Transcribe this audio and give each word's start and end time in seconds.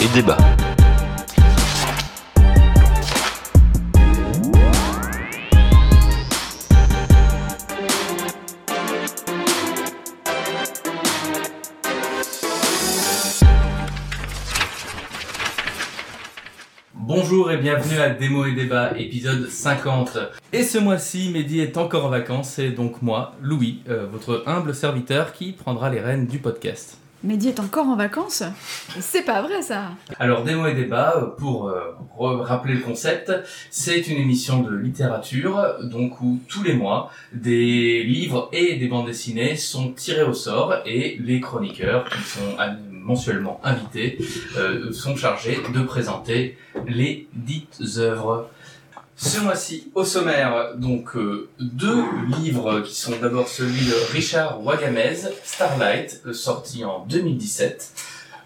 et 0.00 0.14
débat. 0.14 0.38
Bonjour 16.94 17.50
et 17.50 17.58
bienvenue 17.58 17.98
à 17.98 18.08
Démo 18.08 18.46
et 18.46 18.52
Débat, 18.54 18.92
épisode 18.96 19.48
50. 19.48 20.16
Et 20.54 20.62
ce 20.62 20.78
mois-ci, 20.78 21.30
Mehdi 21.30 21.60
est 21.60 21.76
encore 21.76 22.06
en 22.06 22.08
vacances 22.08 22.58
et 22.58 22.70
donc 22.70 23.02
moi, 23.02 23.32
Louis, 23.42 23.82
euh, 23.90 24.06
votre 24.10 24.44
humble 24.46 24.74
serviteur 24.74 25.34
qui 25.34 25.52
prendra 25.52 25.90
les 25.90 26.00
rênes 26.00 26.26
du 26.26 26.38
podcast. 26.38 26.96
Mehdi 27.24 27.48
est 27.48 27.60
encore 27.60 27.86
en 27.86 27.96
vacances 27.96 28.42
C'est 29.00 29.22
pas 29.22 29.42
vrai 29.42 29.62
ça 29.62 29.90
Alors 30.18 30.42
Démo 30.42 30.66
et 30.66 30.74
Débat, 30.74 31.14
euh, 31.16 31.26
pour 31.26 31.68
euh, 31.68 31.96
rappeler 32.42 32.74
le 32.74 32.80
concept, 32.80 33.32
c'est 33.70 34.08
une 34.08 34.18
émission 34.18 34.62
de 34.62 34.74
littérature, 34.74 35.60
donc 35.82 36.20
où 36.20 36.40
tous 36.48 36.62
les 36.62 36.74
mois, 36.74 37.10
des 37.32 38.02
livres 38.02 38.48
et 38.52 38.76
des 38.76 38.88
bandes 38.88 39.06
dessinées 39.06 39.56
sont 39.56 39.92
tirés 39.92 40.24
au 40.24 40.34
sort 40.34 40.74
et 40.84 41.16
les 41.20 41.40
chroniqueurs, 41.40 42.08
qui 42.08 42.22
sont 42.22 42.56
mensuellement 42.90 43.60
invités, 43.64 44.18
euh, 44.56 44.92
sont 44.92 45.16
chargés 45.16 45.58
de 45.74 45.82
présenter 45.82 46.56
les 46.86 47.28
dites 47.34 47.80
œuvres. 47.98 48.48
Ce 49.24 49.38
mois-ci, 49.38 49.88
au 49.94 50.04
sommaire, 50.04 50.74
donc 50.74 51.14
euh, 51.14 51.48
deux 51.60 52.04
livres 52.40 52.80
qui 52.80 52.96
sont 52.96 53.16
d'abord 53.20 53.46
celui 53.46 53.86
de 53.86 53.94
Richard 54.12 54.60
Wagamez, 54.62 55.14
Starlight, 55.44 56.22
euh, 56.26 56.32
sorti 56.32 56.84
en 56.84 57.06
2017, 57.06 57.92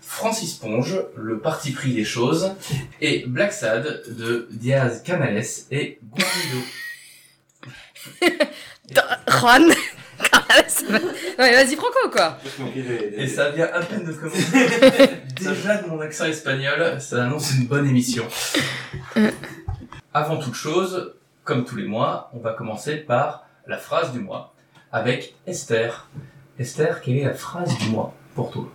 Francis 0.02 0.52
Ponge, 0.52 1.00
Le 1.16 1.38
parti 1.38 1.72
pris 1.72 1.94
des 1.94 2.04
choses, 2.04 2.52
et 3.00 3.24
Black 3.26 3.54
Sad 3.54 4.02
de 4.18 4.48
Diaz 4.50 5.02
Canales 5.02 5.42
et 5.70 5.98
Guido. 6.14 6.62
Juan 9.28 9.72
Ouais, 11.38 11.52
vas-y, 11.52 11.74
Franco, 11.74 12.10
quoi 12.12 12.38
Et 13.16 13.26
ça 13.26 13.50
vient 13.50 13.68
à 13.72 13.80
peine 13.80 14.04
de 14.04 14.12
commencer. 14.12 14.44
Déjà 15.40 15.78
de 15.78 15.88
mon 15.88 16.00
accent 16.00 16.26
espagnol, 16.26 16.98
ça 17.00 17.24
annonce 17.24 17.52
une 17.52 17.66
bonne 17.66 17.88
émission. 17.88 18.24
Avant 20.16 20.38
toute 20.38 20.54
chose, 20.54 21.12
comme 21.44 21.66
tous 21.66 21.76
les 21.76 21.84
mois, 21.84 22.30
on 22.32 22.38
va 22.38 22.54
commencer 22.54 22.96
par 22.96 23.44
la 23.66 23.76
phrase 23.76 24.12
du 24.12 24.20
mois 24.20 24.54
avec 24.90 25.34
Esther. 25.46 26.08
Esther, 26.58 27.02
quelle 27.02 27.18
est 27.18 27.24
la 27.24 27.34
phrase 27.34 27.76
du 27.76 27.90
mois 27.90 28.14
pour 28.34 28.50
toi? 28.50 28.66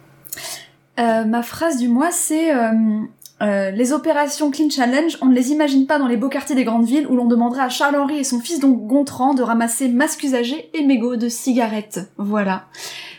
Euh, 1.00 1.26
Ma 1.26 1.42
phrase 1.42 1.80
du 1.80 1.88
mois 1.88 2.12
c'est 2.12 2.54
euh, 2.54 2.70
euh, 3.42 3.72
Les 3.72 3.92
opérations 3.92 4.52
Clean 4.52 4.70
Challenge, 4.70 5.18
on 5.24 5.26
ne 5.26 5.34
les 5.34 5.50
imagine 5.50 5.88
pas 5.88 5.98
dans 5.98 6.06
les 6.06 6.16
beaux 6.16 6.30
quartiers 6.30 6.56
des 6.56 6.64
grandes 6.64 6.86
villes 6.86 7.08
où 7.08 7.16
l'on 7.16 7.26
demanderait 7.26 7.64
à 7.64 7.70
Charles-Henri 7.70 8.20
et 8.20 8.24
son 8.24 8.40
fils 8.40 8.60
donc 8.60 8.86
Gontran 8.86 9.34
de 9.34 9.42
ramasser 9.42 9.88
masques 9.88 10.22
usagés 10.22 10.70
et 10.76 10.86
mégots 10.86 11.16
de 11.16 11.28
cigarettes. 11.28 12.02
Voilà. 12.18 12.66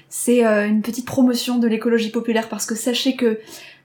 C'est 0.09 0.45
une 0.45 0.83
petite 0.83 1.07
promotion 1.07 1.59
de 1.59 1.67
l'écologie 1.67 2.13
populaire 2.13 2.49
parce 2.49 2.67
que 2.67 2.77
sachez 2.77 3.17
que 3.17 3.41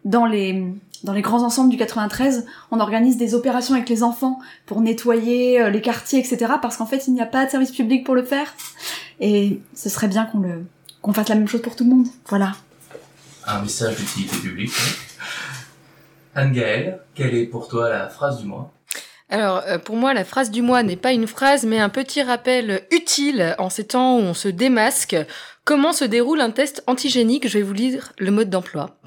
dans 0.06 0.28
les 0.28 0.64
dans 1.04 1.14
les 1.14 1.22
grands 1.22 1.44
ensembles 1.44 1.70
du 1.70 1.78
93, 1.78 2.46
on 2.72 2.80
organise 2.80 3.18
des 3.18 3.36
opérations 3.36 3.74
avec 3.76 3.90
les 3.90 4.04
enfants 4.04 4.40
pour 4.66 4.82
nettoyer 4.82 5.62
euh, 5.62 5.70
les 5.70 5.82
quartiers, 5.82 6.20
etc. 6.20 6.54
Parce 6.62 6.78
qu'en 6.78 6.86
fait, 6.86 7.08
il 7.08 7.14
n'y 7.14 7.22
a 7.22 7.26
pas 7.26 7.46
de 7.46 7.52
service 7.52 7.72
public 7.72 8.06
pour 8.06 8.16
le 8.16 8.24
faire. 8.24 8.54
Et 9.20 9.60
ce 9.74 9.90
serait 9.90 10.08
bien 10.08 10.26
qu'on 10.26 10.40
le 10.40 10.66
qu'on 11.02 11.14
fasse 11.14 11.30
la 11.30 11.36
même 11.36 11.48
chose 11.48 11.62
pour 11.62 11.76
tout 11.76 11.84
le 11.84 11.92
monde. 11.92 12.08
Voilà. 12.28 12.54
Un 13.46 13.62
message 13.62 13.96
d'utilité 13.96 14.38
publique. 14.38 14.74
Anne-Gaëlle, 16.36 17.00
quelle 17.16 17.36
est 17.36 17.46
pour 17.46 17.68
toi 17.68 17.90
la 17.90 18.10
phrase 18.10 18.40
du 18.40 18.46
mois? 18.46 18.74
Alors, 19.30 19.64
euh, 19.68 19.78
pour 19.78 19.96
moi, 19.96 20.14
la 20.14 20.24
phrase 20.24 20.52
du 20.52 20.62
mois 20.62 20.84
n'est 20.84 20.96
pas 20.96 21.12
une 21.12 21.28
phrase, 21.28 21.66
mais 21.66 21.80
un 21.80 21.90
petit 21.90 22.22
rappel 22.22 22.84
utile 22.92 23.56
en 23.58 23.70
ces 23.70 23.88
temps 23.88 24.18
où 24.18 24.22
on 24.22 24.34
se 24.34 24.48
démasque. 24.48 25.18
Comment 25.66 25.92
se 25.92 26.06
déroule 26.06 26.42
un 26.42 26.52
test 26.52 26.84
antigénique? 26.88 27.48
Je 27.48 27.58
vais 27.58 27.64
vous 27.64 27.74
lire 27.74 28.14
le 28.20 28.32
mode 28.32 28.50
d'emploi. 28.50 28.98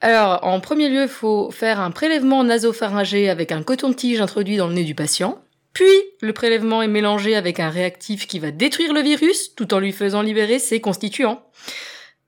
Alors, 0.00 0.40
en 0.42 0.60
premier 0.60 0.88
lieu, 0.88 1.02
il 1.02 1.08
faut 1.08 1.50
faire 1.50 1.78
un 1.78 1.90
prélèvement 1.90 2.42
nasopharyngé 2.42 3.28
avec 3.28 3.52
un 3.52 3.62
coton-tige 3.62 4.20
introduit 4.20 4.56
dans 4.56 4.66
le 4.66 4.74
nez 4.74 4.84
du 4.84 4.94
patient. 4.94 5.42
Puis, 5.74 5.84
le 6.20 6.32
prélèvement 6.32 6.82
est 6.82 6.88
mélangé 6.88 7.36
avec 7.36 7.60
un 7.60 7.68
réactif 7.68 8.26
qui 8.26 8.38
va 8.38 8.50
détruire 8.50 8.92
le 8.92 9.02
virus 9.02 9.54
tout 9.54 9.72
en 9.74 9.78
lui 9.78 9.92
faisant 9.92 10.22
libérer 10.22 10.58
ses 10.58 10.80
constituants. 10.80 11.42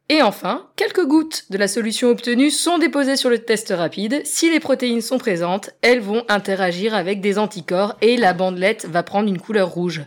Et 0.09 0.21
enfin, 0.21 0.69
quelques 0.77 1.07
gouttes 1.07 1.47
de 1.49 1.57
la 1.57 1.69
solution 1.69 2.09
obtenue 2.09 2.51
sont 2.51 2.77
déposées 2.77 3.17
sur 3.17 3.31
le 3.31 3.39
test 3.39 3.73
rapide. 3.75 4.21
Si 4.25 4.51
les 4.51 4.61
protéines 4.61 5.01
sont 5.01 5.19
présentes, 5.19 5.71
elles 5.81 6.01
vont 6.01 6.25
interagir 6.29 6.95
avec 6.95 7.23
des 7.23 7.39
anticorps 7.39 7.97
et 8.03 8.19
la 8.19 8.35
bandelette 8.35 8.87
va 8.87 9.03
prendre 9.03 9.29
une 9.29 9.41
couleur 9.41 9.71
rouge. 9.71 10.03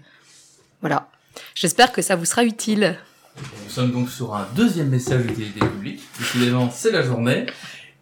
Voilà. 0.81 1.09
J'espère 1.55 1.91
que 1.91 2.03
ça 2.03 2.15
vous 2.15 2.25
sera 2.25 2.43
utile. 2.43 2.97
Nous 3.37 3.69
sommes 3.69 3.91
donc 3.91 4.09
sur 4.09 4.35
un 4.35 4.47
deuxième 4.55 4.89
message 4.89 5.25
d'utilité 5.25 5.59
publique. 5.59 6.01
Décidément, 6.19 6.69
c'est 6.69 6.91
la 6.91 7.01
journée. 7.01 7.45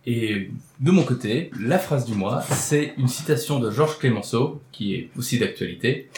Et 0.06 0.52
de 0.80 0.92
mon 0.92 1.04
côté, 1.04 1.50
la 1.60 1.80
phrase 1.80 2.06
du 2.06 2.14
mois, 2.14 2.42
c'est 2.42 2.94
une 2.98 3.08
citation 3.08 3.60
de 3.60 3.72
Georges 3.72 3.98
Clémenceau, 4.00 4.62
qui 4.72 4.96
est 4.96 5.10
aussi 5.18 5.40
d'actualité. 5.40 6.10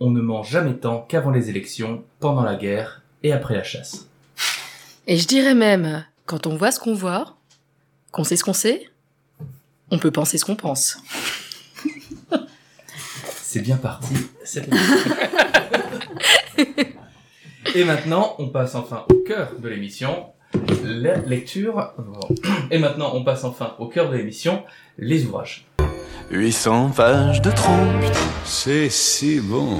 On 0.00 0.10
ne 0.10 0.20
ment 0.20 0.42
jamais 0.42 0.74
tant 0.74 1.00
qu'avant 1.00 1.30
les 1.30 1.50
élections, 1.50 2.04
pendant 2.20 2.42
la 2.42 2.54
guerre 2.54 3.02
et 3.22 3.32
après 3.32 3.54
la 3.54 3.64
chasse. 3.64 4.06
Et 5.06 5.16
je 5.16 5.26
dirais 5.26 5.54
même, 5.54 6.04
quand 6.26 6.46
on 6.46 6.56
voit 6.56 6.70
ce 6.70 6.78
qu'on 6.78 6.94
voit, 6.94 7.36
qu'on 8.12 8.24
sait 8.24 8.36
ce 8.36 8.44
qu'on 8.44 8.52
sait, 8.52 8.88
on 9.90 9.98
peut 9.98 10.10
penser 10.10 10.38
ce 10.38 10.44
qu'on 10.44 10.56
pense. 10.56 10.98
C'est 13.42 13.60
bien 13.60 13.76
parti. 13.76 14.14
C'est 17.72 17.80
Et 17.80 17.84
maintenant, 17.84 18.34
on 18.38 18.48
passe 18.48 18.74
enfin 18.74 19.04
au 19.10 19.14
cœur 19.26 19.52
de 19.58 19.68
l'émission, 19.68 20.26
la 20.84 21.16
lecture. 21.16 21.94
Et 22.70 22.78
maintenant, 22.78 23.12
on 23.14 23.24
passe 23.24 23.44
enfin 23.44 23.74
au 23.78 23.86
cœur 23.86 24.10
de 24.10 24.16
l'émission, 24.16 24.62
les 24.98 25.24
ouvrages. 25.24 25.66
800 26.30 26.90
pages 26.94 27.40
de 27.40 27.50
trop, 27.50 27.72
C'est 28.44 28.88
si 28.90 29.40
bon. 29.40 29.78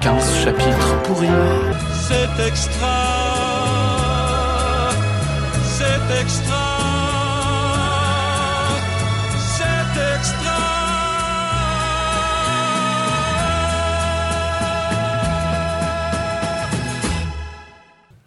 15 0.00 0.44
chapitres 0.44 1.02
pourris. 1.02 1.26
C'est 1.92 2.46
extra. 2.46 3.04
C'est 5.64 6.20
extra. 6.20 6.73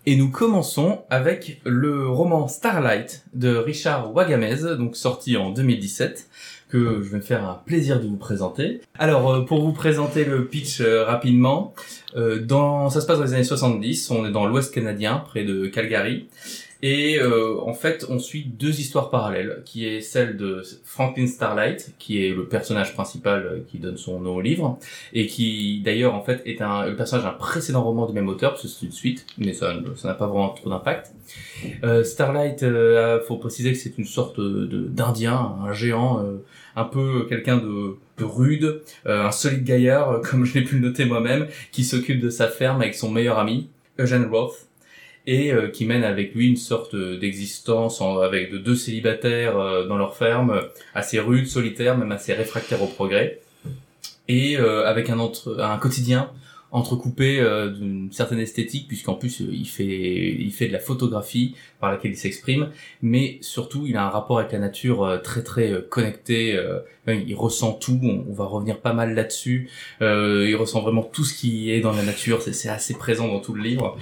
Et 0.10 0.16
nous 0.16 0.30
commençons 0.30 1.00
avec 1.10 1.60
le 1.66 2.08
roman 2.08 2.48
Starlight 2.48 3.26
de 3.34 3.58
Richard 3.58 4.14
Wagamez, 4.14 4.78
donc 4.78 4.96
sorti 4.96 5.36
en 5.36 5.50
2017, 5.50 6.30
que 6.70 7.02
je 7.04 7.10
vais 7.10 7.18
me 7.18 7.22
faire 7.22 7.44
un 7.44 7.62
plaisir 7.66 8.00
de 8.00 8.08
vous 8.08 8.16
présenter. 8.16 8.80
Alors, 8.98 9.30
euh, 9.30 9.42
pour 9.42 9.62
vous 9.62 9.74
présenter 9.74 10.24
le 10.24 10.46
pitch 10.46 10.80
euh, 10.80 11.04
rapidement, 11.04 11.74
euh, 12.16 12.40
ça 12.90 13.02
se 13.02 13.06
passe 13.06 13.18
dans 13.18 13.26
les 13.26 13.34
années 13.34 13.44
70, 13.44 14.10
on 14.12 14.26
est 14.26 14.32
dans 14.32 14.46
l'ouest 14.46 14.74
canadien, 14.74 15.18
près 15.18 15.44
de 15.44 15.68
Calgary, 15.68 16.30
et 16.82 17.20
euh, 17.20 17.60
en 17.62 17.74
fait, 17.74 18.06
on 18.10 18.20
suit 18.20 18.46
deux 18.46 18.80
histoires 18.80 19.10
parallèles, 19.10 19.62
qui 19.66 19.88
est 19.88 20.02
celle 20.02 20.38
de 20.38 20.62
Franklin 20.84 21.28
Starlight, 21.28 21.94
qui 22.00 22.26
est 22.26 22.30
le 22.30 22.46
personnage 22.46 22.94
principal 22.94 23.46
euh, 23.46 23.60
qui 23.68 23.78
donne 23.78 23.98
son 23.98 24.20
nom 24.20 24.36
au 24.36 24.42
livre, 24.42 24.78
et 25.14 25.28
qui 25.28 25.82
d'ailleurs 25.84 26.14
en 26.14 26.22
fait 26.22 26.42
est 26.46 26.62
un 26.62 26.86
le 26.86 26.96
personnage 26.96 27.26
d'un 27.26 27.32
précédent 27.32 27.84
roman 27.84 28.06
du 28.06 28.14
même 28.14 28.28
auteur 28.28 28.52
parce 28.52 28.64
que 28.64 28.68
c'est 28.68 28.86
une 28.86 28.92
suite 28.92 29.26
mais 29.38 29.54
ça 29.54 29.74
n'a 30.04 30.14
pas 30.14 30.28
vraiment 30.28 30.50
trop 30.50 30.70
d'impact. 30.70 31.14
Euh, 31.84 32.04
Starlight 32.04 32.64
euh, 32.64 33.22
faut 33.28 33.38
préciser 33.38 33.72
que 33.72 33.78
c'est 33.78 33.98
une 33.98 34.06
sorte 34.06 34.40
d'indien 34.40 35.56
un 35.66 35.74
géant 35.74 36.24
euh, 36.24 36.44
un 36.76 36.86
peu 36.86 37.26
quelqu'un 37.28 37.58
de, 37.58 37.96
de 38.18 38.24
rude 38.24 38.82
euh, 39.06 39.26
un 39.26 39.32
solide 39.32 39.64
gaillard 39.64 40.12
euh, 40.12 40.22
comme 40.30 40.46
je 40.46 40.54
l'ai 40.54 40.64
pu 40.64 40.76
le 40.76 40.88
noter 40.88 41.06
moi-même 41.06 41.48
qui 41.72 41.84
s'occupe 41.84 42.20
de 42.20 42.30
sa 42.30 42.48
ferme 42.48 42.82
avec 42.82 42.96
son 42.96 43.12
meilleur 43.12 43.40
ami 43.40 43.70
Eugene 44.00 44.28
Roth 44.32 44.67
et 45.28 45.52
euh, 45.52 45.68
qui 45.68 45.86
mène 45.86 46.04
avec 46.06 46.34
lui 46.34 46.48
une 46.48 46.56
sorte 46.56 46.96
d'existence 46.96 48.02
en- 48.02 48.20
avec 48.20 48.50
de 48.52 48.58
deux 48.58 48.76
célibataires 48.76 49.58
euh, 49.60 49.86
dans 49.86 49.98
leur 49.98 50.16
ferme 50.16 50.52
euh, 50.52 50.62
assez 50.96 51.20
rude 51.20 51.48
solitaire 51.48 51.98
même 51.98 52.12
assez 52.14 52.34
réfractaire 52.34 52.82
au 52.82 52.88
progrès. 52.88 53.42
Et 54.30 54.58
euh, 54.58 54.86
avec 54.86 55.10
un, 55.10 55.20
entre, 55.20 55.60
un 55.62 55.78
quotidien 55.78 56.32
entrecoupé 56.72 57.40
euh, 57.40 57.70
d'une 57.70 58.12
certaine 58.12 58.40
esthétique 58.40 58.90
puisqu'en 58.90 59.14
plus 59.14 59.42
euh, 59.42 59.48
il 59.52 59.68
fait 59.68 60.36
il 60.38 60.52
fait 60.52 60.68
de 60.68 60.74
la 60.74 60.80
photographie 60.80 61.56
par 61.80 61.92
laquelle 61.92 62.12
il 62.12 62.18
s'exprime. 62.18 62.70
Mais 63.02 63.38
surtout 63.42 63.86
il 63.86 63.96
a 63.96 64.06
un 64.06 64.10
rapport 64.10 64.40
avec 64.40 64.52
la 64.52 64.60
nature 64.60 65.04
euh, 65.06 65.18
très 65.18 65.44
très 65.44 65.72
euh, 65.72 65.82
connecté 65.90 66.56
euh, 66.56 66.80
il 67.08 67.36
ressent 67.36 67.74
tout. 67.74 68.00
On, 68.04 68.34
va 68.34 68.46
revenir 68.46 68.80
pas 68.80 68.94
mal 68.94 69.16
là-dessus. 69.16 69.70
Euh, 70.02 70.46
il 70.48 70.56
ressent 70.56 70.82
vraiment 70.82 71.04
tout 71.04 71.24
ce 71.24 71.34
qui 71.34 71.72
est 71.72 71.80
dans 71.80 71.94
la 71.94 72.04
nature. 72.04 72.42
C'est 72.42 72.70
assez 72.70 72.96
présent 72.96 73.28
dans 73.28 73.40
tout 73.40 73.54
le 73.54 73.64
livre 73.64 73.98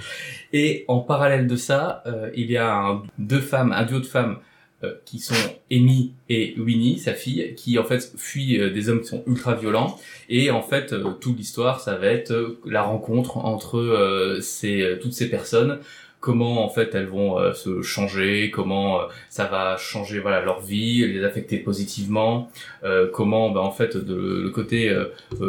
et 0.52 0.84
en 0.88 1.00
parallèle 1.00 1.46
de 1.46 1.56
ça 1.56 2.02
euh, 2.06 2.30
il 2.34 2.50
y 2.50 2.56
a 2.56 2.74
un- 2.74 3.02
deux 3.18 3.40
femmes 3.40 3.72
un 3.72 3.84
duo 3.84 3.98
de 4.00 4.06
femmes 4.06 4.38
euh, 4.84 4.92
qui 5.06 5.20
sont 5.20 5.34
Amy 5.72 6.12
et 6.28 6.54
Winnie, 6.58 6.98
sa 6.98 7.14
fille, 7.14 7.54
qui 7.56 7.78
en 7.78 7.84
fait 7.84 8.12
fuient 8.18 8.60
euh, 8.60 8.68
des 8.70 8.90
hommes 8.90 9.00
qui 9.00 9.06
sont 9.08 9.22
ultra 9.26 9.54
violents. 9.54 9.98
Et 10.28 10.50
en 10.50 10.60
fait, 10.60 10.92
euh, 10.92 11.12
toute 11.18 11.38
l'histoire, 11.38 11.80
ça 11.80 11.96
va 11.96 12.08
être 12.08 12.30
euh, 12.32 12.60
la 12.66 12.82
rencontre 12.82 13.38
entre 13.38 14.38
ces, 14.42 14.98
toutes 15.00 15.14
ces 15.14 15.30
personnes, 15.30 15.78
comment 16.20 16.62
en 16.62 16.68
fait 16.68 16.94
elles 16.94 17.06
vont 17.06 17.38
euh, 17.38 17.54
se 17.54 17.80
changer, 17.80 18.50
comment 18.50 19.00
euh, 19.00 19.04
ça 19.30 19.46
va 19.46 19.78
changer 19.78 20.18
voilà 20.20 20.42
leur 20.44 20.60
vie, 20.60 21.06
les 21.10 21.24
affecter 21.24 21.56
positivement, 21.56 22.50
euh, 22.84 23.08
comment 23.10 23.50
bah, 23.50 23.62
en 23.62 23.72
fait 23.72 23.96
de 23.96 24.14
le 24.44 24.50
côté 24.50 24.94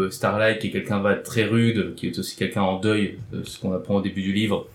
Starlight 0.10 0.60
qui 0.60 0.68
est 0.68 0.72
quelqu'un 0.72 1.00
va 1.00 1.14
être 1.14 1.24
très 1.24 1.44
rude, 1.44 1.96
qui 1.96 2.08
est 2.08 2.18
aussi 2.18 2.38
quelqu'un 2.38 2.62
en 2.62 2.80
deuil, 2.80 3.18
ce 3.44 3.60
qu'on 3.60 3.74
apprend 3.74 3.96
au 3.96 4.02
début 4.02 4.22
du 4.22 4.32
livre 4.32 4.68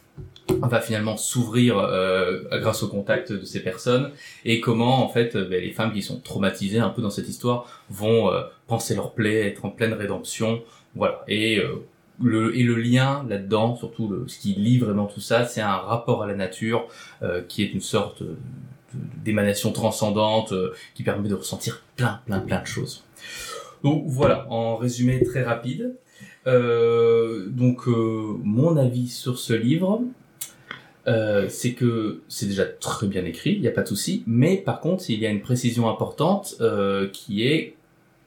va 0.61 0.81
finalement 0.81 1.17
s'ouvrir 1.17 1.79
euh, 1.79 2.43
grâce 2.61 2.83
au 2.83 2.89
contact 2.89 3.33
de 3.33 3.45
ces 3.45 3.61
personnes 3.61 4.11
et 4.45 4.61
comment 4.61 5.05
en 5.05 5.09
fait 5.09 5.37
euh, 5.37 5.45
ben, 5.49 5.61
les 5.63 5.73
femmes 5.73 5.93
qui 5.93 6.03
sont 6.03 6.21
traumatisées 6.21 6.79
un 6.79 6.91
peu 6.91 7.03
dans 7.03 7.11
cette 7.11 7.29
histoire 7.29 7.67
vont 7.91 8.31
euh, 8.31 8.43
penser 8.67 8.95
leur 8.95 9.13
plaie, 9.13 9.47
être 9.49 9.65
en 9.65 9.71
pleine 9.71 9.93
rédemption, 9.93 10.63
voilà. 10.95 11.25
Et 11.29 11.59
euh, 11.59 11.85
le 12.23 12.57
et 12.57 12.63
le 12.63 12.77
lien 12.77 13.25
là-dedans, 13.29 13.75
surtout 13.77 14.09
le, 14.09 14.29
ce 14.29 14.39
qui 14.39 14.55
lie 14.55 14.79
vraiment 14.79 15.07
tout 15.07 15.21
ça, 15.21 15.47
c'est 15.47 15.63
un 15.63 15.77
rapport 15.77 16.23
à 16.23 16.27
la 16.27 16.35
nature 16.35 16.87
euh, 17.23 17.43
qui 17.49 17.63
est 17.63 17.73
une 17.73 17.81
sorte 17.81 18.23
de- 18.23 18.37
d'émanation 19.25 19.73
transcendante 19.73 20.53
euh, 20.53 20.73
qui 20.95 21.03
permet 21.03 21.29
de 21.29 21.35
ressentir 21.35 21.83
plein 21.97 22.21
plein 22.27 22.41
plein 22.41 22.61
de 22.61 22.67
choses. 22.67 23.05
Donc 23.83 24.05
voilà, 24.07 24.47
en 24.51 24.77
résumé 24.77 25.23
très 25.25 25.43
rapide. 25.43 25.97
Euh, 26.47 27.47
donc 27.49 27.89
euh, 27.89 28.37
mon 28.43 28.77
avis 28.77 29.09
sur 29.09 29.39
ce 29.39 29.53
livre, 29.53 30.03
euh, 31.09 31.49
c'est 31.49 31.73
que 31.73 32.23
c'est 32.29 32.47
déjà 32.47 32.65
très 32.65 33.07
bien 33.07 33.25
écrit, 33.25 33.55
il 33.55 33.61
n'y 33.61 33.69
a 33.69 33.73
pas 33.73 33.83
de 33.83 33.89
souci, 33.89 34.23
mais 34.27 34.57
par 34.57 34.81
contre 34.81 35.11
il 35.11 35.19
y 35.19 35.27
a 35.27 35.31
une 35.31 35.41
précision 35.41 35.89
importante 35.89 36.55
euh, 36.61 37.09
qui 37.13 37.47
est 37.47 37.75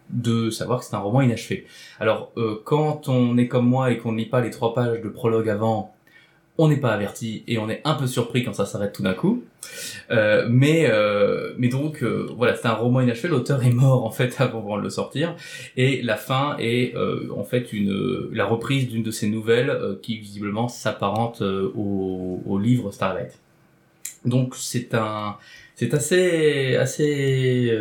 de 0.09 0.49
savoir 0.49 0.79
que 0.79 0.85
c'est 0.85 0.95
un 0.95 0.99
roman 0.99 1.21
inachevé. 1.21 1.65
Alors 1.99 2.31
euh, 2.37 2.61
quand 2.65 3.07
on 3.07 3.37
est 3.37 3.47
comme 3.47 3.67
moi 3.67 3.91
et 3.91 3.97
qu'on 3.97 4.11
ne 4.11 4.17
lit 4.17 4.25
pas 4.25 4.41
les 4.41 4.51
trois 4.51 4.73
pages 4.73 5.01
de 5.01 5.09
prologue 5.09 5.49
avant, 5.49 5.94
on 6.57 6.69
n'est 6.69 6.77
pas 6.77 6.93
averti 6.93 7.43
et 7.47 7.57
on 7.57 7.69
est 7.69 7.81
un 7.83 7.95
peu 7.95 8.07
surpris 8.07 8.43
quand 8.43 8.53
ça 8.53 8.65
s'arrête 8.65 8.93
tout 8.93 9.03
d'un 9.03 9.13
coup. 9.13 9.43
Euh, 10.11 10.45
mais 10.49 10.87
euh, 10.89 11.53
mais 11.57 11.67
donc 11.67 12.01
euh, 12.03 12.29
voilà, 12.37 12.55
c'est 12.55 12.67
un 12.67 12.73
roman 12.73 13.01
inachevé. 13.01 13.27
L'auteur 13.27 13.63
est 13.63 13.71
mort 13.71 14.05
en 14.05 14.11
fait 14.11 14.35
avant 14.39 14.77
de 14.77 14.83
le 14.83 14.89
sortir 14.89 15.35
et 15.75 16.01
la 16.01 16.15
fin 16.15 16.55
est 16.59 16.95
euh, 16.95 17.27
en 17.35 17.43
fait 17.43 17.73
une 17.73 18.29
la 18.31 18.45
reprise 18.45 18.87
d'une 18.87 19.03
de 19.03 19.11
ses 19.11 19.27
nouvelles 19.27 19.97
qui 20.01 20.17
visiblement 20.17 20.67
s'apparente 20.67 21.41
au, 21.41 22.41
au 22.45 22.57
livre 22.57 22.91
Starlight. 22.91 23.37
Donc 24.23 24.55
c'est 24.55 24.93
un 24.93 25.35
c'est 25.75 25.93
assez 25.93 26.75
assez 26.77 27.77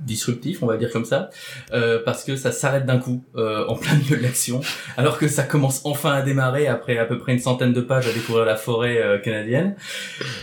disruptif, 0.00 0.62
on 0.62 0.66
va 0.66 0.76
dire 0.76 0.90
comme 0.90 1.04
ça, 1.04 1.30
euh, 1.72 2.00
parce 2.04 2.24
que 2.24 2.36
ça 2.36 2.52
s'arrête 2.52 2.86
d'un 2.86 2.98
coup 2.98 3.22
euh, 3.36 3.66
en 3.66 3.76
plein 3.76 3.94
milieu 3.94 4.16
de 4.16 4.22
l'action, 4.22 4.60
alors 4.96 5.18
que 5.18 5.28
ça 5.28 5.42
commence 5.42 5.82
enfin 5.84 6.12
à 6.12 6.22
démarrer 6.22 6.66
après 6.66 6.98
à 6.98 7.04
peu 7.04 7.18
près 7.18 7.32
une 7.32 7.38
centaine 7.38 7.72
de 7.72 7.80
pages 7.80 8.08
à 8.08 8.12
découvrir 8.12 8.44
la 8.44 8.56
forêt 8.56 8.98
euh, 9.02 9.18
canadienne. 9.18 9.74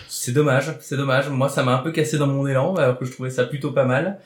C'est 0.08 0.32
dommage, 0.32 0.74
c'est 0.80 0.98
dommage. 0.98 1.30
Moi, 1.30 1.50
ça 1.50 1.64
m'a 1.64 1.74
un 1.74 1.80
peu 1.80 1.92
cassé 1.92 2.18
dans 2.18 2.28
mon 2.28 2.48
élan, 2.48 2.76
alors 2.76 2.98
que 2.98 3.06
je 3.06 3.12
trouvais 3.12 3.30
ça 3.30 3.46
plutôt 3.46 3.72
pas 3.72 3.86
mal. 3.86 4.20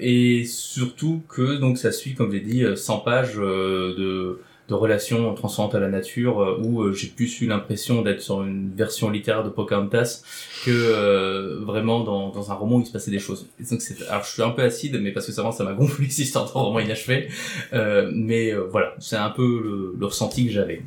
Et 0.00 0.44
surtout 0.44 1.22
que 1.28 1.56
donc 1.56 1.78
ça 1.78 1.92
suit, 1.92 2.14
comme 2.14 2.32
j'ai 2.32 2.40
dit, 2.40 2.64
euh, 2.64 2.76
100 2.76 2.98
pages 3.00 3.36
de 3.36 4.40
de 4.68 4.74
relations 4.74 5.34
transcendant 5.34 5.74
à 5.74 5.80
la 5.80 5.88
nature 5.88 6.40
euh, 6.40 6.60
où 6.62 6.82
euh, 6.82 6.92
j'ai 6.92 7.08
plus 7.08 7.40
eu 7.40 7.46
l'impression 7.46 8.02
d'être 8.02 8.20
sur 8.20 8.42
une 8.42 8.70
version 8.74 9.10
littéraire 9.10 9.42
de 9.42 9.48
Pocahontas 9.48 10.22
que 10.64 10.70
euh, 10.70 11.60
vraiment 11.64 12.00
dans, 12.00 12.28
dans 12.28 12.50
un 12.50 12.54
roman 12.54 12.76
où 12.76 12.80
il 12.80 12.86
se 12.86 12.92
passait 12.92 13.10
des 13.10 13.18
choses. 13.18 13.48
Donc 13.70 13.80
c'est 13.80 14.06
alors 14.08 14.24
je 14.24 14.30
suis 14.30 14.42
un 14.42 14.50
peu 14.50 14.62
acide 14.62 14.98
mais 15.00 15.12
parce 15.12 15.26
que 15.26 15.32
vraiment 15.32 15.52
ça 15.52 15.64
m'a 15.64 15.72
gonflé 15.74 16.08
cette 16.10 16.26
histoire 16.26 16.44
de 16.44 16.50
roman 16.50 16.80
inachevé 16.80 17.28
euh, 17.72 18.10
mais 18.14 18.52
euh, 18.52 18.66
voilà, 18.70 18.94
c'est 18.98 19.16
un 19.16 19.30
peu 19.30 19.60
le, 19.62 19.94
le 19.98 20.06
ressenti 20.06 20.46
que 20.46 20.52
j'avais. 20.52 20.82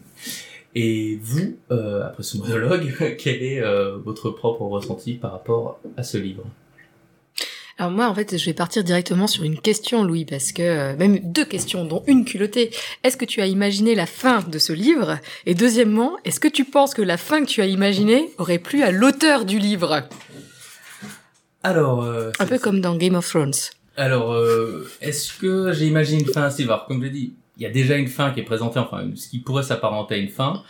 Et 0.73 1.19
vous, 1.21 1.57
euh, 1.71 2.05
après 2.05 2.23
ce 2.23 2.37
monologue, 2.37 3.15
quel 3.17 3.43
est 3.43 3.61
votre 4.03 4.29
propre 4.29 4.61
ressenti 4.63 5.15
par 5.15 5.31
rapport 5.31 5.79
à 5.97 6.03
ce 6.03 6.17
livre? 6.17 6.43
Alors 7.81 7.89
moi, 7.89 8.07
en 8.07 8.13
fait, 8.13 8.37
je 8.37 8.45
vais 8.45 8.53
partir 8.53 8.83
directement 8.83 9.25
sur 9.25 9.43
une 9.43 9.59
question, 9.59 10.03
Louis, 10.03 10.23
parce 10.23 10.51
que 10.51 10.61
euh, 10.61 10.95
même 10.97 11.17
deux 11.23 11.45
questions, 11.45 11.83
dont 11.83 12.03
une 12.05 12.25
culottée. 12.25 12.69
Est-ce 13.03 13.17
que 13.17 13.25
tu 13.25 13.41
as 13.41 13.47
imaginé 13.47 13.95
la 13.95 14.05
fin 14.05 14.41
de 14.41 14.59
ce 14.59 14.71
livre? 14.71 15.17
Et 15.47 15.55
deuxièmement, 15.55 16.15
est-ce 16.23 16.39
que 16.39 16.47
tu 16.47 16.63
penses 16.63 16.93
que 16.93 17.01
la 17.01 17.17
fin 17.17 17.41
que 17.41 17.47
tu 17.47 17.59
as 17.59 17.65
imaginée 17.65 18.29
aurait 18.37 18.59
plu 18.59 18.83
à 18.83 18.91
l'auteur 18.91 19.45
du 19.45 19.57
livre? 19.57 20.03
Alors, 21.63 22.03
euh, 22.03 22.29
Un 22.37 22.45
peu 22.45 22.59
comme 22.59 22.81
dans 22.81 22.95
Game 22.95 23.15
of 23.15 23.27
Thrones. 23.27 23.55
Alors, 23.97 24.31
euh, 24.31 24.87
est-ce 25.01 25.33
que 25.39 25.73
j'ai 25.73 25.87
imaginé 25.87 26.21
une 26.21 26.31
fin? 26.31 26.43
À 26.43 26.51
Alors, 26.61 26.85
comme 26.85 26.99
je 26.99 27.05
l'ai 27.05 27.09
dit, 27.09 27.33
il 27.57 27.63
y 27.63 27.65
a 27.65 27.71
déjà 27.71 27.95
une 27.95 28.09
fin 28.09 28.29
qui 28.29 28.41
est 28.41 28.43
présentée, 28.43 28.77
enfin, 28.77 29.09
ce 29.15 29.27
qui 29.27 29.39
pourrait 29.39 29.63
s'apparenter 29.63 30.13
à 30.13 30.17
une 30.19 30.29
fin, 30.29 30.61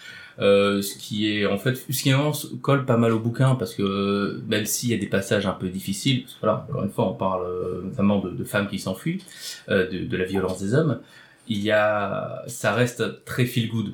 euh, 0.42 0.82
ce 0.82 0.98
qui 0.98 1.32
est, 1.32 1.46
en 1.46 1.58
fait, 1.58 1.76
ce 1.76 2.02
qui 2.02 2.12
vraiment 2.12 2.34
colle 2.62 2.86
pas 2.86 2.98
mal 2.98 3.12
au 3.12 3.20
bouquin, 3.20 3.56
parce 3.56 3.76
que 3.76 3.84
euh, 3.84 4.42
même 4.48 4.66
s'il 4.66 4.90
y 4.90 4.94
a 4.94 4.98
des 4.98 5.08
passages 5.08 5.46
un 5.46 5.54
peu 5.54 5.70
difficiles, 5.70 6.24
parce 6.24 6.34
que 6.34 6.40
voilà, 6.42 6.66
encore 6.68 6.84
une 6.84 6.90
fois, 6.90 7.10
on 7.10 7.14
parle 7.14 7.46
euh, 7.46 7.82
notamment 7.84 8.20
de, 8.20 8.44
femmes 8.44 8.68
qui 8.68 8.80
s'enfuient, 8.80 9.24
de, 9.70 10.06
de 10.06 10.18
la 10.18 10.26
violence 10.26 10.60
des 10.60 10.74
hommes, 10.74 11.00
il 11.48 11.60
y 11.60 11.72
a, 11.72 12.44
ça 12.48 12.74
reste 12.74 13.24
très 13.26 13.46
feel 13.46 13.70
good. 13.70 13.94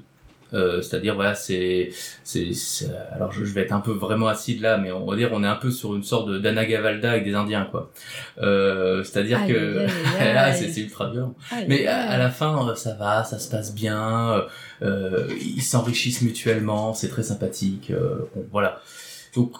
Euh, 0.53 0.81
c'est-à-dire 0.81 1.15
voilà 1.15 1.35
c'est 1.35 1.89
c'est 2.23 2.51
alors 3.11 3.33
je, 3.33 3.43
je 3.43 3.53
vais 3.53 3.61
être 3.63 3.73
un 3.73 3.81
peu 3.81 3.91
vraiment 3.91 4.27
acide 4.27 4.61
là 4.61 4.77
mais 4.77 4.93
on 4.93 5.05
va 5.05 5.17
dire 5.17 5.29
on 5.33 5.43
est 5.43 5.47
un 5.47 5.55
peu 5.55 5.71
sur 5.71 5.93
une 5.93 6.03
sorte 6.03 6.29
de 6.29 6.37
d'Anna 6.37 6.65
Gavalda 6.65 7.11
avec 7.11 7.25
des 7.25 7.33
Indiens 7.33 7.67
quoi. 7.69 7.91
Euh, 8.37 9.03
c'est-à-dire 9.03 9.45
que 9.45 9.87
aïe. 10.19 10.55
c'est 10.71 10.81
ultra 10.81 11.11
violent 11.11 11.35
mais 11.67 11.85
à, 11.87 12.17
la 12.17 12.29
fin 12.29 12.69
euh, 12.69 12.75
ça 12.75 12.93
va 12.93 13.25
ça 13.25 13.39
se 13.39 13.49
passe 13.49 13.75
bien 13.75 14.45
euh, 14.81 15.27
ils 15.41 15.61
s'enrichissent 15.61 16.21
mutuellement 16.21 16.93
c'est 16.93 17.09
très 17.09 17.23
sympathique 17.23 17.91
bon, 18.33 18.45
voilà. 18.49 18.81
Donc 19.35 19.51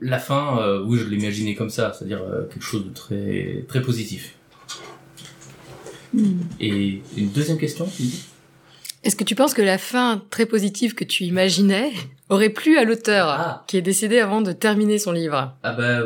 la 0.00 0.20
fin 0.20 0.80
oui 0.86 0.96
je 0.98 1.06
l'imaginais 1.08 1.56
comme 1.56 1.70
ça 1.70 1.92
c'est-à-dire 1.92 2.22
quelque 2.52 2.64
chose 2.64 2.86
de 2.86 2.94
très 2.94 3.64
très 3.66 3.82
positif. 3.82 4.36
Hmm. 6.12 6.40
et 6.58 7.02
une 7.16 7.30
deuxième 7.30 7.58
question 7.58 7.86
tu 7.86 8.02
dis? 8.02 8.29
Est-ce 9.02 9.16
que 9.16 9.24
tu 9.24 9.34
penses 9.34 9.54
que 9.54 9.62
la 9.62 9.78
fin 9.78 10.22
très 10.30 10.44
positive 10.46 10.94
que 10.94 11.04
tu 11.04 11.24
imaginais 11.24 11.90
aurait 12.28 12.50
plu 12.50 12.76
à 12.76 12.84
l'auteur 12.84 13.28
Ah. 13.28 13.64
qui 13.66 13.76
est 13.78 13.82
décédé 13.82 14.18
avant 14.18 14.42
de 14.42 14.52
terminer 14.52 14.98
son 14.98 15.12
livre? 15.12 15.54
Ah 15.62 15.72
bah, 15.72 16.02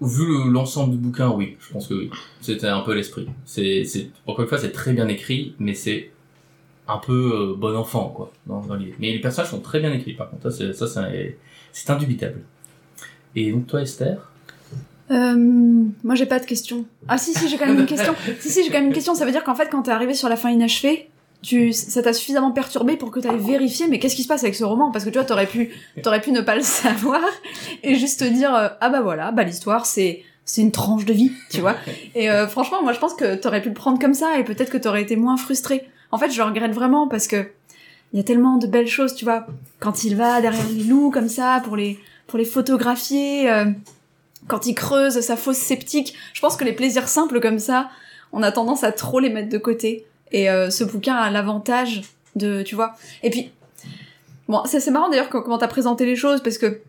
vu 0.00 0.26
le- 0.26 0.50
l'ensemble 0.50 0.92
du 0.92 0.98
bouquin, 0.98 1.30
oui, 1.30 1.56
je 1.60 1.72
pense 1.72 1.86
que 1.88 1.94
oui. 1.94 2.10
C'était 2.42 2.66
un 2.68 2.80
peu 2.80 2.92
l'esprit. 2.94 3.26
C'est, 3.46 3.84
encore 4.26 4.42
une 4.42 4.48
fois, 4.48 4.58
c'est 4.58 4.72
très 4.72 4.92
bien 4.92 5.08
écrit, 5.08 5.54
mais 5.58 5.72
c'est 5.74 6.10
un 6.88 6.98
peu 6.98 7.12
euh, 7.52 7.54
bon 7.56 7.74
enfant, 7.74 8.10
quoi, 8.14 8.30
dans, 8.46 8.60
dans 8.60 8.74
l'idée. 8.74 8.94
Mais 8.98 9.12
les 9.12 9.20
personnages 9.20 9.50
sont 9.50 9.60
très 9.60 9.80
bien 9.80 9.90
écrits, 9.92 10.12
par 10.12 10.28
contre. 10.28 10.50
Ça, 10.50 10.86
c'est 11.72 11.90
indubitable. 11.90 12.42
Et 13.34 13.50
donc, 13.50 13.66
toi, 13.66 13.80
Esther? 13.80 14.30
Euh, 15.10 15.34
moi 16.02 16.14
j'ai 16.14 16.24
pas 16.24 16.38
de 16.38 16.46
question. 16.46 16.86
Ah 17.08 17.18
si 17.18 17.34
si 17.34 17.46
j'ai 17.50 17.58
quand 17.58 17.66
même 17.66 17.78
une 17.80 17.84
question. 17.86 18.14
si 18.40 18.48
si 18.48 18.64
j'ai 18.64 18.70
quand 18.70 18.78
même 18.78 18.86
une 18.86 18.94
question. 18.94 19.14
Ça 19.14 19.26
veut 19.26 19.32
dire 19.32 19.44
qu'en 19.44 19.54
fait 19.54 19.68
quand 19.70 19.82
t'es 19.82 19.90
arrivé 19.90 20.14
sur 20.14 20.30
la 20.30 20.36
fin 20.36 20.48
inachevée, 20.50 21.10
tu 21.44 21.72
ça 21.72 22.02
t'a 22.02 22.12
suffisamment 22.12 22.50
perturbé 22.52 22.96
pour 22.96 23.10
que 23.10 23.20
t'ailles 23.20 23.38
vérifier 23.38 23.86
mais 23.88 23.98
qu'est-ce 23.98 24.16
qui 24.16 24.22
se 24.22 24.28
passe 24.28 24.42
avec 24.42 24.54
ce 24.54 24.64
roman? 24.64 24.90
Parce 24.90 25.04
que 25.04 25.10
tu 25.10 25.18
vois 25.18 25.24
t'aurais 25.24 25.46
pu 25.46 25.70
t'aurais 26.02 26.20
pu 26.20 26.32
ne 26.32 26.40
pas 26.40 26.56
le 26.56 26.62
savoir 26.62 27.20
et 27.82 27.94
juste 27.96 28.20
te 28.20 28.24
dire 28.24 28.54
euh, 28.54 28.68
ah 28.80 28.88
bah 28.90 29.00
voilà 29.02 29.30
bah 29.30 29.44
l'histoire 29.44 29.86
c'est 29.86 30.22
c'est 30.44 30.62
une 30.62 30.72
tranche 30.72 31.04
de 31.04 31.12
vie 31.12 31.32
tu 31.50 31.60
vois 31.60 31.76
et 32.14 32.30
euh, 32.30 32.46
franchement 32.48 32.82
moi 32.82 32.92
je 32.92 32.98
pense 32.98 33.14
que 33.14 33.34
t'aurais 33.34 33.62
pu 33.62 33.68
le 33.68 33.74
prendre 33.74 33.98
comme 33.98 34.14
ça 34.14 34.38
et 34.38 34.44
peut-être 34.44 34.70
que 34.70 34.78
t'aurais 34.78 35.02
été 35.02 35.16
moins 35.16 35.36
frustré. 35.36 35.88
En 36.10 36.18
fait 36.18 36.30
je 36.30 36.38
le 36.38 36.44
regrette 36.44 36.72
vraiment 36.72 37.08
parce 37.08 37.26
que 37.26 37.46
il 38.12 38.16
y 38.16 38.20
a 38.20 38.24
tellement 38.24 38.58
de 38.58 38.66
belles 38.66 38.88
choses 38.88 39.14
tu 39.14 39.24
vois 39.24 39.46
quand 39.80 40.04
il 40.04 40.16
va 40.16 40.40
derrière 40.40 40.66
les 40.68 40.84
loups 40.84 41.10
comme 41.10 41.28
ça 41.28 41.60
pour 41.64 41.76
les 41.76 41.98
pour 42.26 42.38
les 42.38 42.44
photographier. 42.44 43.50
euh, 43.50 43.66
quand 44.48 44.66
il 44.66 44.74
creuse 44.74 45.20
sa 45.20 45.36
fosse 45.36 45.58
sceptique. 45.58 46.14
Je 46.32 46.40
pense 46.40 46.56
que 46.56 46.64
les 46.64 46.72
plaisirs 46.72 47.08
simples 47.08 47.40
comme 47.40 47.58
ça, 47.58 47.90
on 48.32 48.42
a 48.42 48.52
tendance 48.52 48.84
à 48.84 48.92
trop 48.92 49.20
les 49.20 49.30
mettre 49.30 49.48
de 49.48 49.58
côté. 49.58 50.06
Et 50.32 50.50
euh, 50.50 50.70
ce 50.70 50.84
bouquin 50.84 51.14
a 51.14 51.30
l'avantage 51.30 52.02
de, 52.36 52.62
tu 52.62 52.74
vois. 52.74 52.94
Et 53.22 53.30
puis, 53.30 53.50
bon, 54.48 54.62
c'est 54.66 54.90
marrant 54.90 55.08
d'ailleurs 55.10 55.28
comment 55.28 55.58
t'as 55.58 55.68
présenté 55.68 56.04
les 56.06 56.16
choses 56.16 56.42
parce 56.42 56.58
que, 56.58 56.80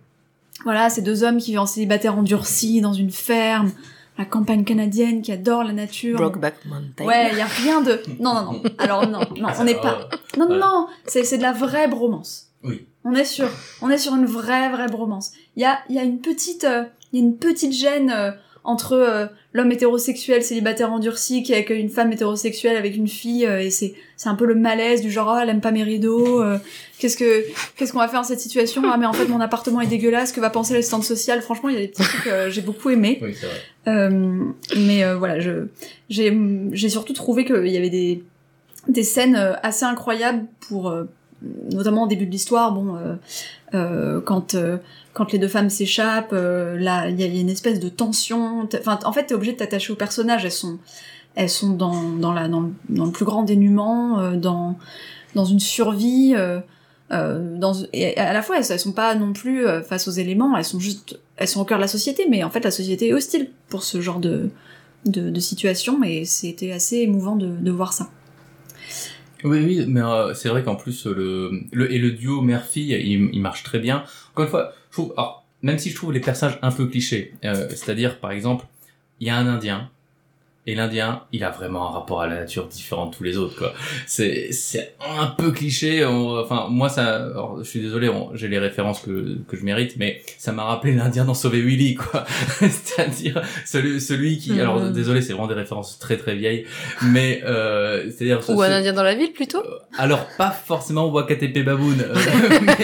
voilà, 0.63 0.89
ces 0.89 1.01
deux 1.01 1.23
hommes 1.23 1.37
qui 1.37 1.51
vivent 1.51 1.59
en 1.59 1.65
célibataire 1.65 2.17
endurci 2.17 2.81
dans 2.81 2.93
une 2.93 3.11
ferme, 3.11 3.71
la 4.17 4.25
campagne 4.25 4.63
canadienne 4.63 5.21
qui 5.21 5.31
adore 5.31 5.63
la 5.63 5.73
nature. 5.73 6.17
Brokeback 6.17 6.55
Mountain. 6.65 7.05
Ouais, 7.05 7.29
il 7.33 7.37
y 7.37 7.41
a 7.41 7.45
rien 7.45 7.81
de. 7.81 8.01
Non, 8.19 8.33
non, 8.33 8.53
non. 8.53 8.63
Alors 8.77 9.07
non, 9.07 9.19
non, 9.37 9.49
on 9.59 9.63
n'est 9.65 9.75
pas. 9.75 10.09
Non, 10.37 10.47
non, 10.47 10.55
Ouais. 10.55 10.59
non. 10.61 10.87
C'est 11.05 11.23
c'est 11.25 11.37
de 11.37 11.43
la 11.43 11.51
vraie 11.51 11.87
bromance. 11.89 12.47
Oui. 12.63 12.85
On 13.03 13.13
est 13.13 13.25
sur, 13.25 13.47
on 13.81 13.89
est 13.89 13.97
sur 13.99 14.15
une 14.15 14.25
vraie, 14.25 14.69
vraie 14.69 14.87
bromance. 14.87 15.33
Il 15.57 15.61
y 15.61 15.65
a, 15.65 15.79
il 15.89 15.95
y 15.95 15.99
a 15.99 16.03
une 16.03 16.19
petite, 16.21 16.63
euh, 16.63 16.85
il 17.13 17.19
y 17.19 17.21
a 17.21 17.25
une 17.25 17.35
petite 17.37 17.73
gêne 17.73 18.09
euh, 18.09 18.31
entre 18.65 18.93
euh, 18.93 19.27
l'homme 19.53 19.71
hétérosexuel 19.71 20.43
célibataire 20.43 20.91
endurci 20.91 21.43
qui 21.43 21.53
accueille 21.53 21.79
une 21.79 21.89
femme 21.89 22.11
hétérosexuelle 22.11 22.75
avec 22.75 22.95
une 22.95 23.07
fille 23.07 23.45
euh, 23.45 23.61
et 23.61 23.69
c'est, 23.69 23.93
c'est 24.17 24.27
un 24.27 24.35
peu 24.35 24.45
le 24.45 24.55
malaise 24.55 25.01
du 25.01 25.11
genre, 25.11 25.29
ah, 25.29 25.43
elle 25.43 25.49
aime 25.49 25.61
pas 25.61 25.71
mes 25.71 25.83
rideaux. 25.83 26.41
euh, 26.41 26.57
qu'est-ce 26.97 27.15
que, 27.15 27.45
qu'est-ce 27.77 27.93
qu'on 27.93 27.99
va 27.99 28.07
faire 28.07 28.21
dans 28.21 28.27
cette 28.27 28.39
situation? 28.39 28.81
Ah, 28.85 28.97
mais 28.97 29.05
en 29.05 29.13
fait, 29.13 29.27
mon 29.27 29.39
appartement 29.39 29.81
est 29.81 29.87
dégueulasse. 29.87 30.31
Que 30.31 30.41
va 30.41 30.49
penser 30.49 30.73
l'assistante 30.73 31.03
sociale? 31.03 31.41
Franchement, 31.41 31.69
il 31.69 31.75
y 31.75 31.77
a 31.77 31.81
des 31.81 31.87
petits 31.89 32.03
trucs 32.03 32.23
que 32.23 32.49
j'ai 32.49 32.61
beaucoup 32.61 32.89
aimé. 32.89 33.19
Oui, 33.21 33.33
vrai. 33.33 33.49
Euh, 33.87 34.43
mais 34.75 35.03
euh, 35.03 35.15
voilà, 35.15 35.39
je 35.39 35.67
j'ai 36.09 36.35
j'ai 36.71 36.89
surtout 36.89 37.13
trouvé 37.13 37.45
qu'il 37.45 37.67
y 37.67 37.77
avait 37.77 37.91
des 37.91 38.23
des 38.87 39.03
scènes 39.03 39.35
euh, 39.35 39.53
assez 39.61 39.85
incroyables 39.85 40.45
pour 40.67 40.89
euh, 40.89 41.03
notamment 41.71 42.03
au 42.03 42.07
début 42.07 42.25
de 42.25 42.31
l'histoire. 42.31 42.71
Bon, 42.71 42.95
euh, 42.95 43.15
euh, 43.75 44.21
quand 44.21 44.55
euh, 44.55 44.77
quand 45.15 45.31
les 45.31 45.39
deux 45.39 45.47
femmes 45.47 45.71
s'échappent, 45.71 46.33
euh, 46.33 46.77
là 46.77 47.09
il 47.09 47.19
y 47.19 47.23
y 47.23 47.37
a 47.37 47.41
une 47.41 47.49
espèce 47.49 47.79
de 47.79 47.89
tension. 47.89 48.67
Enfin, 48.79 48.99
en 49.03 49.11
fait, 49.11 49.25
t'es 49.25 49.33
obligé 49.33 49.53
de 49.53 49.57
t'attacher 49.57 49.91
aux 49.93 49.95
personnages. 50.05 50.45
Elles 50.45 50.51
sont 50.51 50.77
elles 51.33 51.49
sont 51.49 51.71
dans 51.71 52.01
dans 52.23 52.33
la 52.33 52.47
dans 52.47 52.69
le 52.89 53.11
plus 53.11 53.25
grand 53.25 53.43
dénuement, 53.43 54.19
euh, 54.19 54.35
dans 54.35 54.77
dans 55.33 55.45
une 55.45 55.59
survie. 55.59 56.33
Euh, 56.35 56.59
euh, 57.11 57.57
dans, 57.57 57.73
et 57.93 58.17
à 58.17 58.33
la 58.33 58.41
fois, 58.41 58.57
elles, 58.57 58.65
elles 58.69 58.79
sont 58.79 58.93
pas 58.93 59.13
non 59.15 59.31
plus 59.33 59.65
euh, 59.65 59.83
face 59.83 60.07
aux 60.07 60.11
éléments, 60.11 60.57
elles 60.57 60.65
sont 60.65 60.79
juste, 60.79 61.19
elles 61.37 61.47
sont 61.47 61.61
au 61.61 61.65
cœur 61.65 61.77
de 61.77 61.83
la 61.83 61.87
société, 61.87 62.25
mais 62.29 62.43
en 62.43 62.49
fait, 62.49 62.63
la 62.63 62.71
société 62.71 63.09
est 63.09 63.13
hostile 63.13 63.51
pour 63.69 63.83
ce 63.83 64.01
genre 64.01 64.19
de, 64.19 64.49
de, 65.05 65.29
de 65.29 65.39
situation, 65.39 66.03
et 66.03 66.25
c'était 66.25 66.71
assez 66.71 66.97
émouvant 66.97 67.35
de, 67.35 67.47
de 67.47 67.71
voir 67.71 67.93
ça. 67.93 68.09
Oui, 69.43 69.59
oui, 69.63 69.85
mais 69.87 70.01
euh, 70.01 70.33
c'est 70.33 70.49
vrai 70.49 70.63
qu'en 70.63 70.75
plus, 70.75 71.05
le, 71.05 71.51
le, 71.71 71.93
et 71.93 71.99
le 71.99 72.11
duo 72.11 72.41
mère-fille, 72.41 72.93
il, 72.93 73.29
il 73.31 73.41
marche 73.41 73.61
très 73.61 73.77
bien. 73.77 74.03
Encore 74.31 74.45
une 74.45 74.49
fois, 74.49 74.73
même 75.61 75.79
si 75.79 75.89
je 75.89 75.95
trouve 75.95 76.13
les 76.13 76.19
personnages 76.19 76.59
un 76.61 76.71
peu 76.71 76.87
clichés, 76.87 77.33
euh, 77.43 77.69
c'est-à-dire, 77.69 78.19
par 78.19 78.31
exemple, 78.31 78.65
il 79.19 79.27
y 79.27 79.29
a 79.29 79.37
un 79.37 79.47
Indien, 79.47 79.89
et 80.67 80.73
l'Indien, 80.75 81.21
il 81.31 81.43
a 81.43 81.49
vraiment 81.51 81.89
un 81.89 81.91
rapport 81.93 82.21
à 82.21 82.27
la 82.27 82.35
nature 82.39 82.67
différent 82.67 83.07
de 83.07 83.15
tous 83.15 83.23
les 83.23 83.37
autres, 83.37 83.55
quoi. 83.57 83.73
C'est, 84.07 84.51
c'est 84.51 84.95
un 85.17 85.27
peu 85.27 85.51
cliché. 85.51 86.03
on- 86.05 86.39
enfin, 86.39 86.67
moi, 86.69 86.89
ça, 86.89 87.25
alors, 87.25 87.59
je 87.59 87.69
suis 87.69 87.79
désolé, 87.81 88.09
j'ai 88.33 88.47
les 88.47 88.57
références 88.59 88.99
que, 89.01 89.37
que 89.47 89.57
je 89.57 89.63
mérite, 89.63 89.93
mais 89.97 90.21
ça 90.37 90.51
m'a 90.51 90.63
rappelé 90.63 90.93
l'Indien 90.93 91.25
dans 91.25 91.33
Sauver 91.35 91.61
Willy, 91.61 91.95
quoi. 91.95 92.25
c'est-à-dire, 92.59 93.41
celui, 93.65 94.01
celui 94.01 94.37
qui, 94.37 94.59
alors, 94.59 94.79
Mhm. 94.79 94.91
désolé, 94.93 95.21
c'est 95.21 95.33
vraiment 95.33 95.47
des 95.47 95.53
références 95.53 95.99
très 95.99 96.17
très 96.17 96.35
vieilles, 96.35 96.65
mais, 97.03 97.41
euh, 97.45 98.05
c'est-à-dire, 98.09 98.39
Ou 98.49 98.61
ce- 98.63 98.67
un 98.67 98.71
indien 98.77 98.93
dans 98.93 99.03
la 99.03 99.15
ville 99.15 99.33
plutôt? 99.33 99.63
Alors, 99.97 100.25
pas 100.37 100.51
forcément 100.51 101.07
Wakatepe 101.09 101.63
Baboon. 101.63 101.97
euh, 101.99 102.13
mais, 102.61 102.75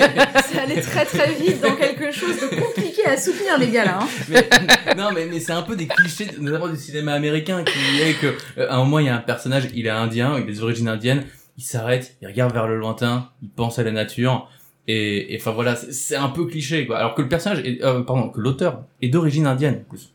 C'est 0.50 0.60
allé 0.60 0.82
très 0.82 1.06
très 1.06 1.34
vite 1.34 1.62
dans 1.62 1.76
quelque 1.76 2.12
chose 2.12 2.40
de 2.40 2.56
compliqué 2.60 3.06
à 3.06 3.18
soutenir, 3.18 3.58
les 3.58 3.70
gars, 3.70 3.86
là. 3.86 4.00
Hein. 4.02 4.08
mais- 4.30 4.96
non, 4.96 5.10
mais, 5.14 5.26
mais 5.26 5.40
c'est 5.40 5.52
un 5.54 5.62
peu 5.64 5.76
des 5.76 5.88
clichés, 5.88 6.28
notamment 6.40 6.68
du 6.68 6.78
cinéma 6.78 7.14
américain, 7.14 7.64
qui 7.74 8.02
est 8.02 8.14
que, 8.20 8.28
euh, 8.60 8.70
à 8.70 8.76
un 8.76 8.80
moment, 8.84 9.00
il 9.00 9.06
y 9.06 9.10
a 9.10 9.16
un 9.16 9.20
personnage, 9.22 9.68
il 9.74 9.86
est 9.86 9.90
indien, 9.90 10.38
il 10.38 10.44
a 10.44 10.46
des 10.46 10.62
origines 10.64 10.88
indiennes, 10.88 11.26
il 11.58 11.64
s'arrête, 11.64 12.16
il 12.22 12.28
regarde 12.28 12.54
vers 12.54 12.68
le 12.68 12.78
lointain, 12.78 13.30
il 13.42 13.50
pense 13.50 13.80
à 13.80 13.84
la 13.84 13.92
nature, 13.92 14.50
et, 14.88 15.38
enfin 15.40 15.52
voilà, 15.52 15.76
c'est- 15.76 15.92
c'est 15.92 16.16
un 16.16 16.30
peu 16.30 16.46
cliché, 16.46 16.86
quoi. 16.88 16.98
Alors 16.98 17.14
que 17.16 17.22
le 17.22 17.30
personnage, 17.30 17.60
est, 17.66 17.84
euh, 17.84 18.02
pardon, 18.02 18.30
que 18.30 18.40
l'auteur 18.40 18.84
est 19.02 19.10
d'origine 19.10 19.46
indienne, 19.48 19.84
en 19.86 19.90
plus. 19.90 20.12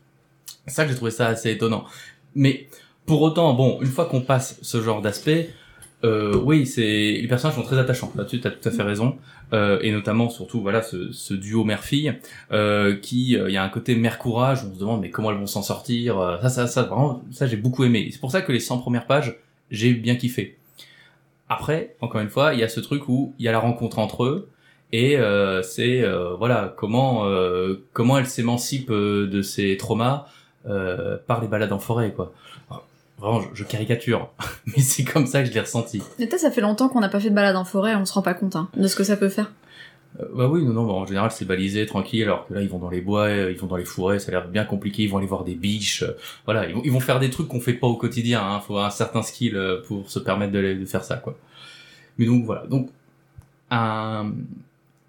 C'est 0.65 0.73
ça 0.73 0.83
que 0.83 0.89
j'ai 0.89 0.95
trouvé 0.95 1.11
ça 1.11 1.27
assez 1.27 1.51
étonnant. 1.51 1.85
Mais, 2.35 2.67
pour 3.05 3.21
autant, 3.21 3.53
bon, 3.53 3.79
une 3.81 3.87
fois 3.87 4.05
qu'on 4.05 4.21
passe 4.21 4.59
ce 4.61 4.81
genre 4.81 5.01
d'aspect, 5.01 5.49
euh, 6.03 6.35
oui, 6.35 6.65
c'est 6.65 6.81
les 7.21 7.27
personnages 7.27 7.55
sont 7.55 7.63
très 7.63 7.79
attachants. 7.79 8.11
Là-dessus, 8.15 8.39
t'as 8.39 8.51
tout 8.51 8.67
à 8.67 8.71
fait 8.71 8.83
raison. 8.83 9.17
Euh, 9.53 9.79
et 9.81 9.91
notamment, 9.91 10.29
surtout, 10.29 10.61
voilà, 10.61 10.81
ce, 10.81 11.11
ce 11.11 11.33
duo 11.33 11.63
mère-fille, 11.63 12.13
euh, 12.51 12.95
qui, 12.95 13.37
euh, 13.37 13.49
il 13.49 13.53
y 13.53 13.57
a 13.57 13.63
un 13.63 13.69
côté 13.69 13.95
mère 13.95 14.19
courage. 14.19 14.65
On 14.69 14.73
se 14.73 14.79
demande, 14.79 15.01
mais 15.01 15.09
comment 15.09 15.31
elles 15.31 15.37
vont 15.37 15.47
s'en 15.47 15.63
sortir 15.63 16.19
euh, 16.19 16.37
Ça, 16.41 16.49
ça, 16.49 16.67
ça, 16.67 16.83
vraiment, 16.83 17.23
ça, 17.31 17.47
j'ai 17.47 17.57
beaucoup 17.57 17.83
aimé. 17.83 18.09
C'est 18.11 18.19
pour 18.19 18.31
ça 18.31 18.41
que 18.41 18.51
les 18.51 18.59
100 18.59 18.79
premières 18.79 19.07
pages, 19.07 19.37
j'ai 19.71 19.93
bien 19.93 20.15
kiffé. 20.15 20.57
Après, 21.49 21.95
encore 22.01 22.21
une 22.21 22.29
fois, 22.29 22.53
il 22.53 22.59
y 22.59 22.63
a 22.63 22.69
ce 22.69 22.79
truc 22.79 23.07
où 23.07 23.33
il 23.39 23.45
y 23.45 23.47
a 23.47 23.51
la 23.51 23.59
rencontre 23.59 23.99
entre 23.99 24.25
eux. 24.25 24.49
Et 24.93 25.17
euh, 25.17 25.61
c'est 25.63 26.01
euh, 26.01 26.33
voilà 26.35 26.73
comment 26.77 27.25
euh, 27.25 27.83
comment 27.91 28.17
elle 28.17 28.25
s'émancipe 28.25 28.89
euh, 28.89 29.27
de 29.27 29.41
ses 29.41 29.75
traumas 29.75 30.27
euh, 30.65 31.17
par 31.27 31.41
les 31.41 31.49
balades 31.49 31.73
en 31.73 31.79
forêt 31.79 32.13
quoi. 32.13 32.31
Alors, 32.69 32.87
Vraiment, 33.19 33.41
je, 33.41 33.47
je 33.53 33.63
caricature, 33.63 34.29
mais 34.65 34.81
c'est 34.81 35.03
comme 35.03 35.25
ça 35.25 35.41
que 35.41 35.49
je 35.49 35.53
l'ai 35.53 35.59
ressenti. 35.59 36.01
Mais 36.19 36.29
ça 36.37 36.51
fait 36.51 36.61
longtemps 36.61 36.89
qu'on 36.89 36.99
n'a 36.99 37.09
pas 37.09 37.19
fait 37.19 37.29
de 37.29 37.35
balade 37.35 37.55
en 37.55 37.65
forêt, 37.65 37.95
on 37.95 38.05
se 38.05 38.13
rend 38.13 38.21
pas 38.21 38.33
compte 38.33 38.55
hein, 38.55 38.69
de 38.75 38.87
ce 38.87 38.95
que 38.95 39.03
ça 39.03 39.17
peut 39.17 39.29
faire. 39.29 39.51
Euh, 40.19 40.25
bah 40.33 40.47
oui, 40.47 40.63
non, 40.63 40.73
non, 40.73 40.85
bah, 40.85 40.93
en 40.93 41.05
général 41.05 41.31
c'est 41.31 41.45
balisé, 41.45 41.85
tranquille, 41.85 42.23
alors 42.23 42.47
que 42.47 42.53
là 42.53 42.61
ils 42.61 42.69
vont 42.69 42.79
dans 42.79 42.89
les 42.89 43.01
bois, 43.01 43.25
euh, 43.25 43.51
ils 43.51 43.57
vont 43.57 43.67
dans 43.67 43.75
les 43.75 43.85
forêts, 43.85 44.19
ça 44.19 44.29
a 44.29 44.31
l'air 44.31 44.47
bien 44.47 44.65
compliqué, 44.65 45.03
ils 45.03 45.09
vont 45.09 45.17
aller 45.17 45.27
voir 45.27 45.43
des 45.43 45.55
biches, 45.55 46.03
euh, 46.03 46.15
voilà, 46.45 46.67
ils 46.67 46.75
vont, 46.75 46.81
ils 46.85 46.91
vont 46.91 46.99
faire 46.99 47.19
des 47.19 47.29
trucs 47.29 47.47
qu'on 47.47 47.59
fait 47.59 47.73
pas 47.73 47.87
au 47.87 47.97
quotidien, 47.97 48.41
hein, 48.41 48.59
faut 48.59 48.77
un 48.77 48.89
certain 48.89 49.21
skill 49.21 49.55
euh, 49.55 49.81
pour 49.87 50.09
se 50.09 50.19
permettre 50.19 50.53
de, 50.53 50.73
de 50.73 50.85
faire 50.85 51.03
ça, 51.03 51.17
quoi. 51.17 51.35
Mais 52.17 52.25
donc 52.25 52.45
voilà, 52.45 52.65
donc 52.67 52.89
un... 53.69 54.31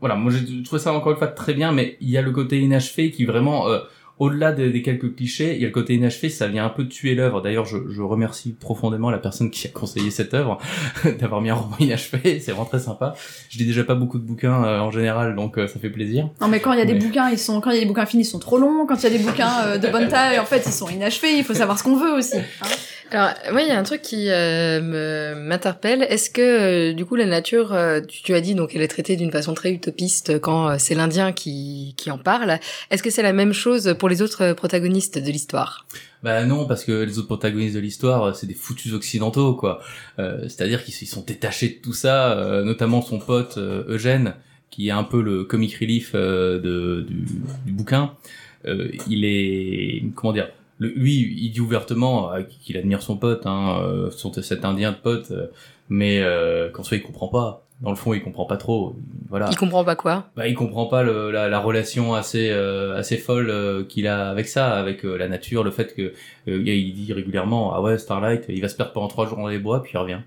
voilà, 0.00 0.14
moi 0.14 0.32
j'ai 0.32 0.62
trouvé 0.62 0.80
ça 0.80 0.92
encore 0.92 1.12
une 1.12 1.18
fois 1.18 1.28
très 1.28 1.54
bien, 1.54 1.72
mais 1.72 1.96
il 2.00 2.10
y 2.10 2.18
a 2.18 2.22
le 2.22 2.30
côté 2.30 2.58
inachevé 2.58 3.10
qui 3.10 3.24
vraiment, 3.24 3.68
euh, 3.68 3.80
au-delà 4.18 4.52
des, 4.52 4.70
des 4.70 4.82
quelques 4.82 5.14
clichés, 5.14 5.54
il 5.54 5.60
y 5.60 5.64
a 5.64 5.68
le 5.68 5.72
côté 5.72 5.94
inachevé, 5.94 6.28
ça 6.28 6.46
vient 6.48 6.64
un 6.64 6.70
peu 6.70 6.86
tuer 6.88 7.14
l'œuvre. 7.14 7.40
D'ailleurs, 7.42 7.64
je, 7.64 7.76
je 7.90 8.02
remercie 8.02 8.52
profondément 8.58 9.10
la 9.10 9.18
personne 9.18 9.50
qui 9.50 9.66
a 9.66 9.70
conseillé 9.70 10.10
cette 10.10 10.34
œuvre 10.34 10.58
d'avoir 11.20 11.40
mis 11.40 11.50
un 11.50 11.54
roman 11.54 11.76
inachevé, 11.78 12.40
c'est 12.40 12.50
vraiment 12.52 12.64
très 12.66 12.80
sympa. 12.80 13.14
Je 13.48 13.58
lis 13.58 13.66
déjà 13.66 13.84
pas 13.84 13.94
beaucoup 13.94 14.18
de 14.18 14.24
bouquins 14.24 14.64
euh, 14.64 14.80
en 14.80 14.90
général, 14.90 15.34
donc 15.36 15.58
euh, 15.58 15.66
ça 15.68 15.78
fait 15.78 15.90
plaisir. 15.90 16.28
Non 16.40 16.48
mais 16.48 16.60
quand 16.60 16.72
il 16.72 16.78
y 16.78 16.82
a 16.82 16.84
des 16.86 16.94
bouquins, 16.94 17.30
ils 17.30 17.38
sont 17.38 17.60
quand 17.60 17.70
il 17.70 17.74
y 17.74 17.78
a 17.78 17.80
des 17.80 17.86
bouquins 17.86 18.06
finis, 18.06 18.22
ils 18.22 18.26
sont 18.26 18.38
trop 18.38 18.58
longs. 18.58 18.86
Quand 18.86 18.96
il 18.96 19.02
y 19.04 19.06
a 19.06 19.10
des 19.18 19.22
bouquins 19.24 19.62
euh, 19.66 19.78
de 19.78 19.88
bonne 19.88 20.08
taille, 20.08 20.38
en 20.38 20.44
fait, 20.44 20.62
ils 20.66 20.72
sont 20.72 20.88
inachevés. 20.88 21.36
Il 21.38 21.44
faut 21.44 21.54
savoir 21.54 21.78
ce 21.78 21.84
qu'on 21.84 21.96
veut 21.96 22.12
aussi. 22.12 22.36
hein. 22.36 22.66
Alors, 23.10 23.30
moi, 23.52 23.62
il 23.62 23.68
y 23.68 23.70
a 23.70 23.78
un 23.78 23.82
truc 23.84 24.02
qui 24.02 24.26
euh, 24.28 25.34
m'interpelle. 25.34 26.02
Est-ce 26.02 26.28
que, 26.28 26.42
euh, 26.90 26.92
du 26.92 27.06
coup, 27.06 27.16
la 27.16 27.24
nature, 27.24 27.72
euh, 27.72 28.02
tu, 28.02 28.22
tu 28.22 28.34
as 28.34 28.42
dit, 28.42 28.54
donc, 28.54 28.74
elle 28.74 28.82
est 28.82 28.88
traitée 28.88 29.16
d'une 29.16 29.30
façon 29.32 29.54
très 29.54 29.72
utopiste 29.72 30.38
quand 30.40 30.68
euh, 30.68 30.76
c'est 30.78 30.94
l'Indien 30.94 31.32
qui, 31.32 31.94
qui 31.96 32.10
en 32.10 32.18
parle. 32.18 32.58
Est-ce 32.90 33.02
que 33.02 33.08
c'est 33.08 33.22
la 33.22 33.32
même 33.32 33.54
chose 33.54 33.94
pour 33.98 34.10
les 34.10 34.20
autres 34.20 34.52
protagonistes 34.52 35.18
de 35.18 35.30
l'histoire? 35.30 35.86
Bah 36.22 36.44
non, 36.44 36.66
parce 36.66 36.84
que 36.84 37.02
les 37.02 37.18
autres 37.18 37.28
protagonistes 37.28 37.76
de 37.76 37.80
l'histoire, 37.80 38.36
c'est 38.36 38.46
des 38.46 38.54
foutus 38.54 38.92
occidentaux, 38.92 39.54
quoi. 39.54 39.80
C'est-à-dire 40.16 40.84
qu'ils 40.84 40.94
ils 41.00 41.06
sont 41.06 41.22
détachés 41.24 41.68
de 41.68 41.74
tout 41.80 41.92
ça, 41.92 42.62
notamment 42.64 43.02
son 43.02 43.20
pote 43.20 43.56
Eugène, 43.56 44.34
qui 44.70 44.88
est 44.88 44.90
un 44.90 45.04
peu 45.04 45.22
le 45.22 45.44
comic 45.44 45.76
relief 45.76 46.14
de, 46.14 47.06
du, 47.08 47.24
du 47.66 47.72
bouquin. 47.72 48.14
Il 48.64 49.24
est, 49.24 50.02
comment 50.16 50.32
dire, 50.32 50.48
le- 50.78 50.88
lui, 50.88 51.34
il 51.38 51.50
dit 51.50 51.60
ouvertement 51.60 52.32
euh, 52.32 52.42
qu'il 52.42 52.76
admire 52.76 53.02
son 53.02 53.16
pote, 53.16 53.46
hein, 53.46 53.80
euh, 53.82 54.10
son, 54.10 54.32
cet 54.32 54.64
Indien 54.64 54.92
de 54.92 54.96
pote, 54.96 55.30
euh, 55.30 55.46
mais 55.88 56.20
euh, 56.20 56.70
qu'en 56.70 56.82
soit 56.82 56.96
il 56.96 57.02
comprend 57.02 57.28
pas. 57.28 57.64
Dans 57.80 57.90
le 57.90 57.96
fond, 57.96 58.12
il 58.12 58.20
comprend 58.20 58.44
pas 58.44 58.56
trop. 58.56 58.96
Voilà. 59.28 59.46
Il 59.52 59.56
comprend 59.56 59.84
pas 59.84 59.94
quoi? 59.94 60.26
Bah, 60.36 60.48
il 60.48 60.54
comprend 60.56 60.86
pas 60.86 61.04
le, 61.04 61.30
la, 61.30 61.48
la 61.48 61.60
relation 61.60 62.12
assez 62.14 62.50
euh, 62.50 62.96
assez 62.96 63.16
folle 63.16 63.50
euh, 63.50 63.84
qu'il 63.84 64.08
a 64.08 64.28
avec 64.30 64.48
ça, 64.48 64.72
avec 64.76 65.04
euh, 65.04 65.16
la 65.16 65.28
nature, 65.28 65.62
le 65.62 65.70
fait 65.70 65.94
que 65.94 66.12
euh, 66.48 66.62
il 66.66 66.92
dit 66.92 67.12
régulièrement 67.12 67.72
ah 67.74 67.80
ouais 67.80 67.96
Starlight, 67.96 68.46
il 68.48 68.60
va 68.60 68.68
se 68.68 68.74
perdre 68.74 68.92
pendant 68.92 69.06
trois 69.06 69.28
jours 69.28 69.38
dans 69.38 69.46
les 69.46 69.60
bois 69.60 69.80
puis 69.82 69.92
il 69.94 69.98
revient. 69.98 70.18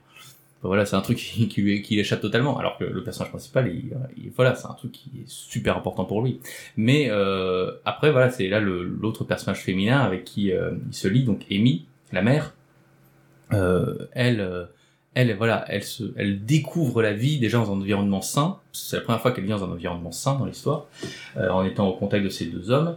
Bah, 0.62 0.68
voilà, 0.68 0.86
c'est 0.86 0.96
un 0.96 1.02
truc 1.02 1.18
qui, 1.50 1.62
lui 1.62 1.82
qui 1.82 1.96
lui 1.96 2.02
échappe 2.02 2.22
totalement, 2.22 2.58
alors 2.58 2.78
que 2.78 2.84
le 2.86 3.04
personnage 3.04 3.32
principal, 3.32 3.68
il, 3.68 3.94
il- 4.18 4.32
voilà, 4.36 4.56
c'est 4.56 4.68
un 4.68 4.74
truc 4.74 4.92
qui 4.92 5.10
est 5.22 5.28
super 5.28 5.78
important 5.78 6.06
pour 6.06 6.22
lui. 6.22 6.40
Mais 6.78 7.08
euh, 7.10 7.72
après 7.86 8.12
voilà, 8.12 8.30
c'est 8.30 8.48
là 8.48 8.60
l'autre 8.60 9.24
personnage 9.24 9.60
féminin 9.62 10.00
avec 10.00 10.24
qui 10.26 10.52
euh, 10.52 10.72
il 10.88 10.94
se 10.94 11.08
lie, 11.08 11.24
donc 11.24 11.46
Amy, 11.52 11.86
la 12.12 12.22
mère. 12.22 12.54
Euh, 13.54 14.08
elle 14.14 14.40
euh, 14.42 14.66
elle, 15.14 15.36
voilà, 15.36 15.66
elle 15.68 15.84
se, 15.84 16.04
elle 16.16 16.46
découvre 16.46 17.02
la 17.02 17.12
vie 17.12 17.38
déjà 17.38 17.58
dans 17.58 17.70
un 17.74 17.76
environnement 17.76 18.22
sain. 18.22 18.60
C'est 18.72 18.96
la 18.96 19.02
première 19.02 19.22
fois 19.22 19.32
qu'elle 19.34 19.44
vient 19.44 19.58
dans 19.58 19.66
un 19.66 19.72
environnement 19.74 20.14
sain 20.14 20.38
dans 20.40 20.46
l'histoire, 20.46 20.86
euh, 21.36 21.50
en 21.50 21.66
étant 21.66 21.88
au 21.90 21.94
contact 21.98 22.24
de 22.24 22.30
ces 22.30 22.46
deux 22.46 22.72
hommes. 22.72 22.96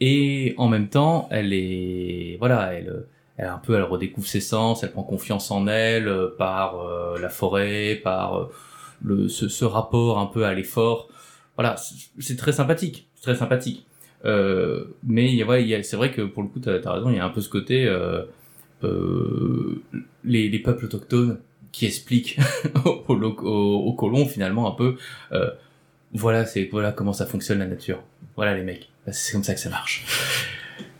Et 0.00 0.54
en 0.56 0.66
même 0.68 0.88
temps, 0.88 1.28
elle 1.30 1.52
est, 1.52 2.36
voilà, 2.40 2.72
elle, 2.74 3.04
elle 3.36 3.46
un 3.48 3.58
peu, 3.58 3.74
elle 3.76 3.82
redécouvre 3.82 4.26
ses 4.26 4.40
sens, 4.40 4.82
elle 4.82 4.92
prend 4.92 5.02
confiance 5.02 5.50
en 5.50 5.66
elle 5.66 6.08
euh, 6.08 6.28
par 6.38 6.80
euh, 6.80 7.18
la 7.18 7.28
forêt, 7.28 8.00
par 8.02 8.38
euh, 8.38 8.52
le, 9.04 9.28
ce, 9.28 9.48
ce 9.48 9.64
rapport 9.64 10.18
un 10.18 10.26
peu 10.26 10.44
à 10.44 10.54
l'effort. 10.54 11.08
Voilà, 11.56 11.76
c'est 12.18 12.36
très 12.36 12.52
sympathique, 12.52 13.08
très 13.22 13.34
sympathique. 13.34 13.86
Euh, 14.24 14.84
mais 15.04 15.32
il 15.34 15.42
ouais, 15.44 15.64
y 15.64 15.74
a- 15.74 15.82
c'est 15.82 15.96
vrai 15.96 16.12
que 16.12 16.22
pour 16.22 16.42
le 16.42 16.48
coup, 16.48 16.60
t'as 16.60 16.74
as 16.84 16.92
raison, 16.92 17.10
il 17.10 17.16
y 17.16 17.20
a 17.20 17.24
un 17.24 17.30
peu 17.30 17.40
ce 17.40 17.48
côté 17.48 17.86
euh, 17.86 18.22
les, 20.24 20.48
les 20.48 20.58
peuples 20.58 20.84
autochtones 20.86 21.38
qui 21.72 21.86
expliquent 21.86 22.38
aux, 22.84 23.04
aux, 23.08 23.76
aux 23.86 23.92
colons 23.94 24.26
finalement 24.26 24.68
un 24.70 24.74
peu 24.74 24.96
euh, 25.32 25.50
voilà 26.12 26.44
c'est 26.44 26.68
voilà 26.70 26.92
comment 26.92 27.12
ça 27.12 27.24
fonctionne 27.26 27.58
la 27.60 27.66
nature 27.66 28.02
voilà 28.36 28.54
les 28.54 28.62
mecs 28.62 28.90
c'est 29.10 29.32
comme 29.32 29.44
ça 29.44 29.54
que 29.54 29.60
ça 29.60 29.70
marche 29.70 30.04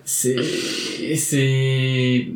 c'est 0.05 0.37
c'est 1.17 2.29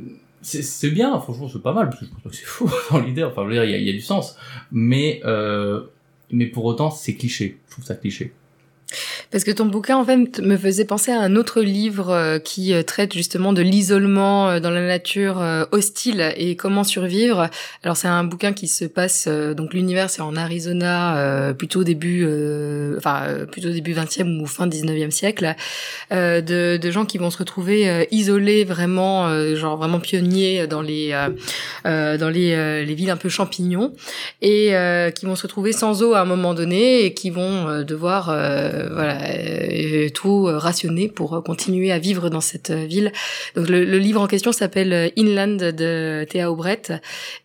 c'est 0.43 0.91
bien 0.91 1.19
franchement 1.19 1.49
c'est 1.49 1.63
pas 1.63 1.73
mal 1.73 1.91
parce 1.91 2.01
que 2.01 2.07
je 2.07 2.11
pense 2.11 2.33
que 2.33 2.37
c'est 2.39 2.45
faux 2.47 2.71
dans 2.91 3.01
l'idée 3.01 3.25
enfin 3.25 3.43
je 3.43 3.49
veux 3.49 3.55
dire 3.55 3.65
il 3.65 3.83
y 3.83 3.87
y 3.87 3.91
a 3.91 3.93
du 3.93 4.01
sens. 4.01 4.37
Mais 4.73 5.21
euh, 5.25 5.83
mais 6.31 6.47
pour 6.47 6.65
autant 6.65 6.91
c'est 6.91 7.15
cliché. 7.15 7.59
Je 7.67 7.73
trouve 7.73 7.85
ça 7.85 7.95
cliché 7.95 8.33
Parce 9.33 9.43
que 9.43 9.51
ton 9.51 9.67
bouquin, 9.67 9.97
en 9.97 10.05
fait, 10.05 10.41
me 10.41 10.57
faisait 10.57 10.85
penser 10.85 11.11
à 11.11 11.21
un 11.21 11.35
autre 11.35 11.61
livre 11.61 12.11
euh, 12.11 12.39
qui 12.39 12.73
euh, 12.73 12.83
traite 12.83 13.13
justement 13.13 13.53
de 13.53 13.61
l'isolement 13.61 14.49
euh, 14.49 14.61
dans 14.61 14.71
la 14.71 14.87
nature 14.87 15.43
hostile 15.73 16.33
et 16.37 16.55
comment 16.55 16.85
survivre. 16.85 17.51
Alors, 17.83 17.97
c'est 17.97 18.09
un 18.09 18.23
bouquin 18.25 18.53
qui 18.53 18.69
se 18.69 18.85
passe, 18.85 19.27
donc 19.29 19.75
l'univers, 19.75 20.11
c'est 20.11 20.23
en 20.23 20.37
Arizona, 20.37 21.53
plutôt 21.59 21.85
début, 21.85 22.27
enfin, 22.97 23.23
plutôt 23.51 23.71
début 23.71 23.95
20e 23.95 24.41
ou 24.41 24.47
fin 24.47 24.67
19e 24.67 25.11
siècle, 25.11 25.55
de, 26.11 26.77
de 26.77 26.91
gens 26.91 27.05
qui 27.05 27.19
vont 27.19 27.31
se 27.31 27.39
retrouver 27.39 28.07
isolés 28.11 28.65
vraiment, 28.65 29.55
genre 29.55 29.77
vraiment 29.77 30.01
pionniers 30.01 30.67
dans 30.67 30.83
les, 30.83 31.11
dans 31.85 32.31
les, 32.31 32.85
les 32.85 32.95
villes 32.95 33.11
un 33.11 33.17
peu 33.17 33.29
champignons 33.29 33.93
et 34.43 34.73
qui 35.15 35.27
vont 35.27 35.37
se 35.37 35.43
retrouver 35.43 35.73
sans 35.73 36.03
eau 36.03 36.15
à 36.15 36.21
un 36.21 36.25
moment 36.25 36.55
donné 36.55 37.05
et 37.05 37.15
qui 37.15 37.31
vont 37.31 37.83
devoir 37.83 38.27
voilà 38.27 39.16
tout 40.15 40.47
euh, 40.47 40.59
rationner 40.59 41.09
pour 41.09 41.35
euh, 41.35 41.41
continuer 41.41 41.93
à 41.93 41.99
vivre 41.99 42.31
dans 42.31 42.41
cette 42.41 42.71
euh, 42.71 42.85
ville. 42.85 43.13
Donc 43.55 43.69
le, 43.69 43.99
livre 43.99 44.21
en 44.21 44.27
question 44.27 44.53
s'appelle 44.53 44.93
euh, 44.93 45.09
Inland 45.19 45.57
de 45.57 46.25
Théa 46.25 46.51
Aubret 46.51 46.83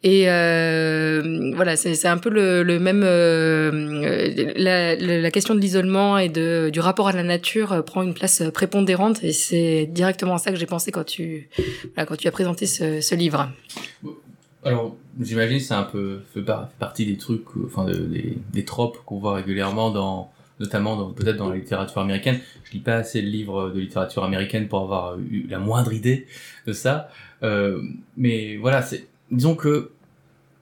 et 0.04 0.30
euh, 0.30 1.52
voilà 1.56 1.76
c'est 1.76 2.08
un 2.08 2.18
peu 2.18 2.30
le, 2.30 2.80
même 2.80 3.04
euh, 3.04 3.72
euh, 4.04 4.96
la, 4.98 5.32
question 5.32 5.56
de 5.56 5.60
l'isolement 5.60 6.18
et 6.18 6.30
du 6.30 6.80
rapport 6.80 7.08
à 7.08 7.14
la 7.14 7.24
nature 7.24 7.72
euh, 7.74 7.82
prend 7.82 8.02
une 8.04 8.14
place 8.14 8.42
euh, 8.42 8.52
prépondérante 8.52 9.24
et 9.24 9.32
c'est 9.32 9.86
directement 9.86 10.36
à 10.36 10.38
ça 10.38 10.52
que 10.52 10.58
j'ai 10.58 10.66
pensé 10.66 10.92
quand 10.92 11.06
tu 11.06 11.50
quand 11.96 12.16
tu 12.16 12.28
as 12.28 12.32
présenté 12.32 12.66
ce, 12.66 13.16
livre. 13.16 13.50
alors 14.64 14.96
j'imagine 15.20 15.60
c'est 15.60 15.74
un 15.74 15.84
peu 15.84 16.22
fait, 16.34 16.42
par- 16.42 16.70
fait 16.70 16.80
partie 16.80 17.06
des 17.06 17.18
trucs 17.18 17.46
euh, 17.58 17.66
enfin 17.68 17.86
de- 17.86 17.94
des, 17.96 18.38
des 18.54 18.66
tropes 18.66 18.98
qu'on 19.06 19.20
voit 19.20 19.36
régulièrement 19.36 19.90
dans 19.92 20.32
notamment 20.62 21.12
peut-être 21.12 21.38
dans 21.38 21.50
la 21.50 21.58
littérature 21.58 22.00
américaine. 22.02 22.40
Je 22.64 22.72
lis 22.72 22.80
pas 22.80 22.96
assez 22.96 23.22
de 23.22 23.28
livres 23.28 23.70
de 23.72 23.80
littérature 23.80 24.24
américaine 24.24 24.68
pour 24.70 24.80
avoir 24.82 25.18
eu 25.20 25.48
la 25.50 25.60
moindre 25.60 25.92
idée 25.92 26.28
de 26.68 26.74
ça. 26.74 27.10
Euh, 27.44 27.82
mais 28.18 28.58
voilà 28.58 28.86
disons 29.32 29.56
que 29.56 29.92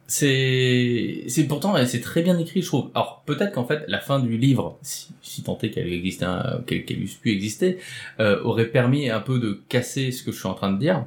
c'est 0.07 1.23
c'est 1.27 1.43
pourtant 1.47 1.75
c'est 1.85 2.01
très 2.01 2.23
bien 2.23 2.37
écrit 2.39 2.61
je 2.63 2.67
trouve. 2.67 2.89
Alors 2.95 3.21
peut-être 3.27 3.51
qu'en 3.53 3.65
fait 3.65 3.83
la 3.87 3.99
fin 3.99 4.19
du 4.19 4.37
livre 4.37 4.77
si, 4.81 5.43
tant 5.43 5.57
est 5.61 5.69
qu'elle 5.69 5.93
existe 5.93 6.23
un- 6.23 6.61
qu'elle 6.65 7.03
eusse 7.03 7.15
pu 7.15 7.31
exister 7.31 7.77
euh, 8.19 8.41
aurait 8.43 8.65
permis 8.65 9.09
un 9.09 9.19
peu 9.19 9.37
de 9.39 9.61
casser 9.69 10.11
ce 10.11 10.23
que 10.23 10.31
je 10.31 10.39
suis 10.39 10.47
en 10.47 10.55
train 10.55 10.71
de 10.71 10.79
dire. 10.79 11.05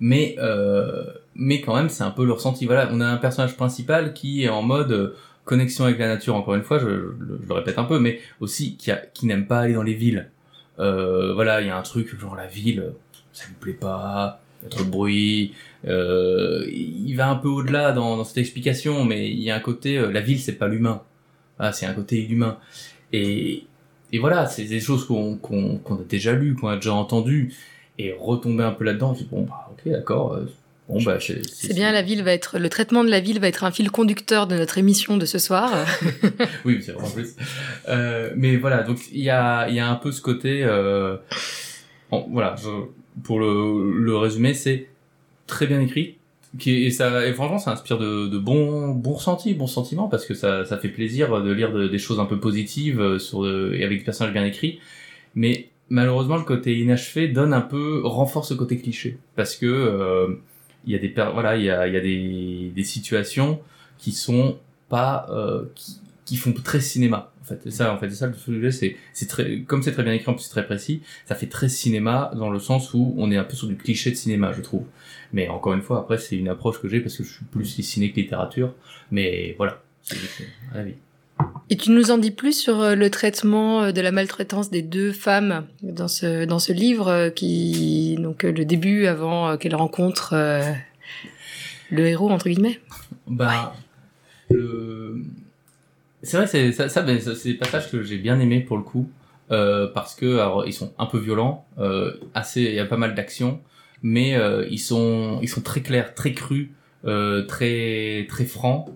Mais 0.00 0.36
euh, 0.38 1.04
mais 1.34 1.60
quand 1.60 1.74
même 1.76 1.88
c'est 1.88 2.04
un 2.04 2.10
peu 2.10 2.24
le 2.24 2.32
ressenti. 2.32 2.66
Voilà 2.66 2.88
on 2.92 3.00
a 3.00 3.06
un 3.06 3.16
personnage 3.16 3.56
principal 3.56 4.12
qui 4.12 4.44
est 4.44 4.48
en 4.48 4.62
mode 4.62 5.14
connexion 5.48 5.84
avec 5.84 5.98
la 5.98 6.08
nature 6.08 6.34
encore 6.36 6.54
une 6.54 6.62
fois 6.62 6.78
je, 6.78 6.86
le 6.86 7.52
répète 7.52 7.78
un 7.78 7.84
peu 7.84 7.98
mais 7.98 8.20
aussi 8.38 8.76
qui 8.76 8.92
qui 9.14 9.26
n'aime 9.26 9.46
pas 9.46 9.60
aller 9.60 9.74
dans 9.74 9.82
les 9.82 9.94
villes. 9.94 10.30
Euh, 10.78 11.32
voilà 11.34 11.60
il 11.60 11.66
y 11.66 11.70
a 11.70 11.76
un 11.76 11.82
truc 11.82 12.16
genre 12.20 12.36
la 12.36 12.46
ville 12.46 12.92
ça 13.32 13.46
lui 13.46 13.54
plaît 13.58 13.72
pas 13.72 14.40
il 14.60 14.64
y 14.64 14.66
a 14.66 14.70
trop 14.70 14.84
de 14.84 14.90
bruit 14.90 15.54
euh, 15.86 16.64
il 16.70 17.14
va 17.14 17.30
un 17.30 17.36
peu 17.36 17.48
au-delà 17.48 17.92
dans, 17.92 18.22
cette 18.24 18.38
explication 18.38 19.04
mais 19.04 19.30
il 19.30 19.40
y 19.40 19.50
a 19.50 19.56
un 19.56 19.60
côté 19.60 19.96
euh, 19.96 20.12
la 20.12 20.20
ville 20.20 20.38
c'est 20.38 20.58
pas 20.58 20.68
l'humain. 20.68 21.02
Ah 21.58 21.72
c'est 21.72 21.86
un 21.86 21.94
côté 21.94 22.22
inhumain. 22.24 22.58
Et 23.12 23.64
et 24.12 24.18
voilà 24.18 24.46
c'est 24.46 24.64
des 24.64 24.80
choses 24.80 25.06
qu'on 25.06 25.38
a 25.90 26.04
déjà 26.08 26.32
lues 26.32 26.54
qu'on 26.54 26.68
a 26.68 26.76
déjà 26.76 26.94
entendues 26.94 27.54
et 27.98 28.14
retomber 28.18 28.64
un 28.64 28.72
peu 28.72 28.84
là-dedans 28.84 29.14
je 29.14 29.20
dis 29.20 29.28
bon 29.30 29.42
bah 29.42 29.70
ok 29.72 29.90
d'accord 29.92 30.38
bon 30.88 31.02
bah 31.02 31.18
c'est 31.20 31.42
C'est 31.46 31.74
bien, 31.74 31.92
la 31.92 32.02
ville 32.02 32.22
va 32.22 32.32
être, 32.32 32.58
le 32.58 32.68
traitement 32.68 33.04
de 33.04 33.10
la 33.10 33.20
ville 33.20 33.38
va 33.40 33.48
être 33.48 33.64
un 33.64 33.70
fil 33.70 33.90
conducteur 33.90 34.46
de 34.46 34.56
notre 34.56 34.78
émission 34.78 35.16
de 35.16 35.26
ce 35.26 35.38
soir. 35.38 35.72
oui 36.64 36.80
c'est 36.82 36.92
vraiment 36.92 37.10
plus. 37.10 37.34
Euh, 37.88 38.30
mais 38.36 38.56
voilà 38.56 38.82
donc 38.82 38.98
il 39.12 39.22
y 39.22 39.30
a 39.30 39.68
il 39.68 39.74
y 39.74 39.80
a 39.80 39.88
un 39.88 39.96
peu 39.96 40.12
ce 40.12 40.20
côté 40.20 40.62
euh, 40.64 41.16
bon, 42.10 42.26
voilà 42.30 42.54
je- 42.62 42.68
pour 43.22 43.38
le 43.40 43.92
le 44.00 44.16
résumer 44.16 44.54
c'est 44.54 44.86
très 45.46 45.66
bien 45.66 45.80
écrit 45.80 46.16
qui 46.58 46.84
et 46.84 46.90
ça 46.90 47.26
et 47.26 47.32
franchement 47.34 47.58
ça 47.58 47.72
inspire 47.72 47.98
de, 47.98 48.26
de 48.28 48.38
bons 48.38 48.88
bons 48.90 49.12
ressentis 49.14 49.52
bons 49.54 49.66
sentiments 49.66 50.08
parce 50.08 50.24
que 50.24 50.34
ça 50.34 50.64
ça 50.64 50.78
fait 50.78 50.88
plaisir 50.88 51.42
de 51.42 51.52
lire 51.52 51.72
de- 51.72 51.88
des 51.88 51.98
choses 51.98 52.20
un 52.20 52.24
peu 52.26 52.38
positives 52.40 53.00
euh, 53.00 53.18
sur 53.18 53.42
de- 53.42 53.72
et 53.74 53.84
avec 53.84 53.98
des 53.98 54.04
personnages 54.04 54.32
bien 54.32 54.44
écrits. 54.46 54.78
Mais 55.34 55.68
malheureusement 55.90 56.36
le 56.36 56.44
côté 56.44 56.76
inachevé 56.78 57.28
donne 57.28 57.52
un 57.52 57.60
peu 57.60 58.00
renforce 58.04 58.48
ce 58.50 58.54
côté 58.54 58.78
cliché. 58.78 59.18
Parce 59.36 59.56
que 59.56 59.66
euh, 59.66 60.28
il 60.88 60.92
y 60.92 60.94
a 60.96 60.98
des 60.98 61.12
voilà 61.32 61.56
il 61.56 61.64
y 61.64 61.70
a 61.70 61.86
il 61.86 61.92
y 61.92 61.96
a 61.96 62.00
des 62.00 62.72
des 62.74 62.84
situations 62.84 63.60
qui 63.98 64.12
sont 64.12 64.58
pas 64.88 65.26
euh, 65.30 65.66
qui, 65.74 66.00
qui 66.24 66.36
font 66.36 66.52
très 66.52 66.80
cinéma 66.80 67.30
en 67.42 67.44
fait. 67.44 67.70
Ça 67.70 67.92
en 67.92 67.98
fait 67.98 68.10
ça 68.10 68.26
le 68.26 68.34
sujet 68.34 68.70
c'est 68.70 68.96
c'est 69.12 69.26
très 69.26 69.60
comme 69.60 69.82
c'est 69.82 69.92
très 69.92 70.02
bien 70.02 70.14
écrit 70.14 70.30
en 70.30 70.34
plus 70.34 70.44
c'est 70.44 70.50
très 70.50 70.64
précis 70.64 71.02
ça 71.26 71.34
fait 71.34 71.46
très 71.46 71.68
cinéma 71.68 72.30
dans 72.34 72.48
le 72.48 72.58
sens 72.58 72.94
où 72.94 73.14
on 73.18 73.30
est 73.30 73.36
un 73.36 73.44
peu 73.44 73.54
sur 73.54 73.68
du 73.68 73.76
cliché 73.76 74.10
de 74.10 74.16
cinéma 74.16 74.52
je 74.52 74.62
trouve. 74.62 74.86
Mais 75.34 75.48
encore 75.48 75.74
une 75.74 75.82
fois 75.82 76.00
après 76.00 76.16
c'est 76.16 76.36
une 76.36 76.48
approche 76.48 76.80
que 76.80 76.88
j'ai 76.88 77.00
parce 77.00 77.16
que 77.18 77.22
je 77.22 77.32
suis 77.34 77.44
plus 77.44 77.66
ciné 77.66 78.10
que 78.10 78.16
littérature 78.16 78.74
mais 79.10 79.54
voilà. 79.58 79.82
C'est 80.02 80.16
juste 80.16 80.42
un 80.72 80.78
avis 80.78 80.94
Et 81.70 81.76
tu 81.76 81.90
nous 81.90 82.10
en 82.10 82.16
dis 82.16 82.30
plus 82.30 82.58
sur 82.58 82.80
euh, 82.80 82.94
le 82.94 83.10
traitement 83.10 83.82
euh, 83.82 83.92
de 83.92 84.00
la 84.00 84.10
maltraitance 84.10 84.70
des 84.70 84.80
deux 84.80 85.12
femmes 85.12 85.66
dans 85.82 86.08
ce, 86.08 86.46
dans 86.46 86.58
ce 86.58 86.72
livre 86.72 87.08
euh, 87.08 87.30
qui, 87.30 88.16
donc 88.18 88.42
le 88.42 88.64
début 88.64 89.06
avant 89.06 89.50
euh, 89.50 89.56
qu'elle 89.58 89.74
rencontre 89.74 90.30
euh, 90.32 90.62
le 91.90 92.06
héros, 92.06 92.30
entre 92.30 92.48
guillemets? 92.48 92.80
Bah, 93.26 93.74
le... 94.48 95.22
c'est 96.22 96.38
vrai, 96.38 96.46
c'est 96.46 96.72
ça, 96.72 96.88
ça, 96.88 97.06
ça, 97.20 97.34
c'est 97.34 97.48
des 97.50 97.58
passages 97.58 97.90
que 97.90 98.02
j'ai 98.02 98.16
bien 98.16 98.40
aimé 98.40 98.60
pour 98.60 98.78
le 98.78 98.82
coup, 98.82 99.10
euh, 99.50 99.88
parce 99.88 100.14
que 100.14 100.38
alors 100.38 100.66
ils 100.66 100.72
sont 100.72 100.94
un 100.98 101.04
peu 101.04 101.18
violents, 101.18 101.66
euh, 101.78 102.14
assez, 102.32 102.62
il 102.62 102.74
y 102.74 102.80
a 102.80 102.86
pas 102.86 102.96
mal 102.96 103.14
d'action, 103.14 103.60
mais 104.02 104.38
ils 104.70 104.78
sont, 104.78 105.38
ils 105.42 105.48
sont 105.48 105.60
très 105.60 105.82
clairs, 105.82 106.14
très 106.14 106.32
crus, 106.32 106.70
très, 107.04 108.26
très 108.28 108.44
francs. 108.44 108.88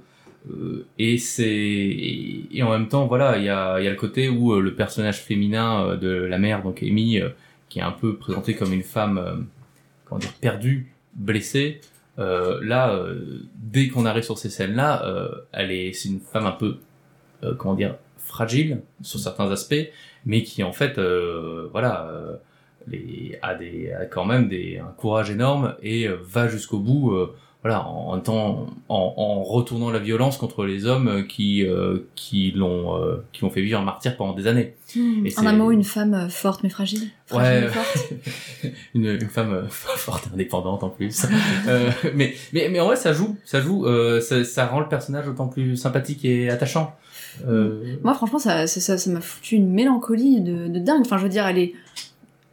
Euh, 0.50 0.86
et 0.98 1.18
c'est 1.18 1.46
et, 1.46 2.62
en 2.62 2.70
même 2.70 2.88
temps 2.88 3.06
voilà 3.06 3.38
il 3.38 3.44
y 3.44 3.48
a 3.48 3.80
y 3.80 3.86
a 3.86 3.90
le 3.90 3.96
côté 3.96 4.28
où 4.28 4.52
euh, 4.52 4.60
le 4.60 4.74
personnage 4.74 5.20
féminin 5.20 5.86
euh, 5.86 5.96
de 5.96 6.08
la 6.10 6.38
mère 6.38 6.62
donc 6.62 6.82
Amy 6.82 7.20
qui 7.68 7.78
est 7.78 7.82
un 7.82 7.92
peu 7.92 8.16
présentée 8.16 8.54
comme 8.54 8.72
une 8.72 8.82
femme 8.82 9.46
comment 10.04 10.18
dire 10.18 10.32
perdue 10.40 10.92
blessée 11.14 11.80
là, 12.18 13.04
dès 13.56 13.88
qu'on 13.88 14.04
arrive 14.04 14.22
sur 14.22 14.38
ces 14.38 14.50
scènes-là, 14.50 15.04
euh, 15.06 15.28
elle 15.50 15.72
est, 15.72 15.92
c'est 15.92 16.08
une 16.08 16.20
femme 16.20 16.46
un 16.46 16.52
peu, 16.52 16.76
comment 17.58 17.74
dire, 17.74 17.96
fragile 18.18 18.82
sur 19.00 19.18
certains 19.18 19.50
aspects, 19.50 19.88
mais 20.24 20.42
qui 20.44 20.62
en 20.62 20.72
fait, 20.72 21.00
voilà, 21.72 22.38
a 23.42 23.54
des, 23.54 23.92
a 23.92 24.04
quand 24.04 24.24
même 24.24 24.48
des, 24.48 24.78
un 24.78 24.92
courage 24.96 25.30
énorme 25.30 25.74
et 25.82 26.06
va 26.06 26.46
jusqu'au 26.48 26.78
bout, 26.78 27.16
voilà, 27.62 27.86
en, 27.86 28.18
en, 28.26 28.66
en, 28.88 29.14
en 29.16 29.42
retournant 29.44 29.90
la 29.90 30.00
violence 30.00 30.36
contre 30.36 30.64
les 30.64 30.84
hommes 30.86 31.26
qui, 31.28 31.64
euh, 31.64 31.98
qui 32.16 32.50
l'ont, 32.56 32.96
euh, 33.00 33.24
qui 33.32 33.42
l'ont 33.42 33.50
fait 33.50 33.62
vivre 33.62 33.78
un 33.78 33.84
martyr 33.84 34.16
pendant 34.16 34.32
des 34.32 34.48
années. 34.48 34.74
Hmm, 34.96 35.24
Et 35.24 35.38
en 35.38 35.46
un 35.46 35.52
mot, 35.52 35.70
une 35.70 35.84
femme 35.84 36.12
euh, 36.14 36.28
forte 36.28 36.64
mais 36.64 36.70
fragile. 36.70 37.08
Fragile 37.26 37.64
Ouais. 37.64 37.68
forte. 37.70 38.12
une, 38.94 39.06
une 39.06 39.28
femme 39.28 39.52
euh, 39.52 39.62
forte 39.68 40.28
indépendante 40.34 40.82
en 40.82 40.88
plus. 40.90 41.24
Euh, 41.68 41.90
mais, 42.14 42.34
mais, 42.52 42.68
mais 42.68 42.80
en 42.80 42.86
vrai, 42.86 42.96
ça 42.96 43.12
joue, 43.12 43.36
ça 43.44 43.60
joue, 43.60 43.86
euh, 43.86 44.20
ça, 44.20 44.42
ça 44.44 44.66
rend 44.66 44.80
le 44.80 44.88
personnage 44.88 45.26
d'autant 45.26 45.46
plus 45.46 45.76
sympathique 45.76 46.24
et 46.24 46.50
attachant. 46.50 46.96
Euh, 47.46 47.96
Moi, 48.02 48.12
franchement, 48.14 48.40
ça, 48.40 48.66
ça, 48.66 49.10
m'a 49.10 49.20
foutu 49.20 49.54
une 49.54 49.70
mélancolie 49.70 50.40
de, 50.40 50.66
de 50.66 50.78
dingue. 50.80 51.02
Enfin, 51.02 51.18
je 51.18 51.22
veux 51.22 51.28
dire, 51.28 51.46
elle 51.46 51.58
est, 51.58 51.74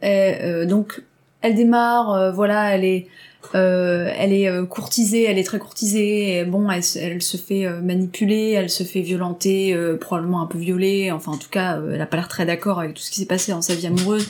elle, 0.00 0.44
euh, 0.44 0.66
donc, 0.66 1.02
elle 1.40 1.56
démarre, 1.56 2.12
euh, 2.12 2.30
voilà, 2.30 2.74
elle 2.76 2.84
est, 2.84 3.08
euh, 3.54 4.12
elle 4.18 4.32
est 4.32 4.48
euh, 4.48 4.64
courtisée, 4.64 5.24
elle 5.24 5.38
est 5.38 5.44
très 5.44 5.58
courtisée. 5.58 6.44
Bon, 6.44 6.70
elle, 6.70 6.84
se- 6.84 6.98
elle 6.98 7.22
se 7.22 7.36
fait 7.36 7.66
euh, 7.66 7.80
manipuler, 7.80 8.50
elle 8.50 8.70
se 8.70 8.82
fait 8.84 9.00
violenter, 9.00 9.74
euh, 9.74 9.96
probablement 9.96 10.42
un 10.42 10.46
peu 10.46 10.58
violer. 10.58 11.10
Enfin, 11.10 11.32
en 11.32 11.36
tout 11.38 11.48
cas, 11.50 11.78
euh, 11.78 11.92
elle 11.94 12.00
a 12.00 12.06
pas 12.06 12.16
l'air 12.16 12.28
très 12.28 12.46
d'accord 12.46 12.80
avec 12.80 12.94
tout 12.94 13.02
ce 13.02 13.10
qui 13.10 13.20
s'est 13.20 13.26
passé 13.26 13.52
dans 13.52 13.62
sa 13.62 13.74
vie 13.74 13.86
amoureuse. 13.86 14.28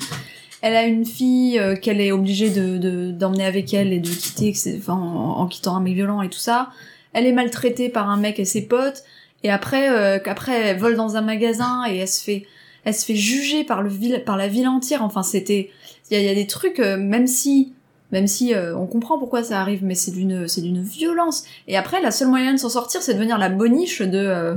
Elle 0.62 0.76
a 0.76 0.84
une 0.84 1.06
fille 1.06 1.58
euh, 1.58 1.74
qu'elle 1.76 2.00
est 2.00 2.12
obligée 2.12 2.50
de 2.50 2.78
de- 2.78 3.10
d'emmener 3.10 3.44
avec 3.44 3.72
elle 3.74 3.92
et 3.92 3.98
de 4.00 4.08
quitter, 4.08 4.52
enfin, 4.78 4.94
en, 4.94 5.40
en 5.40 5.46
quittant 5.46 5.76
un 5.76 5.80
mec 5.80 5.94
violent 5.94 6.22
et 6.22 6.28
tout 6.28 6.38
ça. 6.38 6.70
Elle 7.12 7.26
est 7.26 7.32
maltraitée 7.32 7.88
par 7.88 8.08
un 8.08 8.16
mec 8.16 8.38
et 8.38 8.44
ses 8.44 8.62
potes. 8.66 9.02
Et 9.42 9.50
après, 9.50 10.20
qu'après, 10.22 10.52
elle 10.68 10.78
vole 10.78 10.96
dans 10.96 11.16
un 11.16 11.22
magasin 11.22 11.84
et 11.90 11.96
elle 11.96 12.08
se 12.08 12.22
fait, 12.22 12.44
elle 12.84 12.92
se 12.94 13.06
fait 13.06 13.16
juger 13.16 13.64
par 13.64 13.82
le 13.82 13.90
par 14.22 14.36
la 14.36 14.48
ville 14.48 14.68
entière. 14.68 15.02
Enfin, 15.02 15.22
c'était, 15.22 15.70
il 16.10 16.20
y 16.20 16.28
a, 16.28 16.34
des 16.34 16.46
trucs, 16.46 16.78
même 16.78 17.26
si, 17.26 17.72
même 18.12 18.26
si 18.26 18.54
euh, 18.54 18.76
on 18.76 18.86
comprend 18.86 19.18
pourquoi 19.18 19.42
ça 19.42 19.60
arrive, 19.60 19.84
mais 19.84 19.94
c'est 19.94 20.10
d'une, 20.10 20.48
c'est 20.48 20.60
d'une 20.62 20.82
violence. 20.82 21.44
Et 21.68 21.76
après, 21.76 22.00
la 22.02 22.10
seule 22.10 22.28
moyen 22.28 22.52
de 22.54 22.58
s'en 22.58 22.68
sortir, 22.70 23.02
c'est 23.02 23.12
de 23.14 23.18
devenir 23.18 23.38
la 23.38 23.48
boniche 23.48 24.02
de, 24.02 24.18
euh, 24.18 24.54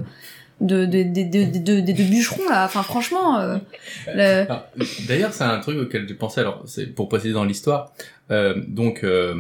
de, 0.62 0.86
de, 0.86 1.04
de, 1.04 1.80
de, 1.82 1.94
bûcherons 2.10 2.48
là. 2.50 2.66
Enfin, 2.66 2.84
franchement, 2.84 3.40
euh, 3.40 3.58
le- 4.14 4.46
Alors, 4.50 4.68
D'ailleurs, 5.08 5.34
c'est 5.34 5.44
un 5.44 5.60
truc 5.60 5.78
auquel 5.78 6.08
j'ai 6.08 6.14
pensé. 6.16 6.42
Alors, 6.42 6.64
c'est 6.66 6.88
pour 6.88 7.10
préciser 7.10 7.34
dans 7.34 7.44
l'histoire. 7.46 7.94
Euh, 8.32 8.56
donc, 8.68 9.04
euh, 9.04 9.34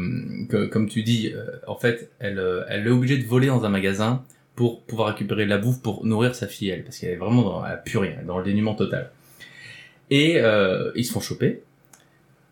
que- 0.49 0.65
comme 0.65 0.89
tu 0.89 1.03
dis, 1.03 1.31
euh, 1.33 1.45
en 1.67 1.75
fait, 1.75 2.11
elle, 2.19 2.37
euh, 2.39 2.63
elle 2.69 2.85
est 2.85 2.89
obligée 2.91 3.17
de 3.17 3.25
voler 3.25 3.47
dans 3.47 3.63
un 3.65 3.69
magasin 3.69 4.23
pour 4.55 4.81
pouvoir 4.83 5.07
récupérer 5.07 5.45
de 5.45 5.49
la 5.49 5.57
bouffe 5.57 5.81
pour 5.81 6.05
nourrir 6.05 6.35
sa 6.35 6.47
fille, 6.47 6.69
elle, 6.69 6.83
parce 6.83 6.99
qu'elle 6.99 7.09
est 7.11 7.15
vraiment 7.15 7.41
dans 7.41 7.61
la 7.63 7.75
purée, 7.77 8.13
elle 8.17 8.23
est 8.23 8.27
dans 8.27 8.37
le 8.37 8.43
dénuement 8.43 8.75
total. 8.75 9.09
Et 10.11 10.35
euh, 10.37 10.91
ils 10.95 11.05
se 11.05 11.11
font 11.13 11.21
choper. 11.21 11.63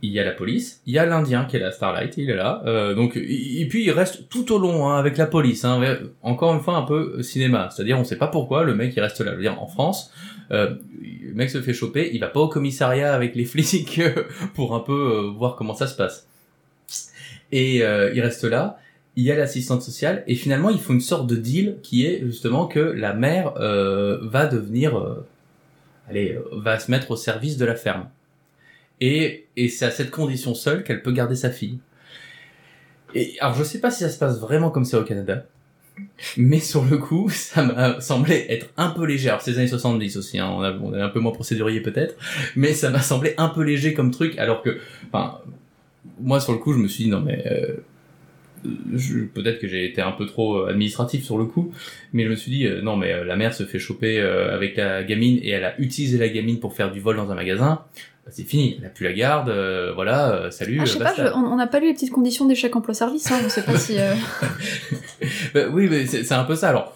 Il 0.04 0.10
y 0.12 0.20
a 0.20 0.24
la 0.24 0.32
police, 0.32 0.82
il 0.88 0.94
y 0.94 1.00
a 1.00 1.06
l'Indien 1.06 1.46
qui 1.46 1.58
est 1.58 1.60
là, 1.60 1.72
Starlight, 1.72 2.18
il 2.18 2.30
est 2.30 2.36
là. 2.36 2.64
Euh, 2.66 2.96
donc, 2.96 3.16
et 3.16 3.68
puis 3.70 3.86
il 3.86 3.92
reste 3.92 4.30
tout 4.30 4.52
au 4.52 4.58
long 4.58 4.90
hein, 4.90 4.98
avec 4.98 5.18
la 5.18 5.28
police. 5.28 5.64
Hein, 5.64 5.80
encore 6.24 6.54
une 6.54 6.60
fois, 6.60 6.76
un 6.76 6.84
peu 6.84 7.22
cinéma, 7.22 7.70
c'est-à-dire 7.70 8.00
on 8.00 8.04
sait 8.04 8.18
pas 8.18 8.28
pourquoi 8.28 8.64
le 8.64 8.74
mec 8.74 8.94
il 8.96 9.00
reste 9.00 9.22
là. 9.22 9.32
Je 9.32 9.36
veux 9.36 9.44
dire, 9.44 9.62
en 9.62 9.68
France, 9.68 10.12
euh, 10.52 10.76
le 11.02 11.34
mec 11.34 11.50
se 11.50 11.62
fait 11.62 11.74
choper, 11.74 12.10
il 12.14 12.20
va 12.20 12.28
pas 12.28 12.40
au 12.40 12.48
commissariat 12.48 13.14
avec 13.14 13.36
les 13.36 13.46
flics 13.46 14.00
euh, 14.00 14.24
pour 14.56 14.76
un 14.76 14.80
peu 14.80 14.92
euh, 14.92 15.30
voir 15.30 15.56
comment 15.56 15.76
ça 15.76 15.88
se 15.88 15.96
passe. 15.96 16.28
Et 17.52 17.84
euh, 17.84 18.12
il 18.14 18.22
reste 18.22 18.44
là. 18.44 18.78
Il 19.18 19.26
y 19.26 19.32
a 19.32 19.36
l'assistante 19.36 19.82
sociale 19.82 20.24
et 20.26 20.36
finalement 20.36 20.70
ils 20.70 20.80
font 20.80 20.94
une 20.94 21.02
sorte 21.02 21.28
de 21.28 21.36
deal 21.36 21.78
qui 21.84 22.06
est 22.06 22.22
justement 22.24 22.66
que 22.66 22.80
la 22.80 23.14
mère 23.14 23.54
euh, 23.58 24.20
va 24.22 24.46
devenir, 24.46 24.98
euh, 24.98 25.26
allez, 26.10 26.34
euh, 26.34 26.44
va 26.54 26.80
se 26.80 26.90
mettre 26.90 27.12
au 27.12 27.18
service 27.18 27.58
de 27.58 27.66
la 27.66 27.76
ferme. 27.76 28.08
Et, 29.02 29.48
et 29.58 29.68
c'est 29.68 29.86
à 29.86 29.92
cette 29.92 30.12
condition 30.12 30.54
seule 30.54 30.84
qu'elle 30.84 31.02
peut 31.02 31.12
garder 31.12 31.36
sa 31.36 31.50
fille. 31.50 31.80
Et 33.14 33.36
alors 33.42 33.56
je 33.56 33.64
sais 33.64 33.80
pas 33.80 33.92
si 33.92 34.04
ça 34.04 34.10
se 34.10 34.18
passe 34.18 34.40
vraiment 34.40 34.70
comme 34.70 34.86
ça 34.86 35.00
au 35.00 35.04
Canada, 35.04 35.46
mais 36.38 36.60
sur 36.60 36.86
le 36.86 36.98
coup, 36.98 37.30
ça 37.34 37.64
m'a 37.64 38.00
semblé 38.00 38.46
être 38.50 38.70
un 38.78 38.90
peu 38.90 39.06
léger. 39.06 39.30
Alors, 39.30 39.42
c'est 39.42 39.52
les 39.52 39.58
années 39.60 39.68
70 39.68 40.18
aussi, 40.18 40.40
hein, 40.40 40.50
on, 40.50 40.62
a, 40.62 40.72
on 40.74 40.94
est 40.94 41.02
un 41.02 41.10
peu 41.10 41.20
moins 41.20 41.34
procédurier 41.34 41.82
peut-être, 41.82 42.16
mais 42.56 42.74
ça 42.74 42.90
m'a 42.90 43.02
semblé 43.02 43.34
un 43.38 43.50
peu 43.50 43.64
léger 43.64 43.94
comme 43.94 44.12
truc, 44.12 44.38
alors 44.38 44.62
que, 44.62 44.80
enfin, 45.08 45.40
moi 46.22 46.40
sur 46.40 46.54
le 46.54 46.60
coup, 46.60 46.74
je 46.74 46.80
me 46.80 46.88
suis 46.88 47.06
dit, 47.06 47.10
non 47.10 47.22
mais, 47.22 47.44
euh, 47.48 47.76
peut-être 49.34 49.60
que 49.60 49.68
j'ai 49.68 49.86
été 49.86 50.02
un 50.02 50.12
peu 50.12 50.26
trop 50.26 50.58
euh, 50.58 50.70
administratif 50.70 51.24
sur 51.24 51.38
le 51.38 51.46
coup, 51.46 51.74
mais 52.14 52.24
je 52.24 52.30
me 52.30 52.36
suis 52.36 52.52
dit, 52.52 52.66
euh, 52.66 52.82
non 52.82 52.96
mais 52.96 53.14
euh, 53.14 53.24
la 53.24 53.36
mère 53.36 53.54
se 53.54 53.64
fait 53.64 53.80
choper 53.80 54.20
euh, 54.20 54.54
avec 54.54 54.78
la 54.78 55.04
gamine 55.04 55.40
et 55.42 55.50
elle 55.50 55.66
a 55.66 55.80
utilisé 55.80 56.18
la 56.18 56.30
gamine 56.30 56.60
pour 56.60 56.74
faire 56.74 56.92
du 56.92 57.00
vol 57.00 57.16
dans 57.16 57.32
un 57.32 57.36
magasin, 57.36 57.84
c'est 58.30 58.44
fini, 58.44 58.76
elle 58.80 58.86
a 58.86 58.90
plus 58.90 59.04
la 59.06 59.14
garde, 59.14 59.50
euh, 59.50 59.92
voilà, 59.94 60.32
euh, 60.34 60.52
salut, 60.52 60.78
ah, 60.82 60.86
je 60.86 60.90
euh, 60.92 60.94
sais 60.94 61.00
pas, 61.00 61.06
basta. 61.06 61.28
je- 61.28 61.34
on 61.34 61.56
n'a 61.56 61.68
pas 61.68 61.80
lu 61.80 61.88
les 61.88 61.94
petites 61.94 62.12
conditions 62.12 62.46
d'échec 62.46 62.76
emploi-service. 62.76 63.32
Hein, 63.32 63.40
on 63.46 63.50
sait 63.50 63.64
pas 63.64 63.78
si. 63.78 64.00
euh, 64.00 64.14
Bah 65.54 65.62
oui, 65.72 65.88
mais 65.90 66.06
c'est 66.06 66.32
un 66.34 66.44
peu 66.44 66.56
ça. 66.56 66.70
Alors, 66.70 66.96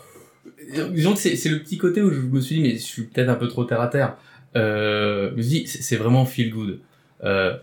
euh, 0.78 0.90
disons 0.90 1.14
que 1.14 1.20
c'est 1.20 1.50
le 1.50 1.60
petit 1.60 1.78
côté 1.78 2.02
où 2.02 2.12
je 2.12 2.20
me 2.20 2.40
suis 2.42 2.56
dit, 2.56 2.62
mais 2.62 2.72
je 2.72 2.84
suis 2.84 3.04
peut-être 3.04 3.30
un 3.30 3.36
peu 3.36 3.48
trop 3.48 3.64
terre 3.66 3.82
à 3.82 3.88
terre. 3.88 4.16
Euh, 4.56 5.32
je 5.32 5.36
me 5.36 5.42
suis 5.42 5.52
dit, 5.64 5.68
c'est 5.68 5.98
vraiment 5.98 6.26
feel 6.26 6.52
good. 6.52 6.80
Euh, 7.24 7.56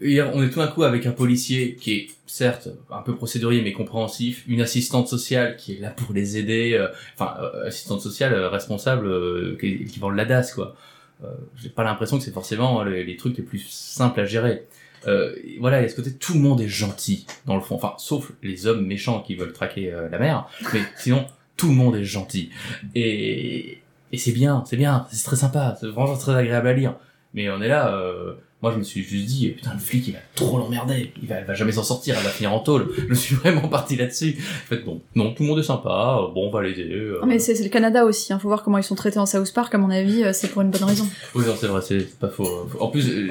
hier, 0.00 0.30
on 0.34 0.42
est 0.42 0.50
tout 0.50 0.58
d'un 0.60 0.66
coup 0.66 0.82
avec 0.82 1.06
un 1.06 1.12
policier 1.12 1.74
qui 1.76 1.92
est 1.94 2.06
certes 2.26 2.68
un 2.90 3.02
peu 3.02 3.14
procédurier 3.14 3.62
mais 3.62 3.72
compréhensif, 3.72 4.44
une 4.48 4.60
assistante 4.60 5.06
sociale 5.08 5.56
qui 5.56 5.74
est 5.76 5.80
là 5.80 5.90
pour 5.90 6.12
les 6.12 6.36
aider, 6.36 6.72
euh, 6.74 6.88
enfin 7.16 7.34
euh, 7.40 7.68
assistante 7.68 8.00
sociale 8.00 8.34
euh, 8.34 8.48
responsable 8.48 9.06
euh, 9.06 9.56
qui, 9.60 9.84
qui 9.84 9.98
vend 10.00 10.10
de 10.10 10.16
la 10.16 10.24
DAS 10.24 10.52
quoi. 10.52 10.74
Euh, 11.24 11.28
J'ai 11.56 11.68
pas 11.68 11.84
l'impression 11.84 12.18
que 12.18 12.24
c'est 12.24 12.32
forcément 12.32 12.82
les, 12.84 13.16
trucs 13.16 13.36
les 13.36 13.42
plus 13.42 13.66
simples 13.68 14.20
à 14.20 14.24
gérer. 14.26 14.66
Euh, 15.06 15.34
et 15.44 15.58
voilà, 15.58 15.80
il 15.80 15.82
y 15.82 15.86
a 15.86 15.88
ce 15.88 15.94
côté 15.94 16.12
tout 16.12 16.34
le 16.34 16.40
monde 16.40 16.60
est 16.60 16.68
gentil 16.68 17.26
dans 17.44 17.54
le 17.54 17.60
fond, 17.60 17.76
enfin 17.76 17.94
sauf 17.98 18.32
les 18.42 18.66
hommes 18.66 18.84
méchants 18.84 19.20
qui 19.20 19.36
veulent 19.36 19.52
traquer 19.52 19.92
euh, 19.92 20.08
la 20.08 20.18
mère, 20.18 20.48
mais 20.72 20.80
sinon 20.96 21.26
tout 21.56 21.68
le 21.68 21.74
monde 21.74 21.94
est 21.94 22.02
gentil 22.02 22.50
et, 22.94 23.78
et 24.10 24.18
c'est 24.18 24.32
bien, 24.32 24.64
c'est 24.66 24.76
bien, 24.76 25.06
c'est 25.12 25.24
très 25.24 25.36
sympa, 25.36 25.76
c'est 25.78 25.86
vraiment 25.86 26.16
très 26.16 26.34
agréable 26.34 26.66
à 26.66 26.72
lire. 26.72 26.94
Mais 27.34 27.50
on 27.50 27.60
est 27.60 27.68
là, 27.68 27.94
euh, 27.94 28.34
moi 28.62 28.72
je 28.72 28.78
me 28.78 28.82
suis 28.84 29.02
juste 29.02 29.26
dit 29.26 29.48
putain 29.50 29.74
le 29.74 29.78
flic 29.78 30.08
il 30.08 30.14
va 30.14 30.18
trop 30.34 30.58
l'emmerder, 30.58 31.12
il 31.22 31.28
va, 31.28 31.36
elle 31.36 31.44
va 31.44 31.52
jamais 31.54 31.72
s'en 31.72 31.82
sortir, 31.82 32.14
elle 32.16 32.24
va 32.24 32.30
finir 32.30 32.52
en 32.54 32.60
tôle. 32.60 32.88
Je 33.08 33.14
suis 33.14 33.34
vraiment 33.42 33.68
parti 33.68 33.96
là-dessus. 33.96 34.34
En 34.38 34.68
fait 34.68 34.78
bon, 34.78 35.00
non 35.14 35.32
tout 35.34 35.42
le 35.42 35.48
monde 35.50 35.58
est 35.58 35.62
sympa, 35.62 36.18
euh, 36.22 36.32
bon 36.32 36.48
on 36.48 36.50
va 36.50 36.62
l'aider. 36.62 36.88
euh. 36.90 37.20
Mais 37.26 37.38
c'est 37.38 37.62
le 37.62 37.68
Canada 37.68 38.04
aussi. 38.06 38.32
Hein. 38.32 38.38
Faut 38.38 38.48
voir 38.48 38.62
comment 38.62 38.78
ils 38.78 38.82
sont 38.84 38.94
traités 38.94 39.18
en 39.18 39.26
South 39.26 39.52
Park. 39.52 39.74
À 39.74 39.78
mon 39.78 39.90
avis, 39.90 40.24
euh, 40.24 40.32
c'est 40.32 40.48
pour 40.48 40.62
une 40.62 40.70
bonne 40.70 40.84
raison. 40.84 41.06
Oui 41.34 41.44
non 41.46 41.54
c'est 41.58 41.66
vrai, 41.66 41.82
c'est 41.82 42.18
pas 42.18 42.28
faux. 42.28 42.66
En 42.80 42.88
plus 42.88 43.06
euh, 43.10 43.28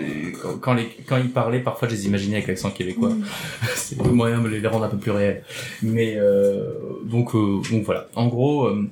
quand, 0.62 0.74
les 0.76 0.88
quand 1.08 1.18
ils 1.18 1.32
parlaient 1.32 1.60
parfois 1.60 1.88
je 1.88 1.96
les 1.96 2.06
imaginais 2.06 2.36
avec 2.36 2.48
l'accent 2.48 2.70
québécois. 2.70 3.12
c'est 3.76 4.00
moyen 4.06 4.40
de 4.42 4.48
les 4.48 4.66
rendre 4.68 4.86
un 4.86 4.90
peu 4.90 4.98
plus 4.98 5.12
réels. 5.12 5.44
Mais 5.82 6.16
euh, 6.18 6.70
donc 7.04 7.34
euh, 7.36 7.62
donc 7.72 7.84
voilà. 7.84 8.08
En 8.16 8.28
gros, 8.28 8.66
euh, 8.68 8.88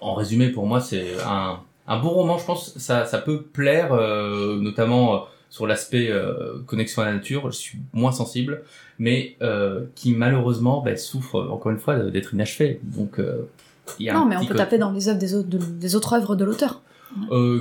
en 0.00 0.14
résumé 0.14 0.48
pour 0.50 0.66
moi 0.66 0.80
c'est 0.80 1.06
un 1.26 1.58
un 1.88 1.98
bon 1.98 2.10
roman. 2.10 2.38
Je 2.38 2.44
pense 2.44 2.78
ça 2.78 3.04
ça 3.04 3.18
peut 3.18 3.42
plaire 3.42 3.92
euh, 3.92 4.56
notamment 4.60 5.24
sur 5.50 5.66
l'aspect 5.66 6.08
euh, 6.10 6.60
connexion 6.66 7.02
à 7.02 7.06
la 7.06 7.12
nature. 7.14 7.50
Je 7.50 7.56
suis 7.56 7.78
moins 7.92 8.12
sensible, 8.12 8.62
mais 8.98 9.36
euh, 9.42 9.84
qui 9.94 10.14
malheureusement 10.14 10.80
ben, 10.82 10.96
souffre 10.96 11.40
encore 11.50 11.70
une 11.72 11.78
fois 11.78 11.98
d'être 11.98 12.32
inachevé. 12.34 12.80
Donc 12.84 13.18
euh, 13.18 13.42
il 13.98 14.06
y 14.06 14.08
a 14.08 14.14
Non, 14.14 14.20
un 14.20 14.26
mais 14.26 14.36
on 14.36 14.46
peut 14.46 14.54
taper 14.54 14.78
dans 14.78 14.92
les 14.92 15.08
œuvres 15.08 15.18
des 15.18 15.34
autres, 15.34 15.48
de- 15.48 15.58
des 15.58 15.96
autres 15.96 16.12
œuvres 16.14 16.36
de 16.36 16.44
l'auteur. 16.44 16.80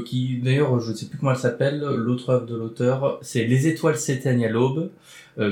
qui 0.06 0.38
d'ailleurs 0.44 0.80
je 0.80 0.92
ne 0.92 0.96
sais 0.96 1.08
plus 1.08 1.18
comment 1.18 1.32
elle 1.32 1.38
s'appelle 1.38 1.80
l'autre 1.80 2.30
œuvre 2.30 2.46
de 2.46 2.56
l'auteur 2.56 3.18
c'est 3.24 3.46
Les 3.46 3.68
étoiles 3.68 3.98
s'éteignent 3.98 4.46
à 4.46 4.50
l'aube 4.50 4.92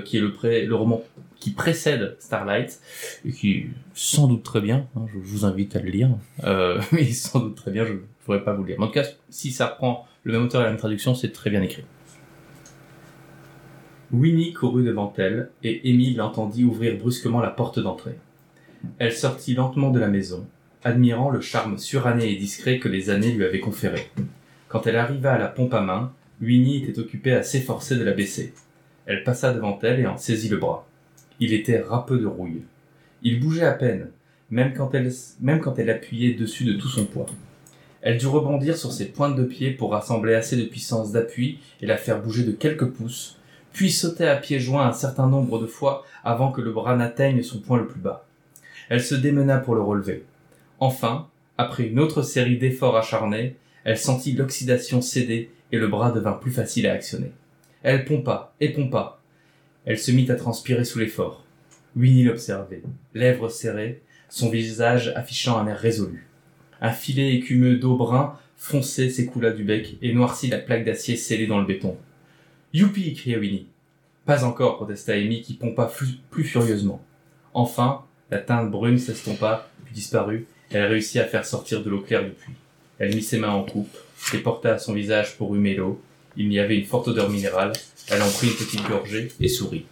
qui 0.05 0.17
est 0.17 0.21
le, 0.21 0.31
pré- 0.33 0.65
le 0.67 0.75
roman 0.75 1.01
qui 1.39 1.49
précède 1.49 2.15
Starlight 2.19 2.79
et 3.25 3.31
qui 3.31 3.51
est 3.53 3.67
sans 3.95 4.27
doute 4.27 4.43
très 4.43 4.61
bien 4.61 4.85
hein, 4.95 5.01
je, 5.11 5.17
vous 5.17 5.45
invite 5.45 5.75
à 5.75 5.79
le 5.79 5.89
lire 5.89 6.09
mais 6.91 7.05
sans 7.11 7.39
doute 7.39 7.55
très 7.55 7.71
bien 7.71 7.85
je 7.87 7.93
ne 7.93 7.99
pourrais 8.23 8.43
pas 8.43 8.53
vous 8.53 8.61
le 8.61 8.67
lire 8.69 8.77
Mais 8.77 8.85
en 8.85 8.87
tout 8.89 8.93
cas 8.93 9.05
si 9.31 9.51
ça 9.51 9.65
reprend 9.67 10.05
le 10.23 10.33
même 10.33 10.43
auteur 10.43 10.61
et 10.61 10.65
la 10.65 10.69
même 10.69 10.77
traduction 10.79 11.15
c'est 11.15 11.31
très 11.31 11.49
bien 11.49 11.63
écrit 11.63 11.83
Winnie 14.11 14.53
courut 14.53 14.83
devant 14.83 15.13
elle 15.17 15.49
et 15.63 15.89
Émile 15.89 16.17
l'entendit 16.17 16.63
ouvrir 16.63 16.97
brusquement 16.97 17.41
la 17.41 17.49
porte 17.49 17.79
d'entrée 17.79 18.17
elle 18.99 19.13
sortit 19.13 19.53
lentement 19.53 19.91
de 19.91 19.99
la 19.99 20.07
maison 20.07 20.45
admirant 20.83 21.29
le 21.29 21.41
charme 21.41 21.77
suranné 21.77 22.31
et 22.31 22.37
discret 22.37 22.79
que 22.79 22.87
les 22.87 23.09
années 23.09 23.31
lui 23.31 23.43
avaient 23.43 23.59
conféré. 23.59 24.07
Quand 24.69 24.87
elle 24.87 24.95
arriva 24.95 25.33
à 25.33 25.37
la 25.37 25.47
pompe 25.47 25.73
à 25.73 25.81
main, 25.81 26.13
Winnie 26.41 26.83
était 26.83 26.99
occupée 26.99 27.33
à 27.33 27.43
s'efforcer 27.43 27.97
de 27.97 28.03
la 28.03 28.13
baisser. 28.13 28.53
Elle 29.05 29.23
passa 29.23 29.53
devant 29.53 29.77
elle 29.81 29.99
et 29.99 30.07
en 30.07 30.17
saisit 30.17 30.49
le 30.49 30.57
bras. 30.57 30.87
Il 31.39 31.51
était 31.51 31.81
râpeux 31.81 32.19
de 32.19 32.25
rouille. 32.25 32.61
Il 33.21 33.39
bougeait 33.39 33.65
à 33.65 33.73
peine, 33.73 34.11
même 34.49 34.73
quand 34.73 34.93
elle, 34.93 35.11
même 35.41 35.59
quand 35.59 35.77
elle 35.77 35.89
appuyait 35.89 36.35
dessus 36.35 36.63
de 36.63 36.73
tout 36.73 36.87
son 36.87 37.05
poids. 37.05 37.25
Elle 38.01 38.17
dut 38.17 38.27
rebondir 38.27 38.77
sur 38.77 38.93
ses 38.93 39.07
pointes 39.07 39.35
de 39.35 39.43
pied 39.43 39.71
pour 39.71 39.91
rassembler 39.91 40.35
assez 40.35 40.55
de 40.55 40.63
puissance 40.63 41.11
d'appui 41.11 41.59
et 41.81 41.85
la 41.85 41.97
faire 41.97 42.21
bouger 42.21 42.43
de 42.43 42.51
quelques 42.51 42.85
pouces, 42.85 43.36
puis 43.77 43.91
sauter 43.91 44.27
à 44.27 44.37
pieds 44.37 44.59
joints 44.59 44.87
un 44.87 44.91
certain 44.91 45.27
nombre 45.27 45.59
de 45.59 45.67
fois 45.67 46.03
avant 46.23 46.51
que 46.51 46.61
le 46.61 46.71
bras 46.71 46.95
n'atteigne 46.95 47.43
son 47.43 47.59
point 47.59 47.77
le 47.77 47.85
plus 47.85 47.99
bas. 47.99 48.25
Elle 48.89 49.03
se 49.03 49.13
démena 49.13 49.59
pour 49.59 49.75
le 49.75 49.83
relever. 49.83 50.25
Enfin, 50.79 51.27
après 51.59 51.83
une 51.83 51.99
autre 51.99 52.23
série 52.23 52.57
d'efforts 52.57 52.97
acharnés, 52.97 53.55
elle 53.83 53.99
sentit 53.99 54.33
l'oxydation 54.33 55.03
céder 55.03 55.51
et 55.71 55.77
le 55.77 55.87
bras 55.87 56.09
devint 56.09 56.31
plus 56.31 56.49
facile 56.49 56.87
à 56.87 56.93
actionner. 56.93 57.31
Elle 57.83 58.03
pompa 58.03 58.55
et 58.59 58.69
pompa. 58.69 59.19
Elle 59.85 59.99
se 59.99 60.09
mit 60.09 60.31
à 60.31 60.35
transpirer 60.35 60.83
sous 60.83 60.97
l'effort. 60.97 61.45
Winnie 61.95 62.23
l'observait, 62.23 62.81
lèvres 63.13 63.49
serrées, 63.49 64.01
son 64.27 64.49
visage 64.49 65.13
affichant 65.15 65.59
un 65.59 65.67
air 65.67 65.77
résolu. 65.77 66.27
Un 66.81 66.93
filet 66.93 67.35
écumeux 67.35 67.77
d'eau 67.77 67.95
brun 67.95 68.39
foncé 68.55 69.11
s'écoula 69.11 69.51
du 69.51 69.63
bec 69.63 69.97
et 70.01 70.15
noircit 70.15 70.47
la 70.47 70.57
plaque 70.57 70.83
d'acier 70.83 71.15
scellée 71.15 71.45
dans 71.45 71.59
le 71.59 71.67
béton. 71.67 71.95
Youpi 72.77 73.15
cria 73.15 73.39
Winnie. 73.39 73.65
Pas 74.27 74.43
encore, 74.43 74.75
protesta 74.75 75.13
Amy 75.13 75.41
qui 75.41 75.55
pompa 75.55 75.91
plus, 76.29 76.43
furieusement. 76.43 77.01
Enfin, 77.55 78.03
la 78.29 78.37
teinte 78.37 78.69
brune 78.69 78.99
s'estompa, 78.99 79.67
puis 79.83 79.95
disparut, 79.95 80.45
elle 80.69 80.85
réussit 80.85 81.19
à 81.19 81.23
faire 81.23 81.43
sortir 81.43 81.83
de 81.83 81.89
l'eau 81.89 82.01
claire 82.01 82.23
du 82.23 82.29
puits. 82.29 82.53
Elle 82.99 83.15
mit 83.15 83.23
ses 83.23 83.39
mains 83.39 83.49
en 83.49 83.63
coupe, 83.63 83.97
et 84.31 84.37
porta 84.37 84.75
à 84.75 84.77
son 84.77 84.93
visage 84.93 85.37
pour 85.37 85.55
humer 85.55 85.73
l'eau. 85.73 85.99
Il 86.35 86.53
y 86.53 86.59
avait 86.59 86.77
une 86.77 86.85
forte 86.85 87.07
odeur 87.07 87.31
minérale. 87.31 87.73
Elle 88.11 88.21
en 88.21 88.29
prit 88.29 88.49
une 88.49 88.53
petite 88.53 88.87
gorgée 88.87 89.29
et 89.39 89.47
sourit. 89.47 89.87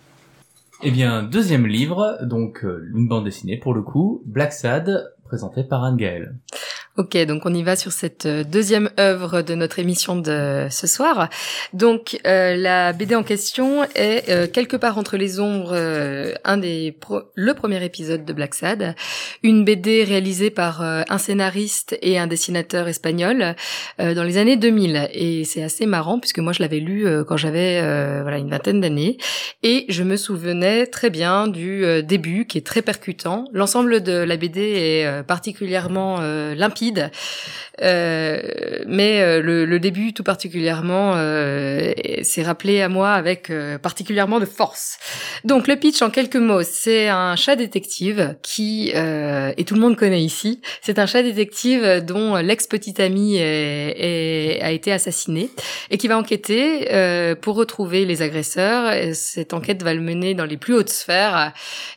Eh 0.83 0.91
bien, 0.91 1.23
deuxième 1.23 1.65
livre, 1.65 2.19
donc 2.21 2.63
euh, 2.63 2.87
une 2.93 3.07
bande 3.07 3.25
dessinée 3.25 3.57
pour 3.57 3.73
le 3.73 3.81
coup, 3.81 4.21
Black 4.27 4.53
Sad, 4.53 5.11
présenté 5.23 5.63
par 5.63 5.83
Anne 5.83 5.97
Gaël. 5.97 6.35
Ok, 6.97 7.17
donc 7.25 7.41
on 7.45 7.53
y 7.53 7.62
va 7.62 7.75
sur 7.75 7.91
cette 7.91 8.25
euh, 8.25 8.45
deuxième 8.45 8.89
œuvre 8.97 9.41
de 9.41 9.53
notre 9.53 9.79
émission 9.79 10.15
de 10.15 10.67
ce 10.69 10.88
soir. 10.88 11.27
Donc 11.73 12.17
euh, 12.25 12.55
la 12.55 12.93
BD 12.93 13.15
en 13.15 13.23
question 13.23 13.84
est 13.95 14.29
euh, 14.29 14.47
quelque 14.47 14.77
part 14.77 14.97
entre 14.97 15.17
les 15.17 15.41
ombres, 15.41 15.71
euh, 15.73 16.34
un 16.45 16.55
des 16.55 16.93
pro- 16.97 17.23
le 17.36 17.53
premier 17.53 17.84
épisode 17.84 18.23
de 18.23 18.31
Black 18.31 18.55
Sad, 18.55 18.95
une 19.43 19.65
BD 19.65 20.05
réalisée 20.05 20.51
par 20.51 20.81
euh, 20.81 21.01
un 21.10 21.17
scénariste 21.17 21.97
et 22.01 22.17
un 22.17 22.27
dessinateur 22.27 22.88
espagnol 22.88 23.55
euh, 23.99 24.13
dans 24.13 24.23
les 24.23 24.38
années 24.38 24.55
2000. 24.55 25.10
Et 25.13 25.43
c'est 25.43 25.63
assez 25.63 25.86
marrant 25.88 26.17
puisque 26.21 26.39
moi 26.39 26.53
je 26.53 26.62
l'avais 26.62 26.79
lu 26.79 27.05
quand 27.27 27.36
j'avais 27.36 27.81
voilà 28.21 28.38
une 28.38 28.49
vingtaine 28.49 28.79
d'années 28.79 29.17
et 29.63 29.84
je 29.89 30.03
me 30.03 30.15
souvenais 30.15 30.86
très 30.88 31.10
bien 31.10 31.49
du 31.49 31.84
début 32.03 32.45
qui 32.45 32.58
est 32.58 32.65
très 32.65 32.81
percutant. 32.81 33.43
L'ensemble 33.51 34.01
de 34.01 34.13
la 34.13 34.38
BD 34.38 34.62
est 34.62 35.23
particulièrement 35.23 36.21
limpide 36.53 36.84
Euh, 37.81 38.39
mais 38.87 39.21
euh, 39.21 39.41
le, 39.41 39.79
début 39.79 40.13
tout 40.13 40.23
particulièrement 40.23 41.13
euh, 41.15 41.93
s'est 42.23 42.43
rappelé 42.43 42.81
à 42.81 42.87
moi 42.87 43.11
avec 43.11 43.51
particulièrement 43.81 44.39
de 44.39 44.45
force. 44.45 44.97
Donc 45.43 45.67
le 45.67 45.75
pitch 45.75 46.01
en 46.01 46.09
quelques 46.09 46.37
mots, 46.37 46.63
c'est 46.63 47.09
un 47.09 47.35
chat 47.35 47.55
détective 47.55 48.35
qui 48.41 48.89
et 48.89 49.63
tout 49.65 49.75
le 49.75 49.81
monde 49.81 49.97
connaît 49.97 50.23
ici. 50.23 50.61
C'est 50.81 50.99
un 50.99 51.05
chat 51.05 51.23
détective 51.23 52.03
dont 52.05 52.35
l'ex-petite 52.35 52.99
amie 52.99 53.39
a 53.39 54.71
été 54.71 54.91
assassinée 54.91 55.49
et 55.91 55.97
qui 55.97 56.07
va 56.07 56.17
enquêter 56.17 56.87
pour 57.41 57.55
retrouver 57.55 58.05
les 58.05 58.21
agresseurs. 58.21 58.93
Et 58.93 59.13
Cette 59.13 59.53
enquête 59.53 59.83
va 59.83 59.93
le 59.93 60.01
mener 60.01 60.33
dans 60.33 60.45
les 60.45 60.57
plus 60.57 60.73
hautes 60.73 60.89
sphères 60.89 61.51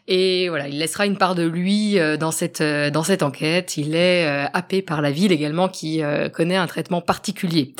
et 0.09 0.48
voilà, 0.48 0.68
il 0.68 0.79
laissera 0.79 1.07
une 1.07 1.16
part 1.16 1.35
de 1.35 1.44
lui 1.44 1.98
dans 2.18 2.33
cette 2.33 2.62
dans 2.62 3.03
cette 3.03 3.22
enquête. 3.22 3.77
Il 3.77 3.94
est 3.94 4.27
euh, 4.27 4.46
par 4.83 5.03
la 5.03 5.11
ville 5.11 5.33
également 5.33 5.69
qui 5.69 6.03
euh, 6.03 6.29
connaît 6.29 6.57
un 6.57 6.67
traitement 6.67 7.01
particulier. 7.01 7.75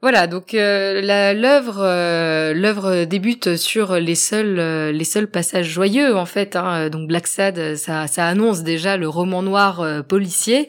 Voilà, 0.00 0.28
donc 0.28 0.54
euh, 0.54 1.34
l'œuvre 1.34 1.78
euh, 1.80 2.54
l'œuvre 2.54 3.04
débute 3.04 3.56
sur 3.56 3.96
les 3.96 4.14
seuls 4.14 4.60
euh, 4.60 4.92
les 4.92 5.02
seuls 5.02 5.26
passages 5.26 5.66
joyeux 5.66 6.16
en 6.16 6.24
fait. 6.24 6.54
Hein. 6.54 6.88
Donc 6.88 7.08
Black 7.08 7.26
Sad, 7.26 7.74
ça 7.74 8.06
ça 8.06 8.28
annonce 8.28 8.62
déjà 8.62 8.96
le 8.96 9.08
roman 9.08 9.42
noir 9.42 9.80
euh, 9.80 10.02
policier 10.02 10.68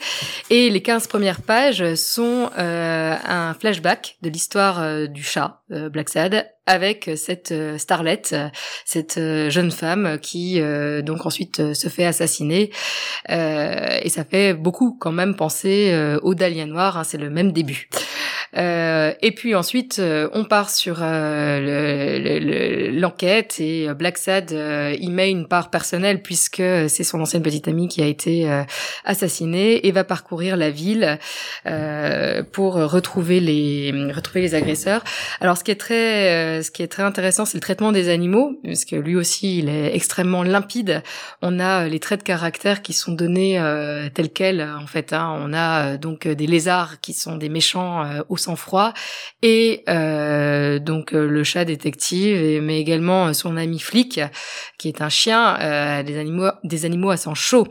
et 0.49 0.71
les 0.71 0.82
15 0.82 1.06
premières 1.06 1.43
pages 1.43 1.93
sont 1.93 2.49
euh, 2.58 3.15
un 3.23 3.54
flashback 3.54 4.17
de 4.23 4.30
l'histoire 4.30 5.08
du 5.08 5.23
chat 5.23 5.62
Black 5.69 6.10
Sad 6.10 6.47
avec 6.69 7.10
cette 7.15 7.51
euh, 7.51 7.79
starlette, 7.79 8.29
euh, 8.34 8.47
cette 8.86 9.17
euh, 9.17 9.49
jeune 9.49 9.71
femme 9.71 10.19
qui 10.21 10.62
euh, 10.62 11.01
donc 11.01 11.25
ensuite 11.25 11.60
euh, 11.60 11.73
se 11.73 11.89
fait 11.89 12.05
assassiner 12.05 12.69
Euh, 13.29 13.99
et 14.01 14.10
ça 14.10 14.23
fait 14.23 14.53
beaucoup 14.53 14.97
quand 14.99 15.12
même 15.12 15.36
penser 15.36 15.89
euh, 15.91 16.19
au 16.23 16.36
Dahlia 16.36 16.65
Noir. 16.65 16.97
hein, 16.97 17.03
c'est 17.03 17.17
le 17.17 17.29
même 17.29 17.51
début. 17.51 17.89
Euh, 18.57 19.13
et 19.21 19.31
puis 19.31 19.53
ensuite, 19.55 19.99
euh, 19.99 20.27
on 20.33 20.43
part 20.43 20.69
sur 20.69 20.99
euh, 21.01 21.59
le- 21.59 22.39
le- 22.39 22.39
le- 22.39 22.99
l'enquête 22.99 23.59
et 23.59 23.88
Black 23.93 24.17
Sad 24.17 24.51
y 24.51 25.09
met 25.09 25.29
une 25.29 25.47
part 25.47 25.69
personnelle 25.69 26.21
puisque 26.21 26.63
c'est 26.88 27.03
son 27.03 27.21
ancienne 27.21 27.43
petite 27.43 27.67
amie 27.67 27.88
qui 27.88 28.01
a 28.01 28.05
été 28.05 28.49
assassinée 29.05 29.85
et 29.88 29.91
va 29.91 30.03
parcourir 30.03 30.57
la 30.57 30.69
ville 30.69 31.17
pour 32.51 32.73
retrouver 32.75 33.39
les 33.39 33.93
retrouver 34.13 34.41
les 34.41 34.55
agresseurs. 34.55 35.03
Alors 35.41 35.57
ce 35.57 35.63
qui 35.63 35.71
est 35.71 35.75
très 35.79 36.62
ce 36.63 36.71
qui 36.71 36.83
est 36.83 36.88
très 36.88 37.03
intéressant, 37.03 37.45
c'est 37.45 37.57
le 37.57 37.62
traitement 37.62 37.91
des 37.91 38.09
animaux 38.09 38.59
parce 38.63 38.85
que 38.85 38.95
lui 38.95 39.15
aussi 39.15 39.59
il 39.59 39.69
est 39.69 39.95
extrêmement 39.95 40.43
limpide. 40.43 41.03
On 41.41 41.59
a 41.59 41.88
les 41.88 41.99
traits 41.99 42.19
de 42.21 42.25
caractère 42.25 42.81
qui 42.81 42.93
sont 42.93 43.12
donnés 43.13 43.62
tels 44.13 44.29
quels 44.31 44.62
en 44.62 44.88
fait. 44.88 45.13
hein. 45.13 45.38
On 45.41 45.53
a 45.53 45.97
donc 45.97 46.27
des 46.27 46.47
lézards 46.47 46.99
qui 47.01 47.13
sont 47.13 47.35
des 47.38 47.49
méchants 47.49 48.03
sang-froid 48.39 48.93
et 49.43 49.84
euh, 49.89 50.80
donc 50.80 51.13
euh, 51.13 51.28
le 51.28 51.43
chat 51.43 51.65
détective, 51.65 52.62
mais 52.62 52.80
également 52.80 53.28
euh, 53.28 53.34
son 53.34 53.56
ami 53.58 53.80
flic 53.80 54.19
qui 54.80 54.88
est 54.88 55.02
un 55.02 55.10
chien, 55.10 55.58
euh, 55.60 56.04
des 56.04 56.17
animaux 56.17 56.49
des 56.63 56.86
animaux 56.86 57.12
à 57.12 57.17
sang 57.17 57.36
chaud 57.36 57.67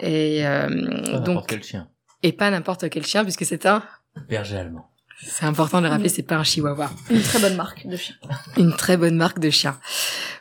et 0.00 0.46
euh, 0.46 0.66
Pas 0.68 0.74
n'importe 0.74 1.24
donc 1.24 1.46
quel 1.48 1.62
chien. 1.62 1.88
et 2.22 2.32
pas 2.32 2.50
n'importe 2.50 2.90
quel 2.90 3.06
chien 3.06 3.22
puisque 3.24 3.44
c'est 3.46 3.64
un 3.66 3.82
Berger 4.28 4.56
allemand. 4.58 4.86
c'est 5.22 5.44
important 5.46 5.78
de 5.80 5.84
le 5.86 5.90
rappeler, 5.92 6.08
c'est 6.08 6.22
pas 6.24 6.36
un 6.36 6.42
chihuahua 6.44 6.90
Une 7.10 7.22
très 7.22 7.38
bonne 7.38 7.54
marque 7.56 7.86
de 7.86 7.96
chien. 7.96 8.16
une 8.56 8.74
très 8.74 8.96
bonne 8.96 9.16
marque 9.16 9.38
de 9.38 9.50
chien. 9.50 9.78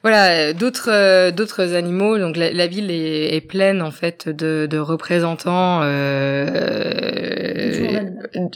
Voilà, 0.01 0.53
d'autres 0.53 0.89
euh, 0.89 1.31
d'autres 1.31 1.75
animaux. 1.75 2.17
Donc 2.17 2.35
la, 2.37 2.51
la 2.53 2.67
ville 2.67 2.89
est, 2.89 3.35
est 3.35 3.41
pleine 3.41 3.81
en 3.81 3.91
fait 3.91 4.27
de, 4.29 4.67
de 4.69 4.77
représentants. 4.79 5.81
Euh, 5.83 6.47
euh, 8.35 8.47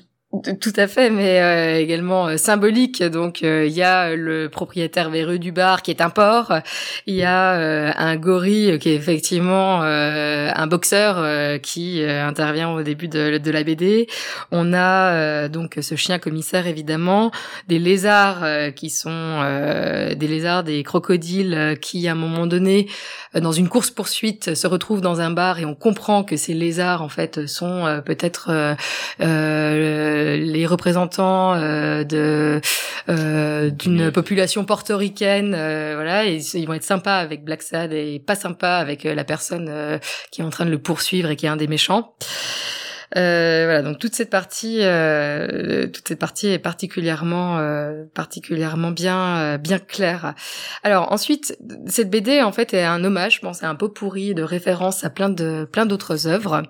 tout 0.41 0.73
à 0.77 0.87
fait, 0.87 1.11
mais 1.11 1.41
euh, 1.41 1.79
également 1.79 2.27
euh, 2.27 2.37
symbolique. 2.37 3.03
Donc 3.03 3.43
euh, 3.43 3.67
il 3.67 3.73
y 3.73 3.83
a 3.83 4.15
le 4.15 4.49
propriétaire 4.49 5.11
véreux 5.11 5.37
du 5.37 5.51
bar 5.51 5.83
qui 5.83 5.91
est 5.91 6.01
un 6.01 6.09
porc. 6.09 6.53
Il 7.05 7.13
y 7.13 7.23
a 7.23 7.51
un 7.97 8.15
gorille 8.15 8.79
qui 8.79 8.89
est 8.89 8.95
effectivement 8.95 9.81
un 9.83 10.67
boxeur 10.67 11.59
qui 11.61 12.03
intervient 12.03 12.71
au 12.71 12.81
début 12.81 13.07
de, 13.07 13.37
de 13.37 13.51
la 13.51 13.63
BD. 13.63 14.07
On 14.51 14.73
a 14.73 15.47
donc 15.49 15.77
ce 15.81 15.95
chien 15.95 16.19
commissaire 16.19 16.67
évidemment, 16.67 17.31
des 17.67 17.79
lézards 17.79 18.73
qui 18.75 18.89
sont 18.89 19.41
des 20.15 20.27
lézards, 20.27 20.63
des 20.63 20.83
crocodiles 20.83 21.77
qui 21.81 22.07
à 22.07 22.13
un 22.13 22.15
moment 22.15 22.47
donné, 22.47 22.87
dans 23.35 23.51
une 23.51 23.69
course 23.69 23.91
poursuite, 23.91 24.55
se 24.55 24.67
retrouvent 24.67 25.01
dans 25.01 25.19
un 25.19 25.31
bar 25.31 25.59
et 25.59 25.65
on 25.65 25.75
comprend 25.75 26.23
que 26.23 26.37
ces 26.37 26.53
lézards 26.53 27.01
en 27.01 27.09
fait 27.09 27.45
sont 27.47 28.01
peut-être 28.05 28.75
les 30.23 30.65
représentants 30.65 31.53
euh, 31.53 32.03
de 32.03 32.61
euh, 33.09 33.69
d'une 33.69 34.11
population 34.11 34.63
portoricaine, 34.63 35.53
euh, 35.57 35.93
voilà, 35.95 36.25
et 36.25 36.37
ils 36.53 36.65
vont 36.65 36.73
être 36.73 36.83
sympas 36.83 37.17
avec 37.17 37.43
Black 37.43 37.61
Sad 37.61 37.91
et 37.91 38.19
pas 38.25 38.35
sympas 38.35 38.77
avec 38.77 39.03
la 39.03 39.23
personne 39.25 39.67
euh, 39.69 39.97
qui 40.31 40.39
est 40.39 40.43
en 40.43 40.49
train 40.49 40.65
de 40.65 40.69
le 40.69 40.79
poursuivre 40.79 41.29
et 41.29 41.35
qui 41.35 41.45
est 41.45 41.49
un 41.49 41.57
des 41.57 41.67
méchants. 41.67 42.15
Euh, 43.15 43.63
voilà, 43.65 43.81
donc 43.81 43.99
toute 43.99 44.15
cette 44.15 44.29
partie, 44.29 44.79
euh, 44.81 45.87
toute 45.87 46.07
cette 46.07 46.19
partie 46.19 46.47
est 46.47 46.59
particulièrement, 46.59 47.59
euh, 47.59 48.03
particulièrement 48.13 48.91
bien, 48.91 49.37
euh, 49.37 49.57
bien 49.57 49.79
claire. 49.79 50.33
Alors 50.83 51.11
ensuite, 51.11 51.57
cette 51.85 52.09
BD 52.09 52.41
en 52.41 52.51
fait 52.51 52.73
est 52.73 52.83
un 52.83 53.03
hommage, 53.03 53.41
pense, 53.41 53.63
à 53.63 53.69
un 53.69 53.75
pot 53.75 53.89
pourri 53.89 54.33
de 54.33 54.43
références 54.43 55.03
à 55.03 55.09
plein 55.09 55.29
de, 55.29 55.67
plein 55.71 55.85
d'autres 55.85 56.27
œuvres. 56.27 56.63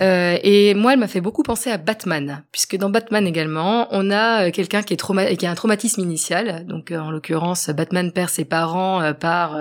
Euh, 0.00 0.38
et 0.42 0.74
moi, 0.74 0.94
elle 0.94 0.98
m'a 0.98 1.08
fait 1.08 1.20
beaucoup 1.20 1.42
penser 1.42 1.70
à 1.70 1.76
Batman, 1.76 2.42
puisque 2.52 2.76
dans 2.76 2.90
Batman 2.90 3.26
également, 3.26 3.88
on 3.90 4.10
a 4.10 4.46
euh, 4.46 4.50
quelqu'un 4.50 4.82
qui 4.82 4.94
est 4.94 4.96
trauma 4.96 5.26
qui 5.36 5.46
a 5.46 5.50
un 5.50 5.54
traumatisme 5.54 6.00
initial. 6.00 6.66
Donc 6.66 6.90
en 6.92 7.10
l'occurrence, 7.10 7.68
Batman 7.70 8.12
perd 8.12 8.30
ses 8.30 8.44
parents 8.44 9.12
par 9.14 9.58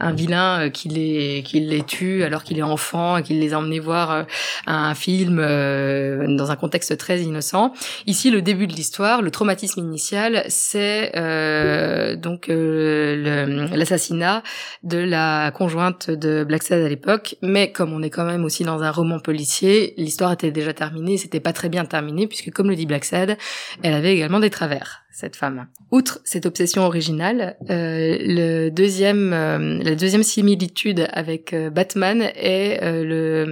un 0.00 0.12
vilain 0.12 0.70
qui 0.70 0.88
les, 0.88 1.42
qui 1.44 1.60
les 1.60 1.82
tue 1.82 2.24
alors 2.24 2.44
qu'il 2.44 2.58
est 2.58 2.62
enfant 2.62 3.16
et 3.16 3.22
qu'il 3.22 3.40
les 3.40 3.54
a 3.54 3.58
emmenés 3.58 3.80
voir 3.80 4.26
un 4.66 4.94
film 4.94 5.40
euh, 5.62 6.36
dans 6.36 6.50
un 6.50 6.56
contexte 6.56 6.96
très 6.96 7.20
innocent. 7.20 7.72
Ici, 8.06 8.30
le 8.30 8.42
début 8.42 8.66
de 8.66 8.72
l'histoire, 8.72 9.22
le 9.22 9.30
traumatisme 9.30 9.80
initial, 9.80 10.44
c'est 10.48 11.12
euh, 11.16 12.16
donc 12.16 12.48
euh, 12.48 13.68
l'assassinat 13.74 14.42
de 14.82 14.98
la 14.98 15.50
conjointe 15.52 16.10
de 16.10 16.44
Black 16.44 16.62
Sad 16.62 16.84
à 16.84 16.88
l'époque. 16.88 17.36
Mais 17.42 17.72
comme 17.72 17.92
on 17.92 18.02
est 18.02 18.10
quand 18.10 18.24
même 18.24 18.44
aussi 18.44 18.64
dans 18.64 18.82
un 18.82 18.90
roman 18.90 19.18
policier, 19.20 19.94
l'histoire 19.96 20.32
était 20.32 20.50
déjà 20.50 20.72
terminée. 20.72 21.16
C'était 21.16 21.40
pas 21.40 21.52
très 21.52 21.68
bien 21.68 21.84
terminé 21.84 22.26
puisque, 22.26 22.50
comme 22.50 22.68
le 22.68 22.76
dit 22.76 22.86
Black 22.86 23.04
Sad, 23.04 23.36
elle 23.82 23.94
avait 23.94 24.14
également 24.14 24.40
des 24.40 24.50
travers 24.50 25.01
cette 25.12 25.36
femme. 25.36 25.66
Outre 25.90 26.20
cette 26.24 26.46
obsession 26.46 26.82
originale, 26.84 27.56
euh, 27.70 28.16
le 28.20 28.70
deuxième, 28.70 29.32
euh, 29.32 29.78
la 29.82 29.94
deuxième 29.94 30.22
similitude 30.22 31.06
avec 31.12 31.52
euh, 31.52 31.68
Batman 31.68 32.22
est 32.34 32.82
euh, 32.82 33.04
le, 33.04 33.44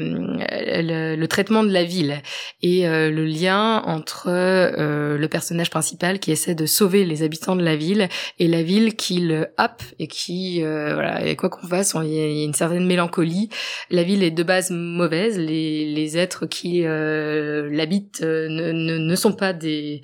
le, 0.83 1.17
le 1.17 1.29
traitement 1.29 1.63
de 1.63 1.71
la 1.71 1.85
ville 1.85 2.23
et 2.63 2.89
euh, 2.89 3.11
le 3.11 3.25
lien 3.27 3.83
entre 3.85 4.29
euh, 4.29 5.19
le 5.19 5.29
personnage 5.29 5.69
principal 5.71 6.19
qui 6.19 6.33
essaie 6.33 6.55
de 6.55 6.65
sauver 6.65 7.05
les 7.05 7.23
habitants 7.23 7.57
de 7.57 7.63
la 7.63 7.77
ville 7.77 8.09
et 8.39 8.49
la 8.49 8.63
ville 8.63 8.97
qui 8.97 9.21
le 9.21 9.49
happe 9.59 9.83
et 9.99 10.07
qui, 10.07 10.63
euh, 10.65 10.95
voilà, 10.95 11.27
et 11.27 11.37
quoi 11.37 11.51
qu'on 11.51 11.67
fasse, 11.67 11.95
il 12.03 12.09
y, 12.09 12.21
a- 12.21 12.45
une 12.45 12.55
certaine 12.55 12.87
mélancolie. 12.87 13.51
La 13.91 14.03
ville 14.03 14.23
est 14.23 14.31
de 14.31 14.43
base 14.43 14.71
mauvaise, 14.71 15.39
les, 15.39 15.85
les 15.93 16.17
êtres 16.17 16.47
qui 16.47 16.85
euh, 16.87 17.69
l'habitent 17.71 18.23
euh, 18.23 18.49
ne, 18.49 18.73
ne, 18.73 18.97
ne 18.97 19.15
sont 19.15 19.33
pas 19.35 19.53
des 19.53 20.01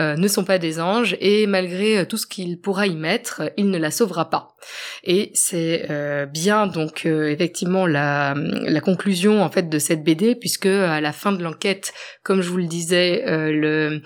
euh, 0.00 0.16
ne 0.16 0.28
sont 0.28 0.44
pas 0.44 0.58
des 0.58 0.80
anges 0.80 0.93
et 1.20 1.46
malgré 1.46 1.98
euh, 1.98 2.04
tout 2.04 2.16
ce 2.16 2.26
qu'il 2.26 2.60
pourra 2.60 2.86
y 2.86 2.96
mettre, 2.96 3.42
il 3.56 3.70
ne 3.70 3.78
la 3.78 3.90
sauvera 3.90 4.30
pas. 4.30 4.56
Et 5.02 5.30
c'est 5.34 5.86
euh, 5.90 6.26
bien 6.26 6.66
donc 6.66 7.04
euh, 7.06 7.28
effectivement 7.28 7.86
la, 7.86 8.34
la 8.36 8.80
conclusion 8.80 9.42
en 9.42 9.50
fait 9.50 9.68
de 9.68 9.78
cette 9.78 10.02
BD 10.02 10.34
puisque 10.34 10.66
à 10.66 11.00
la 11.00 11.12
fin 11.12 11.32
de 11.32 11.42
l'enquête, 11.42 11.92
comme 12.22 12.40
je 12.40 12.48
vous 12.48 12.56
le 12.56 12.66
disais, 12.66 13.24
euh, 13.26 13.52
le 13.52 14.02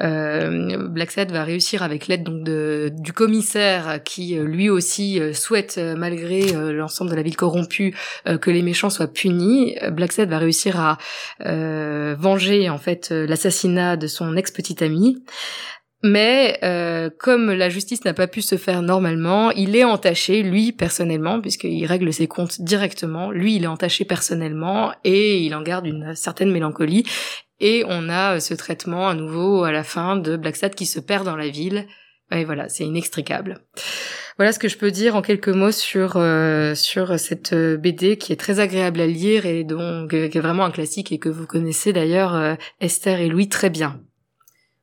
euh, 0.00 0.88
Black 0.88 1.12
Sad 1.12 1.30
va 1.30 1.44
réussir 1.44 1.82
avec 1.82 2.08
l'aide 2.08 2.24
donc 2.24 2.42
de, 2.42 2.90
du 2.98 3.12
commissaire 3.12 4.00
qui 4.04 4.36
euh, 4.36 4.44
lui 4.44 4.68
aussi 4.68 5.20
souhaite 5.32 5.78
malgré 5.96 6.52
l'ensemble 6.52 7.10
de 7.10 7.16
la 7.16 7.22
ville 7.22 7.36
corrompue 7.36 7.94
que 8.40 8.50
les 8.50 8.62
méchants 8.62 8.90
soient 8.90 9.12
punis. 9.12 9.76
Black 9.92 10.12
Sad 10.12 10.28
va 10.28 10.38
réussir 10.38 10.80
à 10.80 10.98
venger 11.38 12.70
en 12.70 12.78
fait 12.78 13.10
l'assassinat 13.10 13.96
de 13.96 14.06
son 14.06 14.36
ex 14.36 14.50
petite 14.50 14.82
amie. 14.82 15.22
Mais 16.02 16.58
euh, 16.62 17.10
comme 17.18 17.50
la 17.52 17.68
justice 17.68 18.04
n'a 18.04 18.14
pas 18.14 18.26
pu 18.26 18.42
se 18.42 18.56
faire 18.56 18.82
normalement, 18.82 19.50
il 19.50 19.76
est 19.76 19.84
entaché, 19.84 20.42
lui 20.42 20.72
personnellement, 20.72 21.40
puisqu'il 21.40 21.84
règle 21.86 22.12
ses 22.12 22.26
comptes 22.26 22.60
directement, 22.60 23.30
lui 23.30 23.56
il 23.56 23.64
est 23.64 23.68
entaché 23.68 24.04
personnellement 24.04 24.92
et 25.04 25.40
il 25.40 25.54
en 25.54 25.62
garde 25.62 25.86
une 25.86 26.14
certaine 26.14 26.50
mélancolie. 26.50 27.04
Et 27.60 27.84
on 27.86 28.08
a 28.08 28.36
euh, 28.36 28.40
ce 28.40 28.54
traitement 28.54 29.08
à 29.08 29.14
nouveau 29.14 29.64
à 29.64 29.72
la 29.72 29.84
fin 29.84 30.16
de 30.16 30.36
Black 30.36 30.56
Sad 30.56 30.74
qui 30.74 30.86
se 30.86 31.00
perd 31.00 31.26
dans 31.26 31.36
la 31.36 31.48
ville. 31.48 31.86
Et 32.32 32.44
voilà, 32.44 32.68
c'est 32.68 32.84
inextricable. 32.84 33.58
Voilà 34.40 34.52
ce 34.54 34.58
que 34.58 34.68
je 34.68 34.78
peux 34.78 34.90
dire 34.90 35.16
en 35.16 35.20
quelques 35.20 35.48
mots 35.48 35.70
sur 35.70 36.14
euh, 36.16 36.74
sur 36.74 37.18
cette 37.18 37.52
euh, 37.52 37.76
BD 37.76 38.16
qui 38.16 38.32
est 38.32 38.36
très 38.36 38.58
agréable 38.58 39.00
à 39.02 39.06
lire 39.06 39.44
et 39.44 39.64
donc 39.64 40.14
euh, 40.14 40.28
qui 40.28 40.38
est 40.38 40.40
vraiment 40.40 40.64
un 40.64 40.70
classique 40.70 41.12
et 41.12 41.18
que 41.18 41.28
vous 41.28 41.46
connaissez 41.46 41.92
d'ailleurs 41.92 42.56
Esther 42.80 43.20
et 43.20 43.28
Louis 43.28 43.50
très 43.50 43.68
bien. 43.68 44.00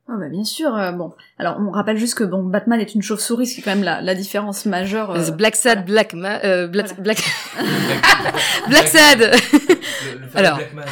Oh 0.09 0.13
bah 0.17 0.29
bien 0.29 0.43
sûr. 0.45 0.73
euh, 0.75 0.91
bon, 0.93 1.13
alors 1.37 1.57
on 1.59 1.69
rappelle 1.71 1.97
juste 1.97 2.15
que 2.15 2.23
bon, 2.23 2.41
Batman 2.43 2.79
est 2.79 2.95
une 2.95 3.01
chauve-souris, 3.01 3.47
ce 3.47 3.55
qui 3.55 3.59
est 3.61 3.63
quand 3.63 3.75
même 3.75 3.83
la, 3.83 4.01
la 4.01 4.15
différence 4.15 4.65
majeure. 4.65 5.11
euh, 5.11 5.31
Black 5.31 5.55
Sad, 5.57 5.85
Black 5.85 6.13
Ma- 6.13 6.41
euh, 6.45 6.67
Black, 6.67 6.87
Voilà. 6.87 7.01
Black 7.03 7.17
Black 8.69 8.87
Sad, 8.87 9.19
Le, 9.19 9.25
le 10.19 10.27
fameux 10.27 10.29
Alors. 10.35 10.57
Black 10.57 10.73
Man. 10.73 10.85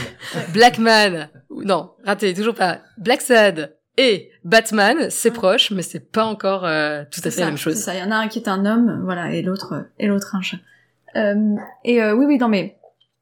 Black 0.53 0.77
Man. 0.79 1.29
Non, 1.63 1.91
raté, 2.03 2.33
toujours 2.33 2.55
pas. 2.55 2.79
Black 2.97 3.21
Sad 3.21 3.75
et 3.97 4.31
Batman, 4.43 5.09
c'est 5.09 5.29
Ouais. 5.29 5.35
proche, 5.35 5.71
mais 5.71 5.81
c'est 5.81 6.11
pas 6.11 6.25
encore 6.25 6.65
euh, 6.65 7.03
tout 7.09 7.21
à 7.21 7.23
fait 7.23 7.31
ça, 7.31 7.41
la 7.41 7.47
même 7.47 7.57
chose. 7.57 7.75
C'est 7.75 7.81
ça. 7.81 7.93
Il 7.95 8.01
y 8.01 8.03
en 8.03 8.11
a 8.11 8.15
un 8.17 8.27
qui 8.27 8.39
est 8.39 8.49
un 8.49 8.65
homme, 8.65 9.01
voilà, 9.05 9.31
et 9.31 9.41
l'autre 9.41 9.85
et 9.97 10.07
l'autre 10.07 10.35
un 10.35 10.41
chat. 10.41 10.57
Euh, 11.15 11.55
et 11.85 12.03
euh, 12.03 12.13
oui, 12.13 12.25
oui, 12.25 12.37
non 12.37 12.49
mais. 12.49 12.77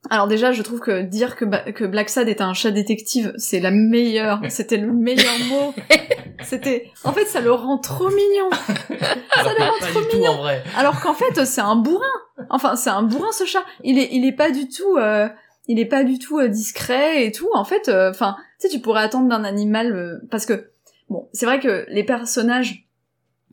Alors 0.09 0.27
déjà, 0.27 0.51
je 0.51 0.61
trouve 0.61 0.79
que 0.79 1.01
dire 1.01 1.35
que, 1.35 1.45
Ba- 1.45 1.71
que 1.71 1.85
Black 1.85 2.09
Sad 2.09 2.27
est 2.27 2.41
un 2.41 2.53
chat 2.53 2.71
détective, 2.71 3.33
c'est 3.37 3.59
la 3.59 3.71
meilleure, 3.71 4.41
c'était 4.49 4.77
le 4.77 4.91
meilleur 4.91 5.33
mot. 5.49 5.73
C'était, 6.43 6.91
en 7.05 7.13
fait, 7.13 7.25
ça 7.25 7.39
le 7.39 7.51
rend 7.53 7.77
trop 7.77 8.09
mignon. 8.09 8.49
Alors, 9.31 9.53
le 9.57 9.63
rend 9.63 9.79
pas 9.79 9.87
trop 9.87 10.01
du 10.01 10.07
tout 10.09 10.25
en 10.25 10.37
vrai. 10.41 10.61
Alors 10.75 10.99
qu'en 10.99 11.13
fait, 11.13 11.45
c'est 11.45 11.61
un 11.61 11.77
bourrin. 11.77 12.03
Enfin, 12.49 12.75
c'est 12.75 12.89
un 12.89 13.03
bourrin 13.03 13.31
ce 13.31 13.45
chat. 13.45 13.63
Il 13.83 13.97
est, 13.97 14.09
il 14.11 14.25
est 14.25 14.33
pas 14.33 14.51
du 14.51 14.67
tout, 14.67 14.97
euh, 14.97 15.29
il 15.67 15.79
est 15.79 15.85
pas 15.85 16.03
du 16.03 16.19
tout 16.19 16.39
euh, 16.39 16.49
discret 16.49 17.25
et 17.25 17.31
tout. 17.31 17.47
En 17.53 17.63
fait, 17.63 17.87
euh, 17.87 18.09
enfin, 18.09 18.35
tu 18.59 18.67
sais, 18.67 18.73
tu 18.73 18.81
pourrais 18.81 19.03
attendre 19.03 19.29
d'un 19.29 19.45
animal 19.45 19.95
euh, 19.95 20.19
parce 20.31 20.45
que 20.45 20.71
bon, 21.09 21.29
c'est 21.31 21.45
vrai 21.45 21.61
que 21.61 21.85
les 21.87 22.03
personnages. 22.03 22.87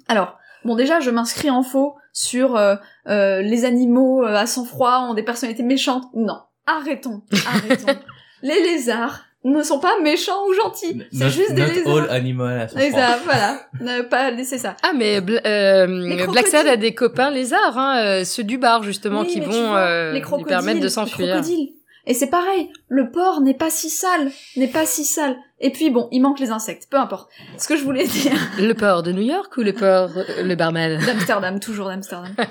Alors, 0.08 0.36
bon, 0.64 0.74
déjà, 0.76 1.00
je 1.00 1.10
m'inscris 1.10 1.50
en 1.50 1.62
faux 1.62 1.94
sur 2.12 2.56
euh, 2.56 2.74
euh, 3.08 3.40
les 3.42 3.64
animaux 3.64 4.24
euh, 4.24 4.34
à 4.34 4.46
sang-froid 4.46 5.06
ont 5.08 5.14
des 5.14 5.22
personnalités 5.22 5.62
méchantes. 5.62 6.04
Non, 6.14 6.38
arrêtons, 6.66 7.22
arrêtons. 7.46 7.86
les 8.42 8.60
lézards 8.62 9.20
ne 9.42 9.62
sont 9.62 9.78
pas 9.78 9.92
méchants 10.02 10.44
ou 10.48 10.52
gentils. 10.54 11.02
C'est 11.12 11.30
juste 11.30 11.54
des 11.54 11.62
not 11.62 11.68
lézards. 11.68 11.96
all 11.96 12.10
animal 12.10 12.68
Lézards, 12.76 13.20
voilà. 13.24 13.60
Ne 13.80 14.02
pas 14.02 14.30
laisser 14.30 14.58
ça. 14.58 14.76
Ah 14.82 14.92
mais 14.94 15.22
Bla- 15.22 15.40
euh, 15.46 15.86
Les 15.86 16.26
Black 16.26 16.46
Sad 16.46 16.66
a 16.66 16.76
des 16.76 16.94
copains 16.94 17.30
lézards, 17.30 17.78
hein, 17.78 18.02
euh, 18.04 18.24
ceux 18.24 18.44
du 18.44 18.58
bar 18.58 18.82
justement, 18.82 19.20
Oui, 19.22 19.28
qui 19.28 19.40
vont 19.40 19.50
vois, 19.68 19.78
euh, 19.78 20.12
les 20.12 20.20
lui 20.20 20.44
permettre 20.44 20.80
de 20.80 20.84
les 20.84 20.90
s'enfuir. 20.90 21.28
crocodiles. 21.36 21.70
Et 22.10 22.14
c'est 22.14 22.26
pareil, 22.26 22.70
le 22.88 23.12
porc 23.12 23.40
n'est 23.40 23.54
pas 23.54 23.70
si 23.70 23.88
sale, 23.88 24.32
n'est 24.56 24.66
pas 24.66 24.84
si 24.84 25.04
sale. 25.04 25.36
Et 25.60 25.70
puis 25.70 25.90
bon, 25.90 26.08
il 26.10 26.20
manque 26.20 26.40
les 26.40 26.50
insectes, 26.50 26.88
peu 26.90 26.96
importe. 26.96 27.30
Ce 27.56 27.68
que 27.68 27.76
je 27.76 27.84
voulais 27.84 28.04
dire, 28.04 28.32
Le 28.58 28.72
port 28.72 29.04
de 29.04 29.12
New 29.12 29.22
York 29.22 29.56
ou 29.56 29.60
le 29.60 29.72
port 29.72 30.10
euh, 30.16 30.42
le 30.42 30.56
barman? 30.56 30.98
d'Amsterdam, 31.06 31.60
toujours 31.60 31.86
d'Amsterdam. 31.88 32.34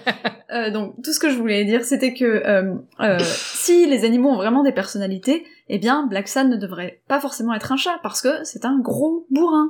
Euh, 0.51 0.71
donc 0.71 0.95
tout 1.03 1.13
ce 1.13 1.19
que 1.19 1.29
je 1.29 1.35
voulais 1.37 1.63
dire, 1.63 1.85
c'était 1.85 2.11
que 2.15 2.25
euh, 2.25 2.73
euh, 3.01 3.19
si 3.21 3.85
les 3.85 4.03
animaux 4.03 4.29
ont 4.29 4.35
vraiment 4.37 4.63
des 4.63 4.71
personnalités, 4.71 5.45
eh 5.67 5.77
bien 5.77 6.07
Black 6.07 6.27
Sad 6.27 6.49
ne 6.49 6.55
devrait 6.55 7.01
pas 7.07 7.19
forcément 7.19 7.53
être 7.53 7.71
un 7.71 7.77
chat 7.77 7.99
parce 8.01 8.19
que 8.23 8.43
c'est 8.45 8.65
un 8.65 8.79
gros 8.79 9.27
bourrin 9.29 9.69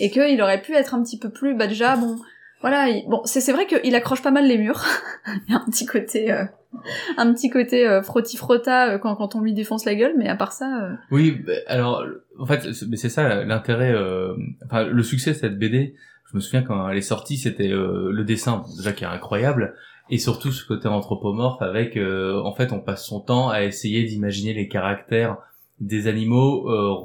et 0.00 0.10
qu'il 0.10 0.40
aurait 0.40 0.62
pu 0.62 0.72
être 0.72 0.94
un 0.94 1.02
petit 1.02 1.18
peu 1.18 1.28
plus, 1.28 1.54
bah 1.54 1.66
déjà 1.66 1.96
bon, 1.96 2.16
voilà, 2.62 2.88
il- 2.88 3.06
bon 3.06 3.20
c'est 3.26 3.42
c'est 3.42 3.52
vrai 3.52 3.66
qu'il 3.66 3.94
accroche 3.94 4.22
pas 4.22 4.30
mal 4.30 4.46
les 4.46 4.56
murs. 4.56 4.82
il 5.46 5.52
y 5.52 5.54
a 5.54 5.58
un 5.60 5.64
petit 5.70 5.84
côté, 5.84 6.32
euh, 6.32 6.44
un 7.16 7.32
petit 7.32 7.50
côté 7.50 7.86
euh, 7.88 8.02
frotti 8.02 8.36
frotta 8.36 8.94
euh, 8.94 8.98
quand 8.98 9.14
quand 9.16 9.34
on 9.34 9.40
lui 9.40 9.52
défonce 9.54 9.84
la 9.84 9.94
gueule, 9.94 10.14
mais 10.18 10.28
à 10.28 10.36
part 10.36 10.52
ça, 10.52 10.84
euh, 10.84 10.94
Oui, 11.10 11.32
bah, 11.46 11.52
alors 11.66 12.04
en 12.38 12.46
fait, 12.46 12.72
c'est- 12.72 13.08
ça 13.08 13.44
l'intérêt, 13.44 13.92
euh, 13.92 14.34
enfin 14.66 14.84
le 14.84 15.02
succès 15.02 15.30
de 15.32 15.36
cette 15.36 15.58
BD. 15.58 15.94
Je 16.30 16.36
me 16.36 16.40
souviens 16.40 16.62
quand 16.62 16.88
elle 16.88 16.96
est 16.98 17.00
sortie, 17.02 17.36
c'était 17.36 17.70
euh, 17.70 18.10
le 18.10 18.24
dessin 18.24 18.64
déjà 18.76 18.92
qui 18.92 19.04
est 19.04 19.06
incroyable, 19.06 19.74
et 20.10 20.18
surtout 20.18 20.50
ce 20.52 20.66
côté 20.66 20.88
anthropomorphe 20.88 21.62
avec, 21.62 21.96
en 21.96 22.52
fait, 22.54 22.72
on 22.72 22.80
passe 22.80 23.06
son 23.06 23.20
temps 23.20 23.48
à 23.50 23.62
essayer 23.62 24.02
d'imaginer 24.04 24.52
les 24.52 24.68
caractères 24.68 25.36
des 25.80 26.08
animaux 26.08 26.62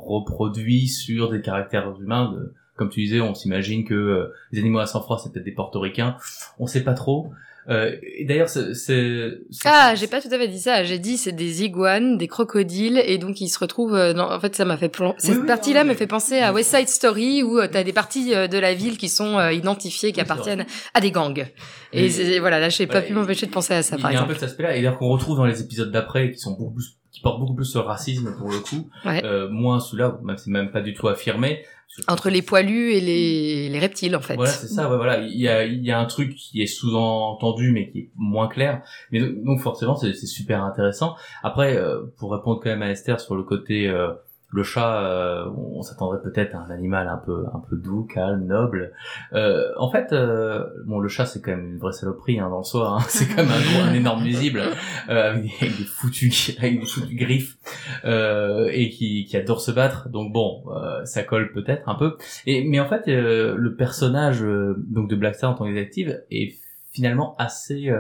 reproduits 0.10 0.88
sur 0.88 1.30
des 1.30 1.42
caractères 1.42 1.94
humains. 2.02 2.34
Comme 2.76 2.90
tu 2.90 3.02
disais, 3.02 3.20
on 3.22 3.34
s'imagine 3.36 3.84
que 3.86 4.32
les 4.52 4.60
animaux 4.60 4.80
à 4.80 4.86
sang-froid 4.86 5.18
c'est 5.22 5.32
peut-être 5.32 5.46
des 5.46 5.52
portoricains. 5.52 6.16
On 6.60 6.66
sait 6.68 6.84
pas 6.84 6.94
trop. 6.94 7.32
Euh, 7.68 7.96
et 8.02 8.26
d'ailleurs, 8.26 8.50
c'est 8.50 9.32
Ah, 9.66 9.94
j'ai 9.96 10.08
pas 10.08 10.22
tout 10.22 10.30
à 10.32 10.38
fait 10.38 10.48
dit 10.48 10.60
ça. 10.60 10.84
J'ai 10.84 10.98
dit 11.00 11.18
c'est 11.18 11.32
des 11.32 11.64
iguanes, 11.64 12.18
des 12.18 12.28
crocodiles, 12.28 13.02
et 13.06 13.18
donc 13.18 13.42
ils 13.42 13.50
se 13.50 13.60
retrouvent. 13.60 13.96
euh, 13.96 14.14
dans... 14.14 14.32
En 14.32 14.40
fait, 14.40 14.56
ça 14.56 14.66
m'a 14.66 14.78
fait. 14.78 14.92
Cette 15.18 15.38
oui, 15.40 15.46
partie-là 15.46 15.84
me 15.84 15.94
fait 15.94 16.08
penser 16.08 16.40
à 16.40 16.52
West 16.54 16.76
Side 16.76 16.88
Story 16.90 17.44
où 17.44 17.60
euh, 17.60 17.68
t'as 17.72 17.84
des 17.84 17.94
parties 17.94 18.34
euh, 18.34 18.48
de 18.48 18.58
la 18.58 18.74
ville 18.74 18.98
qui 18.98 19.10
sont 19.10 19.40
identifiées, 19.50 20.12
qui 20.12 20.22
appartiennent 20.22 20.66
à 20.94 21.02
des 21.02 21.12
gangs. 21.12 21.46
Et 21.94 22.40
voilà, 22.40 22.60
là, 22.60 22.70
j'ai 22.70 22.88
pas 22.88 23.02
pu 23.02 23.14
m'empêcher 23.14 23.46
de 23.46 23.52
penser 23.52 23.74
à 23.74 23.84
ça, 23.84 23.96
il 23.98 24.02
par 24.02 24.12
y 24.12 24.16
a 24.16 24.22
un 24.22 24.26
peu 24.26 24.34
cet 24.34 24.44
aspect-là, 24.44 24.74
et 24.74 24.78
d'ailleurs 24.78 24.98
qu'on 24.98 25.10
retrouve 25.10 25.38
dans 25.38 25.46
les 25.46 25.62
épisodes 25.62 25.92
d'après, 25.92 26.32
qui 26.32 26.40
sont 26.40 26.52
beaucoup 26.52 26.74
plus, 26.76 26.98
qui 27.12 27.22
portent 27.22 27.40
beaucoup 27.40 27.56
plus 27.56 27.66
sur 27.66 27.82
le 27.82 27.88
racisme 27.88 28.36
pour 28.38 28.50
le 28.50 28.60
coup, 28.60 28.90
Ouais. 29.06 29.24
euh, 29.26 29.50
moins 29.50 29.80
celui-là, 29.80 30.20
même 30.24 30.38
c'est 30.38 30.50
même 30.52 30.72
pas 30.72 30.82
du 30.82 30.94
tout 30.94 31.08
affirmé. 31.08 31.64
Entre 32.08 32.30
les 32.30 32.42
poilus 32.42 32.92
et 32.92 33.02
les, 33.02 33.70
les 33.70 33.80
reptiles, 33.80 34.16
en 34.16 34.22
fait. 34.22 34.36
Voilà, 34.36 34.52
c'est 34.52 34.68
ça, 34.68 34.90
ouais, 34.90 34.96
voilà. 34.96 35.20
Il 35.20 35.40
y 35.40 35.48
a, 35.48 35.66
il 35.66 35.84
y 35.84 35.92
a 35.92 36.00
un 36.00 36.06
truc 36.06 36.36
qui 36.36 36.62
est 36.62 36.68
sous-entendu, 36.68 37.72
mais 37.72 37.90
qui 37.90 38.00
est 38.00 38.10
moins 38.16 38.48
clair. 38.48 38.84
Mais 39.12 39.20
donc, 39.20 39.60
forcément, 39.62 39.96
c'est 39.96 40.14
c'est 40.14 40.28
super 40.28 40.64
intéressant. 40.64 41.16
Après, 41.44 41.76
euh, 41.76 42.04
pour 42.18 42.32
répondre 42.32 42.62
quand 42.64 42.70
même 42.70 42.84
à 42.84 42.92
Esther 42.92 43.20
sur 43.20 43.36
le 43.36 43.44
côté, 43.44 43.88
euh, 43.88 44.14
le 44.52 44.64
chat, 44.64 45.04
euh, 45.04 45.46
on 45.56 45.84
s'attendrait 45.84 46.22
peut-être 46.22 46.56
à 46.56 46.60
un 46.60 46.72
animal 46.72 47.08
un 47.08 47.18
peu, 47.18 47.46
un 47.54 47.60
peu 47.60 47.76
doux, 47.76 48.04
calme, 48.04 48.46
noble. 48.46 48.94
Euh, 49.34 49.72
en 49.78 49.92
fait, 49.92 50.12
euh, 50.12 50.66
bon, 50.86 51.00
le 51.00 51.08
chat, 51.08 51.28
c'est 51.28 51.40
quand 51.40 51.52
même 51.52 51.74
une 51.74 51.78
vraie 51.78 51.94
saloperie 51.94 52.40
hein, 52.40 52.50
dans 52.50 52.60
le 52.60 52.64
soi. 52.64 52.98
Hein. 52.98 53.00
C'est 53.10 53.28
quand 53.28 53.44
même 53.44 53.52
un, 53.52 53.62
gros, 53.62 53.90
un 53.90 53.94
énorme 53.94 54.24
nuisible 54.24 54.62
euh, 55.10 55.32
avec, 55.32 55.44
des, 55.44 55.52
avec 55.62 55.78
des 55.78 55.84
foutus, 55.84 56.58
avec 56.58 56.80
des 56.80 56.86
foutus 56.86 57.16
griffes 57.16 57.58
euh, 58.06 58.70
et 58.72 58.90
qui, 58.90 59.26
qui 59.26 59.38
adore 59.38 59.62
se 59.62 59.72
battre. 59.72 60.10
Donc 60.10 60.34
bon, 60.34 60.64
euh, 60.70 61.06
ça 61.06 61.22
colle 61.22 61.52
peut-être 61.52 61.88
un 61.88 61.96
peu. 61.96 62.18
Et 62.48 62.64
mais 62.68 62.80
en 62.80 62.88
fait, 62.88 63.04
le 63.06 63.76
personnage 63.76 64.42
donc 64.42 65.10
de 65.10 65.16
Blackstar 65.16 65.52
en 65.52 65.54
tant 65.54 65.66
que 65.66 65.74
détective 65.74 66.24
est 66.32 66.56
finalement 66.92 67.36
assez 67.38 67.92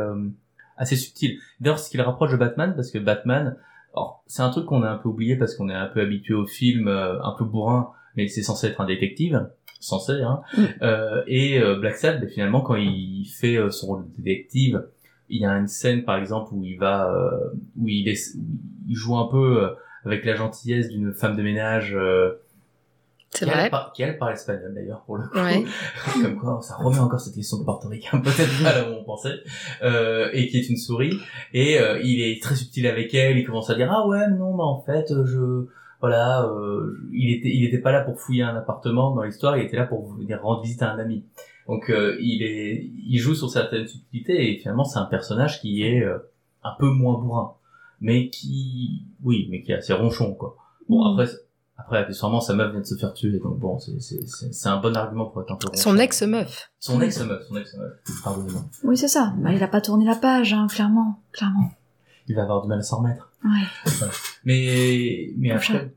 assez 0.78 0.96
subtil. 0.96 1.38
D'ailleurs, 1.60 1.78
ce 1.78 1.90
qui 1.90 1.98
le 1.98 2.04
rapproche 2.04 2.32
de 2.32 2.38
Batman, 2.38 2.74
parce 2.76 2.90
que 2.90 2.98
Batman, 2.98 3.58
alors 3.94 4.24
c'est 4.28 4.42
un 4.42 4.50
truc 4.50 4.66
qu'on 4.66 4.84
a 4.84 4.90
un 4.90 4.98
peu 4.98 5.10
oublié 5.10 5.36
parce 5.36 5.56
qu'on 5.56 5.70
est 5.70 5.74
un 5.74 5.88
peu 5.88 6.02
habitué 6.02 6.34
au 6.34 6.46
film 6.46 6.88
euh, 6.88 7.22
un 7.24 7.36
peu 7.38 7.46
bourrin, 7.46 7.92
mais 8.16 8.28
c'est 8.28 8.44
censé 8.44 8.68
être 8.68 8.82
un 8.82 8.86
détective, 8.86 9.48
censé. 9.80 10.14
Hein. 10.22 10.42
Mm. 10.58 10.64
Euh, 10.82 11.24
et 11.28 11.60
euh, 11.60 11.76
Black 11.76 11.96
Sad, 11.96 12.22
ben, 12.22 12.30
finalement, 12.30 12.62
quand 12.62 12.76
il 12.76 13.26
fait 13.26 13.58
euh, 13.58 13.70
son 13.72 13.88
rôle 13.88 14.06
de 14.06 14.22
détective, 14.22 14.86
il 15.30 15.42
y 15.42 15.46
a 15.46 15.52
une 15.52 15.68
scène 15.68 16.04
par 16.04 16.18
exemple 16.18 16.54
où 16.54 16.64
il 16.64 16.78
va, 16.78 17.12
euh, 17.12 17.54
où 17.78 17.88
il, 17.88 18.08
est, 18.08 18.36
où 18.36 18.90
il 18.90 18.96
joue 18.96 19.18
un 19.18 19.28
peu 19.28 19.70
avec 20.06 20.26
la 20.26 20.36
gentillesse 20.36 20.90
d'une 20.90 21.14
femme 21.14 21.36
de 21.36 21.44
ménage. 21.44 21.96
C'est 23.32 23.46
qui, 23.46 23.52
vrai. 23.52 23.70
Par- 23.70 23.94
qui 23.94 24.02
elle 24.02 24.18
parle 24.18 24.34
espagnol 24.34 24.74
d'ailleurs 24.74 25.02
pour 25.06 25.18
le 25.18 25.28
coup. 25.28 25.38
Ouais. 25.38 25.64
Comme 26.22 26.36
quoi, 26.38 26.60
ça 26.64 26.76
remet 26.78 26.98
encore 27.00 27.20
cette 27.20 27.36
question 27.36 27.60
de 27.60 27.64
portoricain, 27.64 28.18
peut-être 28.24 28.64
pas 28.64 28.74
là 28.74 28.90
où 28.90 28.94
on 28.94 29.04
pensait. 29.04 29.36
Euh, 29.84 30.30
et 30.34 30.48
qui 30.48 30.58
est 30.58 30.68
une 30.70 30.78
souris. 30.78 31.14
Et 31.54 31.80
euh, 31.80 32.00
il 32.04 32.22
est 32.22 32.42
très 32.42 32.56
subtil 32.56 32.88
avec 32.88 33.14
elle. 33.14 33.38
Il 33.38 33.46
commence 33.46 33.70
à 33.70 33.76
dire 33.76 33.92
ah 33.92 34.08
ouais 34.08 34.28
non 34.30 34.56
mais 34.56 34.64
en 34.64 34.82
fait 34.82 35.12
euh, 35.12 35.26
je 35.26 35.68
voilà 36.02 36.46
euh, 36.46 36.98
il 37.14 37.32
était 37.36 37.50
il 37.50 37.66
était 37.66 37.78
pas 37.80 37.92
là 37.92 38.02
pour 38.02 38.20
fouiller 38.20 38.44
un 38.44 38.56
appartement 38.56 39.14
dans 39.14 39.24
l'histoire. 39.24 39.58
Il 39.58 39.66
était 39.66 39.78
là 39.78 39.86
pour 39.86 40.12
venir 40.16 40.42
rendre 40.42 40.62
visite 40.64 40.82
à 40.82 40.92
un 40.92 40.98
ami. 41.00 41.24
Donc 41.68 41.92
euh, 41.92 42.18
il 42.20 42.42
est 42.42 42.90
il 43.08 43.20
joue 43.20 43.36
sur 43.36 43.50
certaines 43.50 43.88
subtilités 43.88 44.52
et 44.54 44.58
finalement 44.58 44.86
c'est 44.86 44.98
un 44.98 45.06
personnage 45.06 45.62
qui 45.62 45.84
est 45.84 46.02
euh, 46.04 46.18
un 46.64 46.72
peu 46.80 46.90
moins 46.90 47.20
bourrin, 47.20 47.54
mais 48.02 48.30
qui 48.30 49.04
oui 49.24 49.48
mais 49.52 49.62
qui 49.62 49.72
est 49.72 49.76
assez 49.76 49.94
ronchon 49.94 50.34
quoi. 50.34 50.56
Bon 50.88 51.04
Mm. 51.04 51.20
après 51.20 51.32
après, 51.80 51.98
accessoirement, 52.00 52.42
sa 52.42 52.54
meuf 52.54 52.72
vient 52.72 52.82
de 52.82 52.86
se 52.86 52.96
faire 52.96 53.14
tuer, 53.14 53.40
donc 53.40 53.58
bon, 53.58 53.80
c'est, 53.80 54.00
c'est, 54.02 54.20
c'est, 54.28 54.54
c'est 54.54 54.70
un 54.70 54.78
bon 54.78 54.96
argument 54.96 55.26
pour 55.28 55.42
être 55.42 55.52
un 55.52 55.56
peu 55.56 55.68
Son 55.76 55.98
ex-meuf. 55.98 56.72
Son 56.80 57.02
ex-meuf, 57.02 57.42
son 57.48 57.56
ex-meuf. 57.56 57.92
Pardonnez-moi. 58.24 58.62
oui 58.84 58.98
c'est 58.98 59.08
ça. 59.08 59.34
Bah 59.38 59.52
il 59.54 59.64
a 59.64 59.68
pas 59.68 59.82
tourné 59.82 60.06
la 60.06 60.16
page, 60.16 60.54
hein, 60.54 60.68
clairement, 60.70 61.22
clairement. 61.32 61.72
Il 62.28 62.36
va 62.36 62.44
avoir 62.44 62.62
du 62.62 62.68
mal 62.68 62.80
à 62.80 62.84
s'en 62.84 62.98
remettre. 63.00 63.32
Ouais. 63.44 63.92
Mais, 64.44 65.34
mais 65.38 65.52
après, 65.52 65.94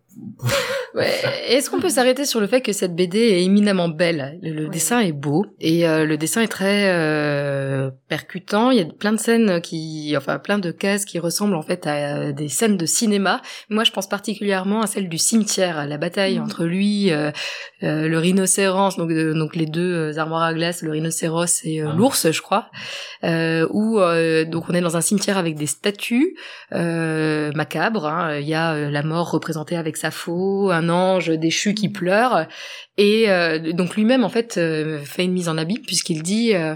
Ouais. 0.94 1.10
Est-ce 1.48 1.70
qu'on 1.70 1.80
peut 1.80 1.88
s'arrêter 1.88 2.24
sur 2.26 2.40
le 2.40 2.46
fait 2.46 2.60
que 2.60 2.72
cette 2.72 2.94
BD 2.94 3.18
est 3.18 3.44
éminemment 3.44 3.88
belle? 3.88 4.38
Le, 4.42 4.68
dessin 4.68 5.00
est 5.00 5.12
beau 5.12 5.46
et 5.60 5.86
euh, 5.88 6.04
le 6.04 6.16
dessin 6.16 6.42
est 6.42 6.48
très 6.48 6.90
euh, 6.92 7.90
percutant. 8.08 8.70
Il 8.70 8.78
y 8.78 8.80
a 8.80 8.84
plein 8.84 9.12
de 9.12 9.18
scènes 9.18 9.60
qui, 9.62 10.14
enfin 10.16 10.38
plein 10.38 10.58
de 10.58 10.70
cases 10.70 11.04
qui 11.06 11.18
ressemblent 11.18 11.54
en 11.56 11.62
fait 11.62 11.86
à 11.86 12.32
des 12.32 12.48
scènes 12.48 12.76
de 12.76 12.84
cinéma. 12.86 13.40
Moi, 13.70 13.84
je 13.84 13.90
pense 13.90 14.08
particulièrement 14.08 14.82
à 14.82 14.86
celle 14.86 15.08
du 15.08 15.18
cimetière, 15.18 15.78
à 15.78 15.86
la 15.86 15.96
bataille 15.98 16.38
Mhm. 16.38 16.44
entre 16.44 16.64
lui, 16.64 17.10
euh, 17.10 17.30
euh, 17.82 18.06
le 18.08 18.18
rhinocéros, 18.18 18.96
donc 18.98 19.10
euh, 19.10 19.32
donc 19.34 19.56
les 19.56 19.66
deux 19.66 20.12
euh, 20.14 20.18
armoires 20.18 20.42
à 20.42 20.52
glace, 20.54 20.82
le 20.82 20.90
rhinocéros 20.90 21.64
et 21.64 21.80
Ah. 21.80 21.94
l'ours, 21.96 22.30
je 22.30 22.42
crois. 22.42 22.70
Euh, 23.24 23.66
où 23.70 23.98
euh, 24.00 24.44
donc 24.44 24.64
on 24.68 24.74
est 24.74 24.80
dans 24.80 24.96
un 24.96 25.00
cimetière 25.00 25.38
avec 25.38 25.54
des 25.56 25.66
statues 25.66 26.34
euh, 26.74 27.50
macabres. 27.54 28.06
hein. 28.06 28.36
Il 28.38 28.48
y 28.48 28.54
a 28.54 28.90
la 28.90 29.02
mort 29.02 29.30
représentée 29.30 29.76
avec 29.76 29.96
sa 29.96 30.10
faux, 30.10 30.70
un 30.70 30.81
ange 30.88 31.30
déchu 31.30 31.74
qui 31.74 31.88
pleure, 31.88 32.46
et 32.96 33.30
euh, 33.30 33.72
donc 33.72 33.96
lui-même 33.96 34.24
en 34.24 34.28
fait 34.28 34.58
euh, 34.58 34.98
fait 34.98 35.24
une 35.24 35.32
mise 35.32 35.48
en 35.48 35.58
abîme 35.58 35.82
puisqu'il 35.86 36.22
dit 36.22 36.54
euh, 36.54 36.74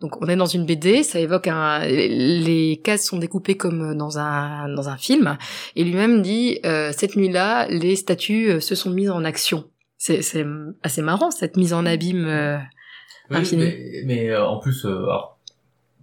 Donc 0.00 0.20
on 0.20 0.28
est 0.28 0.36
dans 0.36 0.46
une 0.46 0.66
BD, 0.66 1.02
ça 1.02 1.20
évoque 1.20 1.48
un 1.48 1.80
les 1.86 2.80
cases 2.82 3.06
sont 3.06 3.18
découpées 3.18 3.56
comme 3.56 3.96
dans 3.96 4.18
un 4.18 4.68
dans 4.68 4.88
un 4.88 4.96
film 4.96 5.36
et 5.76 5.84
lui-même 5.84 6.22
dit 6.22 6.60
cette 6.92 7.16
nuit-là 7.16 7.66
les 7.68 7.96
statues 7.96 8.60
se 8.60 8.74
sont 8.74 8.90
mises 8.90 9.10
en 9.10 9.24
action. 9.24 9.64
C'est 9.98 10.20
c'est 10.20 10.44
assez 10.82 11.00
marrant 11.00 11.30
cette 11.30 11.56
mise 11.56 11.72
en 11.72 11.86
abîme 11.86 12.26
euh, 12.26 12.58
Oui, 13.30 13.36
Infini. 13.36 13.62
mais, 13.62 14.02
mais, 14.04 14.36
en 14.36 14.58
plus, 14.58 14.84
alors, 14.84 15.38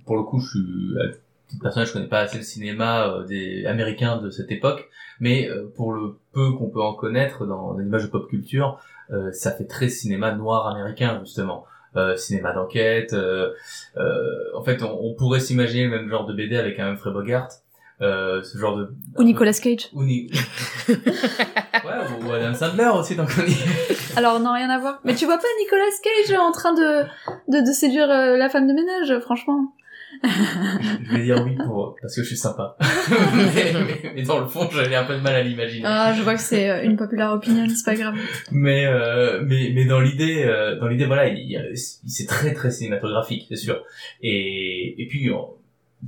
pour 0.05 0.15
le 0.15 0.23
coup, 0.23 0.39
je 0.39 0.47
suis 0.47 1.19
personnel, 1.61 1.87
je 1.87 1.93
connais 1.93 2.07
pas 2.07 2.19
assez 2.19 2.37
le 2.37 2.43
cinéma 2.43 3.07
euh, 3.07 3.23
des 3.25 3.65
américains 3.65 4.17
de 4.17 4.29
cette 4.29 4.51
époque, 4.51 4.87
mais 5.19 5.49
euh, 5.49 5.71
pour 5.75 5.93
le 5.93 6.17
peu 6.33 6.51
qu'on 6.53 6.69
peut 6.69 6.81
en 6.81 6.93
connaître 6.93 7.45
dans 7.45 7.77
les 7.77 7.85
images 7.85 8.03
de 8.03 8.07
pop 8.09 8.27
culture, 8.29 8.79
euh, 9.11 9.31
ça 9.31 9.51
fait 9.51 9.65
très 9.65 9.89
cinéma 9.89 10.31
noir 10.33 10.67
américain 10.67 11.19
justement. 11.23 11.65
Euh, 11.95 12.15
cinéma 12.15 12.53
d'enquête. 12.53 13.13
euh, 13.13 13.49
euh, 13.97 14.21
en 14.55 14.61
fait, 14.63 14.83
on, 14.83 14.95
on 15.01 15.15
pourrait 15.15 15.39
s'imaginer 15.39 15.85
le 15.85 15.89
même 15.89 16.07
genre 16.07 16.27
de 16.27 16.33
BD 16.33 16.55
avec 16.55 16.77
un 16.79 16.89
Humphrey 16.91 17.11
Bogart. 17.11 17.49
Euh, 18.01 18.41
ce 18.43 18.57
genre 18.59 18.77
de 18.77 18.93
Ou 19.17 19.23
Nicolas 19.23 19.51
Cage. 19.53 19.89
ou, 19.93 20.03
Ni- 20.03 20.29
ouais, 20.87 22.23
ou 22.25 22.31
Adam 22.31 22.53
Sandler 22.53 22.89
aussi 22.97 23.15
donc 23.15 23.29
on 23.37 23.45
y- 23.45 23.57
Alors 24.15 24.39
non, 24.39 24.53
rien 24.53 24.69
à 24.69 24.77
voir. 24.79 24.99
Mais 25.03 25.15
tu 25.15 25.25
vois 25.25 25.37
pas 25.37 25.43
Nicolas 25.59 25.83
Cage 26.03 26.37
en 26.39 26.51
train 26.51 26.73
de, 26.73 27.03
de, 27.51 27.65
de 27.67 27.71
séduire 27.73 28.07
la 28.07 28.49
femme 28.49 28.67
de 28.67 28.73
ménage, 28.73 29.19
franchement. 29.21 29.73
Je 30.23 31.15
vais 31.15 31.23
dire 31.23 31.43
oui 31.45 31.55
pour 31.55 31.95
parce 32.01 32.15
que 32.15 32.21
je 32.23 32.27
suis 32.27 32.37
sympa. 32.37 32.75
mais, 32.79 33.73
mais- 33.73 34.11
mais 34.15 34.23
dans 34.23 34.39
le 34.39 34.47
fond, 34.47 34.67
j'avais 34.71 34.95
un 34.95 35.03
peu 35.05 35.15
de 35.15 35.21
mal 35.21 35.35
à 35.35 35.41
l'imaginer. 35.43 35.83
Ah, 35.85 36.13
je 36.15 36.21
vois 36.23 36.35
que 36.35 36.41
c'est 36.41 36.69
euh, 36.69 36.83
une 36.83 36.97
populaire 36.97 37.31
opinion, 37.31 37.65
c'est 37.69 37.85
pas 37.85 37.95
grave. 37.95 38.15
Mais 38.51 38.85
euh, 38.85 39.41
mais 39.45 39.71
mais 39.73 39.85
dans 39.85 39.99
l'idée, 40.01 40.43
euh, 40.45 40.77
dans 40.79 40.87
l'idée, 40.87 41.05
voilà, 41.05 41.27
il, 41.27 41.49
y 41.49 41.57
a- 41.57 41.63
c'est 41.73 42.25
très 42.27 42.53
très 42.53 42.71
cinématographique, 42.71 43.45
c'est 43.49 43.55
sûr. 43.55 43.83
Et 44.21 45.01
et 45.01 45.07
puis 45.07 45.29
on- 45.31 45.53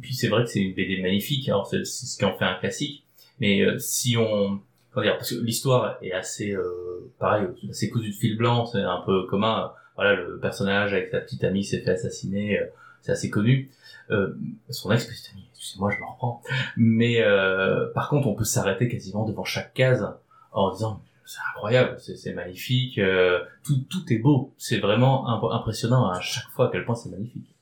puis 0.01 0.14
c'est 0.14 0.28
vrai 0.28 0.43
que 0.43 0.49
c'est 0.49 0.59
une 0.62 0.74
BD 0.74 1.01
magnifique. 1.01 1.47
Alors 1.49 1.68
c'est 1.68 1.86
c'est 1.86 2.05
ce 2.05 2.18
qui 2.18 2.26
en 2.26 2.38
fait 2.38 2.45
un 2.45 2.55
classique. 2.55 3.03
Mais 3.39 3.62
euh, 3.62 3.78
si 3.80 4.18
on 4.18 4.59
comment 4.91 5.05
dire, 5.05 5.18
parce 5.18 5.32
que 5.34 5.41
l'histoire 5.41 5.97
est 6.01 6.12
assez 6.12 6.51
euh, 6.51 7.09
pareil, 7.20 7.47
assez 7.70 7.89
cousue 7.89 8.09
de 8.12 8.16
fil 8.16 8.38
blanc, 8.38 8.66
c'est 8.66 8.80
un 8.82 9.01
peu 9.05 9.26
commun. 9.28 9.72
Voilà, 9.95 10.16
le 10.16 10.39
personnage 10.39 10.93
avec 10.93 11.09
sa 11.12 11.20
petite 11.20 11.43
amie 11.43 11.64
s'est 11.64 11.82
fait 11.82 11.91
assassiner, 11.91 12.59
euh, 12.59 12.66
c'est 13.01 13.12
assez 13.12 13.30
connu. 13.30 13.70
Euh, 14.12 14.36
son 14.70 14.91
ex 14.91 15.05
amie, 15.34 15.45
excusez-moi, 15.53 15.91
je 15.91 15.99
me 15.99 16.05
reprends. 16.05 16.41
Mais 16.78 17.22
euh, 17.22 17.91
par 17.93 18.09
contre, 18.09 18.28
on 18.28 18.34
peut 18.36 18.43
s'arrêter 18.43 18.88
quasiment 18.88 19.26
devant 19.26 19.43
chaque 19.45 19.74
case 19.74 20.07
en 20.51 20.72
disant 20.72 21.01
c'est 21.26 21.39
incroyable, 21.55 21.97
c'est 21.99 22.34
magnifique, 22.34 22.97
euh, 22.97 23.39
tout 23.64 23.80
tout 23.89 24.03
est 24.12 24.18
beau, 24.18 24.53
c'est 24.57 24.80
vraiment 24.80 25.30
imp- 25.30 25.51
impressionnant 25.51 26.09
à 26.09 26.20
chaque 26.20 26.49
fois 26.49 26.68
à 26.68 26.72
quel 26.72 26.84
point 26.84 26.95
c'est 26.95 27.09
magnifique. 27.09 27.55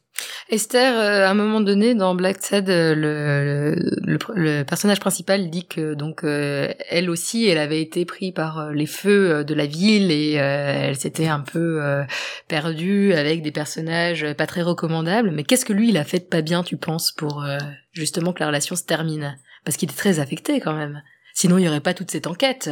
Esther, 0.51 0.97
euh, 0.97 1.27
à 1.27 1.29
un 1.29 1.35
moment 1.35 1.61
donné, 1.61 1.93
dans 1.93 2.15
Black 2.15 2.41
Sad, 2.41 2.71
euh, 2.71 2.95
le, 2.95 3.75
le, 4.01 4.17
le 4.33 4.63
personnage 4.63 4.99
principal 4.99 5.51
dit 5.51 5.67
que 5.67 5.93
donc 5.93 6.23
euh, 6.23 6.73
elle 6.89 7.11
aussi, 7.11 7.47
elle 7.47 7.59
avait 7.59 7.81
été 7.83 8.03
prise 8.03 8.33
par 8.33 8.57
euh, 8.57 8.71
les 8.71 8.87
feux 8.87 9.31
euh, 9.31 9.43
de 9.43 9.53
la 9.53 9.67
ville 9.67 10.09
et 10.11 10.39
euh, 10.39 10.87
elle 10.87 10.95
s'était 10.95 11.27
un 11.27 11.41
peu 11.41 11.83
euh, 11.83 12.03
perdue 12.47 13.13
avec 13.13 13.43
des 13.43 13.51
personnages 13.51 14.25
pas 14.33 14.47
très 14.47 14.63
recommandables. 14.63 15.29
Mais 15.29 15.43
qu'est-ce 15.43 15.65
que 15.65 15.73
lui, 15.73 15.89
il 15.89 15.97
a 15.97 16.03
fait 16.03 16.19
de 16.19 16.23
pas 16.23 16.41
bien, 16.41 16.63
tu 16.63 16.77
penses, 16.77 17.11
pour 17.11 17.43
euh, 17.43 17.59
justement 17.91 18.33
que 18.33 18.39
la 18.39 18.47
relation 18.47 18.75
se 18.75 18.83
termine? 18.83 19.37
Parce 19.65 19.77
qu'il 19.77 19.91
est 19.91 19.95
très 19.95 20.19
affecté 20.19 20.59
quand 20.59 20.73
même. 20.73 21.03
Sinon, 21.35 21.59
il 21.59 21.65
y 21.65 21.67
aurait 21.69 21.79
pas 21.79 21.93
toute 21.93 22.09
cette 22.09 22.25
enquête. 22.25 22.71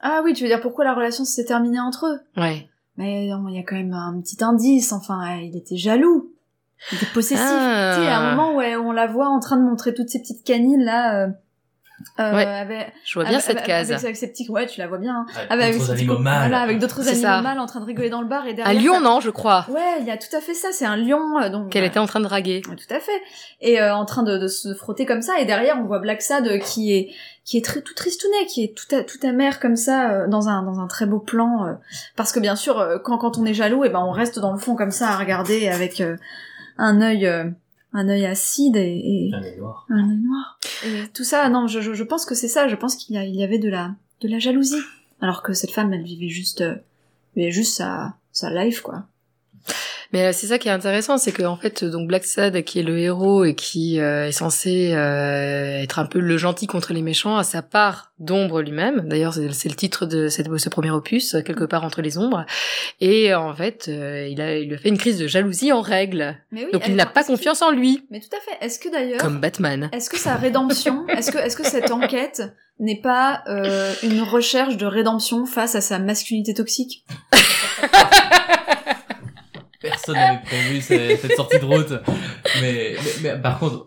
Ah 0.00 0.20
oui, 0.24 0.34
tu 0.34 0.42
veux 0.42 0.48
dire 0.50 0.60
pourquoi 0.60 0.84
la 0.84 0.92
relation 0.92 1.24
s'est 1.24 1.46
terminée 1.46 1.80
entre 1.80 2.04
eux? 2.06 2.40
Ouais. 2.40 2.68
Mais 2.98 3.28
il 3.28 3.54
y 3.54 3.58
a 3.58 3.62
quand 3.62 3.76
même 3.76 3.94
un 3.94 4.20
petit 4.20 4.44
indice, 4.44 4.92
enfin, 4.92 5.36
il 5.36 5.56
était 5.56 5.78
jaloux. 5.78 6.27
Il 6.92 6.96
était 6.98 7.06
possessif. 7.06 7.38
Ah. 7.46 7.92
Tu 7.96 8.02
sais, 8.02 8.08
à 8.08 8.18
un 8.18 8.30
moment 8.34 8.54
où 8.56 8.60
elle- 8.60 8.78
on 8.78 8.92
la 8.92 9.06
voit 9.06 9.28
en 9.28 9.40
train 9.40 9.56
de 9.56 9.62
montrer 9.62 9.94
toutes 9.94 10.08
ces 10.08 10.20
petites 10.20 10.44
canines 10.44 10.84
là. 10.84 11.24
Euh, 11.24 11.26
euh, 12.20 12.32
Ouais, 12.32 12.44
avec, 12.46 12.92
Je 13.04 13.14
vois 13.14 13.24
bien 13.24 13.32
avec- 13.32 13.42
cette 13.44 13.56
avec- 13.56 13.66
case. 13.66 13.90
Avec, 14.04 14.16
ses 14.16 14.28
petits, 14.30 14.48
ouais, 14.48 14.66
tu 14.68 14.78
la 14.78 14.86
vois 14.86 14.98
bien. 14.98 15.16
hein. 15.16 15.26
Avec 15.36 15.48
bah, 15.48 15.54
avec 15.64 15.72
d'autres 15.78 15.86
petits 15.92 15.98
animaux 16.02 16.18
mâles. 16.18 16.48
Voilà, 16.48 16.60
avec 16.62 16.78
d'autres 16.78 17.02
C'est 17.02 17.10
animaux 17.10 17.22
ça. 17.26 17.42
mâles 17.42 17.58
en 17.58 17.66
train 17.66 17.80
de 17.80 17.84
rigoler 17.86 18.08
dans 18.08 18.20
le 18.20 18.28
bar 18.28 18.46
et 18.46 18.50
Un 18.50 18.54
derrière. 18.54 18.80
lion, 18.80 18.94
ça- 18.94 19.00
non, 19.00 19.18
je 19.20 19.30
crois, 19.30 19.66
Ouais, 19.68 19.96
il 19.98 20.06
y 20.06 20.10
a 20.12 20.16
tout 20.16 20.34
à 20.36 20.40
fait 20.40 20.54
ça. 20.54 20.68
C'est 20.70 20.86
un 20.86 20.96
lion, 20.96 21.40
euh, 21.40 21.48
donc. 21.48 21.70
qu'elle 21.70 21.82
euh, 21.82 21.88
était 21.88 21.98
en 21.98 22.06
train 22.06 22.20
de 22.20 22.24
draguer. 22.26 22.62
Ouais, 22.68 22.76
Tout 22.76 22.94
à 22.94 23.00
fait. 23.00 23.20
Et 23.60 23.80
euh, 23.80 23.92
en 23.96 24.04
train 24.04 24.22
de, 24.22 24.38
de 24.38 24.46
se 24.46 24.72
frotter 24.74 25.06
comme 25.06 25.22
ça. 25.22 25.40
Et 25.40 25.44
derrière, 25.44 25.76
on 25.80 25.86
voit 25.86 25.98
Black 25.98 26.22
Sad 26.22 26.46
qui 26.60 26.92
est 26.94 27.10
qui 27.44 27.56
est 27.56 27.64
très 27.64 27.80
tout 27.80 27.94
tristounet, 27.94 28.44
qui 28.46 28.62
est 28.62 28.76
tout, 28.76 28.94
a- 28.94 29.02
tout 29.02 29.18
amer 29.26 29.58
comme 29.58 29.74
ça 29.74 30.10
euh, 30.10 30.28
dans 30.28 30.48
un 30.48 30.62
dans 30.62 30.78
un 30.78 30.86
très 30.86 31.06
beau 31.06 31.18
plan. 31.18 31.66
euh, 31.66 31.72
parce 32.14 32.30
que 32.30 32.38
bien 32.38 32.54
sûr, 32.54 32.78
euh, 32.78 32.98
quand 33.02 33.18
quand 33.18 33.38
on 33.38 33.44
est 33.44 33.54
jaloux, 33.54 33.84
et 33.84 33.88
ben 33.88 34.00
on 34.06 34.12
reste 34.12 34.38
dans 34.38 34.52
le 34.52 34.58
fond 34.58 34.76
comme 34.76 34.92
ça 34.92 35.08
à 35.08 35.16
regarder 35.16 35.68
avec 35.68 36.00
euh, 36.00 36.16
un 36.78 37.00
œil 37.00 37.26
euh, 37.26 37.50
un 37.92 38.08
œil 38.08 38.26
acide 38.26 38.76
et, 38.76 38.80
et 39.30 39.30
Un 39.34 39.42
œil 39.42 39.58
noir. 39.58 39.86
un 39.90 40.10
œil 40.10 40.16
noir. 40.18 40.58
Et 40.86 41.08
tout 41.14 41.24
ça, 41.24 41.48
non, 41.48 41.66
je, 41.66 41.80
je, 41.80 41.92
je 41.94 42.04
pense 42.04 42.24
que 42.26 42.34
c'est 42.34 42.48
ça. 42.48 42.68
Je 42.68 42.76
pense 42.76 42.96
qu'il 42.96 43.14
y, 43.14 43.18
a- 43.18 43.24
il 43.24 43.34
y 43.34 43.42
avait 43.42 43.58
de 43.58 43.68
la 43.68 43.94
de 44.20 44.28
la 44.28 44.38
jalousie, 44.38 44.80
alors 45.20 45.42
que 45.42 45.52
cette 45.52 45.70
femme, 45.72 45.92
elle 45.92 46.02
vivait 46.04 46.28
juste 46.28 46.60
euh, 46.60 46.74
vivait 47.36 47.50
juste 47.50 47.76
sa 47.76 48.14
sa 48.32 48.50
life 48.50 48.80
quoi. 48.82 49.06
Mais 50.12 50.24
euh, 50.26 50.32
c'est 50.32 50.46
ça 50.46 50.58
qui 50.58 50.68
est 50.68 50.72
intéressant, 50.72 51.18
c'est 51.18 51.32
que 51.32 51.42
en 51.42 51.56
fait, 51.56 51.84
donc 51.84 52.08
Black 52.08 52.24
Sad, 52.24 52.62
qui 52.64 52.78
est 52.80 52.82
le 52.82 52.98
héros 52.98 53.44
et 53.44 53.54
qui 53.54 54.00
euh, 54.00 54.28
est 54.28 54.32
censé 54.32 54.92
euh, 54.94 55.82
être 55.82 55.98
un 55.98 56.06
peu 56.06 56.18
le 56.18 56.36
gentil 56.38 56.66
contre 56.66 56.92
les 56.94 57.02
méchants, 57.02 57.36
a 57.36 57.44
sa 57.44 57.60
part 57.60 58.12
d'ombre 58.18 58.62
lui-même. 58.62 59.06
D'ailleurs, 59.08 59.34
c'est 59.34 59.68
le 59.68 59.74
titre 59.74 60.06
de 60.06 60.28
cette- 60.28 60.48
ce 60.56 60.68
premier 60.70 60.90
opus, 60.90 61.36
quelque 61.44 61.64
part 61.64 61.84
entre 61.84 62.00
les 62.00 62.16
ombres. 62.18 62.46
Et 63.00 63.32
euh, 63.32 63.38
en 63.38 63.54
fait, 63.54 63.86
euh, 63.88 64.26
il 64.30 64.40
a, 64.40 64.56
il 64.56 64.76
fait 64.78 64.88
une 64.88 64.98
crise 64.98 65.18
de 65.18 65.26
jalousie 65.26 65.72
en 65.72 65.82
règle. 65.82 66.36
Mais 66.52 66.64
oui. 66.64 66.70
donc 66.72 66.88
il 66.88 66.96
n'a 66.96 67.06
pas 67.06 67.22
confiance 67.24 67.60
en 67.62 67.70
lui, 67.70 68.06
Mais 68.10 68.20
tout 68.20 68.34
à 68.36 68.40
fait. 68.40 68.64
Est-ce 68.64 68.78
que 68.78 68.90
d'ailleurs 68.90 69.20
comme 69.20 69.40
Batman. 69.40 69.90
Est-ce 69.92 70.08
que 70.08 70.18
sa 70.18 70.36
rédemption, 70.36 71.06
est-ce 71.08 71.30
que, 71.30 71.38
est-ce 71.38 71.56
que 71.56 71.64
cette 71.66 71.90
enquête 71.90 72.42
n'est 72.80 73.00
pas 73.00 73.42
euh, 73.48 73.92
une 74.02 74.22
recherche 74.22 74.76
de 74.78 74.86
rédemption 74.86 75.44
face 75.44 75.74
à 75.74 75.80
sa 75.80 75.98
masculinité 75.98 76.54
toxique? 76.54 77.04
Personne 79.88 80.14
n'avait 80.16 80.42
prévu 80.42 80.80
cette, 80.80 81.20
cette 81.20 81.36
sortie 81.36 81.58
de 81.58 81.64
route. 81.64 81.92
Mais, 82.60 82.96
mais, 83.22 83.34
mais 83.34 83.42
par 83.42 83.58
contre, 83.58 83.86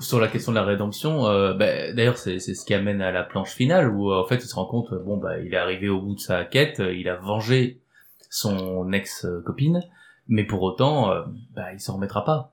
sur 0.00 0.20
la 0.20 0.28
question 0.28 0.52
de 0.52 0.56
la 0.56 0.64
rédemption, 0.64 1.26
euh, 1.26 1.54
bah, 1.54 1.92
d'ailleurs 1.92 2.18
c'est 2.18 2.38
c'est 2.38 2.54
ce 2.54 2.64
qui 2.66 2.74
amène 2.74 3.00
à 3.00 3.10
la 3.12 3.22
planche 3.22 3.52
finale 3.52 3.88
où 3.88 4.12
euh, 4.12 4.22
en 4.22 4.26
fait 4.26 4.36
il 4.36 4.46
se 4.46 4.54
rend 4.54 4.66
compte, 4.66 4.92
euh, 4.92 4.98
bon 4.98 5.16
bah 5.16 5.38
il 5.38 5.54
est 5.54 5.56
arrivé 5.56 5.88
au 5.88 6.00
bout 6.00 6.14
de 6.14 6.20
sa 6.20 6.44
quête, 6.44 6.80
euh, 6.80 6.94
il 6.94 7.08
a 7.08 7.16
vengé 7.16 7.80
son 8.28 8.92
ex 8.92 9.26
copine, 9.46 9.82
mais 10.28 10.44
pour 10.44 10.62
autant, 10.62 11.10
euh, 11.12 11.22
bah 11.54 11.72
il 11.72 11.80
s'en 11.80 11.94
remettra 11.94 12.24
pas. 12.24 12.52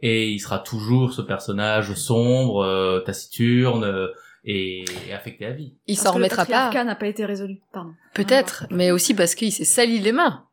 Et 0.00 0.28
il 0.28 0.38
sera 0.38 0.58
toujours 0.58 1.12
ce 1.12 1.22
personnage 1.22 1.94
sombre, 1.94 2.62
euh, 2.62 3.00
taciturne 3.00 4.10
et, 4.44 4.84
et 5.08 5.12
affecté 5.14 5.46
à 5.46 5.50
vie. 5.52 5.74
Il 5.86 5.94
Parce 5.96 6.06
s'en 6.06 6.12
que 6.12 6.18
le 6.18 6.24
remettra 6.24 6.44
pas, 6.44 6.52
patriarcat 6.52 6.84
n'a 6.84 6.94
pas 6.94 7.06
été 7.06 7.24
résolu. 7.24 7.60
Pardon. 7.72 7.94
peut-être, 8.12 8.66
mais 8.70 8.90
aussi 8.90 9.14
parce 9.14 9.34
qu'il 9.34 9.50
s'est 9.50 9.64
sali 9.64 9.98
les 10.00 10.12
mains. 10.12 10.44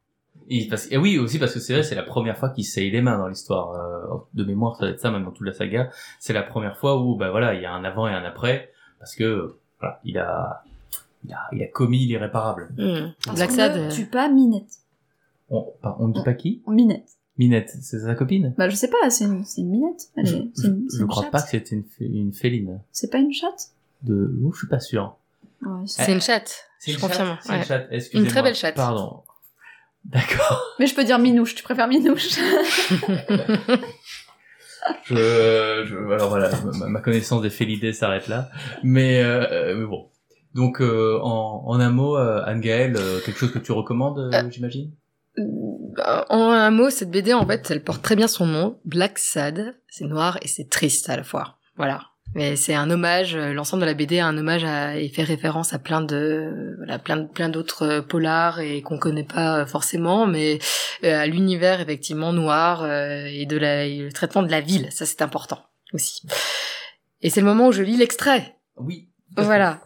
Et, 0.54 0.68
parce, 0.68 0.92
et 0.92 0.98
oui, 0.98 1.18
aussi 1.18 1.40
parce 1.40 1.54
que 1.54 1.60
c'est 1.62 1.74
vrai, 1.74 1.84
c'est 1.84 1.96
la 1.96 2.04
première 2.04 2.38
fois 2.38 2.50
qu'il 2.50 2.66
saille 2.66 2.90
les 2.92 3.02
mains 3.02 3.18
dans 3.18 3.28
l'histoire. 3.28 3.72
Euh, 3.76 4.18
de 4.34 4.44
mémoire, 4.44 4.76
ça 4.76 4.86
va 4.86 4.92
être 4.92 5.00
ça, 5.00 5.10
même 5.10 5.24
dans 5.24 5.32
toute 5.32 5.48
la 5.48 5.54
saga. 5.54 5.90
C'est 6.20 6.34
la 6.34 6.44
première 6.44 6.78
fois 6.78 7.02
où, 7.02 7.16
bah 7.16 7.32
voilà, 7.32 7.54
il 7.54 7.62
y 7.62 7.66
a 7.66 7.72
un 7.74 7.84
avant 7.86 8.08
et 8.08 8.12
un 8.12 8.24
après, 8.26 8.72
parce 9.00 9.16
que, 9.16 9.56
voilà, 9.80 10.02
il 10.04 10.18
a, 10.18 10.64
il 11.24 11.34
a, 11.34 11.48
il 11.54 11.64
a 11.64 11.68
commis 11.68 12.06
l'irréparable. 12.06 12.70
Parce 13.24 13.38
Black 13.38 13.52
Sad. 13.52 13.78
ne 13.78 13.92
tue 13.92 14.08
pas 14.08 14.28
Minette. 14.30 14.80
On, 15.50 16.08
ne 16.08 16.14
dit 16.14 16.24
pas 16.24 16.34
qui? 16.34 16.62
Minette. 16.68 17.08
Minette, 17.38 17.70
c'est 17.82 18.00
sa 18.00 18.14
copine? 18.16 18.54
Bah 18.58 18.68
je 18.70 18.76
sais 18.76 18.90
pas, 18.90 19.10
c'est 19.10 19.24
une, 19.26 19.44
c'est 19.46 19.62
une 19.62 19.70
Minette. 19.70 20.10
Elle 20.18 20.26
Je, 20.28 20.36
est- 20.36 20.40
une, 20.40 20.52
je- 20.56 20.62
c'est 20.90 20.98
je 20.98 21.02
une 21.02 21.08
crois 21.08 21.24
chatte. 21.24 21.32
pas 21.32 21.42
que 21.42 21.50
c'était 21.50 21.76
une, 21.76 21.84
fé- 21.86 22.06
une 22.06 22.34
féline. 22.34 22.82
C'est 22.92 23.10
pas 23.10 23.18
une 23.20 23.32
chatte? 23.34 23.70
De, 24.04 24.38
je 24.54 24.58
suis 24.58 24.68
pas 24.68 24.80
sûr. 24.80 25.16
Ouais, 25.62 25.84
c'est- 25.88 26.04
C'est 26.04 26.12
une 26.14 26.22
chatte. 26.22 26.66
C'est 26.80 26.92
Je 26.92 26.98
une 26.98 27.02
confirme. 27.02 27.28
chatte, 27.30 27.40
c'est 27.44 27.52
ouais. 27.52 27.58
une 27.58 27.64
chatte. 27.64 27.88
Excusez-moi. 27.92 28.30
très 28.32 28.44
belle 28.44 28.56
chatte. 28.56 28.76
Pardon. 28.76 29.22
D'accord. 30.06 30.62
Mais 30.80 30.88
je 30.88 30.96
peux 30.96 31.04
dire 31.04 31.20
Minouche, 31.20 31.56
tu 31.56 31.64
préfères 31.64 31.88
Minouche? 31.88 32.30
Je, 35.06 35.86
je, 35.86 36.12
alors 36.12 36.30
voilà, 36.30 36.50
ma, 36.80 36.88
ma 36.88 37.02
connaissance 37.02 37.42
des 37.44 37.52
félidés 37.52 37.94
s'arrête 37.94 38.28
là. 38.28 38.50
Mais, 38.82 39.22
euh, 39.22 39.76
mais 39.78 39.86
bon. 39.86 40.10
Donc, 40.56 40.82
euh, 40.82 41.20
en, 41.22 41.64
en 41.68 41.80
un 41.80 41.90
mot, 41.92 42.18
euh, 42.18 42.42
Anne-Gaëlle, 42.46 42.96
euh, 42.98 43.20
quelque 43.24 43.38
chose 43.38 43.52
que 43.52 43.60
tu 43.60 43.72
recommandes, 43.72 44.18
euh, 44.34 44.50
j'imagine? 44.50 44.92
En 45.38 46.50
un 46.50 46.72
mot, 46.72 46.90
cette 46.90 47.12
BD, 47.12 47.34
en 47.34 47.46
fait, 47.46 47.70
elle 47.72 47.84
porte 47.84 48.02
très 48.02 48.16
bien 48.16 48.28
son 48.28 48.46
nom. 48.48 48.80
Black 48.84 49.18
Sad. 49.20 49.76
C'est 49.88 50.06
noir 50.06 50.38
et 50.42 50.48
c'est 50.48 50.70
triste 50.70 51.10
à 51.10 51.16
la 51.16 51.24
fois. 51.24 51.58
Voilà. 51.78 52.02
Mais 52.34 52.56
c'est 52.56 52.74
un 52.74 52.90
hommage, 52.90 53.36
euh, 53.36 53.54
l'ensemble 53.54 53.82
de 53.82 53.88
la 53.88 53.94
BD 53.94 54.20
a 54.20 54.28
un 54.28 54.38
hommage 54.38 54.64
à, 54.64 54.98
et 54.98 55.10
fait 55.10 55.24
référence 55.24 55.74
à 55.74 55.80
plein 55.80 56.02
de, 56.02 56.76
voilà, 56.78 56.98
plein, 56.98 57.26
plein 57.26 57.50
d'autres 57.50 57.84
euh, 57.84 58.02
polars 58.02 58.62
et 58.62 58.82
qu'on 58.82 58.98
connaît 58.98 59.26
pas 59.26 59.60
euh, 59.60 59.66
forcément, 59.66 60.26
mais 60.28 60.60
à 61.04 61.28
l'univers 61.28 61.82
effectivement 61.82 62.32
noir 62.32 62.86
et 62.86 63.46
de 63.46 63.58
la, 63.58 63.86
et 63.86 63.98
le 63.98 64.12
traitement 64.12 64.44
de 64.44 64.52
la 64.52 64.62
ville. 64.62 64.88
Ça, 64.92 65.06
c'est 65.06 65.22
important 65.22 65.66
aussi. 65.94 66.22
Et 67.22 67.30
c'est 67.30 67.42
le 67.42 67.48
moment 67.48 67.68
où 67.68 67.72
je 67.72 67.82
lis 67.82 67.98
l'extrait. 67.98 68.56
Oui, 68.78 69.10
Voilà. 69.36 69.82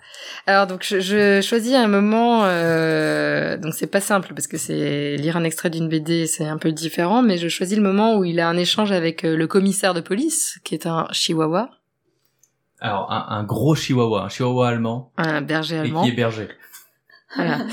Alors 0.46 0.68
donc 0.68 0.84
je, 0.84 1.00
je 1.00 1.42
choisis 1.42 1.74
un 1.74 1.88
moment, 1.88 2.44
euh, 2.46 3.58
donc 3.58 3.74
c'est 3.74 3.88
pas 3.88 4.02
simple 4.02 4.34
parce 4.34 4.48
que 4.48 4.58
c'est 4.58 5.16
lire 5.18 5.38
un 5.38 5.44
extrait 5.44 5.70
d'une 5.70 5.88
BD, 5.88 6.28
c'est 6.28 6.46
un 6.46 6.58
peu 6.58 6.72
différent, 6.72 7.22
mais 7.22 7.38
je 7.38 7.48
choisis 7.48 7.78
le 7.78 7.84
moment 7.84 8.18
où 8.18 8.24
il 8.26 8.40
a 8.40 8.48
un 8.48 8.58
échange 8.58 8.92
avec 8.92 9.24
le 9.24 9.48
commissaire 9.48 9.94
de 9.94 10.02
police, 10.02 10.60
qui 10.64 10.76
est 10.76 10.86
un 10.86 11.08
chihuahua, 11.12 11.70
Alors, 12.82 13.12
un, 13.12 13.26
un 13.30 13.44
gros 13.44 13.76
chihuahua, 13.76 14.24
un 14.26 14.30
chihuahua 14.30 14.68
allemand, 14.70 15.12
un 15.18 15.42
berger 15.42 15.76
et 15.76 15.80
allemand. 15.80 16.04
qui 16.04 16.10
est 16.10 16.16
berger. 16.16 16.48
Voilà. 17.36 17.66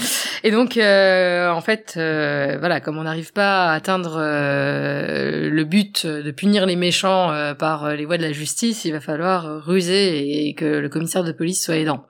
Et 0.42 0.50
donc, 0.50 0.76
euh, 0.76 1.48
en 1.50 1.60
fait, 1.60 1.94
euh, 1.96 2.56
voilà, 2.58 2.80
comme 2.80 2.98
on 2.98 3.04
n'arrive 3.04 3.32
pas 3.32 3.68
à 3.70 3.74
atteindre 3.74 4.16
euh, 4.18 5.48
le 5.50 5.64
but 5.64 6.04
de 6.04 6.30
punir 6.32 6.66
les 6.66 6.74
méchants 6.74 7.30
euh, 7.30 7.54
par 7.54 7.84
euh, 7.84 7.94
les 7.94 8.04
voies 8.04 8.16
de 8.16 8.22
la 8.22 8.32
justice, 8.32 8.84
il 8.84 8.92
va 8.92 9.00
falloir 9.00 9.64
ruser 9.64 10.48
et 10.48 10.54
que 10.54 10.64
le 10.64 10.88
commissaire 10.88 11.22
de 11.22 11.30
police 11.30 11.62
soit 11.64 11.76
aidant. 11.76 12.06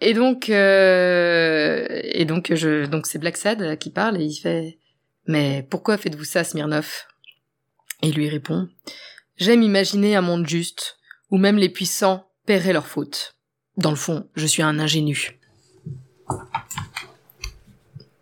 Et 0.00 0.12
donc, 0.12 0.50
euh, 0.50 1.86
et 2.02 2.24
donc, 2.26 2.52
je, 2.54 2.84
donc 2.86 3.06
c'est 3.06 3.18
Black 3.18 3.36
Sad 3.38 3.78
qui 3.78 3.90
parle 3.90 4.20
et 4.20 4.24
il 4.24 4.36
fait, 4.36 4.78
mais 5.26 5.66
pourquoi 5.70 5.96
faites-vous 5.96 6.24
ça, 6.24 6.44
Smirnov 6.44 7.06
Et 8.02 8.08
il 8.08 8.14
lui 8.14 8.28
répond, 8.28 8.68
j'aime 9.38 9.62
imaginer 9.62 10.14
un 10.14 10.20
monde 10.20 10.46
juste 10.46 10.97
où 11.30 11.38
même 11.38 11.56
les 11.56 11.68
puissants 11.68 12.24
paieraient 12.46 12.72
leurs 12.72 12.86
fautes. 12.86 13.36
Dans 13.76 13.90
le 13.90 13.96
fond, 13.96 14.26
je 14.34 14.46
suis 14.46 14.62
un 14.62 14.78
ingénu. 14.78 15.38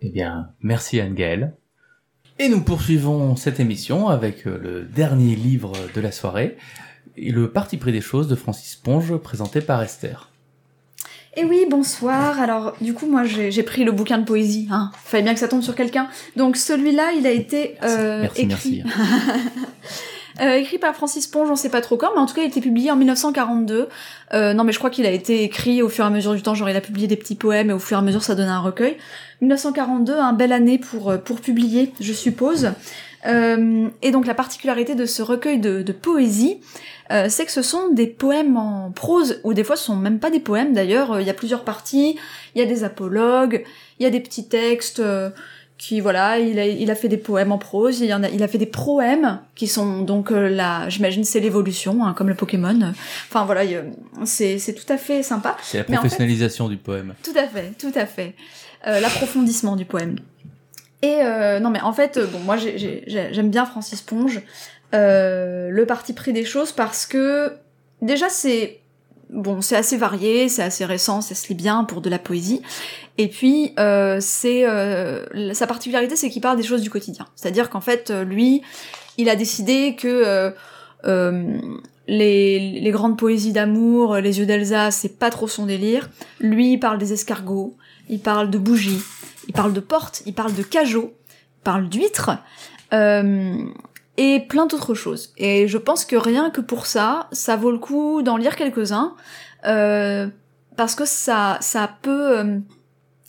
Eh 0.02 0.10
bien, 0.10 0.50
merci 0.60 1.00
Anne-Gaëlle. 1.00 1.54
Et 2.38 2.48
nous 2.48 2.60
poursuivons 2.60 3.34
cette 3.36 3.60
émission 3.60 4.08
avec 4.08 4.46
euh, 4.46 4.58
le 4.58 4.82
dernier 4.82 5.34
livre 5.34 5.72
de 5.94 6.00
la 6.00 6.12
soirée, 6.12 6.58
et 7.16 7.32
le 7.32 7.50
parti 7.50 7.78
pris 7.78 7.92
des 7.92 8.02
choses 8.02 8.28
de 8.28 8.34
Francis 8.34 8.76
Ponge, 8.76 9.16
présenté 9.16 9.62
par 9.62 9.82
Esther. 9.82 10.30
Et 11.38 11.44
oui, 11.44 11.66
bonsoir. 11.70 12.40
Alors, 12.40 12.74
du 12.80 12.94
coup, 12.94 13.06
moi, 13.06 13.24
j'ai 13.24 13.62
pris 13.62 13.84
le 13.84 13.92
bouquin 13.92 14.18
de 14.18 14.24
poésie. 14.24 14.68
Hein. 14.70 14.90
Fallait 15.04 15.22
bien 15.22 15.34
que 15.34 15.40
ça 15.40 15.48
tombe 15.48 15.62
sur 15.62 15.74
quelqu'un. 15.74 16.08
Donc, 16.34 16.56
celui-là, 16.56 17.12
il 17.12 17.26
a 17.26 17.30
été 17.30 17.76
euh, 17.82 18.22
merci, 18.22 18.42
écrit. 18.42 18.82
merci. 18.84 18.98
Euh, 20.40 20.56
écrit 20.56 20.78
par 20.78 20.94
Francis 20.94 21.26
Ponge, 21.26 21.50
on 21.50 21.56
sait 21.56 21.70
pas 21.70 21.80
trop 21.80 21.96
quand, 21.96 22.10
mais 22.14 22.20
en 22.20 22.26
tout 22.26 22.34
cas, 22.34 22.42
il 22.42 22.44
a 22.44 22.48
été 22.48 22.60
publié 22.60 22.90
en 22.90 22.96
1942. 22.96 23.88
Euh, 24.34 24.52
non, 24.52 24.64
mais 24.64 24.72
je 24.72 24.78
crois 24.78 24.90
qu'il 24.90 25.06
a 25.06 25.10
été 25.10 25.42
écrit 25.42 25.82
au 25.82 25.88
fur 25.88 26.04
et 26.04 26.08
à 26.08 26.10
mesure 26.10 26.34
du 26.34 26.42
temps. 26.42 26.54
Genre, 26.54 26.68
il 26.68 26.76
a 26.76 26.80
publié 26.80 27.06
des 27.06 27.16
petits 27.16 27.36
poèmes 27.36 27.70
et 27.70 27.72
au 27.72 27.78
fur 27.78 27.96
et 27.96 28.00
à 28.00 28.02
mesure, 28.02 28.22
ça 28.22 28.34
donnait 28.34 28.48
un 28.48 28.60
recueil. 28.60 28.96
1942, 29.40 30.14
un 30.14 30.32
belle 30.32 30.52
année 30.52 30.78
pour 30.78 31.10
euh, 31.10 31.18
pour 31.18 31.40
publier, 31.40 31.92
je 32.00 32.12
suppose. 32.12 32.70
Euh, 33.26 33.88
et 34.02 34.10
donc, 34.10 34.26
la 34.26 34.34
particularité 34.34 34.94
de 34.94 35.06
ce 35.06 35.22
recueil 35.22 35.58
de, 35.58 35.82
de 35.82 35.92
poésie, 35.92 36.60
euh, 37.10 37.26
c'est 37.28 37.44
que 37.44 37.52
ce 37.52 37.62
sont 37.62 37.88
des 37.88 38.06
poèmes 38.06 38.56
en 38.56 38.90
prose, 38.90 39.40
ou 39.44 39.54
des 39.54 39.64
fois, 39.64 39.76
ce 39.76 39.84
sont 39.84 39.96
même 39.96 40.18
pas 40.18 40.30
des 40.30 40.40
poèmes. 40.40 40.72
D'ailleurs, 40.72 41.12
euh, 41.12 41.20
il 41.20 41.26
y 41.26 41.30
a 41.30 41.34
plusieurs 41.34 41.64
parties. 41.64 42.18
Il 42.54 42.60
y 42.60 42.62
a 42.62 42.66
des 42.66 42.84
apologues, 42.84 43.64
il 43.98 44.04
y 44.04 44.06
a 44.06 44.10
des 44.10 44.20
petits 44.20 44.48
textes. 44.48 45.02
Qui 45.78 46.00
voilà, 46.00 46.38
il 46.38 46.58
a, 46.58 46.66
il 46.66 46.90
a 46.90 46.94
fait 46.94 47.08
des 47.08 47.18
poèmes 47.18 47.52
en 47.52 47.58
prose, 47.58 48.00
il, 48.00 48.06
y 48.06 48.14
en 48.14 48.22
a, 48.22 48.28
il 48.30 48.42
a 48.42 48.48
fait 48.48 48.56
des 48.58 48.64
proèmes 48.66 49.40
qui 49.54 49.66
sont 49.66 50.00
donc 50.00 50.30
euh, 50.32 50.48
la, 50.48 50.88
j'imagine 50.88 51.22
c'est 51.24 51.38
l'évolution, 51.40 52.04
hein, 52.04 52.14
comme 52.14 52.28
le 52.28 52.34
Pokémon. 52.34 52.92
Enfin 53.28 53.44
voilà, 53.44 53.62
c'est 54.24 54.58
c'est 54.58 54.72
tout 54.72 54.90
à 54.90 54.96
fait 54.96 55.22
sympa. 55.22 55.56
C'est 55.62 55.78
la 55.78 55.84
Mais 55.88 55.96
en 55.98 56.00
fait- 56.00 56.08
professionnalisation 56.08 56.68
du 56.68 56.78
poème. 56.78 57.14
Tout 57.22 57.34
à 57.36 57.46
fait, 57.46 57.72
tout 57.78 57.92
à 57.94 58.06
fait. 58.06 58.34
Euh, 58.86 59.00
L'approfondissement 59.00 59.76
du 59.76 59.84
poème. 59.84 60.16
Et 61.02 61.16
euh, 61.22 61.60
non 61.60 61.68
mais 61.70 61.80
en 61.82 61.92
fait, 61.92 62.18
bon 62.32 62.38
moi 62.40 62.56
j'ai- 62.56 62.78
j'ai- 62.78 63.04
j'ai- 63.06 63.28
j'aime 63.34 63.50
bien 63.50 63.66
Francis 63.66 64.00
Ponge, 64.00 64.40
euh, 64.94 65.68
le 65.70 65.84
parti 65.86 66.14
pris 66.14 66.32
des 66.32 66.44
choses 66.44 66.72
parce 66.72 67.04
que 67.06 67.52
déjà 68.00 68.28
c'est 68.30 68.80
bon 69.28 69.60
c'est 69.60 69.76
assez 69.76 69.96
varié, 69.98 70.48
c'est 70.48 70.62
assez 70.62 70.84
récent, 70.86 71.20
ça 71.20 71.34
se 71.34 71.48
lit 71.48 71.54
bien 71.54 71.84
pour 71.84 72.00
de 72.00 72.08
la 72.08 72.18
poésie. 72.18 72.62
Et 73.18 73.28
puis 73.28 73.72
euh, 73.78 74.18
c'est 74.20 74.66
euh, 74.66 75.52
sa 75.54 75.66
particularité 75.66 76.16
c'est 76.16 76.28
qu'il 76.28 76.42
parle 76.42 76.56
des 76.56 76.62
choses 76.62 76.82
du 76.82 76.90
quotidien. 76.90 77.26
C'est-à-dire 77.34 77.70
qu'en 77.70 77.80
fait 77.80 78.10
euh, 78.10 78.24
lui 78.24 78.62
il 79.18 79.28
a 79.28 79.36
décidé 79.36 79.96
que 79.96 80.08
euh, 80.08 80.50
euh, 81.04 81.58
les, 82.06 82.80
les 82.80 82.90
grandes 82.90 83.18
poésies 83.18 83.52
d'amour, 83.52 84.16
les 84.16 84.38
yeux 84.38 84.46
d'Elsa, 84.46 84.90
c'est 84.90 85.18
pas 85.18 85.30
trop 85.30 85.48
son 85.48 85.66
délire. 85.66 86.08
Lui, 86.40 86.72
il 86.72 86.78
parle 86.78 86.98
des 86.98 87.12
escargots, 87.12 87.76
il 88.08 88.20
parle 88.20 88.50
de 88.50 88.58
bougies, 88.58 89.02
il 89.48 89.52
parle 89.52 89.72
de 89.72 89.80
portes, 89.80 90.22
il 90.26 90.34
parle 90.34 90.54
de 90.54 90.62
cajots, 90.62 91.14
il 91.30 91.62
parle 91.64 91.88
d'huîtres, 91.88 92.30
euh, 92.92 93.56
et 94.16 94.40
plein 94.40 94.66
d'autres 94.66 94.94
choses. 94.94 95.32
Et 95.36 95.66
je 95.68 95.78
pense 95.78 96.04
que 96.04 96.16
rien 96.16 96.50
que 96.50 96.60
pour 96.60 96.86
ça, 96.86 97.28
ça 97.32 97.56
vaut 97.56 97.72
le 97.72 97.78
coup 97.78 98.22
d'en 98.22 98.36
lire 98.36 98.56
quelques-uns, 98.56 99.14
euh, 99.66 100.28
parce 100.76 100.94
que 100.94 101.04
ça, 101.04 101.58
ça 101.60 101.90
peut, 102.02 102.38
euh, 102.38 102.58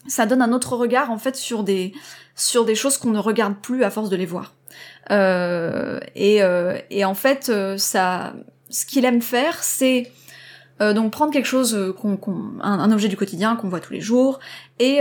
ça 0.08 0.26
donne 0.26 0.42
un 0.42 0.54
autre 0.54 0.76
regard 0.76 1.12
en 1.12 1.18
fait 1.18 1.36
sur 1.36 1.64
des, 1.64 1.94
sur 2.36 2.66
des 2.66 2.76
choses 2.76 2.98
qu'on 2.98 3.12
ne 3.12 3.20
regarde 3.20 3.56
plus 3.62 3.84
à 3.84 3.90
force 3.90 4.10
de 4.10 4.16
les 4.16 4.26
voir. 4.26 4.54
Euh, 5.12 6.00
et, 6.16 6.42
euh, 6.42 6.78
et 6.90 7.06
en 7.06 7.14
fait, 7.14 7.50
euh, 7.50 7.78
ça, 7.78 8.34
ce 8.70 8.86
qu'il 8.86 9.06
aime 9.06 9.22
faire, 9.22 9.64
c'est 9.64 10.12
donc 10.80 11.12
prendre 11.12 11.34
quelque 11.34 11.48
chose, 11.48 11.96
qu'on, 12.00 12.20
un, 12.62 12.92
objet 12.92 13.08
du 13.08 13.18
quotidien 13.18 13.56
qu'on 13.56 13.68
voit 13.68 13.80
tous 13.80 13.94
les 13.94 14.00
jours, 14.00 14.38
et 14.78 15.00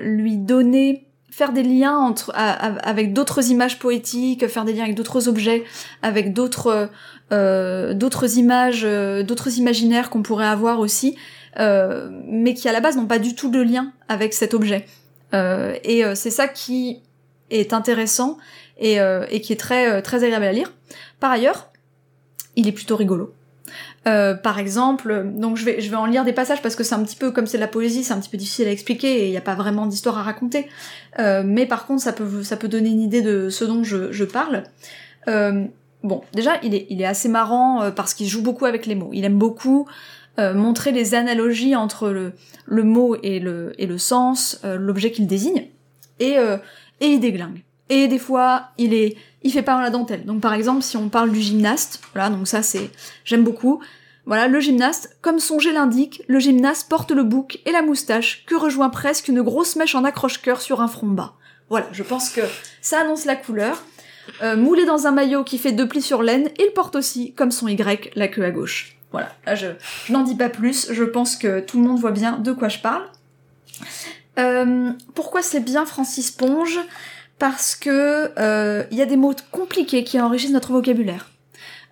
lui 0.00 0.38
donner, 0.38 1.04
faire 1.30 1.52
des 1.52 1.62
liens 1.62 1.98
entre, 1.98 2.32
avec 2.34 3.12
d'autres 3.12 3.50
images 3.50 3.78
poétiques, 3.78 4.48
faire 4.48 4.64
des 4.64 4.72
liens 4.72 4.84
avec 4.84 4.94
d'autres 4.94 5.28
objets, 5.28 5.64
avec 6.00 6.32
d'autres, 6.32 6.88
d'autres 7.30 8.38
images, 8.38 8.84
d'autres 9.26 9.58
imaginaires 9.58 10.08
qu'on 10.08 10.22
pourrait 10.22 10.46
avoir 10.46 10.80
aussi, 10.80 11.18
mais 11.58 12.54
qui 12.54 12.68
à 12.68 12.72
la 12.72 12.80
base 12.80 12.96
n'ont 12.96 13.06
pas 13.06 13.18
du 13.18 13.34
tout 13.34 13.50
de 13.50 13.60
lien 13.60 13.92
avec 14.08 14.32
cet 14.32 14.54
objet. 14.54 14.86
Euh, 15.34 15.76
et 15.84 16.04
euh, 16.04 16.14
c'est 16.14 16.30
ça 16.30 16.48
qui 16.48 17.02
est 17.50 17.72
intéressant 17.72 18.38
et, 18.78 19.00
euh, 19.00 19.26
et 19.30 19.40
qui 19.40 19.52
est 19.52 19.56
très 19.56 19.90
euh, 19.90 20.00
très 20.00 20.24
agréable 20.24 20.44
à 20.44 20.52
lire. 20.52 20.72
Par 21.20 21.30
ailleurs, 21.30 21.70
il 22.56 22.68
est 22.68 22.72
plutôt 22.72 22.96
rigolo. 22.96 23.34
Euh, 24.06 24.34
par 24.34 24.58
exemple, 24.58 25.26
donc 25.34 25.58
je 25.58 25.64
vais 25.64 25.80
je 25.80 25.90
vais 25.90 25.96
en 25.96 26.06
lire 26.06 26.24
des 26.24 26.32
passages 26.32 26.62
parce 26.62 26.76
que 26.76 26.84
c'est 26.84 26.94
un 26.94 27.02
petit 27.02 27.16
peu 27.16 27.30
comme 27.30 27.46
c'est 27.46 27.58
de 27.58 27.62
la 27.62 27.68
poésie, 27.68 28.04
c'est 28.04 28.14
un 28.14 28.20
petit 28.20 28.30
peu 28.30 28.38
difficile 28.38 28.66
à 28.68 28.70
expliquer 28.70 29.24
et 29.24 29.26
il 29.26 29.30
n'y 29.30 29.36
a 29.36 29.42
pas 29.42 29.54
vraiment 29.54 29.86
d'histoire 29.86 30.16
à 30.18 30.22
raconter. 30.22 30.68
Euh, 31.18 31.42
mais 31.44 31.66
par 31.66 31.86
contre, 31.86 32.02
ça 32.02 32.12
peut 32.12 32.42
ça 32.42 32.56
peut 32.56 32.68
donner 32.68 32.88
une 32.88 33.02
idée 33.02 33.20
de 33.20 33.50
ce 33.50 33.64
dont 33.64 33.84
je, 33.84 34.10
je 34.12 34.24
parle. 34.24 34.64
Euh, 35.26 35.64
bon, 36.02 36.22
déjà, 36.32 36.52
il 36.62 36.74
est 36.74 36.86
il 36.88 37.02
est 37.02 37.06
assez 37.06 37.28
marrant 37.28 37.82
euh, 37.82 37.90
parce 37.90 38.14
qu'il 38.14 38.28
joue 38.28 38.42
beaucoup 38.42 38.64
avec 38.64 38.86
les 38.86 38.94
mots. 38.94 39.10
Il 39.12 39.24
aime 39.24 39.38
beaucoup 39.38 39.86
euh, 40.38 40.54
montrer 40.54 40.92
les 40.92 41.14
analogies 41.14 41.74
entre 41.74 42.10
le 42.10 42.32
le 42.66 42.82
mot 42.82 43.16
et 43.22 43.40
le 43.40 43.72
et 43.78 43.86
le 43.86 43.98
sens, 43.98 44.60
euh, 44.64 44.76
l'objet 44.76 45.10
qu'il 45.10 45.26
désigne, 45.26 45.66
et 46.20 46.38
euh, 46.38 46.56
et 47.00 47.06
il 47.06 47.20
déglingue. 47.20 47.62
Et 47.90 48.06
des 48.06 48.18
fois, 48.18 48.68
il 48.76 48.92
est, 48.92 49.16
il 49.42 49.50
fait 49.50 49.62
pas 49.62 49.80
la 49.80 49.90
dentelle. 49.90 50.24
Donc 50.26 50.40
par 50.40 50.52
exemple, 50.52 50.82
si 50.82 50.96
on 50.96 51.08
parle 51.08 51.32
du 51.32 51.40
gymnaste, 51.40 52.02
voilà, 52.12 52.28
donc 52.28 52.46
ça 52.46 52.62
c'est, 52.62 52.90
j'aime 53.24 53.44
beaucoup. 53.44 53.80
Voilà, 54.26 54.46
le 54.46 54.60
gymnaste, 54.60 55.16
comme 55.22 55.38
son 55.38 55.58
jet 55.58 55.72
l'indique, 55.72 56.22
le 56.28 56.38
gymnaste 56.38 56.90
porte 56.90 57.12
le 57.12 57.22
bouc 57.22 57.60
et 57.64 57.72
la 57.72 57.80
moustache 57.80 58.44
que 58.44 58.54
rejoint 58.54 58.90
presque 58.90 59.28
une 59.28 59.40
grosse 59.40 59.74
mèche 59.76 59.94
en 59.94 60.04
accroche-cœur 60.04 60.60
sur 60.60 60.82
un 60.82 60.88
front 60.88 61.06
bas. 61.06 61.32
Voilà, 61.70 61.86
je 61.92 62.02
pense 62.02 62.28
que 62.28 62.42
ça 62.82 63.00
annonce 63.00 63.24
la 63.24 63.36
couleur. 63.36 63.82
Euh, 64.42 64.54
moulé 64.54 64.84
dans 64.84 65.06
un 65.06 65.12
maillot 65.12 65.44
qui 65.44 65.56
fait 65.56 65.72
deux 65.72 65.88
plis 65.88 66.02
sur 66.02 66.22
laine, 66.22 66.50
il 66.58 66.72
porte 66.74 66.94
aussi, 66.94 67.32
comme 67.32 67.50
son 67.50 67.68
Y, 67.68 68.10
la 68.16 68.28
queue 68.28 68.44
à 68.44 68.50
gauche. 68.50 68.97
Voilà, 69.10 69.32
là 69.46 69.54
je, 69.54 69.68
n'en 70.10 70.22
dis 70.22 70.34
pas 70.34 70.48
plus, 70.48 70.92
je 70.92 71.04
pense 71.04 71.36
que 71.36 71.60
tout 71.60 71.80
le 71.80 71.88
monde 71.88 71.98
voit 71.98 72.12
bien 72.12 72.38
de 72.38 72.52
quoi 72.52 72.68
je 72.68 72.78
parle. 72.78 73.02
Euh, 74.38 74.92
pourquoi 75.14 75.42
c'est 75.42 75.60
bien 75.60 75.86
Francis 75.86 76.30
Ponge? 76.30 76.78
Parce 77.38 77.74
que 77.74 78.30
euh, 78.38 78.84
il 78.90 78.98
y 78.98 79.02
a 79.02 79.06
des 79.06 79.16
mots 79.16 79.34
compliqués 79.50 80.04
qui 80.04 80.20
enrichissent 80.20 80.52
notre 80.52 80.72
vocabulaire. 80.72 81.30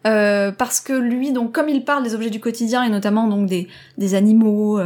Euh, 0.07 0.53
parce 0.53 0.81
que 0.81 0.93
lui, 0.93 1.33
donc, 1.33 1.53
comme 1.53 1.69
il 1.69 1.85
parle 1.85 2.05
des 2.05 2.15
objets 2.15 2.31
du 2.31 2.39
quotidien 2.39 2.83
et 2.83 2.91
notamment 2.91 3.27
donc 3.27 3.49
des, 3.49 4.15
animaux, 4.15 4.79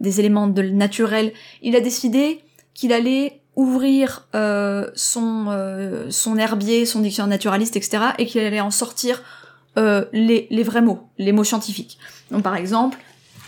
des 0.00 0.20
éléments 0.20 0.46
de 0.46 0.62
naturel, 0.62 1.32
il 1.62 1.74
a 1.74 1.80
décidé 1.80 2.44
qu'il 2.74 2.92
allait 2.92 3.40
ouvrir 3.56 4.28
son 4.94 6.06
son 6.10 6.36
herbier, 6.36 6.86
son 6.86 7.00
dictionnaire 7.00 7.30
naturaliste, 7.30 7.76
etc., 7.76 7.98
et 8.18 8.26
qu'il 8.26 8.40
allait 8.40 8.60
en 8.60 8.70
sortir 8.70 9.22
euh, 9.78 10.04
les, 10.12 10.62
vrais 10.62 10.82
mots, 10.82 11.08
les 11.18 11.32
mots 11.32 11.44
scientifiques. 11.44 11.98
Donc 12.30 12.42
par 12.42 12.56
exemple, 12.56 12.98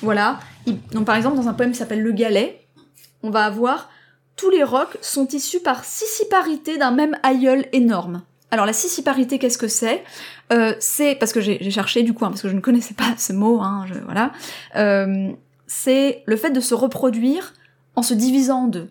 voilà, 0.01 0.39
il- 0.67 0.81
donc 0.93 1.05
par 1.05 1.17
exemple 1.17 1.37
dans 1.37 1.49
un 1.49 1.53
poème 1.55 1.73
qui 1.73 1.79
s'appelle 1.79 2.03
Le 2.03 2.13
Galet, 2.13 2.61
on 3.23 3.31
va 3.31 3.45
avoir 3.45 3.91
tous 4.37 4.49
les 4.51 4.65
rocs 4.65 4.97
sont 5.03 5.27
issus 5.29 5.61
par 5.61 5.85
scissiparité 5.85 6.79
d'un 6.79 6.93
même 6.93 7.17
aïeul 7.23 7.67
énorme. 7.73 8.23
Alors 8.51 8.65
la 8.67 8.73
scissiparité, 8.73 9.39
qu'est-ce 9.39 9.59
que 9.59 9.69
c'est? 9.69 10.03
Euh, 10.53 10.75
C'est 10.81 11.15
parce 11.17 11.33
que 11.33 11.41
j'ai 11.41 11.71
cherché 11.71 12.03
du 12.03 12.15
coup, 12.15 12.25
hein, 12.25 12.31
parce 12.31 12.43
que 12.43 12.49
je 12.49 12.55
ne 12.55 12.61
connaissais 12.61 12.95
pas 12.95 13.15
ce 13.19 13.33
mot, 13.33 13.61
hein, 13.61 13.85
voilà. 14.07 14.33
Euh, 14.77 15.31
c'est 15.67 16.23
le 16.27 16.37
fait 16.37 16.51
de 16.51 16.61
se 16.61 16.75
reproduire 16.75 17.53
en 17.97 18.03
se 18.03 18.15
divisant 18.15 18.65
en 18.65 18.67
deux. 18.69 18.89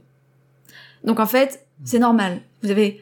Donc 1.04 1.20
en 1.20 1.26
fait, 1.26 1.66
c'est 1.84 2.00
normal. 2.00 2.42
Vous 2.62 2.70
avez 2.72 3.02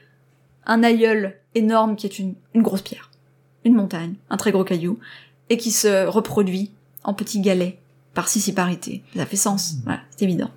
un 0.66 0.84
aïeul 0.84 1.36
énorme 1.54 1.96
qui 1.96 2.08
est 2.08 2.18
une 2.20 2.36
grosse 2.56 2.82
pierre, 2.82 3.07
une 3.68 3.76
montagne, 3.76 4.16
un 4.30 4.38
très 4.38 4.52
gros 4.52 4.64
caillou, 4.64 5.00
et 5.50 5.58
qui 5.58 5.72
se 5.72 6.08
reproduit 6.08 6.72
en 7.04 7.14
petits 7.14 7.40
galets 7.40 7.78
participarité. 8.18 9.04
Ça 9.16 9.28
fait 9.28 9.36
sens, 9.38 9.76
voilà, 9.84 10.00
c'est 10.10 10.26
évident. 10.26 10.50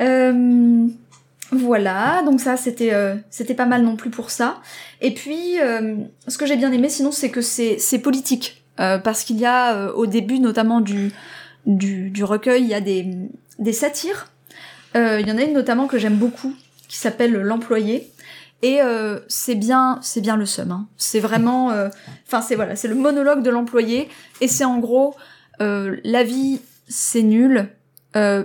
Euh, 0.00 0.86
voilà, 1.50 2.22
donc 2.24 2.40
ça 2.40 2.56
c'était 2.56 2.94
euh, 2.94 3.16
c'était 3.28 3.54
pas 3.54 3.66
mal 3.66 3.82
non 3.82 3.96
plus 3.96 4.10
pour 4.10 4.30
ça. 4.30 4.60
Et 5.00 5.12
puis 5.12 5.60
euh, 5.60 5.96
ce 6.28 6.38
que 6.38 6.46
j'ai 6.46 6.56
bien 6.56 6.70
aimé 6.70 6.88
sinon 6.88 7.10
c'est 7.10 7.30
que 7.30 7.40
c'est 7.40 7.78
c'est 7.78 7.98
politique 7.98 8.62
parce 8.76 9.22
qu'il 9.24 9.38
y 9.38 9.46
a 9.46 9.92
au 9.94 10.06
début 10.06 10.40
notamment 10.40 10.80
du 10.80 11.12
du, 11.66 12.10
du 12.10 12.24
recueil 12.24 12.62
il 12.62 12.68
y 12.68 12.74
a 12.74 12.80
des 12.80 13.08
des 13.58 13.72
satires. 13.72 14.30
Il 14.94 15.26
y 15.26 15.32
en 15.32 15.38
a 15.38 15.42
une 15.42 15.54
notamment 15.54 15.88
que 15.88 15.98
j'aime 15.98 16.16
beaucoup 16.16 16.54
qui 16.86 16.98
s'appelle 16.98 17.32
l'employé 17.32 18.08
et 18.64 18.80
euh, 18.80 19.20
c'est 19.28 19.56
bien 19.56 19.98
c'est 20.00 20.22
bien 20.22 20.36
le 20.36 20.46
seum. 20.46 20.72
Hein. 20.72 20.88
C'est 20.96 21.20
vraiment 21.20 21.70
euh, 21.70 21.90
enfin 22.26 22.40
c'est 22.40 22.54
voilà 22.54 22.76
c'est 22.76 22.88
le 22.88 22.94
monologue 22.94 23.42
de 23.42 23.50
l'employé 23.50 24.08
et 24.40 24.48
c'est 24.48 24.64
en 24.64 24.78
gros 24.78 25.14
euh, 25.60 25.98
la 26.02 26.24
vie 26.24 26.60
c'est 26.88 27.22
nul 27.22 27.68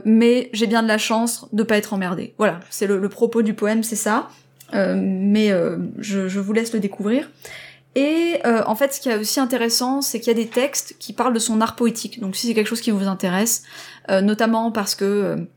mais 0.03 0.49
j'ai 0.51 0.65
bien 0.65 0.82
de 0.82 0.88
la 0.88 0.97
chance 0.97 1.47
de 1.53 1.61
pas 1.61 1.78
être 1.78 1.93
emmerdé. 1.93 2.34
Voilà, 2.39 2.59
c'est 2.72 2.88
le, 2.88 3.07
propos 3.07 3.43
du 3.43 3.53
poème, 3.53 3.84
c'est 3.84 3.95
ça. 3.95 4.28
Mais 4.74 5.53
je, 5.99 6.28
je 6.28 6.39
vous 6.39 6.53
laisse 6.53 6.74
le 6.74 6.80
découvrir. 6.80 7.30
Et 7.93 8.41
en 8.43 8.74
fait, 8.74 8.95
ce 8.95 8.99
qui 8.99 9.09
est 9.09 9.17
aussi 9.17 9.39
intéressant, 9.39 10.01
c'est 10.01 10.20
qu'il 10.20 10.30
y 10.30 10.32
a 10.32 10.43
des 10.43 10.47
textes 10.47 10.95
qui 10.97 11.13
parlent 11.13 11.36
de 11.36 11.39
son 11.39 11.61
art 11.61 11.76
poétique. 11.76 12.20
Donc 12.20 12.36
si 12.36 12.47
c'est 12.47 12.55
quelque 12.55 12.65
chose 12.65 12.82
qui 12.82 12.89
vous 12.89 13.07
intéresse, 13.07 13.61
notamment 14.09 14.72
parce 14.72 14.95
que 14.95 15.47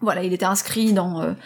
voilà, 0.00 0.24
il 0.24 0.32
était 0.32 0.44
inscrit 0.44 0.92
dans 0.92 1.36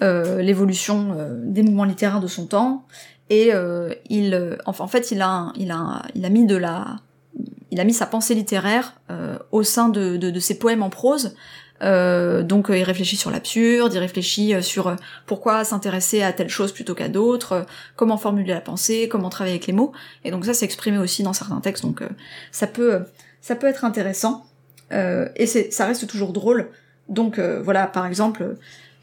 l'évolution 0.00 1.14
euh, 1.16 1.34
des 1.42 1.62
mouvements 1.62 1.84
littéraires 1.84 2.20
de 2.20 2.26
son 2.26 2.46
temps, 2.46 2.84
et 3.30 3.54
euh, 3.54 3.94
il, 4.10 4.34
euh, 4.34 4.56
en 4.66 4.86
fait, 4.86 5.10
il 5.10 5.22
a, 5.22 5.52
il 5.56 5.70
a, 5.70 6.02
il 6.14 6.24
a 6.24 6.28
mis 6.28 6.46
de 6.46 6.56
la, 6.56 6.96
il 7.70 7.80
a 7.80 7.84
mis 7.84 7.94
sa 7.94 8.06
pensée 8.06 8.34
littéraire 8.34 8.94
euh, 9.10 9.38
au 9.50 9.62
sein 9.62 9.88
de, 9.88 10.16
de, 10.16 10.40
ses 10.40 10.58
poèmes 10.58 10.82
en 10.82 10.90
prose. 10.90 11.34
Euh, 11.82 12.44
donc 12.44 12.70
euh, 12.70 12.78
il 12.78 12.84
réfléchit 12.84 13.16
sur 13.16 13.32
l'absurde, 13.32 13.92
il 13.92 13.98
réfléchit 13.98 14.54
euh, 14.54 14.62
sur 14.62 14.86
euh, 14.86 14.94
pourquoi 15.26 15.64
s'intéresser 15.64 16.22
à 16.22 16.32
telle 16.32 16.48
chose 16.48 16.70
plutôt 16.70 16.94
qu'à 16.94 17.08
d'autres, 17.08 17.52
euh, 17.52 17.62
comment 17.96 18.16
formuler 18.16 18.54
la 18.54 18.60
pensée, 18.60 19.08
comment 19.10 19.28
travailler 19.28 19.56
avec 19.56 19.66
les 19.66 19.72
mots. 19.72 19.92
Et 20.22 20.30
donc 20.30 20.44
ça 20.44 20.54
c'est 20.54 20.64
exprimé 20.64 20.98
aussi 20.98 21.24
dans 21.24 21.32
certains 21.32 21.60
textes, 21.60 21.82
donc 21.82 22.00
euh, 22.00 22.08
ça 22.52 22.68
peut 22.68 22.94
euh, 22.94 23.00
ça 23.40 23.56
peut 23.56 23.66
être 23.66 23.84
intéressant. 23.84 24.46
Euh, 24.92 25.28
et 25.34 25.46
ça 25.46 25.86
reste 25.86 26.06
toujours 26.06 26.32
drôle. 26.32 26.70
Donc 27.08 27.38
euh, 27.38 27.60
voilà, 27.62 27.86
par 27.86 28.06
exemple, 28.06 28.42
euh, 28.42 28.54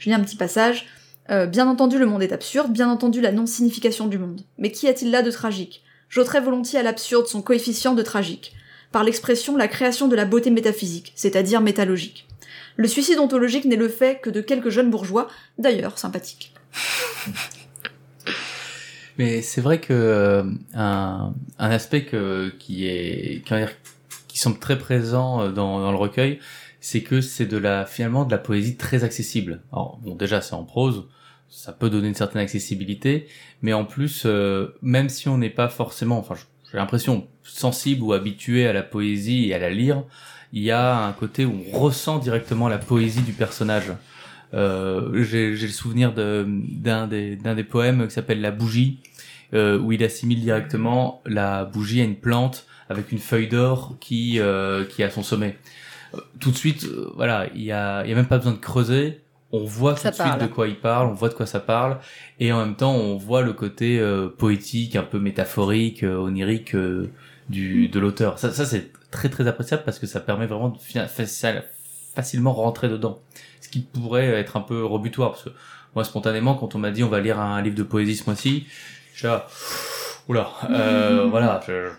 je 0.01 0.09
lis 0.09 0.15
un 0.15 0.19
petit 0.19 0.35
passage. 0.35 0.87
Euh, 1.29 1.45
bien 1.45 1.67
entendu, 1.67 1.99
le 1.99 2.07
monde 2.07 2.23
est 2.23 2.33
absurde, 2.33 2.73
bien 2.73 2.89
entendu, 2.89 3.21
la 3.21 3.31
non-signification 3.31 4.07
du 4.07 4.17
monde. 4.17 4.41
Mais 4.57 4.71
qu'y 4.71 4.87
a-t-il 4.87 5.11
là 5.11 5.21
de 5.21 5.29
tragique? 5.29 5.83
J'ôterais 6.09 6.41
volontiers 6.41 6.79
à 6.79 6.83
l'absurde 6.83 7.27
son 7.27 7.43
coefficient 7.43 7.93
de 7.93 8.01
tragique, 8.01 8.53
par 8.91 9.03
l'expression 9.03 9.55
la 9.55 9.67
création 9.67 10.07
de 10.07 10.15
la 10.15 10.25
beauté 10.25 10.49
métaphysique, 10.49 11.13
c'est-à-dire 11.15 11.61
métalogique. 11.61 12.27
Le 12.77 12.87
suicide 12.87 13.19
ontologique 13.19 13.65
n'est 13.65 13.75
le 13.75 13.89
fait 13.89 14.19
que 14.19 14.31
de 14.31 14.41
quelques 14.41 14.69
jeunes 14.69 14.89
bourgeois, 14.89 15.27
d'ailleurs 15.59 15.99
sympathiques. 15.99 16.53
Mais 19.19 19.43
c'est 19.43 19.61
vrai 19.61 19.79
que 19.79 19.93
euh, 19.93 20.43
aspect 21.59 22.07
qui 22.57 22.87
est 22.87 23.43
qui 24.27 24.39
semble 24.39 24.57
très 24.57 24.79
présent 24.79 25.41
euh, 25.41 25.51
dans 25.51 25.91
le 25.91 25.97
recueil, 25.97 26.39
c'est 26.81 27.01
que 27.01 27.21
c'est 27.21 27.45
de 27.45 27.57
la 27.57 27.85
finalement 27.85 28.25
de 28.25 28.31
la 28.31 28.37
poésie 28.37 28.75
très 28.75 29.05
accessible. 29.05 29.61
Alors 29.71 29.99
bon, 30.03 30.15
déjà 30.15 30.41
c'est 30.41 30.55
en 30.55 30.65
prose, 30.65 31.05
ça 31.47 31.71
peut 31.71 31.89
donner 31.89 32.09
une 32.09 32.15
certaine 32.15 32.41
accessibilité, 32.41 33.27
mais 33.61 33.71
en 33.71 33.85
plus, 33.85 34.23
euh, 34.25 34.75
même 34.81 35.07
si 35.07 35.29
on 35.29 35.37
n'est 35.37 35.49
pas 35.49 35.69
forcément, 35.69 36.17
enfin 36.19 36.35
j'ai 36.71 36.77
l'impression 36.77 37.27
sensible 37.43 38.01
ou 38.03 38.13
habitué 38.13 38.67
à 38.67 38.73
la 38.73 38.83
poésie 38.83 39.49
et 39.49 39.53
à 39.53 39.59
la 39.59 39.69
lire, 39.69 40.03
il 40.53 40.63
y 40.63 40.71
a 40.71 41.05
un 41.05 41.13
côté 41.13 41.45
où 41.45 41.53
on 41.73 41.77
ressent 41.79 42.17
directement 42.19 42.67
la 42.67 42.77
poésie 42.77 43.21
du 43.21 43.31
personnage. 43.33 43.91
Euh, 44.53 45.23
j'ai 45.23 45.51
le 45.51 45.67
souvenir 45.69 46.13
de- 46.13 46.45
d'un 46.47 47.07
des, 47.07 47.37
d'un 47.37 47.55
des 47.55 47.63
poèmes 47.63 48.07
qui 48.07 48.13
s'appelle 48.13 48.41
La 48.41 48.51
bougie, 48.51 48.99
euh, 49.53 49.79
où 49.79 49.91
il 49.93 50.03
assimile 50.03 50.41
directement 50.41 51.21
la 51.25 51.63
bougie 51.65 52.01
à 52.01 52.03
une 52.05 52.15
plante 52.17 52.65
avec 52.89 53.11
une 53.11 53.19
feuille 53.19 53.47
d'or 53.47 53.95
qui, 54.01 54.39
euh, 54.39 54.83
qui 54.85 55.01
est 55.01 55.09
son 55.09 55.23
sommet. 55.23 55.57
Tout 56.39 56.51
de 56.51 56.57
suite, 56.57 56.85
euh, 56.85 57.11
voilà, 57.15 57.47
il 57.53 57.61
y 57.61 57.71
a, 57.71 58.03
il 58.03 58.09
y 58.09 58.13
a 58.13 58.15
même 58.15 58.27
pas 58.27 58.37
besoin 58.37 58.53
de 58.53 58.57
creuser. 58.57 59.21
On 59.53 59.65
voit 59.65 59.95
tout 59.95 60.01
Ça 60.01 60.11
de 60.11 60.15
suite 60.15 60.39
de 60.39 60.47
quoi 60.47 60.67
il 60.67 60.79
parle, 60.79 61.07
on 61.07 61.13
voit 61.13 61.27
de 61.27 61.33
quoi 61.33 61.45
ça 61.45 61.59
parle, 61.59 61.99
et 62.39 62.53
en 62.53 62.65
même 62.65 62.75
temps, 62.75 62.93
on 62.93 63.17
voit 63.17 63.41
le 63.41 63.51
côté 63.51 63.99
euh, 63.99 64.29
poétique, 64.29 64.95
un 64.95 65.03
peu 65.03 65.19
métaphorique, 65.19 66.03
euh, 66.03 66.15
onirique 66.15 66.73
euh, 66.73 67.11
du 67.49 67.89
de 67.89 67.99
l'auteur. 67.99 68.39
Ça, 68.39 68.51
ça 68.51 68.65
c'est 68.65 68.91
très 69.11 69.27
très 69.27 69.47
appréciable 69.47 69.83
parce 69.83 69.99
que 69.99 70.07
ça 70.07 70.21
permet 70.21 70.47
vraiment 70.47 70.69
de 70.69 70.77
facilement 72.15 72.53
rentrer 72.53 72.87
dedans. 72.87 73.19
Ce 73.59 73.67
qui 73.67 73.81
pourrait 73.81 74.27
être 74.27 74.55
un 74.55 74.61
peu 74.61 74.85
rebutoire 74.85 75.31
parce 75.31 75.43
que 75.43 75.49
moi 75.95 76.03
spontanément 76.03 76.55
quand 76.55 76.75
on 76.75 76.79
m'a 76.79 76.91
dit 76.91 77.03
on 77.03 77.09
va 77.09 77.19
lire 77.19 77.39
un 77.39 77.61
livre 77.61 77.75
de 77.75 77.83
poésie 77.83 78.15
ce 78.15 78.25
mois-ci, 78.25 78.67
je 79.13 79.19
suis 79.19 79.27
là, 79.27 79.47
oula, 80.27 80.49
euh, 80.69 81.27
voilà, 81.29 81.59
je, 81.67 81.89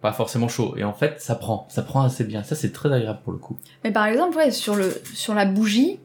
pas 0.00 0.12
forcément 0.12 0.48
chaud. 0.48 0.74
Et 0.76 0.84
en 0.84 0.92
fait, 0.92 1.20
ça 1.20 1.34
prend, 1.34 1.66
ça 1.68 1.82
prend 1.82 2.02
assez 2.02 2.24
bien. 2.24 2.42
Ça 2.42 2.54
c'est 2.54 2.72
très 2.72 2.92
agréable 2.92 3.20
pour 3.24 3.32
le 3.32 3.38
coup. 3.38 3.56
Mais 3.84 3.90
par 3.90 4.06
exemple, 4.06 4.36
ouais, 4.36 4.50
sur, 4.50 4.76
le, 4.76 4.94
sur 5.14 5.34
la 5.34 5.44
bougie, 5.44 5.98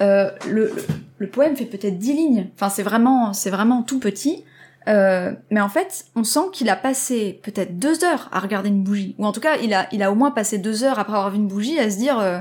euh, 0.00 0.30
le, 0.48 0.72
le, 1.18 1.28
poème 1.28 1.56
fait 1.56 1.64
peut-être 1.64 1.98
10 1.98 2.12
lignes. 2.12 2.48
Enfin, 2.54 2.68
c'est 2.68 2.82
vraiment, 2.82 3.32
c'est 3.32 3.50
vraiment 3.50 3.82
tout 3.82 3.98
petit. 3.98 4.44
Euh, 4.86 5.32
mais 5.50 5.60
en 5.60 5.68
fait, 5.68 6.06
on 6.14 6.24
sent 6.24 6.48
qu'il 6.52 6.70
a 6.70 6.76
passé 6.76 7.40
peut-être 7.42 7.78
deux 7.78 8.04
heures 8.04 8.28
à 8.32 8.40
regarder 8.40 8.68
une 8.68 8.82
bougie. 8.82 9.14
Ou 9.18 9.26
en 9.26 9.32
tout 9.32 9.40
cas, 9.40 9.56
il 9.56 9.74
a, 9.74 9.86
il 9.92 10.02
a 10.02 10.10
au 10.10 10.14
moins 10.14 10.30
passé 10.30 10.58
deux 10.58 10.84
heures 10.84 10.98
après 10.98 11.14
avoir 11.14 11.30
vu 11.30 11.36
une 11.36 11.48
bougie 11.48 11.78
à 11.78 11.90
se 11.90 11.98
dire 11.98 12.18
euh, 12.18 12.38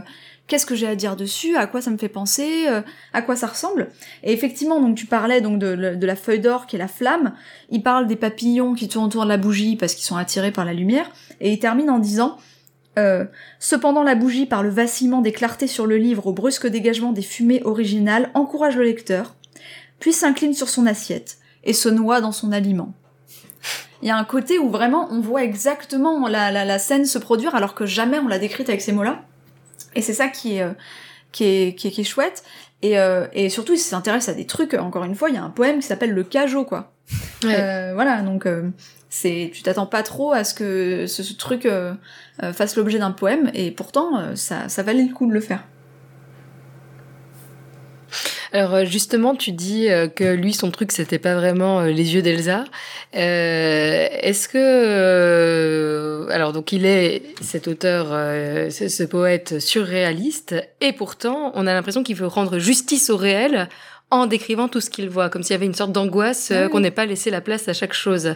qu'est-ce 0.48 0.66
que 0.66 0.76
j'ai 0.76 0.88
à 0.88 0.96
dire 0.96 1.16
dessus, 1.16 1.56
à 1.56 1.68
quoi 1.68 1.82
ça 1.82 1.92
me 1.92 1.98
fait 1.98 2.10
penser, 2.10 2.68
euh, 2.68 2.82
à 3.14 3.22
quoi 3.22 3.36
ça 3.36 3.48
ressemble. 3.48 3.90
Et 4.24 4.34
effectivement, 4.34 4.80
donc 4.82 4.96
tu 4.96 5.06
parlais 5.06 5.42
donc 5.42 5.60
de, 5.60 5.68
la 5.68 6.16
feuille 6.16 6.40
d'or 6.40 6.66
qui 6.66 6.78
est 6.78 6.80
la 6.80 6.88
flamme. 6.88 7.34
Il 7.70 7.84
parle 7.84 8.08
des 8.08 8.16
papillons 8.16 8.74
qui 8.74 8.88
tournent 8.88 9.08
autour 9.08 9.24
de 9.24 9.30
la 9.30 9.38
bougie 9.38 9.76
parce 9.76 9.94
qu'ils 9.94 10.06
sont 10.06 10.16
attirés 10.16 10.52
par 10.52 10.66
la 10.66 10.74
lumière. 10.74 11.10
Et 11.42 11.52
il 11.52 11.60
termine 11.60 11.90
en 11.90 12.00
disant 12.00 12.38
euh, 12.98 13.26
Cependant, 13.60 14.04
la 14.04 14.16
bougie, 14.16 14.46
par 14.46 14.64
le 14.64 14.70
vacillement 14.70 15.22
des 15.22 15.34
clartés 15.34 15.68
sur 15.68 15.86
le 15.86 15.98
livre 15.98 16.28
au 16.28 16.34
brusque 16.34 16.68
dégagement 16.68 17.12
des 17.12 17.22
fumées 17.22 17.62
originales, 17.66 18.32
encourage 18.34 18.78
le 18.78 18.84
lecteur, 18.84 19.36
puis 20.00 20.14
s'incline 20.14 20.54
sur 20.54 20.70
son 20.70 20.86
assiette 20.86 21.38
et 21.64 21.74
se 21.74 21.90
noie 21.90 22.22
dans 22.22 22.32
son 22.32 22.52
aliment. 22.54 22.94
Il 24.02 24.08
y 24.08 24.12
a 24.12 24.18
un 24.18 24.24
côté 24.24 24.60
où 24.60 24.70
vraiment 24.70 25.08
on 25.12 25.20
voit 25.20 25.44
exactement 25.44 26.28
la, 26.28 26.52
la 26.52 26.80
scène 26.80 27.06
se 27.06 27.18
produire 27.18 27.56
alors 27.56 27.74
que 27.74 27.88
jamais 27.88 28.20
on 28.20 28.28
l'a 28.28 28.38
décrite 28.38 28.70
avec 28.70 28.82
ces 28.82 28.92
mots-là. 28.92 29.27
Et 29.98 30.02
c'est 30.02 30.14
ça 30.14 30.28
qui 30.28 30.58
est, 30.58 30.62
euh, 30.62 30.74
qui 31.32 31.44
est, 31.44 31.76
qui 31.78 31.88
est, 31.88 31.92
qui 31.92 32.02
est 32.02 32.06
chouette. 32.06 32.44
Et, 32.84 33.00
euh, 33.00 33.26
et 33.34 33.50
surtout, 33.50 33.74
il 33.74 33.80
s'intéresse 33.80 34.30
à 34.30 34.34
des 34.34 34.46
trucs. 34.46 34.76
Encore 34.76 35.04
une 35.04 35.16
fois, 35.16 35.30
il 35.30 35.36
y 35.36 35.40
a 35.40 35.44
un 35.44 35.50
poème 35.50 35.80
qui 35.80 35.88
s'appelle 35.88 36.12
Le 36.12 36.24
Cajot, 36.24 36.64
quoi. 36.64 36.94
Ouais. 37.44 37.56
Euh, 37.58 37.94
voilà, 37.96 38.22
donc 38.22 38.46
euh, 38.46 38.70
c'est, 39.10 39.50
tu 39.54 39.64
t'attends 39.64 39.88
pas 39.88 40.04
trop 40.04 40.32
à 40.32 40.44
ce 40.44 40.54
que 40.54 41.08
ce, 41.08 41.24
ce 41.24 41.34
truc 41.34 41.68
fasse 42.54 42.76
l'objet 42.76 43.00
d'un 43.00 43.12
poème, 43.12 43.50
et 43.54 43.72
pourtant, 43.72 44.36
ça, 44.36 44.70
ça 44.70 44.84
valait 44.84 45.04
le 45.04 45.14
coup 45.14 45.26
de 45.26 45.34
le 45.34 45.42
faire. 45.42 45.64
Alors 48.58 48.74
euh, 48.74 48.86
justement, 48.86 49.36
tu 49.36 49.52
dis 49.52 49.88
euh, 49.88 50.08
que 50.08 50.24
lui, 50.24 50.52
son 50.52 50.72
truc, 50.72 50.92
c'était 50.92 51.20
pas 51.20 51.36
vraiment 51.36 51.82
euh, 51.82 51.92
les 51.92 52.16
yeux 52.16 52.24
d'Elsa. 52.24 52.66
Euh, 53.16 54.08
Est-ce 54.12 54.50
que, 54.50 54.58
euh, 54.58 56.28
alors 56.32 56.54
donc 56.54 56.72
il 56.72 56.86
est 56.86 57.22
cet 57.42 57.68
auteur, 57.68 58.08
ce, 58.72 58.88
ce 58.90 59.04
poète 59.04 59.60
surréaliste, 59.60 60.56
et 60.82 60.92
pourtant, 60.92 61.52
on 61.54 61.68
a 61.68 61.74
l'impression 61.74 62.02
qu'il 62.02 62.16
veut 62.16 62.26
rendre 62.26 62.58
justice 62.58 63.12
au 63.12 63.18
réel 63.18 63.70
en 64.10 64.26
décrivant 64.26 64.68
tout 64.68 64.82
ce 64.82 64.90
qu'il 64.90 65.08
voit, 65.10 65.30
comme 65.30 65.44
s'il 65.44 65.54
y 65.54 65.56
avait 65.58 65.66
une 65.68 65.76
sorte 65.76 65.92
d'angoisse 65.92 66.52
Ah 66.52 66.64
oui. 66.64 66.70
qu'on 66.72 66.80
n'ait 66.80 66.90
pas 66.92 67.06
laissé 67.06 67.30
la 67.30 67.42
place 67.42 67.68
à 67.68 67.74
chaque 67.74 67.94
chose. 67.94 68.36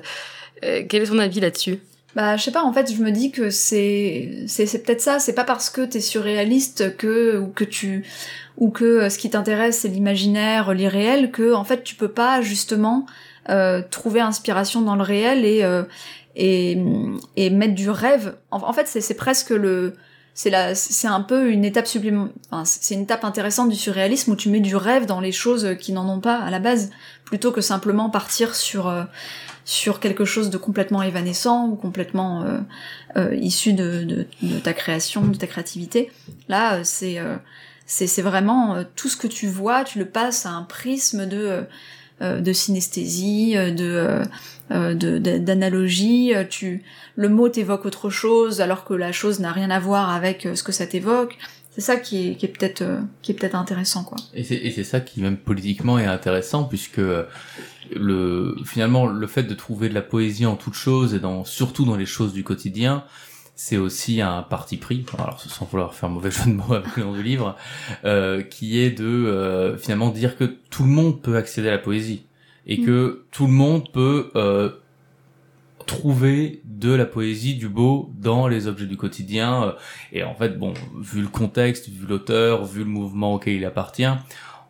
Quel 0.62 1.02
est 1.02 1.08
ton 1.08 1.18
avis 1.18 1.40
là-dessus? 1.40 1.80
Bah, 2.16 2.36
je 2.36 2.44
sais 2.44 2.52
pas, 2.52 2.64
en 2.64 2.74
fait, 2.74 2.94
je 2.94 3.02
me 3.02 3.12
dis 3.12 3.32
que 3.32 3.50
c'est, 3.50 4.44
c'est, 4.48 4.66
c'est 4.66 4.84
peut-être 4.84 5.00
ça, 5.02 5.20
c'est 5.20 5.34
pas 5.34 5.46
parce 5.46 5.70
que 5.70 5.82
t'es 5.82 6.02
surréaliste 6.02 6.98
que, 6.98 7.38
ou 7.38 7.48
que 7.48 7.64
tu, 7.64 8.06
ou 8.58 8.70
que 8.70 8.84
euh, 8.84 9.10
ce 9.10 9.18
qui 9.18 9.30
t'intéresse 9.30 9.80
c'est 9.80 9.88
l'imaginaire, 9.88 10.74
l'irréel, 10.74 11.32
que, 11.32 11.54
en 11.54 11.64
fait, 11.64 11.84
tu 11.84 11.96
peux 11.96 12.10
pas, 12.10 12.42
justement, 12.42 13.06
euh, 13.50 13.82
trouver 13.90 14.20
inspiration 14.20 14.82
dans 14.82 14.96
le 14.96 15.04
réel 15.04 15.46
et, 15.46 15.64
euh, 15.64 15.84
et, 16.36 16.78
et 17.38 17.50
mettre 17.50 17.76
du 17.76 17.90
rêve. 17.90 18.36
En, 18.52 18.58
en 18.58 18.74
fait, 18.74 18.88
c'est, 18.88 19.02
c'est 19.02 19.16
presque 19.16 19.52
le, 19.52 19.94
c'est 20.34 20.52
c'est 20.76 21.08
un 21.08 21.22
peu 21.22 21.52
une 21.52 21.66
étape 21.66 21.88
supplémentaire, 21.88 22.34
enfin, 22.52 22.64
c'est 22.66 22.96
une 22.96 23.02
étape 23.02 23.24
intéressante 23.24 23.70
du 23.70 23.76
surréalisme 23.76 24.32
où 24.32 24.36
tu 24.36 24.50
mets 24.50 24.60
du 24.62 24.76
rêve 24.76 25.06
dans 25.06 25.20
les 25.20 25.32
choses 25.32 25.76
qui 25.80 25.92
n'en 25.92 26.08
ont 26.08 26.22
pas 26.22 26.38
à 26.38 26.50
la 26.50 26.60
base, 26.60 26.90
plutôt 27.26 27.52
que 27.52 27.62
simplement 27.62 28.10
partir 28.10 28.56
sur, 28.56 28.88
euh, 28.88 29.04
sur 29.66 30.00
quelque 30.00 30.26
chose 30.26 30.50
de 30.50 30.58
complètement 30.58 31.02
évanescent 31.04 31.68
ou 31.68 31.76
complètement 31.76 32.44
euh, 32.44 32.60
euh, 33.18 33.36
issu 33.36 33.74
de, 33.74 34.04
de, 34.04 34.28
de 34.42 34.60
ta 34.60 34.74
création, 34.74 35.22
de 35.22 35.38
ta 35.38 35.48
créativité. 35.48 36.12
Là, 36.48 36.76
euh, 36.76 36.82
c'est 36.84 37.20
c'est 37.86 38.22
vraiment 38.22 38.86
tout 38.96 39.10
ce 39.10 39.18
que 39.18 39.28
tu 39.28 39.48
vois, 39.48 39.84
tu 39.84 40.00
le 40.00 40.06
passes 40.06 40.46
à 40.46 40.52
un 40.52 40.64
prisme 40.64 41.26
de 41.26 41.66
de 42.42 42.54
synesthésie, 42.54 43.54
euh, 43.58 43.72
de 43.72 43.86
euh, 43.86 44.24
euh, 44.72 44.94
de- 44.94 45.18
d'analogie. 45.38 46.34
euh, 46.36 46.44
Tu 46.50 46.84
le 47.16 47.30
mot 47.30 47.50
t'évoque 47.50 47.86
autre 47.86 48.10
chose 48.10 48.62
alors 48.62 48.84
que 48.86 48.94
la 48.94 49.12
chose 49.12 49.40
n'a 49.40 49.52
rien 49.52 49.70
à 49.70 49.80
voir 49.80 50.10
avec 50.12 50.46
euh, 50.46 50.56
ce 50.56 50.64
que 50.64 50.72
ça 50.72 50.86
t'évoque. 50.88 51.38
C'est 51.74 51.82
ça 51.82 51.96
qui 51.96 52.30
est, 52.32 52.36
qui 52.36 52.46
est 52.46 52.50
peut-être 52.50 52.82
euh, 52.82 53.00
qui 53.22 53.32
est 53.32 53.36
peut-être 53.36 53.56
intéressant 53.56 54.04
quoi. 54.04 54.18
Et 54.34 54.44
c'est, 54.44 54.84
ça 54.84 55.00
qui 55.00 55.22
même 55.22 55.38
politiquement 55.38 55.98
est 56.00 56.06
intéressant 56.06 56.66
puisque 56.66 57.00
euh, 57.00 57.24
le 57.96 58.56
finalement 58.66 59.08
le 59.08 59.28
fait 59.28 59.44
de 59.44 59.54
trouver 59.54 59.90
de 59.90 59.94
la 59.94 60.02
poésie 60.02 60.46
en 60.46 60.56
toute 60.56 60.74
chose 60.74 61.14
et 61.14 61.20
dans 61.20 61.44
surtout 61.46 61.86
dans 61.86 61.96
les 61.96 62.06
choses 62.06 62.34
du 62.34 62.44
quotidien, 62.44 63.04
c'est 63.56 63.78
aussi 63.78 64.22
un 64.22 64.42
parti 64.42 64.78
pris. 64.78 65.06
Alors 65.18 65.40
sans 65.40 65.66
vouloir 65.66 65.94
faire 65.94 66.10
mauvais 66.10 66.32
jeu 66.32 66.46
de 66.46 66.54
mots 66.54 66.74
avec 66.74 66.96
le 66.98 67.04
nom 67.04 67.14
du 67.14 67.24
livre, 67.24 67.56
euh, 68.06 68.42
qui 68.42 68.80
est 68.80 68.92
de 68.92 69.06
euh, 69.06 69.78
finalement 69.78 70.10
dire 70.10 70.38
que 70.38 70.46
tout 70.70 70.84
le 70.84 70.90
monde 70.90 71.22
peut 71.22 71.38
accéder 71.38 71.68
à 71.68 71.72
la 71.72 71.78
poésie 71.78 72.26
et 72.68 72.78
Mm. 72.78 72.86
que 72.86 73.26
tout 73.32 73.48
le 73.48 73.54
monde 73.54 73.92
peut 73.92 74.32
euh, 74.36 74.70
trouver 75.86 76.62
de 76.66 76.94
la 76.94 77.06
poésie, 77.06 77.56
du 77.56 77.70
beau 77.70 78.12
dans 78.18 78.48
les 78.48 78.68
objets 78.68 78.86
du 78.86 78.98
quotidien. 78.98 79.76
Et 80.12 80.24
en 80.24 80.34
fait, 80.36 80.58
bon, 80.58 80.74
vu 81.00 81.22
le 81.22 81.28
contexte, 81.28 81.90
vu 81.90 82.06
l'auteur, 82.08 82.66
vu 82.66 82.80
le 82.80 82.90
mouvement 82.90 83.36
auquel 83.36 83.56
il 83.56 83.66
appartient, 83.66 84.08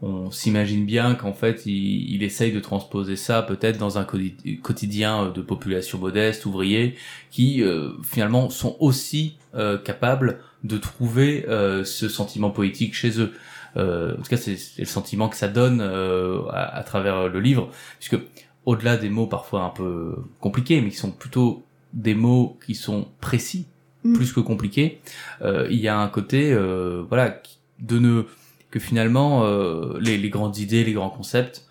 on 0.02 0.32
s'imagine 0.32 0.86
bien 0.86 1.16
qu'en 1.16 1.34
fait, 1.34 1.66
il, 1.66 2.14
il 2.16 2.24
essaye 2.24 2.52
de 2.52 2.60
transposer 2.60 3.16
ça 3.16 3.42
peut-être 3.44 3.78
dans 3.78 3.98
un 3.98 4.04
quoti- 4.04 4.60
quotidien 4.62 5.26
euh, 5.26 5.32
de 5.32 5.42
population 5.42 6.00
modeste, 6.00 6.46
ouvrier, 6.46 6.96
qui 7.30 7.62
euh, 7.64 7.92
finalement 8.04 8.50
sont 8.50 8.76
aussi 8.80 9.38
euh, 9.56 9.78
capables 9.78 10.40
de 10.64 10.78
trouver 10.78 11.46
euh, 11.48 11.84
ce 11.84 12.10
sentiment 12.10 12.50
poétique 12.52 12.94
chez 12.96 13.20
eux. 13.20 13.32
Euh, 13.78 14.14
en 14.14 14.18
tout 14.22 14.30
cas, 14.30 14.38
c'est 14.38 14.58
le 14.80 14.86
sentiment 14.86 15.30
que 15.30 15.38
ça 15.38 15.48
donne 15.48 15.82
euh, 15.82 16.42
à, 16.50 16.78
à 16.78 16.84
travers 16.84 17.28
le 17.30 17.40
livre, 17.40 17.70
puisque 18.00 18.18
au-delà 18.66 18.98
des 18.98 19.10
mots 19.10 19.28
parfois 19.28 19.64
un 19.64 19.70
peu 19.70 20.16
compliqués, 20.40 20.82
mais 20.82 20.90
qui 20.90 20.98
sont 20.98 21.12
plutôt 21.12 21.64
des 21.94 22.14
mots 22.16 22.58
qui 22.66 22.76
sont 22.76 23.08
précis, 23.22 23.66
Mm. 24.04 24.14
plus 24.16 24.34
que 24.34 24.40
compliqués, 24.40 25.00
euh, 25.44 25.68
il 25.70 25.80
y 25.80 25.88
a 25.88 25.96
un 25.96 26.08
côté, 26.08 26.52
euh, 26.52 27.04
voilà, 27.08 27.40
de 27.78 28.00
ne 28.00 28.24
que 28.72 28.80
finalement 28.80 29.44
euh, 29.44 30.00
les, 30.00 30.30
grandes 30.30 30.58
idées, 30.58 30.84
les 30.84 30.94
grands 30.94 31.10
concepts, 31.10 31.66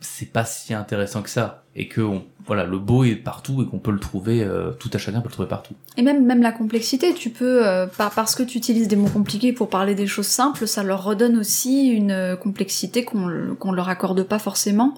c'est 0.00 0.32
pas 0.32 0.44
si 0.44 0.72
intéressant 0.74 1.22
que 1.22 1.30
ça, 1.30 1.64
et 1.74 1.88
que 1.88 2.02
voilà, 2.46 2.64
le 2.64 2.78
beau 2.78 3.02
est 3.02 3.16
partout 3.16 3.62
et 3.62 3.66
qu'on 3.66 3.78
peut 3.78 3.90
le 3.90 3.98
trouver, 3.98 4.44
euh, 4.44 4.70
tout 4.72 4.90
à 4.92 4.98
chacun 4.98 5.20
peut 5.20 5.28
le 5.28 5.32
trouver 5.32 5.48
partout. 5.48 5.74
Et 5.96 6.02
même 6.02 6.24
même 6.24 6.42
la 6.42 6.52
complexité, 6.52 7.12
tu 7.14 7.30
peux 7.30 7.66
euh, 7.66 7.86
par- 7.86 8.12
parce 8.12 8.34
que 8.36 8.42
tu 8.44 8.56
utilises 8.58 8.88
des 8.88 8.96
mots 8.96 9.08
compliqués 9.08 9.52
pour 9.52 9.68
parler 9.68 9.94
des 9.94 10.06
choses 10.06 10.26
simples, 10.28 10.66
ça 10.68 10.82
leur 10.84 11.02
redonne 11.02 11.36
aussi 11.36 11.88
une 11.88 12.36
complexité 12.40 13.04
qu'on 13.04 13.56
qu'on 13.58 13.72
leur 13.72 13.88
accorde 13.88 14.22
pas 14.22 14.38
forcément 14.38 14.94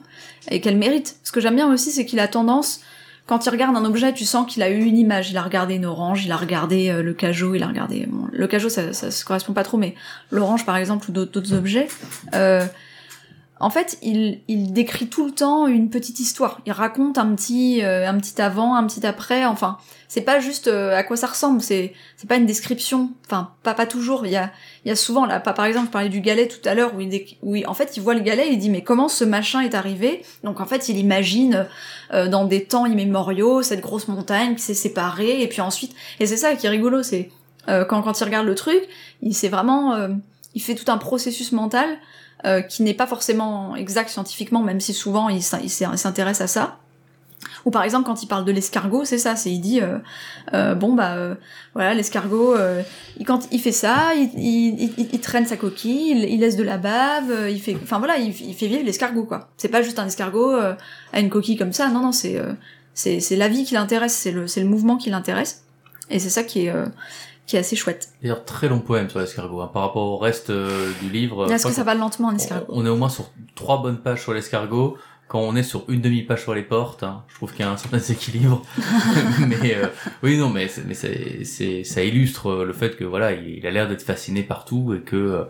et 0.51 0.61
qu'elle 0.61 0.76
mérite. 0.76 1.16
Ce 1.24 1.32
que 1.32 1.40
j'aime 1.40 1.57
bien 1.57 1.72
aussi, 1.72 1.90
c'est 1.90 2.05
qu'il 2.05 2.20
a 2.20 2.28
tendance 2.28 2.80
quand 3.28 3.44
il 3.44 3.50
regarde 3.50 3.76
un 3.76 3.84
objet, 3.84 4.14
tu 4.14 4.24
sens 4.24 4.50
qu'il 4.50 4.62
a 4.62 4.70
eu 4.70 4.82
une 4.82 4.96
image. 4.96 5.30
Il 5.30 5.36
a 5.36 5.42
regardé 5.42 5.74
une 5.74 5.84
orange, 5.84 6.24
il 6.24 6.32
a 6.32 6.36
regardé 6.36 6.88
euh, 6.88 7.02
le 7.02 7.12
cajot, 7.12 7.54
il 7.54 7.62
a 7.62 7.66
regardé 7.66 8.06
bon, 8.08 8.26
le 8.32 8.46
cajot, 8.46 8.70
ça, 8.70 8.94
ça 8.94 9.08
correspond 9.24 9.52
pas 9.52 9.64
trop, 9.64 9.76
mais 9.76 9.94
l'orange 10.30 10.64
par 10.64 10.78
exemple 10.78 11.10
ou 11.10 11.12
d'autres 11.12 11.32
d'autres 11.32 11.52
objets. 11.52 11.88
Euh, 12.34 12.64
en 13.61 13.70
fait, 13.70 13.98
il, 14.02 14.40
il 14.46 14.72
décrit 14.72 15.09
tout 15.09 15.26
le 15.26 15.32
temps 15.32 15.66
une 15.66 15.90
petite 15.90 16.20
histoire. 16.20 16.61
Il 16.66 16.72
raconte 16.72 17.18
un 17.18 17.34
petit, 17.34 17.82
euh, 17.82 18.09
un 18.09 18.16
petit 18.18 18.40
avant, 18.40 18.74
un 18.76 18.86
petit 18.86 19.04
après. 19.06 19.44
Enfin, 19.44 19.78
c'est 20.06 20.20
pas 20.20 20.38
juste 20.38 20.68
euh, 20.68 20.96
à 20.96 21.02
quoi 21.02 21.16
ça 21.16 21.26
ressemble. 21.26 21.61
C'est, 21.61 21.92
c'est 22.16 22.28
pas 22.28 22.36
une 22.36 22.46
description. 22.46 23.11
Enfin, 23.26 23.50
pas 23.64 23.74
pas 23.74 23.86
toujours. 23.86 24.26
Il 24.26 24.32
y 24.32 24.36
a, 24.36 24.52
il 24.84 24.88
y 24.88 24.92
a 24.92 24.96
souvent 24.96 25.26
là, 25.26 25.40
pas 25.40 25.52
par 25.52 25.64
exemple, 25.64 25.86
je 25.86 25.90
parlais 25.90 26.09
du 26.09 26.20
galet 26.20 26.46
tout 26.46 26.66
à 26.68 26.74
l'heure 26.74 26.94
où 26.94 27.00
il, 27.00 27.24
où 27.42 27.56
il- 27.56 27.66
en 27.66 27.74
fait, 27.74 27.96
il 27.96 28.02
voit 28.02 28.14
le 28.14 28.20
galet, 28.20 28.48
il 28.52 28.59
dit 28.59 28.70
mais 28.70 28.82
comment 28.82 29.09
ce 29.09 29.24
machin 29.24 29.61
est 29.61 29.74
arrivé? 29.74 30.22
Donc 30.44 30.61
en 30.61 30.66
fait, 30.66 30.88
il 30.88 30.96
imagine 30.98 31.66
euh, 32.14 32.28
dans 32.28 32.44
des 32.44 32.64
temps 32.64 32.86
immémoriaux 32.86 33.62
cette 33.62 33.80
grosse 33.80 34.06
montagne 34.09 34.54
qui 34.54 34.62
s'est 34.62 34.74
séparée 34.74 35.42
et 35.42 35.48
puis 35.48 35.61
ensuite. 35.61 35.94
Et 36.20 36.26
c'est 36.26 36.36
ça 36.36 36.54
qui 36.54 36.66
est 36.66 36.70
rigolo, 36.70 37.02
c'est 37.02 37.30
euh, 37.68 37.84
quand 37.84 38.02
quand 38.02 38.20
il 38.20 38.24
regarde 38.24 38.46
le 38.46 38.54
truc, 38.54 38.80
il 39.20 39.34
c'est 39.34 39.48
vraiment, 39.48 39.94
euh, 39.94 40.09
il 40.54 40.62
fait 40.62 40.74
tout 40.76 40.90
un 40.90 40.96
processus 40.98 41.52
mental 41.52 41.88
euh, 42.45 42.61
qui 42.62 42.82
n'est 42.82 42.95
pas 42.95 43.07
forcément 43.07 43.74
exact 43.76 44.11
scientifiquement, 44.11 44.62
même 44.62 44.80
si 44.80 44.95
souvent 44.95 45.28
il 45.28 45.43
s'in- 45.43 45.61
il 45.62 45.70
s'in- 45.70 45.93
il 45.93 45.99
s'intéresse 45.99 46.41
à 46.41 46.47
ça. 46.47 46.78
Ou 47.64 47.70
par 47.70 47.82
exemple 47.82 48.05
quand 48.07 48.22
il 48.22 48.26
parle 48.26 48.45
de 48.45 48.53
l'escargot, 48.53 49.05
c'est 49.05 49.18
ça, 49.18 49.36
c'est 49.36 49.51
il 49.51 49.61
dit 49.61 49.80
euh, 49.80 49.99
euh, 50.55 50.74
bon 50.74 50.95
bah 50.95 51.14
euh, 51.16 51.34
voilà 51.74 51.95
l'escargot, 51.95 52.55
euh, 52.55 52.82
il, 53.18 53.26
quand 53.26 53.49
il 53.53 53.61
fait 53.61 53.72
ça, 53.72 54.12
il, 54.14 55.20
traîne 55.20 55.47
sa 55.47 55.57
coquille, 55.57 56.11
il, 56.11 56.41
laisse 56.41 56.57
de 56.57 56.62
la 56.64 56.78
bave, 56.78 57.51
il 57.51 57.61
fait, 57.61 57.76
enfin 57.82 57.99
voilà, 57.99 58.18
il, 58.18 58.32
fait 58.32 58.66
vivre 58.66 58.84
l'escargot 58.84 59.24
quoi. 59.24 59.51
C'est 59.57 59.68
pas 59.68 59.82
juste 59.82 59.99
un 59.99 60.07
escargot 60.07 60.53
à 60.53 61.20
une 61.20 61.30
coquille 61.30 61.57
comme 61.57 61.72
ça, 61.72 61.89
non 61.89 62.01
non 62.01 62.12
c'est 62.12 62.41
c'est 62.95 63.36
la 63.36 63.49
vie 63.49 63.64
qui 63.64 63.74
l'intéresse, 63.74 64.14
c'est 64.14 64.32
le 64.32 64.47
c'est 64.47 64.61
le 64.61 64.68
mouvement 64.68 64.97
qui 64.97 65.11
l'intéresse, 65.11 65.64
et 66.11 66.18
c'est 66.18 66.30
ça 66.30 66.43
qui 66.43 66.66
est 66.66 66.72
qui 67.49 67.57
est 67.57 67.61
assez 67.61 67.74
chouette. 67.74 68.11
D'ailleurs, 68.22 68.44
très 68.44 68.68
long 68.68 68.78
poème 68.78 69.09
sur 69.11 69.18
l'escargot, 69.18 69.61
hein, 69.61 69.70
par 69.72 69.82
rapport 69.82 70.03
au 70.03 70.18
reste 70.18 70.51
euh, 70.51 70.92
du 71.03 71.11
livre. 71.11 71.51
Est-ce 71.51 71.66
que 71.66 71.72
ça 71.72 71.82
va 71.82 71.94
lentement 71.94 72.28
un 72.28 72.36
escargot 72.36 72.66
On 72.68 72.82
on 72.82 72.86
est 72.86 72.90
au 72.90 72.96
moins 72.96 73.09
sur 73.09 73.30
trois 73.57 73.82
bonnes 73.82 73.99
pages 73.99 74.22
sur 74.22 74.34
l'escargot. 74.34 74.96
Quand 75.28 75.40
on 75.40 75.57
est 75.57 75.62
sur 75.62 75.84
une 75.88 76.01
demi-page 76.01 76.42
sur 76.42 76.55
les 76.55 76.62
portes, 76.62 77.03
hein, 77.03 77.24
je 77.28 77.34
trouve 77.34 77.51
qu'il 77.53 77.61
y 77.61 77.68
a 77.68 77.70
un 77.70 77.76
certain 77.76 77.96
déséquilibre. 78.03 78.62
mais 79.46 79.74
euh, 79.74 79.88
oui, 80.22 80.38
non, 80.38 80.51
mais, 80.51 80.70
mais 80.86 80.94
c'est, 80.94 81.84
ça 81.84 82.05
illustre 82.05 82.51
euh, 82.51 82.64
le 82.64 82.72
fait 82.72 82.96
que 82.96 83.05
voilà, 83.05 83.32
il, 83.32 83.59
il 83.59 83.66
a 83.66 83.70
l'air 83.70 83.88
d'être 83.88 84.03
fasciné 84.03 84.42
partout 84.42 84.94
et 84.94 85.01
que 85.01 85.16
euh, 85.16 85.44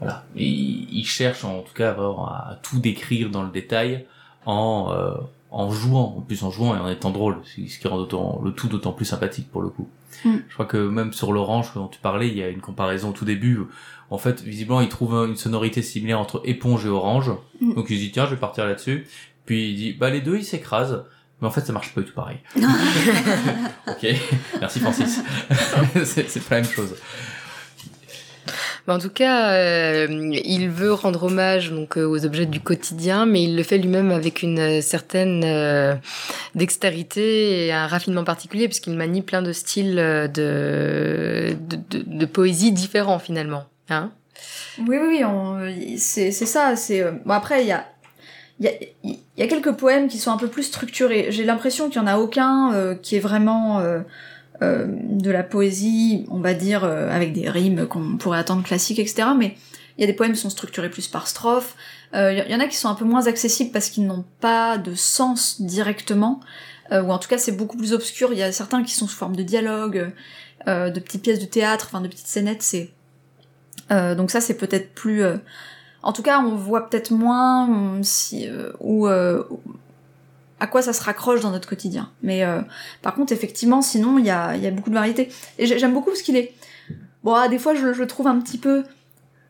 voilà, 0.00 0.24
il, 0.34 0.88
il 0.90 1.04
cherche 1.04 1.44
en 1.44 1.60
tout 1.60 1.74
cas 1.74 1.92
à, 1.92 2.50
à 2.52 2.58
tout 2.62 2.78
décrire 2.78 3.30
dans 3.30 3.42
le 3.42 3.50
détail 3.50 4.06
en 4.46 4.90
euh, 4.92 5.12
en 5.50 5.70
jouant, 5.70 6.14
en 6.18 6.20
plus 6.20 6.42
en 6.44 6.50
jouant 6.50 6.76
et 6.76 6.78
en 6.78 6.88
étant 6.88 7.10
drôle, 7.10 7.38
ce 7.44 7.78
qui 7.78 7.88
rend 7.88 7.98
le 8.42 8.52
tout 8.52 8.68
d'autant 8.68 8.92
plus 8.92 9.04
sympathique 9.04 9.50
pour 9.50 9.62
le 9.62 9.68
coup. 9.68 9.88
Mm. 10.24 10.36
Je 10.48 10.54
crois 10.54 10.66
que 10.66 10.76
même 10.76 11.12
sur 11.12 11.32
l'orange 11.32 11.72
dont 11.74 11.88
tu 11.88 11.98
parlais, 12.00 12.28
il 12.28 12.36
y 12.36 12.42
a 12.42 12.48
une 12.48 12.60
comparaison 12.60 13.10
au 13.10 13.12
tout 13.12 13.24
début. 13.24 13.58
où, 13.58 13.68
En 14.10 14.18
fait, 14.18 14.40
visiblement, 14.42 14.80
il 14.80 14.88
trouve 14.88 15.14
un- 15.14 15.26
une 15.26 15.36
sonorité 15.36 15.82
similaire 15.82 16.18
entre 16.20 16.42
éponge 16.44 16.84
et 16.86 16.88
orange. 16.88 17.30
Mm. 17.60 17.74
Donc 17.74 17.86
il 17.90 17.96
se 17.96 18.00
dit 18.02 18.10
tiens, 18.12 18.26
je 18.26 18.30
vais 18.30 18.36
partir 18.40 18.64
là-dessus. 18.66 19.06
Puis 19.46 19.70
il 19.70 19.76
dit 19.76 19.92
bah 19.92 20.10
les 20.10 20.20
deux 20.20 20.36
ils 20.36 20.44
s'écrasent. 20.44 21.04
Mais 21.40 21.46
en 21.48 21.50
fait, 21.50 21.62
ça 21.62 21.72
marche 21.72 21.94
pas 21.94 22.00
du 22.02 22.06
tout 22.08 22.14
pareil. 22.14 22.38
ok, 23.86 24.06
merci 24.60 24.80
Francis. 24.80 25.22
c'est 26.04 26.48
pas 26.48 26.56
la 26.56 26.60
même 26.62 26.70
chose. 26.70 26.94
Mais 28.86 28.94
en 28.94 28.98
tout 28.98 29.10
cas, 29.10 29.52
euh, 29.52 30.06
il 30.44 30.70
veut 30.70 30.92
rendre 30.92 31.24
hommage 31.24 31.70
donc 31.70 31.96
euh, 31.98 32.06
aux 32.06 32.24
objets 32.24 32.46
du 32.46 32.60
quotidien, 32.60 33.26
mais 33.26 33.42
il 33.44 33.56
le 33.56 33.62
fait 33.62 33.78
lui-même 33.78 34.10
avec 34.10 34.42
une 34.42 34.80
certaine 34.82 35.42
euh, 35.44 35.94
dextérité 36.54 37.66
et 37.66 37.72
un 37.72 37.86
raffinement 37.86 38.24
particulier, 38.24 38.68
puisqu'il 38.68 38.96
manie 38.96 39.22
plein 39.22 39.42
de 39.42 39.52
styles 39.52 39.96
de, 39.96 41.56
poésie 42.32 42.72
différents 42.72 43.18
finalement. 43.18 43.64
Hein 43.88 44.12
Oui, 44.78 44.96
oui, 45.00 45.22
oui, 45.24 45.98
c'est 45.98 46.30
ça. 46.30 46.74
Bon 47.24 47.34
après 47.34 47.62
il 47.62 47.68
y 47.68 47.72
a 49.42 49.46
quelques 49.46 49.72
poèmes 49.72 50.08
qui 50.08 50.18
sont 50.18 50.30
un 50.30 50.36
peu 50.36 50.48
plus 50.48 50.62
structurés. 50.64 51.26
J'ai 51.30 51.44
l'impression 51.44 51.88
qu'il 51.88 52.00
y 52.00 52.04
en 52.04 52.06
a 52.06 52.18
aucun 52.18 52.96
qui 53.02 53.16
est 53.16 53.20
vraiment 53.20 53.82
euh, 54.62 54.86
de 54.88 55.30
la 55.30 55.42
poésie, 55.42 56.26
on 56.30 56.40
va 56.40 56.54
dire 56.54 56.84
euh, 56.84 57.08
avec 57.10 57.32
des 57.32 57.48
rimes 57.48 57.86
qu'on 57.86 58.16
pourrait 58.16 58.38
attendre 58.38 58.62
classiques, 58.62 58.98
etc. 58.98 59.28
Mais 59.36 59.56
il 59.96 60.02
y 60.02 60.04
a 60.04 60.06
des 60.06 60.14
poèmes 60.14 60.32
qui 60.32 60.40
sont 60.40 60.50
structurés 60.50 60.90
plus 60.90 61.08
par 61.08 61.26
strophe. 61.28 61.76
Euh, 62.14 62.32
Il 62.32 62.50
y 62.50 62.54
en 62.54 62.60
a 62.60 62.66
qui 62.66 62.76
sont 62.76 62.88
un 62.88 62.94
peu 62.94 63.04
moins 63.04 63.26
accessibles 63.26 63.70
parce 63.70 63.90
qu'ils 63.90 64.06
n'ont 64.06 64.24
pas 64.40 64.78
de 64.78 64.94
sens 64.94 65.60
directement, 65.60 66.40
euh, 66.90 67.02
ou 67.02 67.10
en 67.10 67.18
tout 67.18 67.28
cas 67.28 67.38
c'est 67.38 67.52
beaucoup 67.52 67.76
plus 67.76 67.92
obscur. 67.92 68.32
Il 68.32 68.38
y 68.38 68.42
a 68.42 68.50
certains 68.50 68.82
qui 68.82 68.94
sont 68.94 69.06
sous 69.06 69.16
forme 69.16 69.36
de 69.36 69.42
dialogue, 69.42 70.12
euh, 70.68 70.90
de 70.90 71.00
petites 71.00 71.22
pièces 71.22 71.38
de 71.38 71.46
théâtre, 71.46 71.86
enfin 71.88 72.00
de 72.00 72.08
petites 72.08 72.26
scénettes. 72.26 72.62
C'est 72.62 72.90
euh, 73.90 74.14
donc 74.14 74.30
ça 74.30 74.40
c'est 74.40 74.54
peut-être 74.54 74.94
plus 74.94 75.22
euh, 75.22 75.36
en 76.02 76.12
tout 76.12 76.22
cas 76.22 76.40
on 76.40 76.54
voit 76.54 76.88
peut-être 76.88 77.10
moins 77.10 77.98
si 78.02 78.48
euh, 78.48 78.72
ou 78.80 79.06
euh, 79.06 79.42
à 80.60 80.66
quoi 80.66 80.82
ça 80.82 80.92
se 80.92 81.02
raccroche 81.02 81.40
dans 81.40 81.50
notre 81.50 81.68
quotidien 81.68 82.10
mais 82.22 82.44
euh, 82.44 82.60
par 83.02 83.14
contre 83.14 83.32
effectivement 83.32 83.82
sinon 83.82 84.18
il 84.18 84.26
y 84.26 84.30
a, 84.30 84.54
beaucoup 84.70 84.90
de 84.90 84.94
variétés 84.94 85.30
et 85.58 85.66
j'ai- 85.66 85.78
j'aime 85.78 85.92
beaucoup 85.92 86.14
ce 86.14 86.22
qu'il 86.22 86.36
est 86.36 86.52
bon 87.24 87.34
ah, 87.34 87.48
des 87.48 87.58
fois 87.58 87.74
je, 87.74 87.86
le 87.86 88.06
trouve 88.06 88.26
un 88.26 88.38
petit 88.40 88.58
peu 88.58 88.84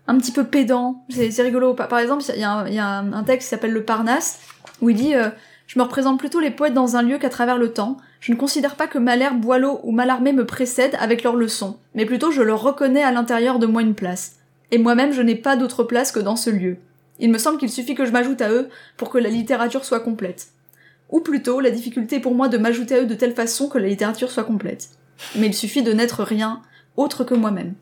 un 0.06 0.18
petit 0.18 0.32
peu 0.32 0.44
pédant 0.44 1.04
c'est 1.10 1.42
rigolo 1.42 1.74
par, 1.74 1.98
exemple 1.98 2.24
il 2.34 2.40
y 2.40 2.44
a, 2.44 2.98
un 2.98 3.24
texte 3.24 3.48
qui 3.48 3.50
s'appelle 3.50 3.72
le 3.72 3.84
Parnasse 3.84 4.40
où 4.80 4.88
il 4.88 4.96
dit 4.96 5.14
euh, 5.14 5.28
je 5.70 5.78
me 5.78 5.84
représente 5.84 6.18
plutôt 6.18 6.40
les 6.40 6.50
poètes 6.50 6.74
dans 6.74 6.96
un 6.96 7.02
lieu 7.02 7.18
qu'à 7.18 7.28
travers 7.28 7.56
le 7.56 7.72
temps. 7.72 7.96
Je 8.18 8.32
ne 8.32 8.36
considère 8.36 8.74
pas 8.74 8.88
que 8.88 8.98
Malherbe, 8.98 9.40
Boileau 9.40 9.78
ou 9.84 9.92
Mallarmé 9.92 10.32
me 10.32 10.44
précèdent 10.44 10.96
avec 10.98 11.22
leurs 11.22 11.36
leçons, 11.36 11.78
mais 11.94 12.06
plutôt 12.06 12.32
je 12.32 12.42
leur 12.42 12.60
reconnais 12.60 13.04
à 13.04 13.12
l'intérieur 13.12 13.60
de 13.60 13.66
moi 13.66 13.80
une 13.80 13.94
place. 13.94 14.40
Et 14.72 14.78
moi-même 14.78 15.12
je 15.12 15.22
n'ai 15.22 15.36
pas 15.36 15.54
d'autre 15.54 15.84
place 15.84 16.10
que 16.10 16.18
dans 16.18 16.34
ce 16.34 16.50
lieu. 16.50 16.78
Il 17.20 17.30
me 17.30 17.38
semble 17.38 17.56
qu'il 17.56 17.70
suffit 17.70 17.94
que 17.94 18.04
je 18.04 18.10
m'ajoute 18.10 18.42
à 18.42 18.50
eux 18.50 18.68
pour 18.96 19.10
que 19.10 19.18
la 19.18 19.28
littérature 19.28 19.84
soit 19.84 20.00
complète. 20.00 20.48
Ou 21.10 21.20
plutôt, 21.20 21.60
la 21.60 21.70
difficulté 21.70 22.20
pour 22.20 22.34
moi 22.34 22.48
de 22.48 22.56
m'ajouter 22.58 22.94
à 22.96 23.00
eux 23.02 23.06
de 23.06 23.14
telle 23.14 23.34
façon 23.34 23.68
que 23.68 23.78
la 23.78 23.88
littérature 23.88 24.30
soit 24.30 24.44
complète. 24.44 24.90
Mais 25.36 25.46
il 25.48 25.54
suffit 25.54 25.82
de 25.82 25.92
n'être 25.92 26.22
rien 26.24 26.62
autre 26.96 27.24
que 27.24 27.34
moi-même. 27.34 27.74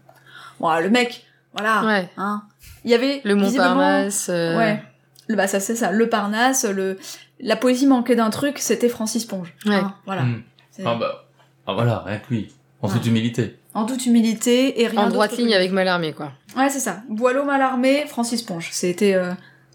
Bon, 0.61 0.75
le 0.81 0.91
mec, 0.91 1.25
voilà, 1.55 1.85
Ouais. 1.85 2.09
hein. 2.17 2.43
Il 2.85 2.91
y 2.91 2.95
avait 2.95 3.21
Le 3.25 3.35
Montparnasse. 3.35 4.29
euh, 4.31 4.57
Ouais. 4.57 4.83
Le- 5.29 5.37
Bah 5.37 5.47
ça 5.47 5.61
c'est 5.61 5.77
ça, 5.77 5.93
le 5.93 6.09
Parnasse, 6.09 6.65
le 6.65 6.97
la 7.41 7.55
poésie 7.57 7.87
manquait 7.87 8.17
d'un 8.17 8.31
truc, 8.31 8.59
c'était 8.59 8.89
Francis 8.89 9.25
Ponge. 9.27 9.53
Ouais. 9.67 9.75
Hein, 9.75 9.95
voilà. 10.07 10.23
Hmm. 10.23 10.43
Ah 10.85 10.95
bah, 10.95 11.27
ah 11.67 11.75
voilà, 11.75 11.99
rien 12.07 12.19
que 12.19 12.33
lui. 12.35 12.49
En 12.81 12.89
Ouais. 12.89 12.95
toute 12.95 13.07
humilité. 13.07 13.59
En 13.75 13.85
toute 13.85 14.07
humilité 14.07 14.81
et 14.81 14.87
rien 14.89 15.03
En 15.03 15.09
droite 15.09 15.37
ligne 15.37 15.55
avec 15.55 15.71
Mallarmé, 15.71 16.13
quoi. 16.15 16.33
Ouais, 16.57 16.71
c'est 16.71 16.81
ça. 16.81 17.03
Boileau 17.11 17.45
mal 17.45 17.61
armé, 17.61 18.05
Francis 18.09 18.41
Ponge. 18.43 18.69
C'était 18.73 19.15
euh, 19.15 19.31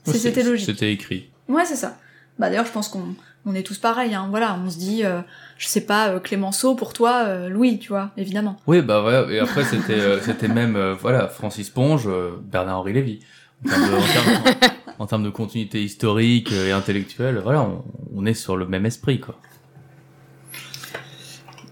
Ouais, 0.07 0.13
c'était 0.13 0.41
c'est- 0.41 0.49
logique. 0.49 0.65
C'était 0.65 0.91
écrit. 0.91 1.29
Ouais, 1.47 1.65
c'est 1.65 1.75
ça. 1.75 1.97
Bah 2.39 2.49
d'ailleurs, 2.49 2.65
je 2.65 2.71
pense 2.71 2.87
qu'on 2.89 3.13
on 3.45 3.55
est 3.55 3.63
tous 3.63 3.77
pareils. 3.77 4.13
Hein. 4.15 4.27
Voilà, 4.29 4.57
on 4.63 4.69
se 4.69 4.77
dit, 4.77 5.03
euh, 5.03 5.21
je 5.57 5.67
sais 5.67 5.85
pas, 5.85 6.09
euh, 6.09 6.19
Clémenceau 6.19 6.75
pour 6.75 6.93
toi, 6.93 7.23
euh, 7.25 7.49
Louis, 7.49 7.79
tu 7.79 7.89
vois, 7.89 8.11
évidemment. 8.17 8.57
Oui, 8.67 8.81
bah 8.81 9.01
voilà. 9.01 9.31
Et 9.31 9.39
après, 9.39 9.63
c'était, 9.63 10.19
c'était 10.21 10.47
même, 10.47 10.77
voilà, 10.99 11.27
Francis 11.27 11.69
Ponge, 11.69 12.07
Bernard-Henri 12.43 12.93
Lévy. 12.93 13.19
En 13.65 13.69
termes 13.69 13.89
de, 13.89 13.95
en 13.95 14.01
termes- 14.01 14.71
en 14.99 15.05
termes 15.07 15.23
de 15.23 15.29
continuité 15.29 15.83
historique 15.83 16.51
et 16.51 16.71
intellectuelle, 16.71 17.39
voilà, 17.43 17.61
on, 17.63 17.83
on 18.15 18.25
est 18.25 18.33
sur 18.33 18.57
le 18.57 18.65
même 18.67 18.85
esprit, 18.85 19.19
quoi. 19.19 19.35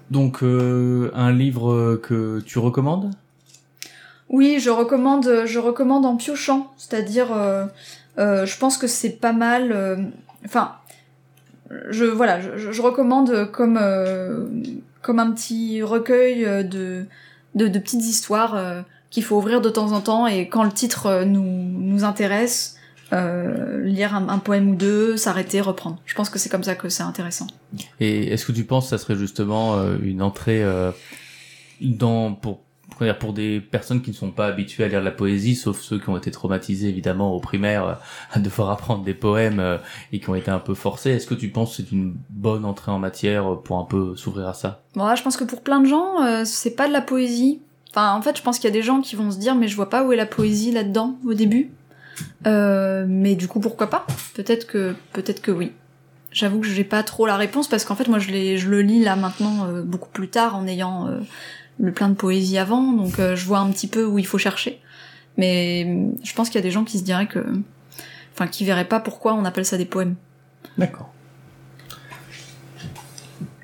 Donc, 0.09 0.43
un 0.43 1.31
livre 1.31 1.95
que 2.03 2.41
tu 2.41 2.59
recommandes? 2.59 3.11
Oui, 4.27 4.59
je 4.59 4.69
recommande, 4.69 5.43
je 5.45 5.59
recommande 5.59 6.05
en 6.05 6.17
piochant, 6.17 6.73
c'est-à-dire, 6.77 7.27
je 8.17 8.57
pense 8.57 8.77
que 8.77 8.87
c'est 8.87 9.19
pas 9.21 9.31
mal. 9.33 10.11
Enfin, 10.45 10.73
je 11.89 12.05
voilà, 12.05 12.39
je, 12.41 12.71
je 12.71 12.81
recommande 12.81 13.49
comme 13.51 13.77
euh, 13.81 14.45
comme 15.01 15.19
un 15.19 15.31
petit 15.31 15.81
recueil 15.81 16.45
euh, 16.45 16.63
de 16.63 17.05
de, 17.55 17.67
de 17.67 17.79
petites 17.79 18.03
histoires 18.03 18.55
euh, 18.55 18.81
qu'il 19.09 19.23
faut 19.23 19.37
ouvrir 19.37 19.61
de 19.61 19.69
temps 19.69 19.91
en 19.91 20.01
temps 20.01 20.27
et 20.27 20.47
quand 20.47 20.63
le 20.63 20.71
titre 20.71 21.07
euh, 21.07 21.25
nous 21.25 21.43
nous 21.43 22.03
intéresse, 22.03 22.77
euh, 23.13 23.83
lire 23.83 24.15
un, 24.15 24.29
un 24.29 24.39
poème 24.39 24.69
ou 24.69 24.75
deux, 24.75 25.17
s'arrêter, 25.17 25.59
reprendre. 25.59 25.99
Je 26.05 26.15
pense 26.15 26.29
que 26.29 26.39
c'est 26.39 26.49
comme 26.49 26.63
ça 26.63 26.75
que 26.75 26.87
c'est 26.89 27.03
intéressant. 27.03 27.47
Et 27.99 28.27
est-ce 28.31 28.45
que 28.45 28.53
tu 28.53 28.63
penses 28.63 28.85
que 28.85 28.89
ça 28.91 28.97
serait 28.97 29.17
justement 29.17 29.81
une 30.01 30.21
entrée 30.21 30.63
dans 31.81 32.33
pour 32.33 32.61
pour 33.19 33.33
des 33.33 33.59
personnes 33.59 34.01
qui 34.01 34.11
ne 34.11 34.15
sont 34.15 34.31
pas 34.31 34.47
habituées 34.47 34.83
à 34.83 34.87
lire 34.87 35.01
la 35.01 35.11
poésie, 35.11 35.55
sauf 35.55 35.79
ceux 35.81 35.99
qui 35.99 36.09
ont 36.09 36.17
été 36.17 36.31
traumatisés 36.31 36.89
évidemment 36.89 37.33
au 37.33 37.39
primaire 37.39 37.85
euh, 37.85 37.93
à 38.31 38.39
devoir 38.39 38.69
apprendre 38.69 39.03
des 39.03 39.13
poèmes 39.13 39.59
euh, 39.59 39.77
et 40.11 40.19
qui 40.19 40.29
ont 40.29 40.35
été 40.35 40.51
un 40.51 40.59
peu 40.59 40.73
forcés, 40.73 41.11
est-ce 41.11 41.27
que 41.27 41.33
tu 41.33 41.49
penses 41.49 41.71
que 41.71 41.83
c'est 41.83 41.91
une 41.91 42.15
bonne 42.29 42.65
entrée 42.65 42.91
en 42.91 42.99
matière 42.99 43.59
pour 43.63 43.77
un 43.77 43.85
peu 43.85 44.15
s'ouvrir 44.15 44.47
à 44.47 44.53
ça? 44.53 44.81
Là, 44.95 45.15
je 45.15 45.23
pense 45.23 45.37
que 45.37 45.43
pour 45.43 45.61
plein 45.61 45.79
de 45.79 45.87
gens, 45.87 46.23
euh, 46.23 46.43
c'est 46.45 46.75
pas 46.75 46.87
de 46.87 46.93
la 46.93 47.01
poésie. 47.01 47.61
Enfin, 47.89 48.13
en 48.13 48.21
fait, 48.21 48.37
je 48.37 48.41
pense 48.41 48.57
qu'il 48.59 48.69
y 48.69 48.73
a 48.73 48.73
des 48.73 48.81
gens 48.81 49.01
qui 49.01 49.15
vont 49.15 49.31
se 49.31 49.37
dire, 49.37 49.55
mais 49.55 49.67
je 49.67 49.75
vois 49.75 49.89
pas 49.89 50.03
où 50.03 50.11
est 50.11 50.17
la 50.17 50.25
poésie 50.25 50.71
là-dedans 50.71 51.17
au 51.25 51.33
début. 51.33 51.71
Euh, 52.47 53.05
mais 53.07 53.35
du 53.35 53.47
coup, 53.47 53.59
pourquoi 53.59 53.89
pas? 53.89 54.05
Peut-être 54.33 54.67
que, 54.67 54.95
peut-être 55.13 55.41
que 55.41 55.51
oui. 55.51 55.71
J'avoue 56.31 56.61
que 56.61 56.67
j'ai 56.67 56.85
pas 56.85 57.03
trop 57.03 57.25
la 57.25 57.35
réponse 57.35 57.67
parce 57.67 57.83
qu'en 57.83 57.95
fait, 57.95 58.07
moi, 58.07 58.19
je, 58.19 58.31
le 58.31 58.81
lis 58.81 59.03
là 59.03 59.17
maintenant 59.17 59.65
euh, 59.65 59.81
beaucoup 59.81 60.09
plus 60.09 60.29
tard 60.29 60.55
en 60.55 60.65
ayant 60.67 61.09
le 61.79 61.91
plein 61.91 62.09
de 62.09 62.15
poésie 62.15 62.57
avant, 62.57 62.91
donc 62.91 63.19
euh, 63.19 63.35
je 63.35 63.45
vois 63.45 63.59
un 63.59 63.71
petit 63.71 63.87
peu 63.87 64.05
où 64.05 64.19
il 64.19 64.25
faut 64.25 64.37
chercher. 64.37 64.81
Mais 65.37 65.85
euh, 65.87 66.11
je 66.23 66.33
pense 66.33 66.49
qu'il 66.49 66.55
y 66.55 66.63
a 66.63 66.63
des 66.63 66.71
gens 66.71 66.83
qui 66.83 66.99
se 66.99 67.03
diraient 67.03 67.27
que, 67.27 67.43
enfin, 68.33 68.47
qui 68.47 68.65
verraient 68.65 68.87
pas 68.87 68.99
pourquoi 68.99 69.33
on 69.33 69.45
appelle 69.45 69.65
ça 69.65 69.77
des 69.77 69.85
poèmes. 69.85 70.15
D'accord. 70.77 71.11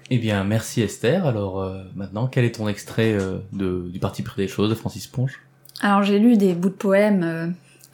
Eh 0.10 0.18
bien, 0.18 0.44
merci 0.46 0.82
Esther. 0.82 1.26
Alors 1.26 1.62
euh, 1.62 1.84
maintenant, 1.96 2.28
quel 2.28 2.46
est 2.46 2.56
ton 2.56 2.68
extrait 2.68 3.14
euh, 3.14 3.40
de, 3.52 3.90
du 3.92 4.00
Parti 4.00 4.24
pris 4.24 4.42
des 4.42 4.48
choses 4.48 4.70
de 4.70 4.76
Francis 4.76 5.06
Ponge? 5.06 5.42
Alors 5.82 6.02
j'ai 6.02 6.18
lu 6.18 6.38
des 6.38 6.54
bouts 6.54 6.70
de 6.70 6.74
poèmes, 6.74 7.24
euh, 7.24 7.48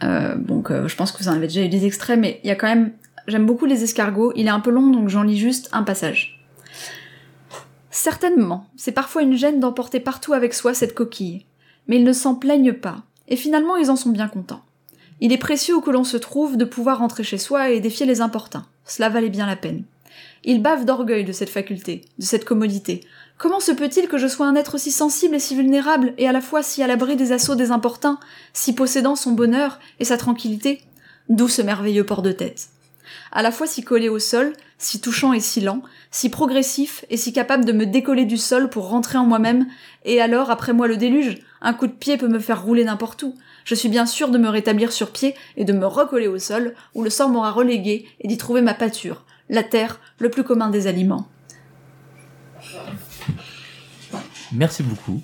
euh, 0.03 0.37
donc 0.37 0.71
euh, 0.71 0.87
je 0.87 0.95
pense 0.95 1.11
que 1.11 1.17
vous 1.21 1.27
en 1.27 1.33
avez 1.33 1.47
déjà 1.47 1.63
eu 1.63 1.69
des 1.69 1.85
extraits, 1.85 2.17
mais 2.19 2.39
il 2.43 2.47
y 2.47 2.51
a 2.51 2.55
quand 2.55 2.67
même... 2.67 2.91
J'aime 3.27 3.45
beaucoup 3.45 3.65
les 3.65 3.83
escargots, 3.83 4.31
il 4.35 4.47
est 4.47 4.51
un 4.51 4.59
peu 4.59 4.69
long 4.69 4.91
donc 4.91 5.09
j'en 5.09 5.23
lis 5.23 5.37
juste 5.37 5.69
un 5.71 5.83
passage. 5.83 6.42
Certainement, 7.95 8.65
c'est 8.75 8.91
parfois 8.91 9.21
une 9.21 9.37
gêne 9.37 9.59
d'emporter 9.59 9.99
partout 9.99 10.33
avec 10.33 10.53
soi 10.53 10.73
cette 10.73 10.95
coquille, 10.95 11.45
mais 11.87 11.97
ils 11.97 12.03
ne 12.03 12.11
s'en 12.11 12.35
plaignent 12.35 12.73
pas, 12.73 13.03
et 13.27 13.35
finalement 13.35 13.77
ils 13.77 13.91
en 13.91 13.95
sont 13.95 14.09
bien 14.09 14.27
contents. 14.27 14.63
Il 15.21 15.31
est 15.31 15.37
précieux 15.37 15.75
où 15.75 15.81
que 15.81 15.91
l'on 15.91 16.03
se 16.03 16.17
trouve 16.17 16.57
de 16.57 16.65
pouvoir 16.65 16.97
rentrer 16.97 17.23
chez 17.23 17.37
soi 17.37 17.69
et 17.69 17.79
défier 17.79 18.05
les 18.05 18.19
importuns, 18.19 18.65
cela 18.83 19.09
valait 19.09 19.29
bien 19.29 19.45
la 19.45 19.55
peine. 19.55 19.83
Ils 20.43 20.61
bavent 20.61 20.85
d'orgueil 20.85 21.23
de 21.23 21.31
cette 21.31 21.51
faculté, 21.51 22.01
de 22.17 22.25
cette 22.25 22.45
commodité, 22.45 23.01
Comment 23.37 23.59
se 23.59 23.71
peut-il 23.71 24.07
que 24.07 24.17
je 24.17 24.27
sois 24.27 24.45
un 24.45 24.55
être 24.55 24.77
si 24.77 24.91
sensible 24.91 25.35
et 25.35 25.39
si 25.39 25.55
vulnérable, 25.55 26.13
et 26.17 26.27
à 26.27 26.31
la 26.31 26.41
fois 26.41 26.63
si 26.63 26.81
à 26.81 26.87
l'abri 26.87 27.15
des 27.15 27.31
assauts 27.31 27.55
des 27.55 27.71
importuns, 27.71 28.19
si 28.53 28.73
possédant 28.73 29.15
son 29.15 29.31
bonheur 29.31 29.79
et 29.99 30.05
sa 30.05 30.17
tranquillité? 30.17 30.81
D'où 31.29 31.47
ce 31.47 31.61
merveilleux 31.61 32.05
port 32.05 32.21
de 32.21 32.31
tête. 32.31 32.69
À 33.31 33.41
la 33.41 33.51
fois 33.51 33.67
si 33.67 33.83
collé 33.83 34.09
au 34.09 34.19
sol, 34.19 34.53
si 34.77 35.01
touchant 35.01 35.33
et 35.33 35.39
si 35.39 35.61
lent, 35.61 35.81
si 36.11 36.29
progressif 36.29 37.05
et 37.09 37.17
si 37.17 37.33
capable 37.33 37.65
de 37.65 37.71
me 37.71 37.85
décoller 37.85 38.25
du 38.25 38.37
sol 38.37 38.69
pour 38.69 38.89
rentrer 38.89 39.17
en 39.17 39.25
moi-même, 39.25 39.67
et 40.05 40.21
alors, 40.21 40.51
après 40.51 40.73
moi 40.73 40.87
le 40.87 40.97
déluge, 40.97 41.39
un 41.61 41.73
coup 41.73 41.87
de 41.87 41.93
pied 41.93 42.17
peut 42.17 42.27
me 42.27 42.39
faire 42.39 42.63
rouler 42.63 42.83
n'importe 42.83 43.23
où. 43.23 43.35
Je 43.65 43.75
suis 43.75 43.89
bien 43.89 44.05
sûr 44.05 44.29
de 44.29 44.37
me 44.37 44.49
rétablir 44.49 44.91
sur 44.91 45.11
pied 45.11 45.35
et 45.55 45.65
de 45.65 45.73
me 45.73 45.85
recoller 45.85 46.27
au 46.27 46.37
sol, 46.37 46.75
où 46.93 47.03
le 47.03 47.09
sort 47.09 47.29
m'aura 47.29 47.51
relégué, 47.51 48.05
et 48.19 48.27
d'y 48.27 48.37
trouver 48.37 48.61
ma 48.61 48.73
pâture, 48.73 49.25
la 49.49 49.63
terre, 49.63 49.99
le 50.19 50.29
plus 50.29 50.43
commun 50.43 50.69
des 50.69 50.87
aliments. 50.87 51.27
Merci 54.51 54.83
beaucoup. 54.83 55.21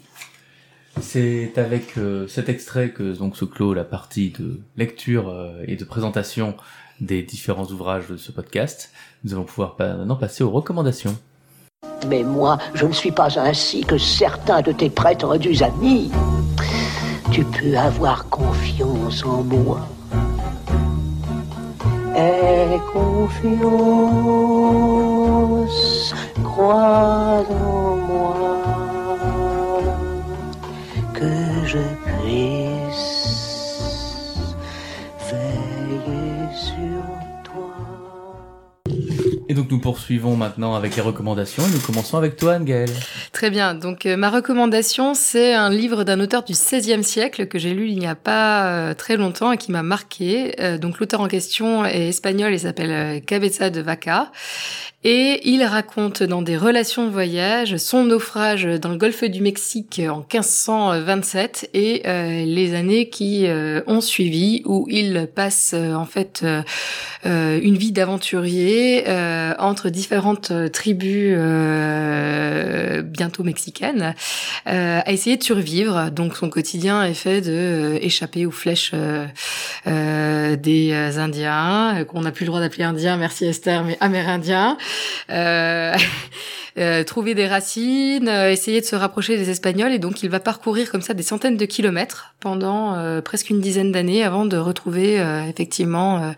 C'est 1.01 1.57
avec 1.57 1.97
euh, 1.97 2.27
cet 2.27 2.49
extrait 2.49 2.89
que 2.89 3.15
donc 3.15 3.37
se 3.37 3.45
clôt 3.45 3.73
la 3.73 3.83
partie 3.83 4.31
de 4.31 4.59
lecture 4.75 5.29
euh, 5.29 5.63
et 5.67 5.75
de 5.75 5.85
présentation 5.85 6.57
des 7.01 7.23
différents 7.23 7.65
ouvrages 7.65 8.07
de 8.07 8.17
ce 8.17 8.31
podcast. 8.31 8.91
Nous 9.23 9.33
allons 9.33 9.43
pouvoir 9.43 9.75
maintenant 9.79 10.15
passer 10.15 10.43
aux 10.43 10.51
recommandations. 10.51 11.15
Mais 12.07 12.23
moi, 12.23 12.57
je 12.73 12.85
ne 12.85 12.93
suis 12.93 13.11
pas 13.11 13.39
ainsi 13.39 13.81
que 13.81 13.97
certains 13.97 14.61
de 14.61 14.71
tes 14.71 14.89
prétendus 14.89 15.61
amis. 15.63 16.11
Tu 17.31 17.43
peux 17.43 17.77
avoir 17.77 18.27
confiance 18.29 19.23
en 19.23 19.43
moi. 19.43 19.87
Aie 22.15 22.79
confiance, 22.91 23.33
crois 26.43 27.45
en 27.49 27.95
moi, 27.95 28.58
Et 39.51 39.55
donc 39.55 39.71
nous 39.71 39.79
poursuivons 39.79 40.35
maintenant 40.35 40.75
avec 40.75 40.95
les 40.95 41.01
recommandations 41.01 41.63
et 41.65 41.71
nous 41.71 41.79
commençons 41.79 42.17
avec 42.17 42.35
toi 42.35 42.53
Anne-Gaëlle. 42.53 42.93
Très 43.31 43.49
bien. 43.49 43.73
Donc 43.73 44.05
euh, 44.05 44.15
ma 44.15 44.29
recommandation, 44.29 45.15
c'est 45.15 45.55
un 45.55 45.71
livre 45.71 46.03
d'un 46.03 46.19
auteur 46.19 46.43
du 46.43 46.53
XVIe 46.53 47.03
siècle 47.03 47.47
que 47.47 47.57
j'ai 47.57 47.73
lu 47.73 47.89
il 47.89 47.97
n'y 47.97 48.05
a 48.05 48.13
pas 48.13 48.67
euh, 48.67 48.93
très 48.93 49.17
longtemps 49.17 49.51
et 49.51 49.57
qui 49.57 49.71
m'a 49.71 49.81
marqué. 49.81 50.53
Euh, 50.61 50.77
donc 50.77 50.99
l'auteur 50.99 51.21
en 51.21 51.27
question 51.27 51.83
est 51.83 52.09
espagnol 52.09 52.53
et 52.53 52.59
s'appelle 52.59 53.23
Cabeza 53.25 53.71
de 53.71 53.81
Vaca. 53.81 54.31
Et 55.05 55.39
il 55.45 55.63
raconte 55.63 56.23
dans 56.23 56.41
des 56.41 56.57
relations 56.57 57.09
voyage 57.09 57.77
son 57.77 58.03
naufrage 58.03 58.65
dans 58.65 58.89
le 58.89 58.97
golfe 58.97 59.23
du 59.23 59.39
Mexique 59.39 60.01
en 60.05 60.17
1527 60.17 61.69
et 61.73 62.01
euh, 62.05 62.43
les 62.43 62.75
années 62.75 63.07
qui 63.07 63.47
euh, 63.47 63.81
ont 63.87 64.01
suivi 64.01 64.61
où 64.65 64.85
il 64.89 65.29
passe 65.33 65.71
euh, 65.73 65.93
en 65.93 66.05
fait 66.05 66.45
une 67.23 67.77
vie 67.77 67.91
d'aventurier 67.93 69.03
entre 69.59 69.89
différentes 69.89 70.53
tribus 70.71 71.35
bientôt 73.03 73.43
mexicaines 73.43 74.15
à 74.65 75.11
essayer 75.11 75.35
de 75.35 75.43
survivre. 75.43 76.11
Donc 76.11 76.37
son 76.37 76.49
quotidien 76.49 77.03
est 77.03 77.13
fait 77.13 77.41
de 77.41 77.97
échapper 78.01 78.45
aux 78.45 78.51
flèches 78.51 78.93
des 79.85 80.93
Indiens, 81.17 82.05
qu'on 82.07 82.21
n'a 82.21 82.31
plus 82.31 82.45
le 82.45 82.51
droit 82.51 82.61
d'appeler 82.61 82.85
Indiens, 82.85 83.17
merci 83.17 83.45
Esther, 83.45 83.83
mais 83.83 83.97
Amérindiens. 83.99 84.77
Euh, 85.29 85.95
euh, 86.77 87.03
trouver 87.03 87.35
des 87.35 87.47
racines, 87.47 88.27
euh, 88.27 88.51
essayer 88.51 88.81
de 88.81 88.85
se 88.85 88.95
rapprocher 88.95 89.37
des 89.37 89.49
Espagnols, 89.49 89.91
et 89.91 89.99
donc 89.99 90.23
il 90.23 90.29
va 90.29 90.39
parcourir 90.39 90.91
comme 90.91 91.01
ça 91.01 91.13
des 91.13 91.23
centaines 91.23 91.57
de 91.57 91.65
kilomètres 91.65 92.33
pendant 92.39 92.95
euh, 92.95 93.21
presque 93.21 93.49
une 93.49 93.59
dizaine 93.59 93.91
d'années 93.91 94.23
avant 94.23 94.45
de 94.45 94.57
retrouver 94.57 95.19
euh, 95.19 95.43
effectivement 95.43 96.23
euh, 96.23 96.31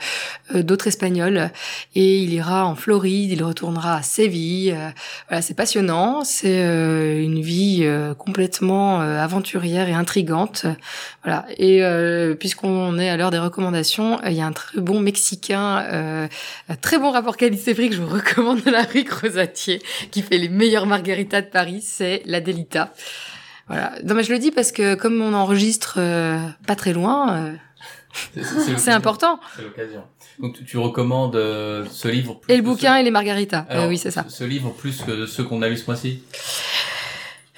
euh, 0.55 0.63
d'autres 0.63 0.87
Espagnols. 0.87 1.51
Et 1.95 2.19
il 2.19 2.33
ira 2.33 2.65
en 2.65 2.75
Floride, 2.75 3.31
il 3.31 3.43
retournera 3.43 3.95
à 3.95 4.01
Séville. 4.01 4.71
euh, 4.71 4.89
voilà, 5.29 5.41
c'est 5.41 5.53
passionnant, 5.53 6.23
c'est 6.23 6.63
euh, 6.63 7.21
une 7.21 7.41
vie 7.41 7.87
complètement 8.17 8.99
aventurière 8.99 9.89
et 9.89 9.93
intrigante. 9.93 10.65
Voilà. 11.23 11.45
Et 11.57 11.81
puisqu'on 12.39 12.97
est 12.99 13.09
à 13.09 13.17
l'heure 13.17 13.31
des 13.31 13.39
recommandations, 13.39 14.19
il 14.25 14.33
y 14.33 14.41
a 14.41 14.45
un 14.45 14.51
très 14.51 14.79
bon 14.79 14.99
Mexicain, 14.99 16.29
un 16.69 16.75
très 16.75 16.97
bon 16.97 17.11
rapport 17.11 17.37
qualité-prix 17.37 17.89
que 17.89 17.95
je 17.95 18.01
vous 18.01 18.13
recommande 18.13 18.61
de 18.65 18.71
la 18.71 18.83
rue 18.83 19.03
Crozatier, 19.03 19.81
qui 20.11 20.21
fait 20.21 20.37
les 20.37 20.49
meilleures 20.49 20.85
margaritas 20.85 21.41
de 21.41 21.47
Paris, 21.47 21.83
c'est 21.85 22.21
la 22.25 22.41
Delita. 22.41 22.93
Voilà. 23.68 23.93
Non 24.03 24.16
mais 24.16 24.24
je 24.24 24.32
le 24.34 24.39
dis 24.39 24.51
parce 24.51 24.72
que 24.72 24.95
comme 24.95 25.22
on 25.22 25.34
enregistre 25.34 25.95
euh, 25.97 26.38
pas 26.68 26.76
très 26.76 26.93
loin, 26.93 27.36
euh, 27.36 27.53
C'est- 28.78 28.89
important. 28.91 29.39
C'est 29.55 29.64
l'occasion. 29.64 30.03
Donc 30.39 30.55
tu, 30.57 30.66
tu 30.66 30.78
recommandes 30.78 31.36
euh, 31.36 31.86
ce 31.91 32.07
livre 32.07 32.36
plus 32.36 32.53
Et 32.53 32.57
le 32.57 32.64
bouquin 32.64 32.95
et 32.97 33.03
les 33.03 33.12
margaritas. 33.12 33.66
Euh, 33.70 33.74
Alors, 33.74 33.88
oui, 33.88 33.97
c'est 33.97 34.12
ça. 34.12 34.26
Ce, 34.28 34.38
ce 34.38 34.43
livre 34.43 34.72
plus 34.72 35.01
que 35.03 35.26
ceux 35.26 35.43
qu'on 35.43 35.62
a 35.62 35.70
lu 35.70 35.78
ce 35.78 35.86
mois-ci? 35.86 36.24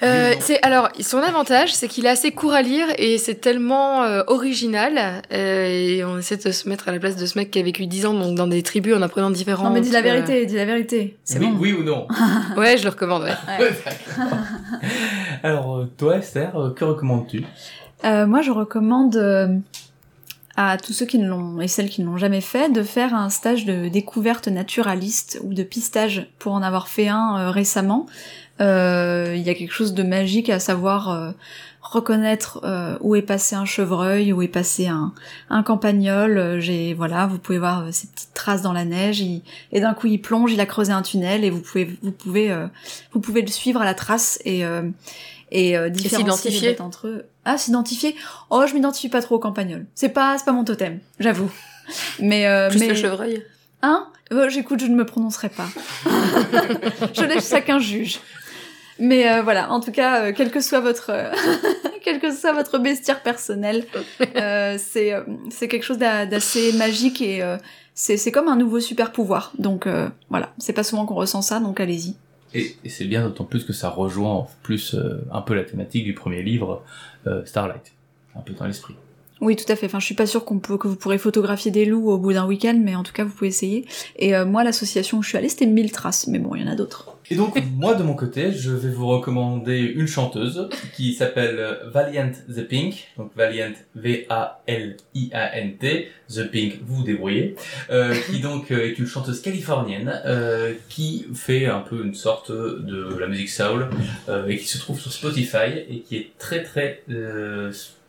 Euh, 0.02 0.34
c'est 0.40 0.60
alors 0.62 0.88
son 1.00 1.18
avantage, 1.18 1.72
c'est 1.72 1.86
qu'il 1.88 2.04
est 2.04 2.10
assez 2.10 2.32
court 2.32 2.52
à 2.52 2.62
lire 2.62 2.86
et 2.98 3.16
c'est 3.16 3.36
tellement 3.36 4.02
euh, 4.02 4.22
original. 4.26 5.22
euh, 5.32 5.66
et 5.66 6.04
on 6.04 6.18
essaie 6.18 6.36
de 6.36 6.50
se 6.50 6.68
mettre 6.68 6.88
à 6.88 6.92
la 6.92 6.98
place 6.98 7.14
de 7.16 7.24
ce 7.26 7.38
mec 7.38 7.50
qui 7.52 7.60
a 7.60 7.62
vécu 7.62 7.86
10 7.86 8.06
ans 8.06 8.14
donc 8.14 8.36
dans 8.36 8.48
des 8.48 8.62
tribus 8.62 8.94
en 8.96 9.02
apprenant 9.02 9.30
différents. 9.30 9.64
Non 9.64 9.70
mais 9.70 9.80
dis 9.80 9.90
la 9.92 10.02
vérité, 10.02 10.44
dis 10.46 10.56
la 10.56 10.64
vérité. 10.64 11.16
C'est 11.24 11.38
oui, 11.38 11.46
bon. 11.46 11.58
oui 11.60 11.72
ou 11.72 11.84
non 11.84 12.08
Ouais, 12.56 12.76
je 12.76 12.82
le 12.84 12.90
recommande. 12.90 13.22
ouais. 13.22 13.34
Ouais. 13.58 13.70
Alors 15.42 15.86
toi 15.96 16.16
Esther, 16.16 16.52
que 16.76 16.84
recommandes-tu? 16.84 17.44
Euh, 18.04 18.26
moi, 18.26 18.42
je 18.42 18.50
recommande 18.50 19.16
euh, 19.16 19.48
à 20.56 20.76
tous 20.76 20.92
ceux 20.92 21.06
qui 21.06 21.18
ne 21.18 21.26
l'ont 21.28 21.60
et 21.60 21.68
celles 21.68 21.88
qui 21.88 22.02
ne 22.02 22.06
l'ont 22.06 22.18
jamais 22.18 22.40
fait 22.42 22.70
de 22.70 22.82
faire 22.82 23.14
un 23.14 23.30
stage 23.30 23.64
de 23.64 23.88
découverte 23.88 24.48
naturaliste 24.48 25.40
ou 25.42 25.54
de 25.54 25.62
pistage 25.62 26.28
pour 26.38 26.52
en 26.52 26.62
avoir 26.62 26.88
fait 26.88 27.08
un 27.08 27.38
euh, 27.38 27.50
récemment. 27.50 28.06
Euh, 28.60 29.32
Il 29.36 29.42
y 29.42 29.50
a 29.50 29.54
quelque 29.54 29.72
chose 29.72 29.94
de 29.94 30.02
magique 30.02 30.48
à 30.50 30.58
savoir 30.60 31.10
euh, 31.10 31.30
reconnaître 31.82 32.60
euh, 32.64 32.96
où 33.00 33.14
est 33.16 33.22
passé 33.22 33.56
un 33.56 33.64
chevreuil, 33.64 34.32
où 34.32 34.42
est 34.42 34.48
passé 34.48 34.86
un, 34.86 35.12
un 35.50 35.62
campagnol. 35.62 36.56
J'ai 36.60 36.94
voilà, 36.94 37.26
vous 37.26 37.38
pouvez 37.38 37.58
voir 37.58 37.80
euh, 37.84 37.88
ces 37.92 38.06
petites 38.06 38.32
traces 38.34 38.62
dans 38.62 38.72
la 38.72 38.84
neige. 38.84 39.20
il- 39.20 39.42
et 39.72 39.80
d'un 39.80 39.92
coup, 39.94 40.06
il 40.06 40.18
plonge, 40.20 40.52
il 40.52 40.60
a 40.60 40.66
creusé 40.66 40.92
un 40.92 41.02
tunnel 41.02 41.44
et 41.44 41.50
vous 41.50 41.60
pouvez 41.60 41.96
vous 42.02 42.12
pouvez 42.12 42.50
euh, 42.50 42.66
vous 43.12 43.20
pouvez 43.20 43.42
le 43.42 43.48
suivre 43.48 43.80
à 43.82 43.84
la 43.84 43.94
trace 43.94 44.38
et 44.44 44.64
euh, 44.64 44.82
et 45.50 45.76
euh, 45.76 45.88
s'identifier. 45.94 46.80
entre 46.80 47.06
eux. 47.08 47.24
Ah, 47.44 47.58
s'identifier. 47.58 48.16
Oh, 48.50 48.64
je 48.66 48.74
m'identifie 48.74 49.08
pas 49.08 49.20
trop 49.20 49.34
au 49.36 49.38
campagnol. 49.38 49.84
C'est 49.94 50.08
pas 50.08 50.38
c'est 50.38 50.44
pas 50.44 50.52
mon 50.52 50.64
totem, 50.64 51.00
j'avoue. 51.20 51.50
Mais 52.18 52.46
euh, 52.46 52.70
Plus 52.70 52.78
mais 52.80 52.88
le 52.88 52.94
chevreuil. 52.94 53.42
Hein? 53.82 54.06
J'écoute, 54.48 54.80
je 54.80 54.86
ne 54.86 54.94
me 54.96 55.04
prononcerai 55.04 55.50
pas. 55.50 55.68
je 57.12 57.22
laisse 57.24 57.50
chacun 57.50 57.78
juge. 57.78 58.18
Mais 58.98 59.28
euh, 59.28 59.42
voilà, 59.42 59.70
en 59.72 59.80
tout 59.80 59.90
cas, 59.92 60.24
euh, 60.26 60.32
quel 60.36 60.50
que 60.50 60.60
soit 60.60 60.80
votre, 60.80 61.10
euh, 61.10 61.32
quel 62.04 62.20
que 62.20 62.32
soit 62.32 62.52
votre 62.52 62.78
bestiaire 62.78 63.22
personnel, 63.22 63.84
euh, 64.36 64.76
c'est 64.78 65.12
euh, 65.12 65.22
c'est 65.50 65.68
quelque 65.68 65.82
chose 65.82 65.98
d'a- 65.98 66.26
d'assez 66.26 66.72
magique 66.74 67.20
et 67.20 67.42
euh, 67.42 67.56
c'est 67.94 68.16
c'est 68.16 68.30
comme 68.32 68.48
un 68.48 68.56
nouveau 68.56 68.78
super 68.80 69.10
pouvoir. 69.12 69.52
Donc 69.58 69.86
euh, 69.86 70.08
voilà, 70.30 70.52
c'est 70.58 70.72
pas 70.72 70.84
souvent 70.84 71.06
qu'on 71.06 71.14
ressent 71.16 71.42
ça, 71.42 71.58
donc 71.60 71.80
allez-y. 71.80 72.14
Et, 72.56 72.76
et 72.84 72.88
c'est 72.88 73.04
bien 73.06 73.22
d'autant 73.24 73.44
plus 73.44 73.64
que 73.64 73.72
ça 73.72 73.88
rejoint 73.88 74.30
en 74.30 74.48
plus 74.62 74.94
euh, 74.94 75.24
un 75.32 75.40
peu 75.42 75.54
la 75.54 75.64
thématique 75.64 76.04
du 76.04 76.14
premier 76.14 76.42
livre, 76.42 76.84
euh, 77.26 77.44
Starlight. 77.44 77.92
Un 78.36 78.40
peu 78.42 78.52
dans 78.52 78.66
l'esprit. 78.66 78.94
Oui, 79.44 79.54
tout 79.56 79.70
à 79.70 79.76
fait. 79.76 79.84
Enfin, 79.84 80.00
je 80.00 80.06
suis 80.06 80.14
pas 80.14 80.24
sûre 80.24 80.42
que 80.46 80.54
vous 80.54 80.96
pourrez 80.96 81.18
photographier 81.18 81.70
des 81.70 81.84
loups 81.84 82.08
au 82.10 82.16
bout 82.16 82.32
d'un 82.32 82.46
week-end, 82.46 82.80
mais 82.82 82.96
en 82.96 83.02
tout 83.02 83.12
cas, 83.12 83.24
vous 83.24 83.30
pouvez 83.30 83.48
essayer. 83.48 83.84
Et 84.16 84.34
euh, 84.34 84.46
moi, 84.46 84.64
l'association 84.64 85.18
où 85.18 85.22
je 85.22 85.28
suis 85.28 85.36
allée, 85.36 85.50
c'était 85.50 85.66
1000 85.66 85.92
traces, 85.92 86.28
mais 86.28 86.38
bon, 86.38 86.54
il 86.54 86.62
y 86.62 86.64
en 86.64 86.72
a 86.72 86.74
d'autres. 86.74 87.14
Et 87.30 87.36
donc, 87.36 87.62
moi, 87.76 87.94
de 87.94 88.02
mon 88.02 88.14
côté, 88.14 88.52
je 88.52 88.70
vais 88.70 88.88
vous 88.88 89.06
recommander 89.06 89.80
une 89.80 90.06
chanteuse 90.06 90.70
qui 90.96 91.12
s'appelle 91.12 91.76
Valiant 91.92 92.30
the 92.48 92.66
Pink. 92.66 93.06
Donc, 93.18 93.32
Valiant, 93.36 93.74
V-A-L-I-A-N-T. 93.94 94.38
The 96.34 96.50
Pink, 96.50 96.78
vous 96.82 96.96
vous 96.96 97.02
débrouillez. 97.02 97.54
Euh, 97.90 98.14
qui 98.30 98.40
donc 98.40 98.70
euh, 98.70 98.86
est 98.86 98.98
une 98.98 99.06
chanteuse 99.06 99.42
californienne 99.42 100.10
qui 100.88 101.26
fait 101.34 101.66
un 101.66 101.80
peu 101.80 102.02
une 102.02 102.14
sorte 102.14 102.50
de 102.50 103.14
la 103.18 103.26
musique 103.26 103.50
soul 103.50 103.90
et 104.48 104.56
qui 104.56 104.66
se 104.66 104.78
trouve 104.78 104.98
sur 104.98 105.12
Spotify 105.12 105.84
et 105.90 106.00
qui 106.00 106.16
est 106.16 106.30
très 106.38 106.62
très 106.62 107.02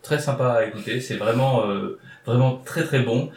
très 0.06 0.20
sympa 0.20 0.52
à 0.52 0.66
écouter. 0.66 1.02
C'est 1.02 1.18
vraiment 1.18 1.68
euh, 1.68 2.00
vraiment 2.26 2.62
très 2.64 2.84
très 2.84 3.02
bon. 3.02 3.32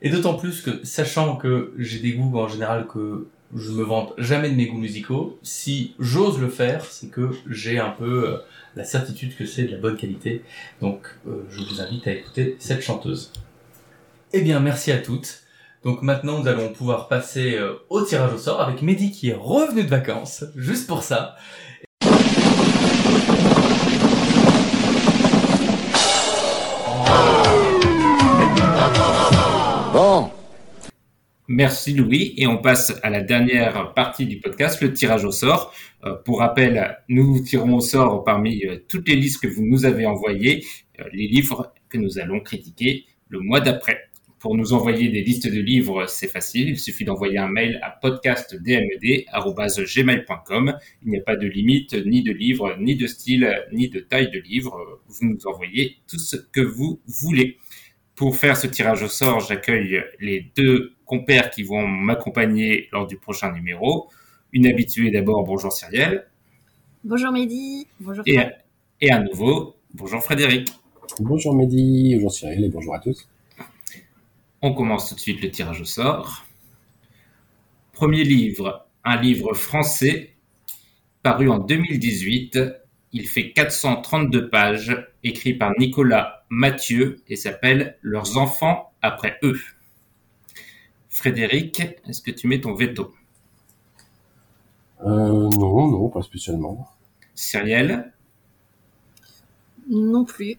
Et 0.00 0.08
d'autant 0.08 0.34
plus 0.34 0.62
que, 0.62 0.84
sachant 0.84 1.36
que 1.36 1.74
j'ai 1.78 1.98
des 1.98 2.12
goûts 2.12 2.38
en 2.38 2.48
général 2.48 2.86
que 2.86 3.26
je 3.54 3.70
me 3.70 3.82
vante 3.82 4.14
jamais 4.16 4.48
de 4.48 4.54
mes 4.54 4.66
goûts 4.66 4.78
musicaux, 4.78 5.38
si 5.42 5.94
j'ose 5.98 6.40
le 6.40 6.48
faire, 6.48 6.86
c'est 6.86 7.08
que 7.08 7.30
j'ai 7.50 7.78
un 7.78 7.90
peu 7.90 8.28
euh, 8.28 8.38
la 8.76 8.84
certitude 8.84 9.36
que 9.36 9.44
c'est 9.44 9.64
de 9.64 9.72
la 9.72 9.78
bonne 9.78 9.96
qualité. 9.96 10.42
Donc, 10.80 11.06
euh, 11.28 11.44
je 11.50 11.60
vous 11.60 11.80
invite 11.80 12.06
à 12.06 12.12
écouter 12.12 12.56
cette 12.58 12.82
chanteuse. 12.82 13.32
Eh 14.32 14.40
bien, 14.40 14.60
merci 14.60 14.90
à 14.92 14.98
toutes. 14.98 15.40
Donc 15.84 16.02
maintenant, 16.02 16.38
nous 16.38 16.46
allons 16.46 16.72
pouvoir 16.72 17.08
passer 17.08 17.58
au 17.90 18.02
tirage 18.02 18.32
au 18.32 18.38
sort 18.38 18.60
avec 18.60 18.82
Mehdi 18.82 19.10
qui 19.10 19.30
est 19.30 19.36
revenu 19.38 19.82
de 19.82 19.88
vacances, 19.88 20.44
juste 20.54 20.86
pour 20.86 21.02
ça. 21.02 21.34
Merci 31.48 31.92
Louis 31.92 32.32
et 32.38 32.46
on 32.46 32.56
passe 32.56 32.98
à 33.02 33.10
la 33.10 33.20
dernière 33.20 33.92
partie 33.92 34.24
du 34.24 34.40
podcast, 34.40 34.80
le 34.80 34.94
tirage 34.94 35.26
au 35.26 35.32
sort. 35.32 35.74
Euh, 36.04 36.14
pour 36.14 36.38
rappel, 36.38 36.96
nous 37.10 37.40
tirons 37.40 37.76
au 37.76 37.80
sort 37.80 38.24
parmi 38.24 38.64
euh, 38.64 38.78
toutes 38.88 39.06
les 39.06 39.16
listes 39.16 39.42
que 39.42 39.48
vous 39.48 39.62
nous 39.62 39.84
avez 39.84 40.06
envoyées 40.06 40.64
euh, 40.98 41.04
les 41.12 41.28
livres 41.28 41.74
que 41.90 41.98
nous 41.98 42.18
allons 42.18 42.40
critiquer 42.40 43.04
le 43.28 43.40
mois 43.40 43.60
d'après. 43.60 43.98
Pour 44.38 44.56
nous 44.56 44.72
envoyer 44.72 45.10
des 45.10 45.22
listes 45.22 45.46
de 45.46 45.60
livres, 45.60 46.06
c'est 46.08 46.26
facile. 46.26 46.70
Il 46.70 46.78
suffit 46.78 47.04
d'envoyer 47.04 47.36
un 47.36 47.48
mail 47.48 47.78
à 47.82 47.90
podcastdmed.gmail.com. 47.90 50.74
Il 51.04 51.10
n'y 51.10 51.18
a 51.18 51.22
pas 51.22 51.36
de 51.36 51.46
limite, 51.46 51.92
ni 52.06 52.22
de 52.22 52.32
livre, 52.32 52.78
ni 52.80 52.96
de 52.96 53.06
style, 53.06 53.62
ni 53.72 53.90
de 53.90 54.00
taille 54.00 54.30
de 54.30 54.40
livre. 54.40 55.02
Vous 55.06 55.26
nous 55.26 55.46
envoyez 55.46 55.98
tout 56.08 56.18
ce 56.18 56.36
que 56.36 56.62
vous 56.62 57.02
voulez. 57.06 57.58
Pour 58.14 58.36
faire 58.36 58.56
ce 58.56 58.66
tirage 58.66 59.02
au 59.02 59.08
sort, 59.08 59.40
j'accueille 59.40 60.04
les 60.20 60.50
deux 60.56 60.94
compères 61.06 61.50
qui 61.50 61.62
vont 61.62 61.86
m'accompagner 61.86 62.88
lors 62.92 63.06
du 63.06 63.16
prochain 63.16 63.52
numéro. 63.52 64.08
Une 64.52 64.66
habituée 64.66 65.10
d'abord, 65.10 65.44
bonjour 65.44 65.72
Cyrielle, 65.72 66.26
Bonjour 67.04 67.32
Mehdi, 67.32 67.88
bonjour 67.98 68.22
et, 68.28 68.38
et 69.00 69.10
à 69.10 69.18
nouveau, 69.18 69.74
bonjour 69.92 70.22
Frédéric. 70.22 70.72
Bonjour 71.18 71.52
Mehdi, 71.52 72.14
bonjour 72.14 72.30
Cyril 72.30 72.64
et 72.64 72.68
bonjour 72.68 72.94
à 72.94 73.00
tous. 73.00 73.28
On 74.60 74.72
commence 74.72 75.08
tout 75.08 75.16
de 75.16 75.20
suite 75.20 75.42
le 75.42 75.50
tirage 75.50 75.80
au 75.80 75.84
sort. 75.84 76.46
Premier 77.92 78.22
livre, 78.22 78.86
un 79.02 79.20
livre 79.20 79.52
français 79.54 80.36
paru 81.24 81.50
en 81.50 81.58
2018. 81.58 82.58
Il 83.14 83.28
fait 83.28 83.52
432 83.52 84.48
pages, 84.48 85.06
écrit 85.22 85.54
par 85.54 85.72
Nicolas 85.78 86.44
Mathieu 86.48 87.20
et 87.28 87.36
s'appelle 87.36 87.98
Leurs 88.00 88.38
enfants 88.38 88.92
après 89.02 89.38
eux. 89.42 89.60
Frédéric, 91.10 91.82
est-ce 92.08 92.22
que 92.22 92.30
tu 92.30 92.48
mets 92.48 92.60
ton 92.60 92.74
veto? 92.74 93.14
Euh, 95.04 95.48
non, 95.50 95.88
non, 95.88 96.08
pas 96.08 96.22
spécialement. 96.22 96.90
Cyrielle? 97.34 98.12
Non 99.88 100.24
plus. 100.24 100.56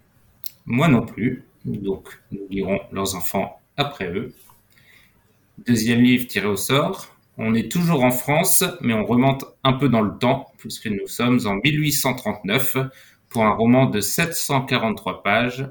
Moi 0.65 0.87
non 0.87 1.05
plus. 1.05 1.43
Donc, 1.65 2.19
nous 2.31 2.45
lirons 2.49 2.79
leurs 2.91 3.15
enfants 3.15 3.59
après 3.77 4.11
eux. 4.11 4.33
Deuxième 5.65 6.01
livre 6.01 6.27
tiré 6.27 6.45
au 6.45 6.57
sort. 6.57 7.12
On 7.37 7.55
est 7.55 7.71
toujours 7.71 8.03
en 8.03 8.11
France, 8.11 8.63
mais 8.81 8.93
on 8.93 9.05
remonte 9.05 9.45
un 9.63 9.73
peu 9.73 9.89
dans 9.89 10.01
le 10.01 10.17
temps, 10.19 10.51
puisque 10.59 10.85
nous 10.85 11.07
sommes 11.07 11.39
en 11.45 11.55
1839 11.55 12.77
pour 13.29 13.43
un 13.43 13.53
roman 13.53 13.87
de 13.87 14.01
743 14.01 15.23
pages, 15.23 15.67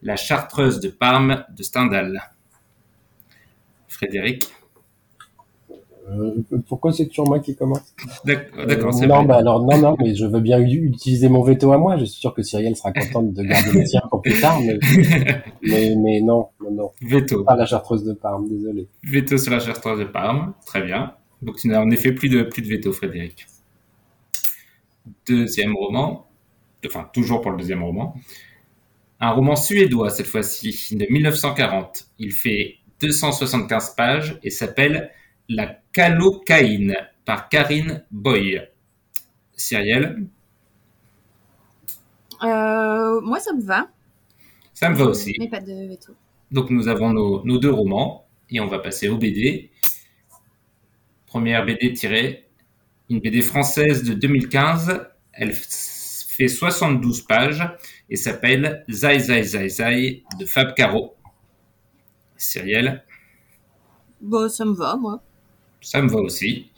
La 0.00 0.16
Chartreuse 0.16 0.80
de 0.80 0.88
Parme 0.88 1.44
de 1.50 1.62
Stendhal. 1.62 2.32
Frédéric 3.88 4.55
Euh, 6.08 6.34
pourquoi 6.68 6.92
c'est 6.92 7.06
toujours 7.08 7.28
moi 7.28 7.40
qui 7.40 7.56
commence 7.56 7.94
D'accord, 8.24 8.60
Euh, 8.60 8.66
d'accord, 8.66 8.94
c'est 8.94 9.06
Non, 9.06 9.24
bah 9.24 9.36
alors 9.36 9.64
non, 9.64 9.76
non, 9.78 9.96
mais 9.98 10.14
je 10.14 10.24
veux 10.24 10.40
bien 10.40 10.60
utiliser 10.60 11.28
mon 11.28 11.42
veto 11.42 11.72
à 11.72 11.78
moi. 11.78 11.96
Je 11.96 12.04
suis 12.04 12.20
sûr 12.20 12.32
que 12.32 12.42
Cyrielle 12.42 12.76
sera 12.76 12.92
contente 12.92 13.32
de 13.32 13.42
garder 13.42 13.72
le 13.72 13.84
tien 13.84 14.02
pour 14.08 14.22
plus 14.22 14.40
tard, 14.40 14.60
mais, 14.60 14.78
mais, 15.62 15.94
mais 15.96 16.20
non, 16.20 16.48
non, 16.62 16.70
non. 16.70 16.90
Veto. 17.02 17.42
Pas 17.44 17.56
la 17.56 17.66
chartreuse 17.66 18.04
de 18.04 18.12
Parme, 18.12 18.48
désolé. 18.48 18.88
Veto 19.02 19.36
sur 19.36 19.50
la 19.52 19.58
Chartreuse 19.58 19.98
de 19.98 20.04
Parme, 20.04 20.54
très 20.64 20.82
bien. 20.82 21.14
Donc 21.42 21.56
tu 21.56 21.68
n'as 21.68 21.80
en 21.80 21.90
effet 21.90 22.12
plus 22.12 22.28
de, 22.28 22.42
plus 22.42 22.62
de 22.62 22.68
veto, 22.68 22.92
Frédéric. 22.92 23.46
Deuxième 25.28 25.74
roman, 25.74 26.26
enfin 26.86 27.08
toujours 27.12 27.40
pour 27.40 27.50
le 27.50 27.56
deuxième 27.58 27.82
roman. 27.82 28.14
Un 29.18 29.30
roman 29.30 29.56
suédois 29.56 30.10
cette 30.10 30.26
fois-ci, 30.26 30.96
de 30.96 31.06
1940. 31.10 32.06
Il 32.18 32.32
fait 32.32 32.76
275 33.00 33.94
pages 33.96 34.38
et 34.42 34.50
s'appelle 34.50 35.10
La 35.48 35.80
calocaïne 35.92 36.94
par 37.24 37.48
Karine 37.48 38.04
Boy. 38.10 38.60
Cyrielle, 39.56 40.26
Euh, 42.42 43.20
moi, 43.22 43.40
ça 43.40 43.52
me 43.54 43.62
va. 43.62 43.88
ça 44.74 44.90
me 44.90 44.94
va 44.96 45.06
aussi. 45.06 45.34
Mais 45.38 45.48
pas 45.48 45.60
de 45.60 45.72
veto. 45.88 46.12
Donc 46.50 46.70
nous 46.70 46.88
avons 46.88 47.12
nos, 47.12 47.44
nos 47.44 47.58
deux 47.58 47.70
romans 47.70 48.26
et 48.50 48.60
on 48.60 48.66
va 48.66 48.78
passer 48.78 49.08
au 49.08 49.16
BD. 49.16 49.70
Première 51.26 51.64
BD 51.64 51.92
tirée, 51.92 52.48
une 53.10 53.20
BD 53.20 53.42
française 53.42 54.04
de 54.04 54.14
2015. 54.14 55.06
Elle 55.32 55.52
fait 55.52 56.48
72 56.48 57.22
pages 57.22 57.62
et 58.10 58.16
s'appelle 58.16 58.84
Zai 58.90 59.18
Zai 59.18 59.42
Zai 59.42 59.68
Zai 59.68 60.24
de 60.38 60.44
Fab 60.44 60.74
Caro. 60.74 61.14
Cyrielle, 62.36 63.02
Bon, 64.20 64.48
ça 64.48 64.64
me 64.64 64.74
va, 64.74 64.96
moi. 64.96 65.22
Ça 65.86 66.02
me 66.02 66.08
va 66.08 66.18
aussi. 66.18 66.72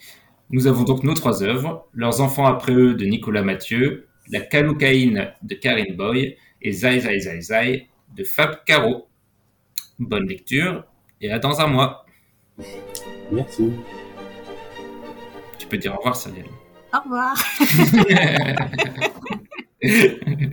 Nous 0.50 0.66
avons 0.66 0.82
donc 0.82 1.02
nos 1.02 1.14
trois 1.14 1.42
œuvres, 1.42 1.88
Leurs 1.94 2.20
enfants 2.20 2.44
après 2.44 2.72
eux 2.72 2.92
de 2.92 3.06
Nicolas 3.06 3.40
Mathieu, 3.40 4.06
La 4.30 4.40
caloucaïne 4.40 5.32
de 5.42 5.54
Karine 5.54 5.96
Boy 5.96 6.36
et 6.60 6.72
Zai 6.72 7.00
Zai 7.00 7.18
Zai 7.18 7.40
Zai 7.40 7.88
de 8.14 8.22
Fab 8.22 8.64
Caro. 8.66 9.08
Bonne 9.98 10.28
lecture 10.28 10.84
et 11.22 11.32
à 11.32 11.38
dans 11.38 11.58
un 11.58 11.68
mois. 11.68 12.04
Merci. 13.32 13.72
Tu 15.58 15.66
peux 15.68 15.78
dire 15.78 15.94
au 15.94 15.96
revoir, 15.96 16.14
Cyrielle. 16.14 16.44
Au 16.92 17.00
revoir. 17.00 17.34